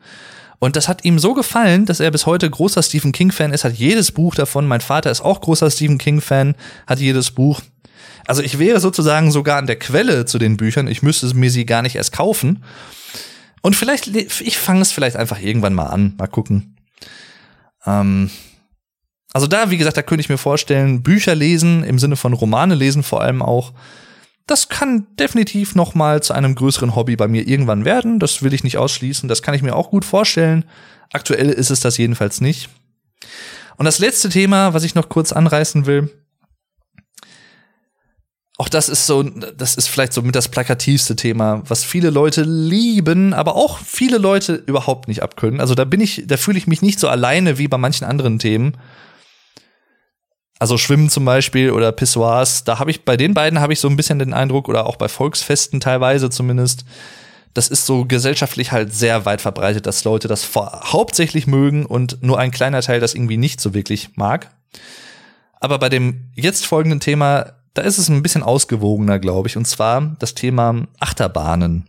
Und 0.59 0.75
das 0.75 0.88
hat 0.88 1.05
ihm 1.05 1.19
so 1.19 1.34
gefallen, 1.34 1.85
dass 1.85 1.99
er 1.99 2.09
bis 2.09 2.25
heute 2.25 2.49
großer 2.49 2.81
Stephen 2.81 3.11
King-Fan 3.11 3.53
ist, 3.53 3.63
hat 3.63 3.73
jedes 3.73 4.11
Buch 4.11 4.34
davon. 4.35 4.67
Mein 4.67 4.81
Vater 4.81 5.11
ist 5.11 5.21
auch 5.21 5.41
großer 5.41 5.69
Stephen 5.69 5.97
King-Fan, 5.97 6.55
hat 6.88 6.99
jedes 6.99 7.31
Buch. 7.31 7.61
Also 8.25 8.41
ich 8.41 8.57
wäre 8.57 8.79
sozusagen 8.79 9.31
sogar 9.31 9.57
an 9.57 9.67
der 9.67 9.77
Quelle 9.77 10.25
zu 10.25 10.39
den 10.39 10.57
Büchern. 10.57 10.88
Ich 10.88 11.03
müsste 11.03 11.34
mir 11.35 11.51
sie 11.51 11.65
gar 11.65 11.81
nicht 11.81 11.95
erst 11.95 12.11
kaufen. 12.11 12.63
Und 13.61 13.75
vielleicht, 13.75 14.07
ich 14.07 14.57
fange 14.57 14.81
es 14.81 14.91
vielleicht 14.91 15.15
einfach 15.15 15.39
irgendwann 15.39 15.73
mal 15.73 15.88
an. 15.88 16.15
Mal 16.17 16.27
gucken. 16.27 16.75
Ähm, 17.85 18.29
Also 19.34 19.45
da, 19.45 19.69
wie 19.69 19.77
gesagt, 19.77 19.97
da 19.97 20.01
könnte 20.01 20.21
ich 20.21 20.29
mir 20.29 20.38
vorstellen, 20.38 21.03
Bücher 21.03 21.35
lesen, 21.35 21.84
im 21.84 21.99
Sinne 21.99 22.15
von 22.15 22.34
Romane 22.34 22.73
lesen 22.75 23.03
vor 23.03 23.21
allem 23.21 23.41
auch, 23.43 23.73
das 24.48 24.69
kann 24.69 25.06
definitiv 25.19 25.76
noch 25.76 25.94
mal 25.94 26.24
zu 26.24 26.34
einem 26.34 26.56
größeren 26.56 26.95
Hobby 26.95 27.18
bei 27.18 27.28
mir 27.28 27.48
irgendwann 27.48 27.84
werden. 27.84 28.18
Das 28.18 28.41
will 28.41 28.53
ich 28.53 28.64
nicht 28.64 28.78
ausschließen. 28.78 29.28
Das 29.28 29.41
kann 29.41 29.53
ich 29.53 29.61
mir 29.61 29.76
auch 29.76 29.91
gut 29.91 30.06
vorstellen. 30.06 30.64
Aktuell 31.11 31.49
ist 31.49 31.69
es 31.69 31.82
das 31.82 31.98
jedenfalls 31.98 32.40
nicht. 32.40 32.69
Und 33.76 33.86
das 33.86 33.99
letzte 33.99 34.30
Thema, 34.30 34.74
was 34.74 34.84
ich 34.84 34.95
noch 34.95 35.10
kurz 35.10 35.34
anreißen 35.34 35.86
will, 35.86 36.10
auch 38.57 38.69
das 38.69 38.90
ist 38.90 39.06
so, 39.06 39.22
das 39.22 39.76
ist 39.76 39.88
vielleicht 39.88 40.14
so 40.14 40.24
mit 40.24 40.36
das 40.36 40.48
plakativste 40.48 41.15
Thema, 41.15 41.61
was 41.68 41.84
viele 41.84 42.10
Leute 42.10 42.41
lieben, 42.41 43.34
aber 43.34 43.56
auch 43.56 43.78
viele 43.78 44.18
Leute 44.18 44.56
überhaupt 44.65 45.07
nicht 45.07 45.22
abkönnen. 45.22 45.60
Also 45.60 45.76
da 45.76 45.86
bin 45.86 46.02
ich, 46.02 46.24
da 46.26 46.38
fühle 46.38 46.57
ich 46.57 46.65
mich 46.65 46.82
nicht 46.82 46.99
so 46.99 47.07
alleine 47.07 47.60
wie 47.60 47.68
bei 47.68 47.78
manchen 47.78 48.06
anderen 48.06 48.40
Themen. 48.40 48.76
Also 50.59 50.77
Schwimmen 50.77 51.09
zum 51.09 51.25
Beispiel 51.25 51.71
oder 51.71 51.91
Pissoirs, 51.91 52.63
da 52.63 52.79
habe 52.79 52.91
ich 52.91 53.05
bei 53.05 53.15
den 53.15 53.34
beiden 53.34 53.59
habe 53.59 53.73
ich 53.73 53.79
so 53.79 53.88
ein 53.88 53.95
bisschen 53.95 54.19
den 54.19 54.34
Eindruck 54.34 54.69
oder 54.69 54.88
auch 54.88 54.95
bei 54.95 55.07
Volksfesten 55.07 55.79
teilweise 55.79 56.29
zumindest, 56.29 56.85
das 57.53 57.67
ist 57.67 57.85
so 57.85 58.05
gesellschaftlich 58.05 58.71
halt 58.71 58.93
sehr 58.93 59.25
weit 59.25 59.41
verbreitet, 59.41 59.85
dass 59.85 60.03
Leute 60.03 60.27
das 60.27 60.49
hauptsächlich 60.55 61.47
mögen 61.47 61.85
und 61.85 62.21
nur 62.23 62.39
ein 62.39 62.51
kleiner 62.51 62.81
Teil 62.81 62.99
das 62.99 63.13
irgendwie 63.13 63.38
nicht 63.38 63.61
so 63.61 63.73
wirklich 63.73 64.09
mag. 64.15 64.49
Aber 65.59 65.79
bei 65.79 65.89
dem 65.89 66.29
jetzt 66.35 66.65
folgenden 66.65 66.99
Thema 66.99 67.57
da 67.77 67.84
ist 67.84 67.99
es 67.99 68.09
ein 68.09 68.23
bisschen 68.23 68.41
ausgewogener, 68.41 69.19
glaube 69.19 69.47
ich. 69.47 69.55
Und 69.55 69.65
zwar 69.65 70.15
das 70.17 70.34
Thema 70.34 70.88
Achterbahnen. 70.99 71.85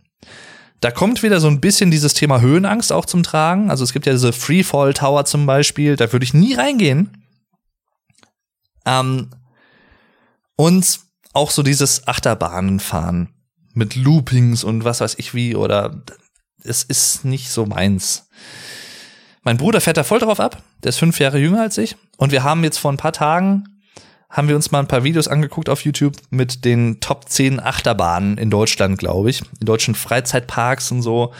Da 0.81 0.91
kommt 0.91 1.23
wieder 1.23 1.39
so 1.39 1.47
ein 1.47 1.59
bisschen 1.59 1.89
dieses 1.89 2.13
Thema 2.13 2.41
Höhenangst 2.41 2.93
auch 2.93 3.05
zum 3.05 3.23
Tragen. 3.23 3.71
Also 3.71 3.83
es 3.83 3.91
gibt 3.91 4.05
ja 4.05 4.11
diese 4.11 4.31
Freefall 4.31 4.93
Tower 4.93 5.25
zum 5.25 5.47
Beispiel, 5.47 5.95
da 5.95 6.11
würde 6.13 6.23
ich 6.23 6.33
nie 6.33 6.53
reingehen. 6.53 7.23
Ähm, 8.89 9.29
und 10.55 10.99
auch 11.33 11.51
so 11.51 11.63
dieses 11.63 12.07
Achterbahnenfahren 12.07 13.29
mit 13.73 13.95
Loopings 13.95 14.63
und 14.63 14.83
was 14.83 14.99
weiß 14.99 15.15
ich 15.19 15.33
wie 15.33 15.55
oder 15.55 16.03
es 16.63 16.83
ist 16.83 17.23
nicht 17.23 17.49
so 17.49 17.65
meins. 17.65 18.27
Mein 19.43 19.57
Bruder 19.57 19.79
fährt 19.79 19.97
da 19.97 20.03
voll 20.03 20.19
drauf 20.19 20.39
ab. 20.39 20.61
Der 20.83 20.89
ist 20.89 20.97
fünf 20.97 21.19
Jahre 21.19 21.39
jünger 21.39 21.61
als 21.61 21.77
ich. 21.77 21.95
Und 22.17 22.31
wir 22.31 22.43
haben 22.43 22.63
jetzt 22.63 22.77
vor 22.77 22.91
ein 22.91 22.97
paar 22.97 23.13
Tagen 23.13 23.79
haben 24.29 24.47
wir 24.47 24.55
uns 24.55 24.71
mal 24.71 24.79
ein 24.79 24.87
paar 24.87 25.03
Videos 25.03 25.27
angeguckt 25.27 25.69
auf 25.69 25.83
YouTube 25.83 26.15
mit 26.29 26.63
den 26.63 26.99
Top 26.99 27.27
10 27.27 27.59
Achterbahnen 27.59 28.37
in 28.37 28.51
Deutschland, 28.51 28.99
glaube 28.99 29.31
ich. 29.31 29.41
In 29.59 29.65
deutschen 29.65 29.95
Freizeitparks 29.95 30.91
und 30.91 31.01
so. 31.01 31.33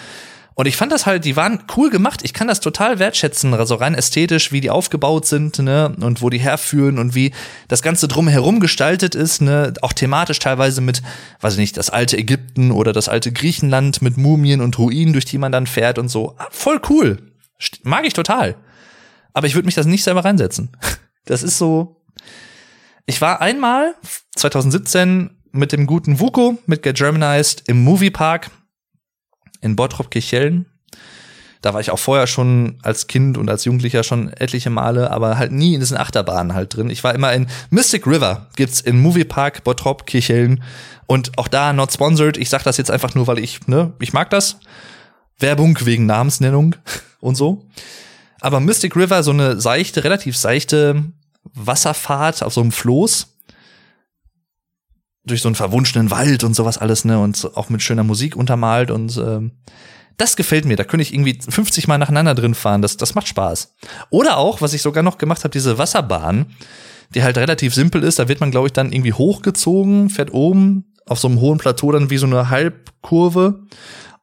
Und 0.60 0.66
ich 0.66 0.76
fand 0.76 0.92
das 0.92 1.06
halt, 1.06 1.24
die 1.24 1.38
waren 1.38 1.64
cool 1.78 1.90
gemacht. 1.90 2.20
Ich 2.24 2.34
kann 2.34 2.50
das 2.50 2.60
total 2.60 3.00
wertschätzen, 3.00 3.54
also 3.54 3.76
rein 3.76 3.96
ästhetisch, 3.96 4.52
wie 4.52 4.60
die 4.60 4.70
aufgebaut 4.70 5.26
sind, 5.26 5.58
ne, 5.60 5.96
und 6.02 6.22
wo 6.22 6.30
die 6.30 6.38
herführen 6.38 7.00
und 7.00 7.16
wie 7.16 7.32
das 7.70 7.82
Ganze 7.82 8.10
drumherum 8.10 8.60
gestaltet 8.60 9.16
ist, 9.16 9.42
ne, 9.42 9.74
auch 9.82 9.94
thematisch 9.94 10.38
teilweise 10.40 10.82
mit, 10.82 11.02
weiß 11.40 11.54
ich 11.54 11.60
nicht, 11.60 11.78
das 11.78 11.90
alte 11.90 12.18
Ägypten 12.18 12.72
oder 12.72 12.92
das 12.92 13.08
alte 13.08 13.32
Griechenland 13.32 14.02
mit 14.02 14.18
Mumien 14.18 14.60
und 14.60 14.78
Ruinen, 14.78 15.14
durch 15.14 15.24
die 15.24 15.38
man 15.38 15.54
dann 15.54 15.66
fährt 15.66 15.98
und 15.98 16.10
so. 16.10 16.36
Ah, 16.38 16.48
voll 16.52 16.82
cool. 16.90 17.32
Mag 17.84 18.06
ich 18.06 18.12
total. 18.12 18.58
Aber 19.32 19.48
ich 19.48 19.56
würde 19.56 19.66
mich 19.66 19.76
das 19.76 19.86
nicht 19.86 20.04
selber 20.04 20.26
reinsetzen. 20.26 20.76
Das 21.24 21.44
ist 21.44 21.58
so, 21.58 22.02
ich 23.06 23.22
war 23.22 23.40
einmal 23.40 23.94
2017 24.36 25.30
mit 25.52 25.72
dem 25.72 25.86
guten 25.86 26.20
Vuko, 26.20 26.58
mit 26.66 26.82
Get 26.82 26.98
Germanized 26.98 27.64
im 27.68 27.84
Moviepark 27.84 28.50
in 29.62 29.76
Bottrop-Kirchhellen. 29.76 30.66
Da 31.62 31.74
war 31.74 31.82
ich 31.82 31.92
auch 31.92 32.00
vorher 32.00 32.26
schon 32.26 32.78
als 32.84 33.08
Kind 33.08 33.38
und 33.38 33.50
als 33.50 33.66
Jugendlicher 33.66 34.04
schon 34.04 34.32
etliche 34.32 34.70
Male, 34.70 35.12
aber 35.12 35.38
halt 35.38 35.52
nie 35.52 35.74
in 35.74 35.82
diesen 35.82 35.98
Achterbahnen 35.98 36.54
halt 36.54 36.76
drin. 36.76 36.90
Ich 36.90 37.04
war 37.04 37.14
immer 37.14 37.34
in 37.34 37.48
Mystic 37.70 38.08
River, 38.08 38.48
gibt's 38.56 38.80
in 38.80 39.02
Moviepark 39.02 39.66
Bottrop 39.66 40.06
Kirchhellen 40.06 40.64
und 41.06 41.38
auch 41.38 41.50
da 41.50 41.74
not 41.74 41.92
sponsored. 41.92 42.38
Ich 42.38 42.50
sag 42.50 42.64
das 42.64 42.78
jetzt 42.78 42.92
einfach 42.92 43.14
nur, 43.14 43.28
weil 43.28 43.40
ich, 43.40 43.68
ne, 43.68 43.94
ich 44.00 44.14
mag 44.14 44.30
das. 44.30 44.58
Werbung 45.38 45.78
wegen 45.82 46.06
Namensnennung 46.06 46.76
und 47.20 47.36
so. 47.36 47.66
Aber 48.40 48.62
Mystic 48.62 48.96
River, 48.96 49.22
so 49.24 49.32
eine 49.32 49.60
seichte, 49.60 50.06
relativ 50.06 50.38
seichte 50.38 51.04
Wasserfahrt 51.54 52.42
auf 52.44 52.54
so 52.54 52.62
einem 52.62 52.72
Floß 52.72 53.28
durch 55.30 55.42
so 55.42 55.48
einen 55.48 55.56
verwunschenen 55.56 56.12
Wald 56.12 56.44
und 56.44 56.56
sowas 56.56 56.78
alles, 56.78 57.06
ne, 57.06 57.20
und 57.20 57.50
auch 57.56 57.70
mit 57.70 57.82
schöner 57.82 58.04
Musik 58.04 58.36
untermalt 58.36 58.92
und 58.92 59.18
ähm, 59.18 59.52
das 60.20 60.36
gefällt 60.36 60.66
mir. 60.66 60.76
Da 60.76 60.84
könnte 60.84 61.02
ich 61.02 61.14
irgendwie 61.14 61.40
50 61.42 61.88
Mal 61.88 61.98
nacheinander 61.98 62.36
drin 62.36 62.54
fahren. 62.54 62.82
Das, 62.82 62.98
das 62.98 63.16
macht 63.16 63.30
Spaß. 63.30 63.76
Oder 64.10 64.38
auch, 64.38 64.62
was 64.62 64.74
ich 64.74 64.82
sogar 64.82 65.02
noch 65.02 65.18
gemacht 65.18 65.46
habe, 65.46 65.54
diese 65.54 65.78
Wasserbahn, 65.78 66.48
die 67.16 67.24
halt 67.24 67.38
relativ 67.38 67.74
simpel 67.74 68.04
ist. 68.04 68.20
Da 68.20 68.28
wird 68.28 68.42
man, 68.42 68.52
glaube 68.52 68.68
ich, 68.68 68.74
dann 68.74 68.92
irgendwie 68.92 69.14
hochgezogen, 69.14 70.10
fährt 70.10 70.34
oben 70.34 70.94
auf 71.06 71.20
so 71.20 71.30
einem 71.30 71.40
hohen 71.40 71.58
Plateau 71.58 71.92
dann 71.92 72.10
wie 72.10 72.18
so 72.18 72.28
eine 72.28 72.50
Halbkurve 72.50 73.62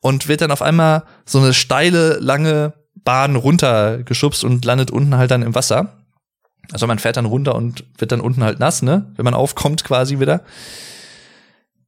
und 0.00 0.28
wird 0.28 0.42
dann 0.42 0.50
auf 0.50 0.62
einmal 0.62 1.02
so 1.24 1.38
eine 1.38 1.54
steile, 1.54 2.18
lange 2.20 2.74
Bahn 2.94 3.34
runtergeschubst 3.34 4.44
und 4.44 4.64
landet 4.64 4.90
unten 4.90 5.16
halt 5.16 5.30
dann 5.30 5.42
im 5.42 5.54
Wasser. 5.54 5.96
Also 6.72 6.86
man 6.86 6.98
fährt 6.98 7.16
dann 7.16 7.26
runter 7.26 7.54
und 7.54 7.84
wird 7.98 8.12
dann 8.12 8.20
unten 8.20 8.44
halt 8.44 8.58
nass, 8.58 8.82
ne? 8.82 9.12
Wenn 9.16 9.24
man 9.24 9.34
aufkommt 9.34 9.84
quasi 9.84 10.20
wieder. 10.20 10.42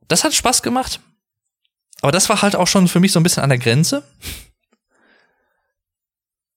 Das 0.09 0.25
hat 0.25 0.35
Spaß 0.35 0.63
gemacht. 0.63 1.01
Aber 2.01 2.13
das 2.13 2.29
war 2.29 2.43
halt 2.43 2.57
auch 2.57 2.67
schon 2.67 2.89
für 2.89 3.01
mich 3.01 3.13
so 3.13 3.21
ein 3.21 3.23
bisschen 3.23 3.43
an 3.43 3.51
der 3.51 3.59
Grenze. 3.59 4.03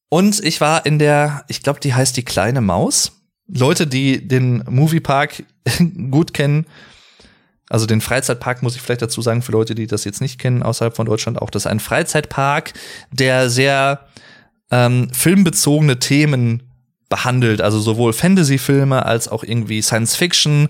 Und 0.10 0.44
ich 0.44 0.60
war 0.62 0.86
in 0.86 1.00
der, 1.00 1.46
ich 1.48 1.64
glaube, 1.64 1.80
die 1.80 1.94
heißt 1.94 2.18
die 2.18 2.26
kleine 2.26 2.62
Maus. 2.62 3.22
Leute, 3.48 3.88
die 3.88 4.28
den 4.28 4.64
Moviepark 4.70 5.44
gut 6.12 6.34
kennen, 6.34 6.66
also 7.72 7.86
den 7.86 8.02
Freizeitpark 8.02 8.64
muss 8.64 8.76
ich 8.76 8.82
vielleicht 8.82 9.02
dazu 9.02 9.22
sagen, 9.22 9.42
für 9.42 9.54
Leute, 9.54 9.76
die 9.76 9.88
das 9.88 10.04
jetzt 10.04 10.20
nicht 10.20 10.38
kennen, 10.38 10.62
außerhalb 10.62 10.94
von 10.94 11.06
Deutschland 11.06 11.42
auch, 11.42 11.50
das 11.50 11.64
ist 11.64 11.72
ein 11.72 11.80
Freizeitpark, 11.80 12.74
der 13.12 13.50
sehr 13.50 14.10
ähm, 14.72 15.08
filmbezogene 15.14 15.98
Themen 15.98 16.64
behandelt, 17.08 17.62
also 17.62 17.80
sowohl 17.80 18.12
Fantasy-Filme 18.12 19.06
als 19.06 19.30
auch 19.30 19.46
irgendwie 19.46 19.82
Science-Fiction 19.82 20.68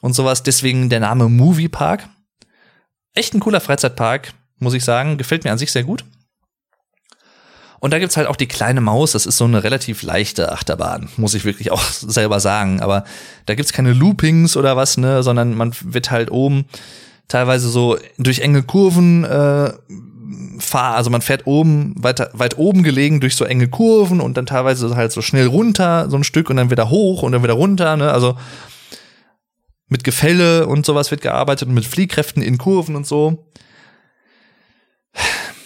und 0.00 0.12
sowas. 0.12 0.44
Deswegen 0.44 0.90
der 0.90 1.00
Name 1.00 1.28
Movie 1.28 1.68
Park. 1.68 2.08
Echt 3.14 3.34
ein 3.34 3.40
cooler 3.40 3.60
Freizeitpark, 3.60 4.34
muss 4.58 4.74
ich 4.74 4.84
sagen. 4.84 5.16
Gefällt 5.16 5.44
mir 5.44 5.52
an 5.52 5.58
sich 5.58 5.72
sehr 5.72 5.84
gut. 5.84 6.04
Und 7.80 7.92
da 7.92 7.98
gibt's 7.98 8.16
halt 8.16 8.28
auch 8.28 8.36
die 8.36 8.48
kleine 8.48 8.80
Maus, 8.80 9.12
das 9.12 9.26
ist 9.26 9.36
so 9.36 9.44
eine 9.44 9.62
relativ 9.62 10.02
leichte 10.02 10.50
Achterbahn, 10.50 11.10
muss 11.18 11.34
ich 11.34 11.44
wirklich 11.44 11.70
auch 11.70 11.82
selber 11.90 12.40
sagen. 12.40 12.80
Aber 12.80 13.04
da 13.44 13.54
gibt's 13.54 13.74
keine 13.74 13.92
Loopings 13.92 14.56
oder 14.56 14.74
was, 14.74 14.96
ne, 14.96 15.22
sondern 15.22 15.54
man 15.54 15.74
wird 15.82 16.10
halt 16.10 16.30
oben 16.30 16.64
teilweise 17.28 17.68
so 17.68 17.98
durch 18.16 18.40
enge 18.40 18.62
Kurven 18.62 19.24
äh, 19.24 19.72
fahr, 20.58 20.94
also 20.94 21.10
man 21.10 21.20
fährt 21.20 21.46
oben, 21.46 21.94
weiter, 21.98 22.30
weit 22.32 22.56
oben 22.58 22.82
gelegen 22.82 23.20
durch 23.20 23.36
so 23.36 23.44
enge 23.44 23.68
Kurven 23.68 24.20
und 24.20 24.36
dann 24.36 24.46
teilweise 24.46 24.96
halt 24.96 25.12
so 25.12 25.20
schnell 25.20 25.46
runter, 25.46 26.08
so 26.08 26.16
ein 26.16 26.24
Stück 26.24 26.50
und 26.50 26.56
dann 26.56 26.70
wieder 26.70 26.90
hoch 26.90 27.22
und 27.22 27.32
dann 27.32 27.42
wieder 27.42 27.52
runter, 27.52 27.96
ne? 27.96 28.10
Also 28.10 28.36
mit 29.94 30.02
Gefälle 30.02 30.66
und 30.66 30.84
sowas 30.84 31.12
wird 31.12 31.20
gearbeitet 31.20 31.68
und 31.68 31.74
mit 31.74 31.86
Fliehkräften 31.86 32.42
in 32.42 32.58
Kurven 32.58 32.96
und 32.96 33.06
so. 33.06 33.46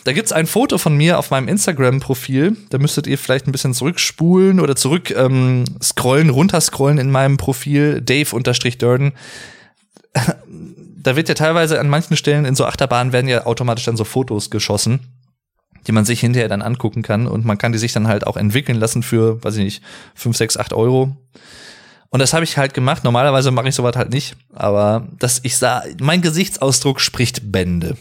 Da 0.04 0.12
gibt's 0.12 0.32
ein 0.32 0.46
Foto 0.46 0.76
von 0.76 0.94
mir 0.94 1.18
auf 1.18 1.30
meinem 1.30 1.48
Instagram-Profil. 1.48 2.54
Da 2.68 2.76
müsstet 2.76 3.06
ihr 3.06 3.16
vielleicht 3.16 3.46
ein 3.46 3.52
bisschen 3.52 3.72
zurückspulen 3.72 4.60
oder 4.60 4.76
zurück 4.76 5.10
ähm, 5.10 5.64
scrollen, 5.82 6.28
runterscrollen 6.28 6.98
in 6.98 7.10
meinem 7.10 7.38
Profil, 7.38 8.02
Dave-Durden 8.02 9.14
da 11.02 11.16
wird 11.16 11.30
ja 11.30 11.34
teilweise 11.34 11.80
an 11.80 11.88
manchen 11.88 12.18
Stellen 12.18 12.44
in 12.44 12.54
so 12.54 12.66
Achterbahnen 12.66 13.14
werden 13.14 13.28
ja 13.28 13.46
automatisch 13.46 13.86
dann 13.86 13.96
so 13.96 14.04
Fotos 14.04 14.50
geschossen, 14.50 15.00
die 15.86 15.92
man 15.92 16.04
sich 16.04 16.20
hinterher 16.20 16.48
dann 16.48 16.60
angucken 16.60 17.00
kann 17.00 17.26
und 17.26 17.46
man 17.46 17.56
kann 17.56 17.72
die 17.72 17.78
sich 17.78 17.94
dann 17.94 18.08
halt 18.08 18.26
auch 18.26 18.36
entwickeln 18.36 18.78
lassen 18.78 19.02
für, 19.02 19.42
weiß 19.42 19.56
ich 19.56 19.64
nicht, 19.64 19.82
fünf, 20.14 20.36
sechs, 20.36 20.58
acht 20.58 20.74
Euro. 20.74 21.16
Und 22.10 22.20
das 22.20 22.32
habe 22.32 22.44
ich 22.44 22.56
halt 22.56 22.74
gemacht. 22.74 23.04
Normalerweise 23.04 23.50
mache 23.50 23.68
ich 23.68 23.74
sowas 23.74 23.96
halt 23.96 24.10
nicht, 24.10 24.36
aber 24.54 25.06
das 25.18 25.40
ich 25.42 25.56
sah, 25.56 25.82
mein 26.00 26.22
Gesichtsausdruck 26.22 27.00
spricht 27.00 27.52
Bände. 27.52 27.96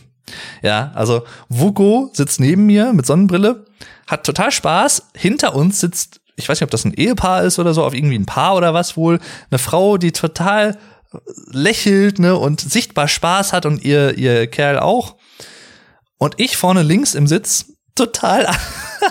Ja, 0.62 0.92
also 0.94 1.24
Vuko 1.50 2.10
sitzt 2.14 2.40
neben 2.40 2.66
mir 2.66 2.94
mit 2.94 3.06
Sonnenbrille, 3.06 3.66
hat 4.08 4.26
total 4.26 4.52
Spaß. 4.52 5.10
Hinter 5.16 5.56
uns 5.56 5.80
sitzt, 5.80 6.22
ich 6.36 6.48
weiß 6.48 6.60
nicht, 6.60 6.66
ob 6.66 6.72
das 6.72 6.86
ein 6.86 6.94
Ehepaar 6.94 7.44
ist 7.44 7.60
oder 7.60 7.74
so, 7.74 7.84
auf 7.84 7.94
irgendwie 7.94 8.18
ein 8.18 8.26
Paar 8.26 8.56
oder 8.56 8.74
was 8.74 8.98
wohl, 8.98 9.20
eine 9.50 9.60
Frau, 9.60 9.98
die 9.98 10.12
total 10.12 10.78
lächelt, 11.48 12.20
ne, 12.20 12.36
und 12.36 12.62
sichtbar 12.62 13.08
Spaß 13.08 13.54
hat 13.54 13.66
und 13.66 13.84
ihr, 13.84 14.18
ihr 14.18 14.48
Kerl 14.48 14.80
auch. 14.80 15.16
Und 16.18 16.36
ich 16.38 16.58
vorne 16.58 16.84
links 16.84 17.16
im 17.16 17.28
Sitz 17.28 17.74
total, 17.96 18.48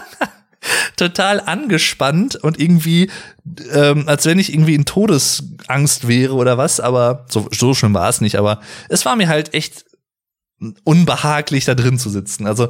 total 0.96 1.40
angespannt 1.40 2.36
und 2.36 2.60
irgendwie, 2.60 3.10
ähm, 3.72 4.08
als 4.08 4.24
wenn 4.26 4.38
ich 4.38 4.52
irgendwie 4.52 4.74
in 4.74 4.84
Todesangst 4.84 6.08
wäre 6.08 6.34
oder 6.34 6.58
was, 6.58 6.80
aber 6.80 7.26
so, 7.28 7.48
so 7.52 7.74
schlimm 7.74 7.94
war 7.94 8.08
es 8.08 8.20
nicht, 8.20 8.36
aber 8.36 8.60
es 8.88 9.04
war 9.04 9.16
mir 9.16 9.28
halt 9.28 9.54
echt 9.54 9.84
unbehaglich 10.84 11.64
da 11.64 11.74
drin 11.74 11.98
zu 11.98 12.10
sitzen. 12.10 12.46
Also, 12.46 12.68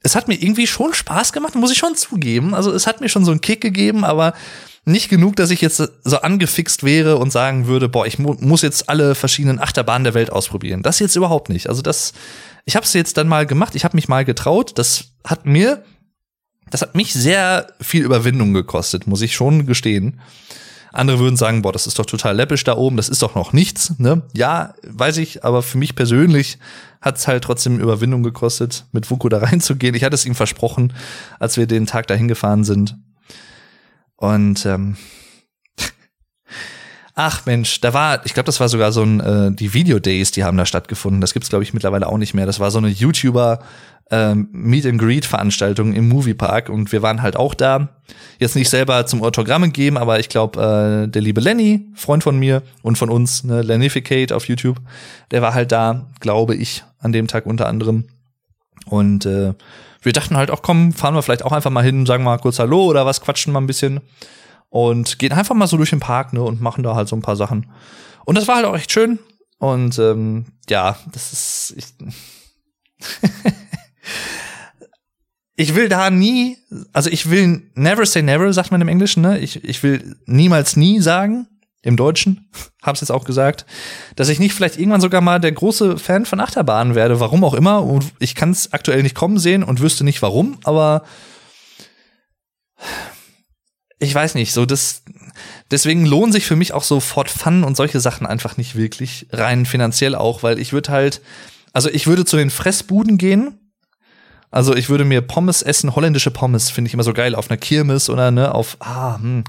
es 0.00 0.16
hat 0.16 0.28
mir 0.28 0.34
irgendwie 0.34 0.66
schon 0.66 0.92
Spaß 0.92 1.32
gemacht, 1.32 1.54
muss 1.54 1.72
ich 1.72 1.78
schon 1.78 1.96
zugeben. 1.96 2.54
Also, 2.54 2.72
es 2.72 2.86
hat 2.86 3.00
mir 3.00 3.08
schon 3.08 3.24
so 3.24 3.30
einen 3.30 3.40
Kick 3.40 3.60
gegeben, 3.60 4.04
aber 4.04 4.34
nicht 4.84 5.08
genug, 5.08 5.36
dass 5.36 5.50
ich 5.50 5.60
jetzt 5.60 5.76
so 5.76 6.18
angefixt 6.18 6.84
wäre 6.84 7.16
und 7.16 7.32
sagen 7.32 7.66
würde, 7.66 7.88
boah, 7.88 8.06
ich 8.06 8.18
mu 8.18 8.34
muss 8.40 8.62
jetzt 8.62 8.88
alle 8.88 9.14
verschiedenen 9.14 9.58
Achterbahnen 9.58 10.04
der 10.04 10.14
Welt 10.14 10.30
ausprobieren. 10.30 10.82
Das 10.82 10.98
jetzt 10.98 11.16
überhaupt 11.16 11.48
nicht. 11.48 11.68
Also 11.68 11.80
das, 11.80 12.12
ich 12.66 12.76
habe 12.76 12.84
es 12.84 12.92
jetzt 12.92 13.16
dann 13.16 13.28
mal 13.28 13.46
gemacht. 13.46 13.74
Ich 13.74 13.84
habe 13.84 13.96
mich 13.96 14.08
mal 14.08 14.24
getraut. 14.24 14.72
Das 14.76 15.12
hat 15.24 15.46
mir, 15.46 15.84
das 16.70 16.82
hat 16.82 16.94
mich 16.94 17.12
sehr 17.12 17.66
viel 17.80 18.04
Überwindung 18.04 18.52
gekostet, 18.52 19.06
muss 19.06 19.22
ich 19.22 19.34
schon 19.34 19.66
gestehen. 19.66 20.20
Andere 20.92 21.18
würden 21.18 21.36
sagen, 21.36 21.62
boah, 21.62 21.72
das 21.72 21.88
ist 21.88 21.98
doch 21.98 22.06
total 22.06 22.36
läppisch 22.36 22.62
da 22.62 22.76
oben, 22.76 22.96
das 22.96 23.08
ist 23.08 23.20
doch 23.20 23.34
noch 23.34 23.52
nichts. 23.52 23.98
Ne? 23.98 24.22
Ja, 24.32 24.74
weiß 24.86 25.16
ich, 25.16 25.44
aber 25.44 25.62
für 25.62 25.76
mich 25.76 25.96
persönlich 25.96 26.58
hat 27.00 27.16
es 27.16 27.26
halt 27.26 27.42
trotzdem 27.42 27.80
Überwindung 27.80 28.22
gekostet, 28.22 28.86
mit 28.92 29.10
Vuko 29.10 29.28
da 29.28 29.38
reinzugehen. 29.42 29.94
Ich 29.96 30.04
hatte 30.04 30.14
es 30.14 30.24
ihm 30.24 30.36
versprochen, 30.36 30.92
als 31.40 31.56
wir 31.56 31.66
den 31.66 31.86
Tag 31.86 32.06
dahin 32.06 32.28
gefahren 32.28 32.62
sind. 32.62 32.96
Und 34.16 34.64
ähm, 34.66 34.96
ach 37.14 37.46
Mensch, 37.46 37.80
da 37.80 37.94
war, 37.94 38.24
ich 38.26 38.34
glaube, 38.34 38.46
das 38.46 38.60
war 38.60 38.68
sogar 38.68 38.92
so 38.92 39.02
ein, 39.02 39.20
äh, 39.20 39.52
die 39.52 39.72
Video 39.72 39.98
Days, 39.98 40.32
die 40.32 40.44
haben 40.44 40.56
da 40.56 40.66
stattgefunden. 40.66 41.20
Das 41.20 41.32
gibt's 41.32 41.48
glaube 41.48 41.64
ich 41.64 41.72
mittlerweile 41.72 42.08
auch 42.08 42.18
nicht 42.18 42.34
mehr. 42.34 42.46
Das 42.46 42.60
war 42.60 42.70
so 42.70 42.78
eine 42.78 42.88
YouTuber 42.88 43.60
ähm, 44.10 44.48
Meet 44.52 44.86
and 44.86 45.00
Greet 45.00 45.24
Veranstaltung 45.24 45.94
im 45.94 46.08
Moviepark 46.08 46.68
und 46.68 46.92
wir 46.92 47.02
waren 47.02 47.22
halt 47.22 47.36
auch 47.36 47.54
da. 47.54 47.88
Jetzt 48.38 48.54
nicht 48.54 48.68
selber 48.68 49.06
zum 49.06 49.22
Autogramme 49.22 49.70
geben, 49.70 49.96
aber 49.96 50.20
ich 50.20 50.28
glaube, 50.28 51.06
äh, 51.06 51.08
der 51.08 51.22
liebe 51.22 51.40
Lenny, 51.40 51.86
Freund 51.94 52.22
von 52.22 52.38
mir 52.38 52.62
und 52.82 52.98
von 52.98 53.08
uns, 53.08 53.44
ne, 53.44 53.62
Lennificate 53.62 54.32
auf 54.32 54.46
YouTube, 54.46 54.80
der 55.30 55.40
war 55.40 55.54
halt 55.54 55.72
da, 55.72 56.10
glaube 56.20 56.54
ich, 56.54 56.84
an 56.98 57.12
dem 57.12 57.28
Tag 57.28 57.46
unter 57.46 57.66
anderem. 57.66 58.04
Und 58.86 59.24
äh, 59.24 59.54
wir 60.02 60.12
dachten 60.12 60.36
halt 60.36 60.50
auch, 60.50 60.60
komm, 60.60 60.92
fahren 60.92 61.14
wir 61.14 61.22
vielleicht 61.22 61.44
auch 61.44 61.52
einfach 61.52 61.70
mal 61.70 61.84
hin, 61.84 62.04
sagen 62.04 62.24
mal 62.24 62.38
kurz 62.38 62.58
Hallo 62.58 62.84
oder 62.84 63.06
was, 63.06 63.22
quatschen 63.22 63.52
mal 63.52 63.60
ein 63.60 63.66
bisschen 63.66 64.00
und 64.74 65.20
gehen 65.20 65.30
einfach 65.30 65.54
mal 65.54 65.68
so 65.68 65.76
durch 65.76 65.90
den 65.90 66.00
Park 66.00 66.32
ne, 66.32 66.42
und 66.42 66.60
machen 66.60 66.82
da 66.82 66.96
halt 66.96 67.06
so 67.06 67.14
ein 67.14 67.22
paar 67.22 67.36
Sachen. 67.36 67.70
Und 68.24 68.36
das 68.36 68.48
war 68.48 68.56
halt 68.56 68.66
auch 68.66 68.74
echt 68.74 68.90
schön. 68.90 69.20
Und 69.58 70.00
ähm, 70.00 70.46
ja, 70.68 70.98
das 71.12 71.32
ist. 71.32 71.74
Ich, 71.76 71.84
ich 75.54 75.76
will 75.76 75.88
da 75.88 76.10
nie, 76.10 76.58
also 76.92 77.08
ich 77.08 77.30
will 77.30 77.70
never 77.76 78.04
say 78.04 78.20
never, 78.20 78.52
sagt 78.52 78.72
man 78.72 78.80
im 78.80 78.88
Englischen, 78.88 79.22
ne? 79.22 79.38
Ich, 79.38 79.62
ich 79.62 79.80
will 79.84 80.16
niemals 80.26 80.74
nie 80.74 80.98
sagen, 81.00 81.46
im 81.82 81.96
Deutschen, 81.96 82.50
hab's 82.82 83.00
jetzt 83.00 83.12
auch 83.12 83.26
gesagt, 83.26 83.66
dass 84.16 84.28
ich 84.28 84.40
nicht 84.40 84.54
vielleicht 84.54 84.76
irgendwann 84.76 85.00
sogar 85.00 85.20
mal 85.20 85.38
der 85.38 85.52
große 85.52 85.98
Fan 85.98 86.26
von 86.26 86.40
Achterbahnen 86.40 86.96
werde, 86.96 87.20
warum 87.20 87.44
auch 87.44 87.54
immer. 87.54 87.84
Und 87.84 88.12
ich 88.18 88.34
kann 88.34 88.50
es 88.50 88.72
aktuell 88.72 89.04
nicht 89.04 89.14
kommen 89.14 89.38
sehen 89.38 89.62
und 89.62 89.80
wüsste 89.80 90.02
nicht 90.02 90.20
warum, 90.20 90.58
aber 90.64 91.04
ich 93.98 94.14
weiß 94.14 94.34
nicht, 94.34 94.52
so 94.52 94.66
das, 94.66 95.02
deswegen 95.70 96.04
lohnen 96.06 96.32
sich 96.32 96.46
für 96.46 96.56
mich 96.56 96.72
auch 96.72 96.82
so 96.82 97.00
Fort 97.00 97.30
Fun 97.30 97.64
und 97.64 97.76
solche 97.76 98.00
Sachen 98.00 98.26
einfach 98.26 98.56
nicht 98.56 98.76
wirklich, 98.76 99.26
rein 99.32 99.66
finanziell 99.66 100.14
auch, 100.14 100.42
weil 100.42 100.58
ich 100.58 100.72
würde 100.72 100.90
halt, 100.90 101.20
also 101.72 101.88
ich 101.88 102.06
würde 102.06 102.24
zu 102.24 102.36
den 102.36 102.50
Fressbuden 102.50 103.18
gehen, 103.18 103.58
also 104.54 104.76
ich 104.76 104.88
würde 104.88 105.04
mir 105.04 105.20
Pommes 105.20 105.62
essen, 105.62 105.96
holländische 105.96 106.30
Pommes 106.30 106.70
finde 106.70 106.86
ich 106.86 106.94
immer 106.94 107.02
so 107.02 107.12
geil 107.12 107.34
auf 107.34 107.50
einer 107.50 107.56
Kirmes 107.56 108.08
oder 108.08 108.30
ne 108.30 108.54
auf 108.54 108.76
ah 108.78 109.16
hm, 109.16 109.42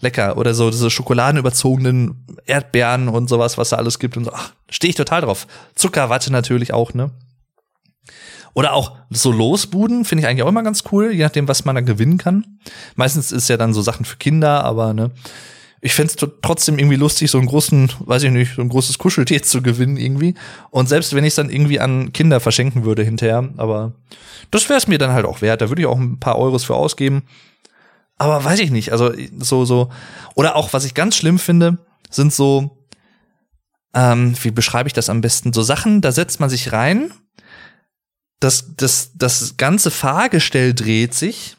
lecker 0.00 0.38
oder 0.38 0.54
so 0.54 0.70
diese 0.70 0.88
schokoladenüberzogenen 0.88 2.24
Erdbeeren 2.46 3.08
und 3.08 3.28
sowas, 3.28 3.58
was 3.58 3.68
da 3.68 3.76
alles 3.76 3.98
gibt 3.98 4.16
und 4.16 4.24
so. 4.24 4.30
Ach, 4.32 4.52
stehe 4.70 4.88
ich 4.88 4.96
total 4.96 5.20
drauf. 5.20 5.46
Zuckerwatte 5.74 6.32
natürlich 6.32 6.72
auch, 6.72 6.94
ne? 6.94 7.10
Oder 8.56 8.72
auch 8.72 8.96
so 9.10 9.30
Losbuden 9.32 10.06
finde 10.06 10.22
ich 10.22 10.28
eigentlich 10.28 10.42
auch 10.42 10.48
immer 10.48 10.62
ganz 10.62 10.84
cool, 10.90 11.12
je 11.12 11.22
nachdem, 11.22 11.46
was 11.46 11.66
man 11.66 11.74
da 11.74 11.82
gewinnen 11.82 12.16
kann. 12.16 12.58
Meistens 12.94 13.30
ist 13.30 13.50
ja 13.50 13.58
dann 13.58 13.74
so 13.74 13.82
Sachen 13.82 14.06
für 14.06 14.16
Kinder, 14.16 14.64
aber 14.64 14.94
ne, 14.94 15.10
ich 15.82 15.92
fände 15.92 16.14
es 16.16 16.30
trotzdem 16.40 16.78
irgendwie 16.78 16.96
lustig, 16.96 17.30
so 17.30 17.36
einen 17.36 17.48
großen, 17.48 17.92
weiß 17.98 18.22
ich 18.22 18.30
nicht, 18.30 18.54
so 18.54 18.62
ein 18.62 18.70
großes 18.70 18.96
Kuscheltier 18.96 19.42
zu 19.42 19.60
gewinnen 19.60 19.98
irgendwie. 19.98 20.36
Und 20.70 20.88
selbst 20.88 21.14
wenn 21.14 21.24
ich 21.24 21.32
es 21.32 21.34
dann 21.34 21.50
irgendwie 21.50 21.80
an 21.80 22.14
Kinder 22.14 22.40
verschenken 22.40 22.86
würde 22.86 23.04
hinterher, 23.04 23.46
aber 23.58 23.92
das 24.50 24.70
wäre 24.70 24.78
es 24.78 24.88
mir 24.88 24.96
dann 24.96 25.12
halt 25.12 25.26
auch 25.26 25.42
wert. 25.42 25.60
Da 25.60 25.68
würde 25.68 25.82
ich 25.82 25.86
auch 25.86 25.98
ein 25.98 26.18
paar 26.18 26.38
Euros 26.38 26.64
für 26.64 26.76
ausgeben. 26.76 27.24
Aber 28.16 28.42
weiß 28.42 28.60
ich 28.60 28.70
nicht, 28.70 28.90
also 28.90 29.12
so, 29.38 29.66
so, 29.66 29.90
oder 30.34 30.56
auch, 30.56 30.72
was 30.72 30.86
ich 30.86 30.94
ganz 30.94 31.14
schlimm 31.14 31.38
finde, 31.38 31.76
sind 32.08 32.32
so, 32.32 32.86
ähm, 33.92 34.34
wie 34.42 34.50
beschreibe 34.50 34.86
ich 34.86 34.94
das 34.94 35.10
am 35.10 35.20
besten? 35.20 35.52
So 35.52 35.60
Sachen, 35.60 36.00
da 36.00 36.10
setzt 36.10 36.40
man 36.40 36.48
sich 36.48 36.72
rein, 36.72 37.12
das, 38.40 38.74
das, 38.76 39.10
das 39.14 39.56
ganze 39.56 39.90
Fahrgestell 39.90 40.74
dreht 40.74 41.14
sich 41.14 41.56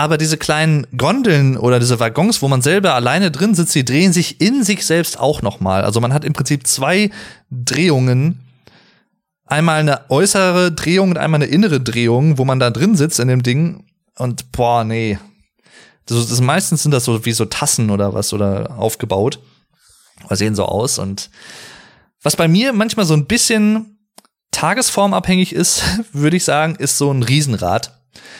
aber 0.00 0.16
diese 0.16 0.38
kleinen 0.38 0.86
Gondeln 0.96 1.58
oder 1.58 1.78
diese 1.78 2.00
Waggons, 2.00 2.40
wo 2.40 2.48
man 2.48 2.62
selber 2.62 2.94
alleine 2.94 3.30
drin 3.30 3.54
sitzt, 3.54 3.74
die 3.74 3.84
drehen 3.84 4.14
sich 4.14 4.40
in 4.40 4.64
sich 4.64 4.86
selbst 4.86 5.20
auch 5.20 5.42
nochmal. 5.42 5.84
Also 5.84 6.00
man 6.00 6.14
hat 6.14 6.24
im 6.24 6.32
Prinzip 6.32 6.66
zwei 6.66 7.10
Drehungen. 7.50 8.40
Einmal 9.44 9.80
eine 9.80 10.08
äußere 10.10 10.72
Drehung 10.72 11.10
und 11.10 11.18
einmal 11.18 11.42
eine 11.42 11.50
innere 11.50 11.82
Drehung, 11.82 12.38
wo 12.38 12.46
man 12.46 12.58
da 12.58 12.70
drin 12.70 12.96
sitzt 12.96 13.20
in 13.20 13.28
dem 13.28 13.42
Ding. 13.42 13.84
Und 14.16 14.52
boah, 14.52 14.84
nee. 14.84 15.18
Das, 16.06 16.28
das 16.28 16.40
meistens 16.40 16.82
sind 16.82 16.92
das 16.92 17.04
so 17.04 17.26
wie 17.26 17.32
so 17.32 17.44
Tassen 17.44 17.90
oder 17.90 18.14
was 18.14 18.32
oder 18.32 18.78
aufgebaut. 18.78 19.38
Oder 20.24 20.36
sehen 20.36 20.54
so 20.54 20.64
aus. 20.64 20.98
Und 20.98 21.28
was 22.22 22.36
bei 22.36 22.48
mir 22.48 22.72
manchmal 22.72 23.04
so 23.04 23.12
ein 23.12 23.26
bisschen 23.26 23.98
tagesformabhängig 24.50 25.54
ist, 25.54 25.82
würde 26.12 26.36
ich 26.36 26.44
sagen, 26.44 26.76
ist 26.76 26.98
so 26.98 27.10
ein 27.10 27.22
Riesenrad. 27.22 27.96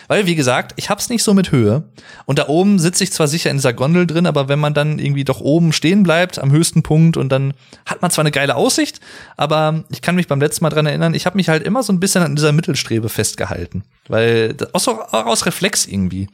Weil, 0.08 0.26
wie 0.26 0.34
gesagt, 0.34 0.72
ich 0.74 0.90
hab's 0.90 1.08
nicht 1.08 1.22
so 1.22 1.34
mit 1.34 1.52
Höhe. 1.52 1.84
Und 2.24 2.40
da 2.40 2.48
oben 2.48 2.80
sitze 2.80 3.04
ich 3.04 3.12
zwar 3.12 3.28
sicher 3.28 3.50
in 3.50 3.58
dieser 3.58 3.72
Gondel 3.72 4.08
drin, 4.08 4.26
aber 4.26 4.48
wenn 4.48 4.58
man 4.58 4.74
dann 4.74 4.98
irgendwie 4.98 5.22
doch 5.22 5.40
oben 5.40 5.72
stehen 5.72 6.02
bleibt, 6.02 6.40
am 6.40 6.50
höchsten 6.50 6.82
Punkt, 6.82 7.16
und 7.16 7.28
dann 7.28 7.54
hat 7.86 8.02
man 8.02 8.10
zwar 8.10 8.24
eine 8.24 8.32
geile 8.32 8.56
Aussicht, 8.56 8.98
aber 9.36 9.84
ich 9.88 10.02
kann 10.02 10.16
mich 10.16 10.26
beim 10.26 10.40
letzten 10.40 10.64
Mal 10.64 10.70
dran 10.70 10.86
erinnern, 10.86 11.14
ich 11.14 11.26
habe 11.26 11.36
mich 11.36 11.48
halt 11.48 11.62
immer 11.62 11.84
so 11.84 11.92
ein 11.92 12.00
bisschen 12.00 12.24
an 12.24 12.34
dieser 12.34 12.50
Mittelstrebe 12.50 13.08
festgehalten. 13.08 13.84
Weil, 14.08 14.56
auch 14.72 14.80
so 14.80 15.00
aus 15.00 15.46
Reflex 15.46 15.86
irgendwie. 15.86 16.28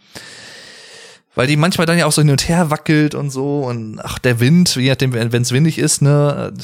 Weil 1.35 1.47
die 1.47 1.59
manchmal 1.59 1.87
dann 1.87 1.99
ja 1.99 2.07
auch 2.07 2.13
so 2.13 2.23
hin 2.23 2.31
und 2.31 2.49
her 2.49 2.71
wackelt 2.71 3.15
und 3.15 3.29
so 3.29 3.61
und 3.61 4.01
ach, 4.03 4.19
der 4.19 4.41
Wind, 4.41 4.75
je 4.77 4.89
nachdem, 4.89 5.13
wenn 5.13 5.43
es 5.43 5.53
windig 5.53 5.79
ist, 5.79 6.01
ne, 6.01 6.55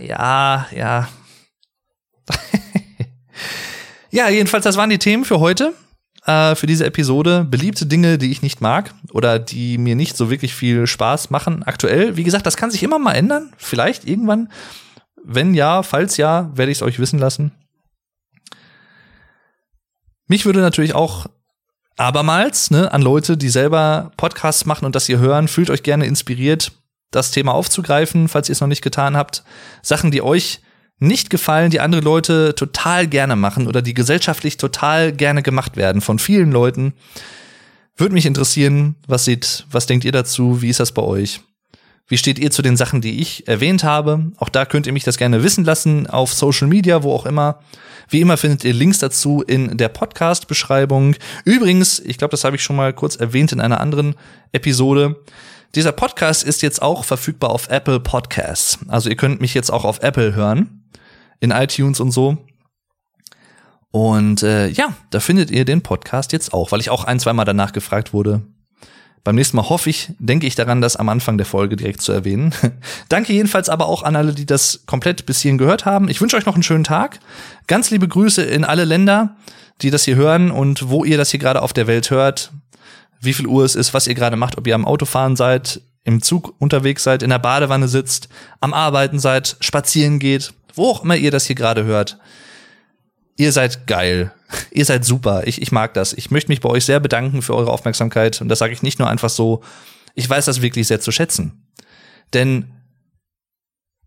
ja, 0.00 0.68
ja. 0.74 1.08
ja, 4.10 4.28
jedenfalls, 4.28 4.64
das 4.64 4.76
waren 4.76 4.90
die 4.90 4.98
Themen 4.98 5.24
für 5.24 5.40
heute 5.40 5.74
äh, 6.26 6.54
für 6.54 6.66
diese 6.66 6.84
Episode. 6.84 7.44
Beliebte 7.44 7.86
Dinge, 7.86 8.18
die 8.18 8.30
ich 8.30 8.42
nicht 8.42 8.60
mag 8.60 8.94
oder 9.12 9.38
die 9.38 9.78
mir 9.78 9.96
nicht 9.96 10.16
so 10.16 10.30
wirklich 10.30 10.54
viel 10.54 10.86
Spaß 10.86 11.30
machen 11.30 11.62
aktuell. 11.62 12.16
Wie 12.16 12.24
gesagt, 12.24 12.46
das 12.46 12.56
kann 12.56 12.70
sich 12.70 12.82
immer 12.82 12.98
mal 12.98 13.14
ändern. 13.14 13.52
Vielleicht 13.56 14.04
irgendwann. 14.06 14.50
Wenn 15.24 15.54
ja, 15.54 15.82
falls 15.82 16.16
ja, 16.16 16.50
werde 16.54 16.70
ich 16.70 16.78
es 16.78 16.82
euch 16.82 16.98
wissen 16.98 17.18
lassen. 17.18 17.52
Mich 20.28 20.44
würde 20.44 20.60
natürlich 20.60 20.94
auch 20.94 21.26
abermals 21.96 22.70
ne, 22.70 22.92
an 22.92 23.00
Leute, 23.00 23.36
die 23.36 23.48
selber 23.48 24.10
Podcasts 24.16 24.66
machen 24.66 24.84
und 24.84 24.94
das 24.94 25.08
ihr 25.08 25.18
hören, 25.18 25.48
fühlt 25.48 25.70
euch 25.70 25.82
gerne 25.82 26.06
inspiriert, 26.06 26.72
das 27.10 27.30
Thema 27.30 27.54
aufzugreifen, 27.54 28.28
falls 28.28 28.48
ihr 28.48 28.52
es 28.52 28.60
noch 28.60 28.68
nicht 28.68 28.82
getan 28.82 29.16
habt. 29.16 29.44
Sachen, 29.82 30.10
die 30.10 30.22
euch 30.22 30.60
nicht 30.98 31.30
gefallen, 31.30 31.70
die 31.70 31.80
andere 31.80 32.00
Leute 32.00 32.54
total 32.54 33.06
gerne 33.06 33.36
machen 33.36 33.66
oder 33.66 33.82
die 33.82 33.94
gesellschaftlich 33.94 34.56
total 34.56 35.12
gerne 35.12 35.42
gemacht 35.42 35.76
werden 35.76 36.00
von 36.00 36.18
vielen 36.18 36.50
Leuten. 36.50 36.94
Würde 37.96 38.14
mich 38.14 38.26
interessieren, 38.26 38.96
was 39.06 39.24
seht, 39.24 39.66
was 39.70 39.86
denkt 39.86 40.04
ihr 40.04 40.12
dazu? 40.12 40.62
Wie 40.62 40.68
ist 40.68 40.80
das 40.80 40.92
bei 40.92 41.02
euch? 41.02 41.40
Wie 42.08 42.18
steht 42.18 42.38
ihr 42.38 42.50
zu 42.50 42.62
den 42.62 42.76
Sachen, 42.76 43.00
die 43.00 43.20
ich 43.20 43.48
erwähnt 43.48 43.82
habe? 43.82 44.30
Auch 44.36 44.48
da 44.48 44.64
könnt 44.64 44.86
ihr 44.86 44.92
mich 44.92 45.02
das 45.02 45.16
gerne 45.16 45.42
wissen 45.42 45.64
lassen 45.64 46.06
auf 46.06 46.32
Social 46.32 46.68
Media, 46.68 47.02
wo 47.02 47.12
auch 47.12 47.26
immer. 47.26 47.60
Wie 48.08 48.20
immer 48.20 48.36
findet 48.36 48.64
ihr 48.64 48.72
Links 48.72 48.98
dazu 48.98 49.42
in 49.42 49.76
der 49.76 49.88
Podcast-Beschreibung. 49.88 51.16
Übrigens, 51.44 51.98
ich 51.98 52.18
glaube, 52.18 52.30
das 52.30 52.44
habe 52.44 52.54
ich 52.54 52.62
schon 52.62 52.76
mal 52.76 52.92
kurz 52.92 53.16
erwähnt 53.16 53.50
in 53.50 53.60
einer 53.60 53.80
anderen 53.80 54.14
Episode. 54.52 55.16
Dieser 55.74 55.90
Podcast 55.90 56.44
ist 56.44 56.62
jetzt 56.62 56.80
auch 56.80 57.04
verfügbar 57.04 57.50
auf 57.50 57.68
Apple 57.70 57.98
Podcasts. 57.98 58.78
Also 58.86 59.10
ihr 59.10 59.16
könnt 59.16 59.40
mich 59.40 59.52
jetzt 59.54 59.70
auch 59.70 59.84
auf 59.84 60.00
Apple 60.02 60.34
hören 60.34 60.85
in 61.40 61.50
iTunes 61.50 62.00
und 62.00 62.10
so. 62.10 62.38
Und 63.90 64.42
äh, 64.42 64.68
ja, 64.68 64.94
da 65.10 65.20
findet 65.20 65.50
ihr 65.50 65.64
den 65.64 65.82
Podcast 65.82 66.32
jetzt 66.32 66.52
auch, 66.52 66.72
weil 66.72 66.80
ich 66.80 66.90
auch 66.90 67.04
ein, 67.04 67.18
zweimal 67.18 67.46
danach 67.46 67.72
gefragt 67.72 68.12
wurde. 68.12 68.42
Beim 69.24 69.34
nächsten 69.34 69.56
Mal 69.56 69.68
hoffe 69.68 69.90
ich, 69.90 70.12
denke 70.20 70.46
ich 70.46 70.54
daran, 70.54 70.80
das 70.80 70.94
am 70.94 71.08
Anfang 71.08 71.36
der 71.36 71.46
Folge 71.46 71.74
direkt 71.74 72.00
zu 72.00 72.12
erwähnen. 72.12 72.54
Danke 73.08 73.32
jedenfalls 73.32 73.68
aber 73.68 73.86
auch 73.86 74.04
an 74.04 74.14
alle, 74.14 74.32
die 74.32 74.46
das 74.46 74.84
komplett 74.86 75.26
bis 75.26 75.40
hierhin 75.40 75.58
gehört 75.58 75.84
haben. 75.84 76.08
Ich 76.08 76.20
wünsche 76.20 76.36
euch 76.36 76.46
noch 76.46 76.54
einen 76.54 76.62
schönen 76.62 76.84
Tag. 76.84 77.18
Ganz 77.66 77.90
liebe 77.90 78.06
Grüße 78.06 78.42
in 78.42 78.64
alle 78.64 78.84
Länder, 78.84 79.34
die 79.82 79.90
das 79.90 80.04
hier 80.04 80.14
hören 80.14 80.52
und 80.52 80.90
wo 80.90 81.04
ihr 81.04 81.16
das 81.16 81.30
hier 81.30 81.40
gerade 81.40 81.62
auf 81.62 81.72
der 81.72 81.88
Welt 81.88 82.10
hört. 82.10 82.52
Wie 83.20 83.32
viel 83.32 83.48
Uhr 83.48 83.64
es 83.64 83.74
ist, 83.74 83.94
was 83.94 84.06
ihr 84.06 84.14
gerade 84.14 84.36
macht, 84.36 84.58
ob 84.58 84.66
ihr 84.66 84.76
am 84.76 84.84
Autofahren 84.84 85.34
seid, 85.34 85.80
im 86.06 86.22
Zug 86.22 86.54
unterwegs 86.58 87.02
seid, 87.02 87.22
in 87.22 87.30
der 87.30 87.38
Badewanne 87.38 87.88
sitzt, 87.88 88.28
am 88.60 88.72
Arbeiten 88.72 89.18
seid, 89.18 89.56
spazieren 89.60 90.18
geht, 90.18 90.54
wo 90.74 90.90
auch 90.90 91.04
immer 91.04 91.16
ihr 91.16 91.30
das 91.30 91.44
hier 91.44 91.56
gerade 91.56 91.84
hört. 91.84 92.18
Ihr 93.36 93.52
seid 93.52 93.86
geil. 93.86 94.32
Ihr 94.70 94.84
seid 94.86 95.04
super. 95.04 95.46
Ich, 95.46 95.60
ich 95.60 95.72
mag 95.72 95.92
das. 95.92 96.14
Ich 96.14 96.30
möchte 96.30 96.50
mich 96.50 96.60
bei 96.60 96.70
euch 96.70 96.84
sehr 96.86 97.00
bedanken 97.00 97.42
für 97.42 97.54
eure 97.54 97.70
Aufmerksamkeit. 97.70 98.40
Und 98.40 98.48
das 98.48 98.60
sage 98.60 98.72
ich 98.72 98.82
nicht 98.82 98.98
nur 98.98 99.10
einfach 99.10 99.28
so 99.28 99.62
ich 100.16 100.28
weiß 100.28 100.46
das 100.46 100.62
wirklich 100.62 100.88
sehr 100.88 101.00
zu 101.00 101.12
schätzen. 101.12 101.62
Denn 102.32 102.72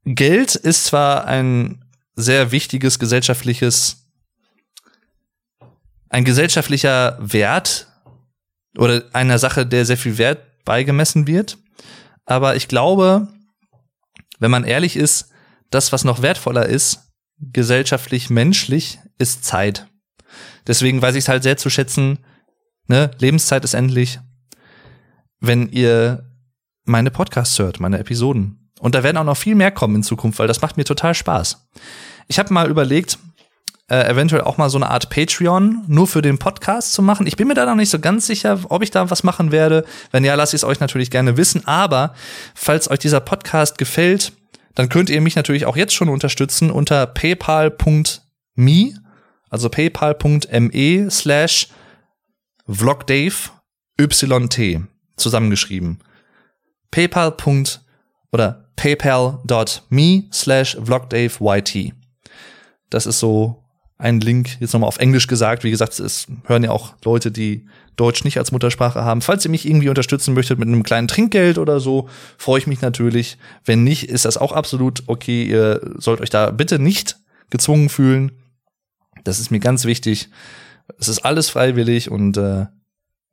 Geld 0.04 0.56
ist 0.56 0.86
zwar 0.86 1.26
ein 1.26 1.86
sehr 2.16 2.52
wichtiges 2.52 3.00
gesellschaftliches, 3.00 4.10
ein 6.10 6.26
gesellschaftlicher 6.26 7.18
Wert 7.22 7.88
oder 8.78 9.04
einer 9.14 9.38
Sache, 9.40 9.66
der 9.66 9.86
sehr 9.86 9.98
viel 9.98 10.18
Wert 10.18 10.66
beigemessen 10.66 11.28
wird. 11.28 11.58
Aber 12.30 12.56
ich 12.56 12.68
glaube, 12.68 13.28
wenn 14.38 14.52
man 14.52 14.64
ehrlich 14.64 14.96
ist, 14.96 15.32
das, 15.72 15.92
was 15.92 16.04
noch 16.04 16.22
wertvoller 16.22 16.68
ist, 16.68 17.10
gesellschaftlich, 17.40 18.30
menschlich, 18.30 19.00
ist 19.18 19.44
Zeit. 19.44 19.88
Deswegen 20.68 21.02
weiß 21.02 21.16
ich 21.16 21.24
es 21.24 21.28
halt 21.28 21.42
sehr 21.42 21.58
zu 21.58 21.72
schätzen, 21.72 22.20
ne, 22.88 23.10
Lebenszeit 23.18 23.64
ist 23.64 23.74
endlich, 23.74 24.20
wenn 25.40 25.70
ihr 25.70 26.30
meine 26.84 27.10
Podcasts 27.10 27.58
hört, 27.58 27.80
meine 27.80 27.98
Episoden. 27.98 28.72
Und 28.80 28.94
da 28.94 29.02
werden 29.02 29.18
auch 29.18 29.24
noch 29.24 29.38
viel 29.38 29.56
mehr 29.56 29.72
kommen 29.72 29.96
in 29.96 30.04
Zukunft, 30.04 30.38
weil 30.38 30.48
das 30.48 30.62
macht 30.62 30.78
mir 30.78 30.86
total 30.86 31.16
Spaß. 31.16 31.68
Ich 32.28 32.38
habe 32.38 32.54
mal 32.54 32.70
überlegt, 32.70 33.18
äh, 33.90 34.08
eventuell 34.08 34.42
auch 34.42 34.58
mal 34.58 34.70
so 34.70 34.78
eine 34.78 34.90
Art 34.90 35.10
Patreon 35.10 35.84
nur 35.88 36.08
für 36.08 36.22
den 36.22 36.38
Podcast 36.38 36.94
zu 36.94 37.02
machen. 37.02 37.28
Ich 37.28 37.36
bin 37.36 37.48
mir 37.48 37.56
da 37.56 37.66
noch 37.66 37.76
nicht 37.76 37.90
so 37.90 38.00
ganz 38.00 38.28
sicher, 38.28 38.60
ob 38.70 38.84
ich 38.84 38.92
da 38.92 39.10
was 39.10 39.24
machen 39.24 39.52
werde. 39.52 39.86
Wenn 40.12 40.24
ja, 40.24 40.36
lasst 40.36 40.54
es 40.54 40.64
euch 40.64 40.80
natürlich 40.80 41.12
gerne 41.12 41.38
wissen. 41.38 41.68
Aber 41.68 42.14
falls 42.54 42.90
euch 42.90 43.00
dieser 43.00 43.20
Podcast 43.20 43.78
gefällt, 43.78 44.34
dann 44.76 44.90
könnt 44.90 45.10
ihr 45.10 45.22
mich 45.22 45.36
natürlich 45.36 45.66
auch 45.66 45.76
jetzt 45.76 45.94
schon 45.94 46.10
unterstützen 46.10 46.72
unter 46.72 47.08
paypal.me, 47.08 48.94
also 49.50 49.70
paypal.me 49.70 51.12
slash 51.12 51.70
vlogdave 52.68 53.50
yt 54.00 54.60
zusammengeschrieben. 55.18 56.00
paypal. 56.92 57.36
oder 58.32 58.70
paypal.me 58.76 60.24
slash 60.32 60.78
vlogdaveyt. 60.82 61.94
Das 62.90 63.06
ist 63.06 63.20
so 63.20 63.64
ein 64.00 64.22
Link, 64.22 64.60
jetzt 64.62 64.74
nochmal 64.74 64.88
auf 64.88 64.98
Englisch 64.98 65.28
gesagt. 65.28 65.64
Wie 65.64 65.72
gesagt, 65.72 66.00
es 66.00 66.28
hören 66.46 66.64
ja 66.64 66.72
auch 66.72 66.94
Leute, 67.04 67.32
die 67.32 67.68
Deutsch 67.98 68.24
nicht 68.24 68.38
als 68.38 68.54
Muttersprache 68.54 69.04
haben. 69.04 69.22
Falls 69.22 69.44
ihr 69.44 69.52
mich 69.52 69.68
irgendwie 69.68 69.90
unterstützen 69.90 70.34
möchtet 70.34 70.58
mit 70.58 70.70
einem 70.70 70.84
kleinen 70.84 71.10
Trinkgeld 71.10 71.58
oder 71.58 71.82
so, 71.82 72.08
freue 72.38 72.60
ich 72.60 72.68
mich 72.68 72.82
natürlich. 72.82 73.38
Wenn 73.66 73.84
nicht, 73.84 74.06
ist 74.06 74.24
das 74.24 74.38
auch 74.38 74.54
absolut 74.54 75.04
okay. 75.08 75.44
Ihr 75.44 75.82
sollt 75.98 76.22
euch 76.22 76.30
da 76.30 76.50
bitte 76.52 76.80
nicht 76.80 77.18
gezwungen 77.50 77.90
fühlen. 77.90 78.32
Das 79.26 79.40
ist 79.40 79.52
mir 79.52 79.60
ganz 79.60 79.84
wichtig. 79.84 80.30
Es 80.98 81.10
ist 81.10 81.20
alles 81.20 81.50
freiwillig 81.50 82.10
und 82.10 82.38
äh, 82.38 82.68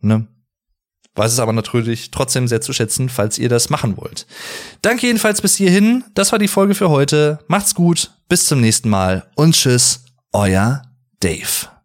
ne, 0.00 0.26
weiß 1.14 1.32
es 1.32 1.38
aber 1.38 1.52
natürlich 1.52 2.10
trotzdem 2.10 2.48
sehr 2.48 2.60
zu 2.60 2.72
schätzen, 2.72 3.08
falls 3.08 3.38
ihr 3.38 3.48
das 3.48 3.70
machen 3.70 3.96
wollt. 3.96 4.26
Danke 4.82 5.06
jedenfalls 5.06 5.40
bis 5.40 5.54
hierhin. 5.54 6.02
Das 6.14 6.32
war 6.32 6.40
die 6.40 6.48
Folge 6.48 6.74
für 6.74 6.90
heute. 6.90 7.38
Macht's 7.46 7.76
gut, 7.76 8.10
bis 8.28 8.46
zum 8.46 8.60
nächsten 8.60 8.88
Mal 8.88 9.30
und 9.36 9.54
tschüss, 9.54 10.05
euer 10.34 10.82
Dave. 11.20 11.75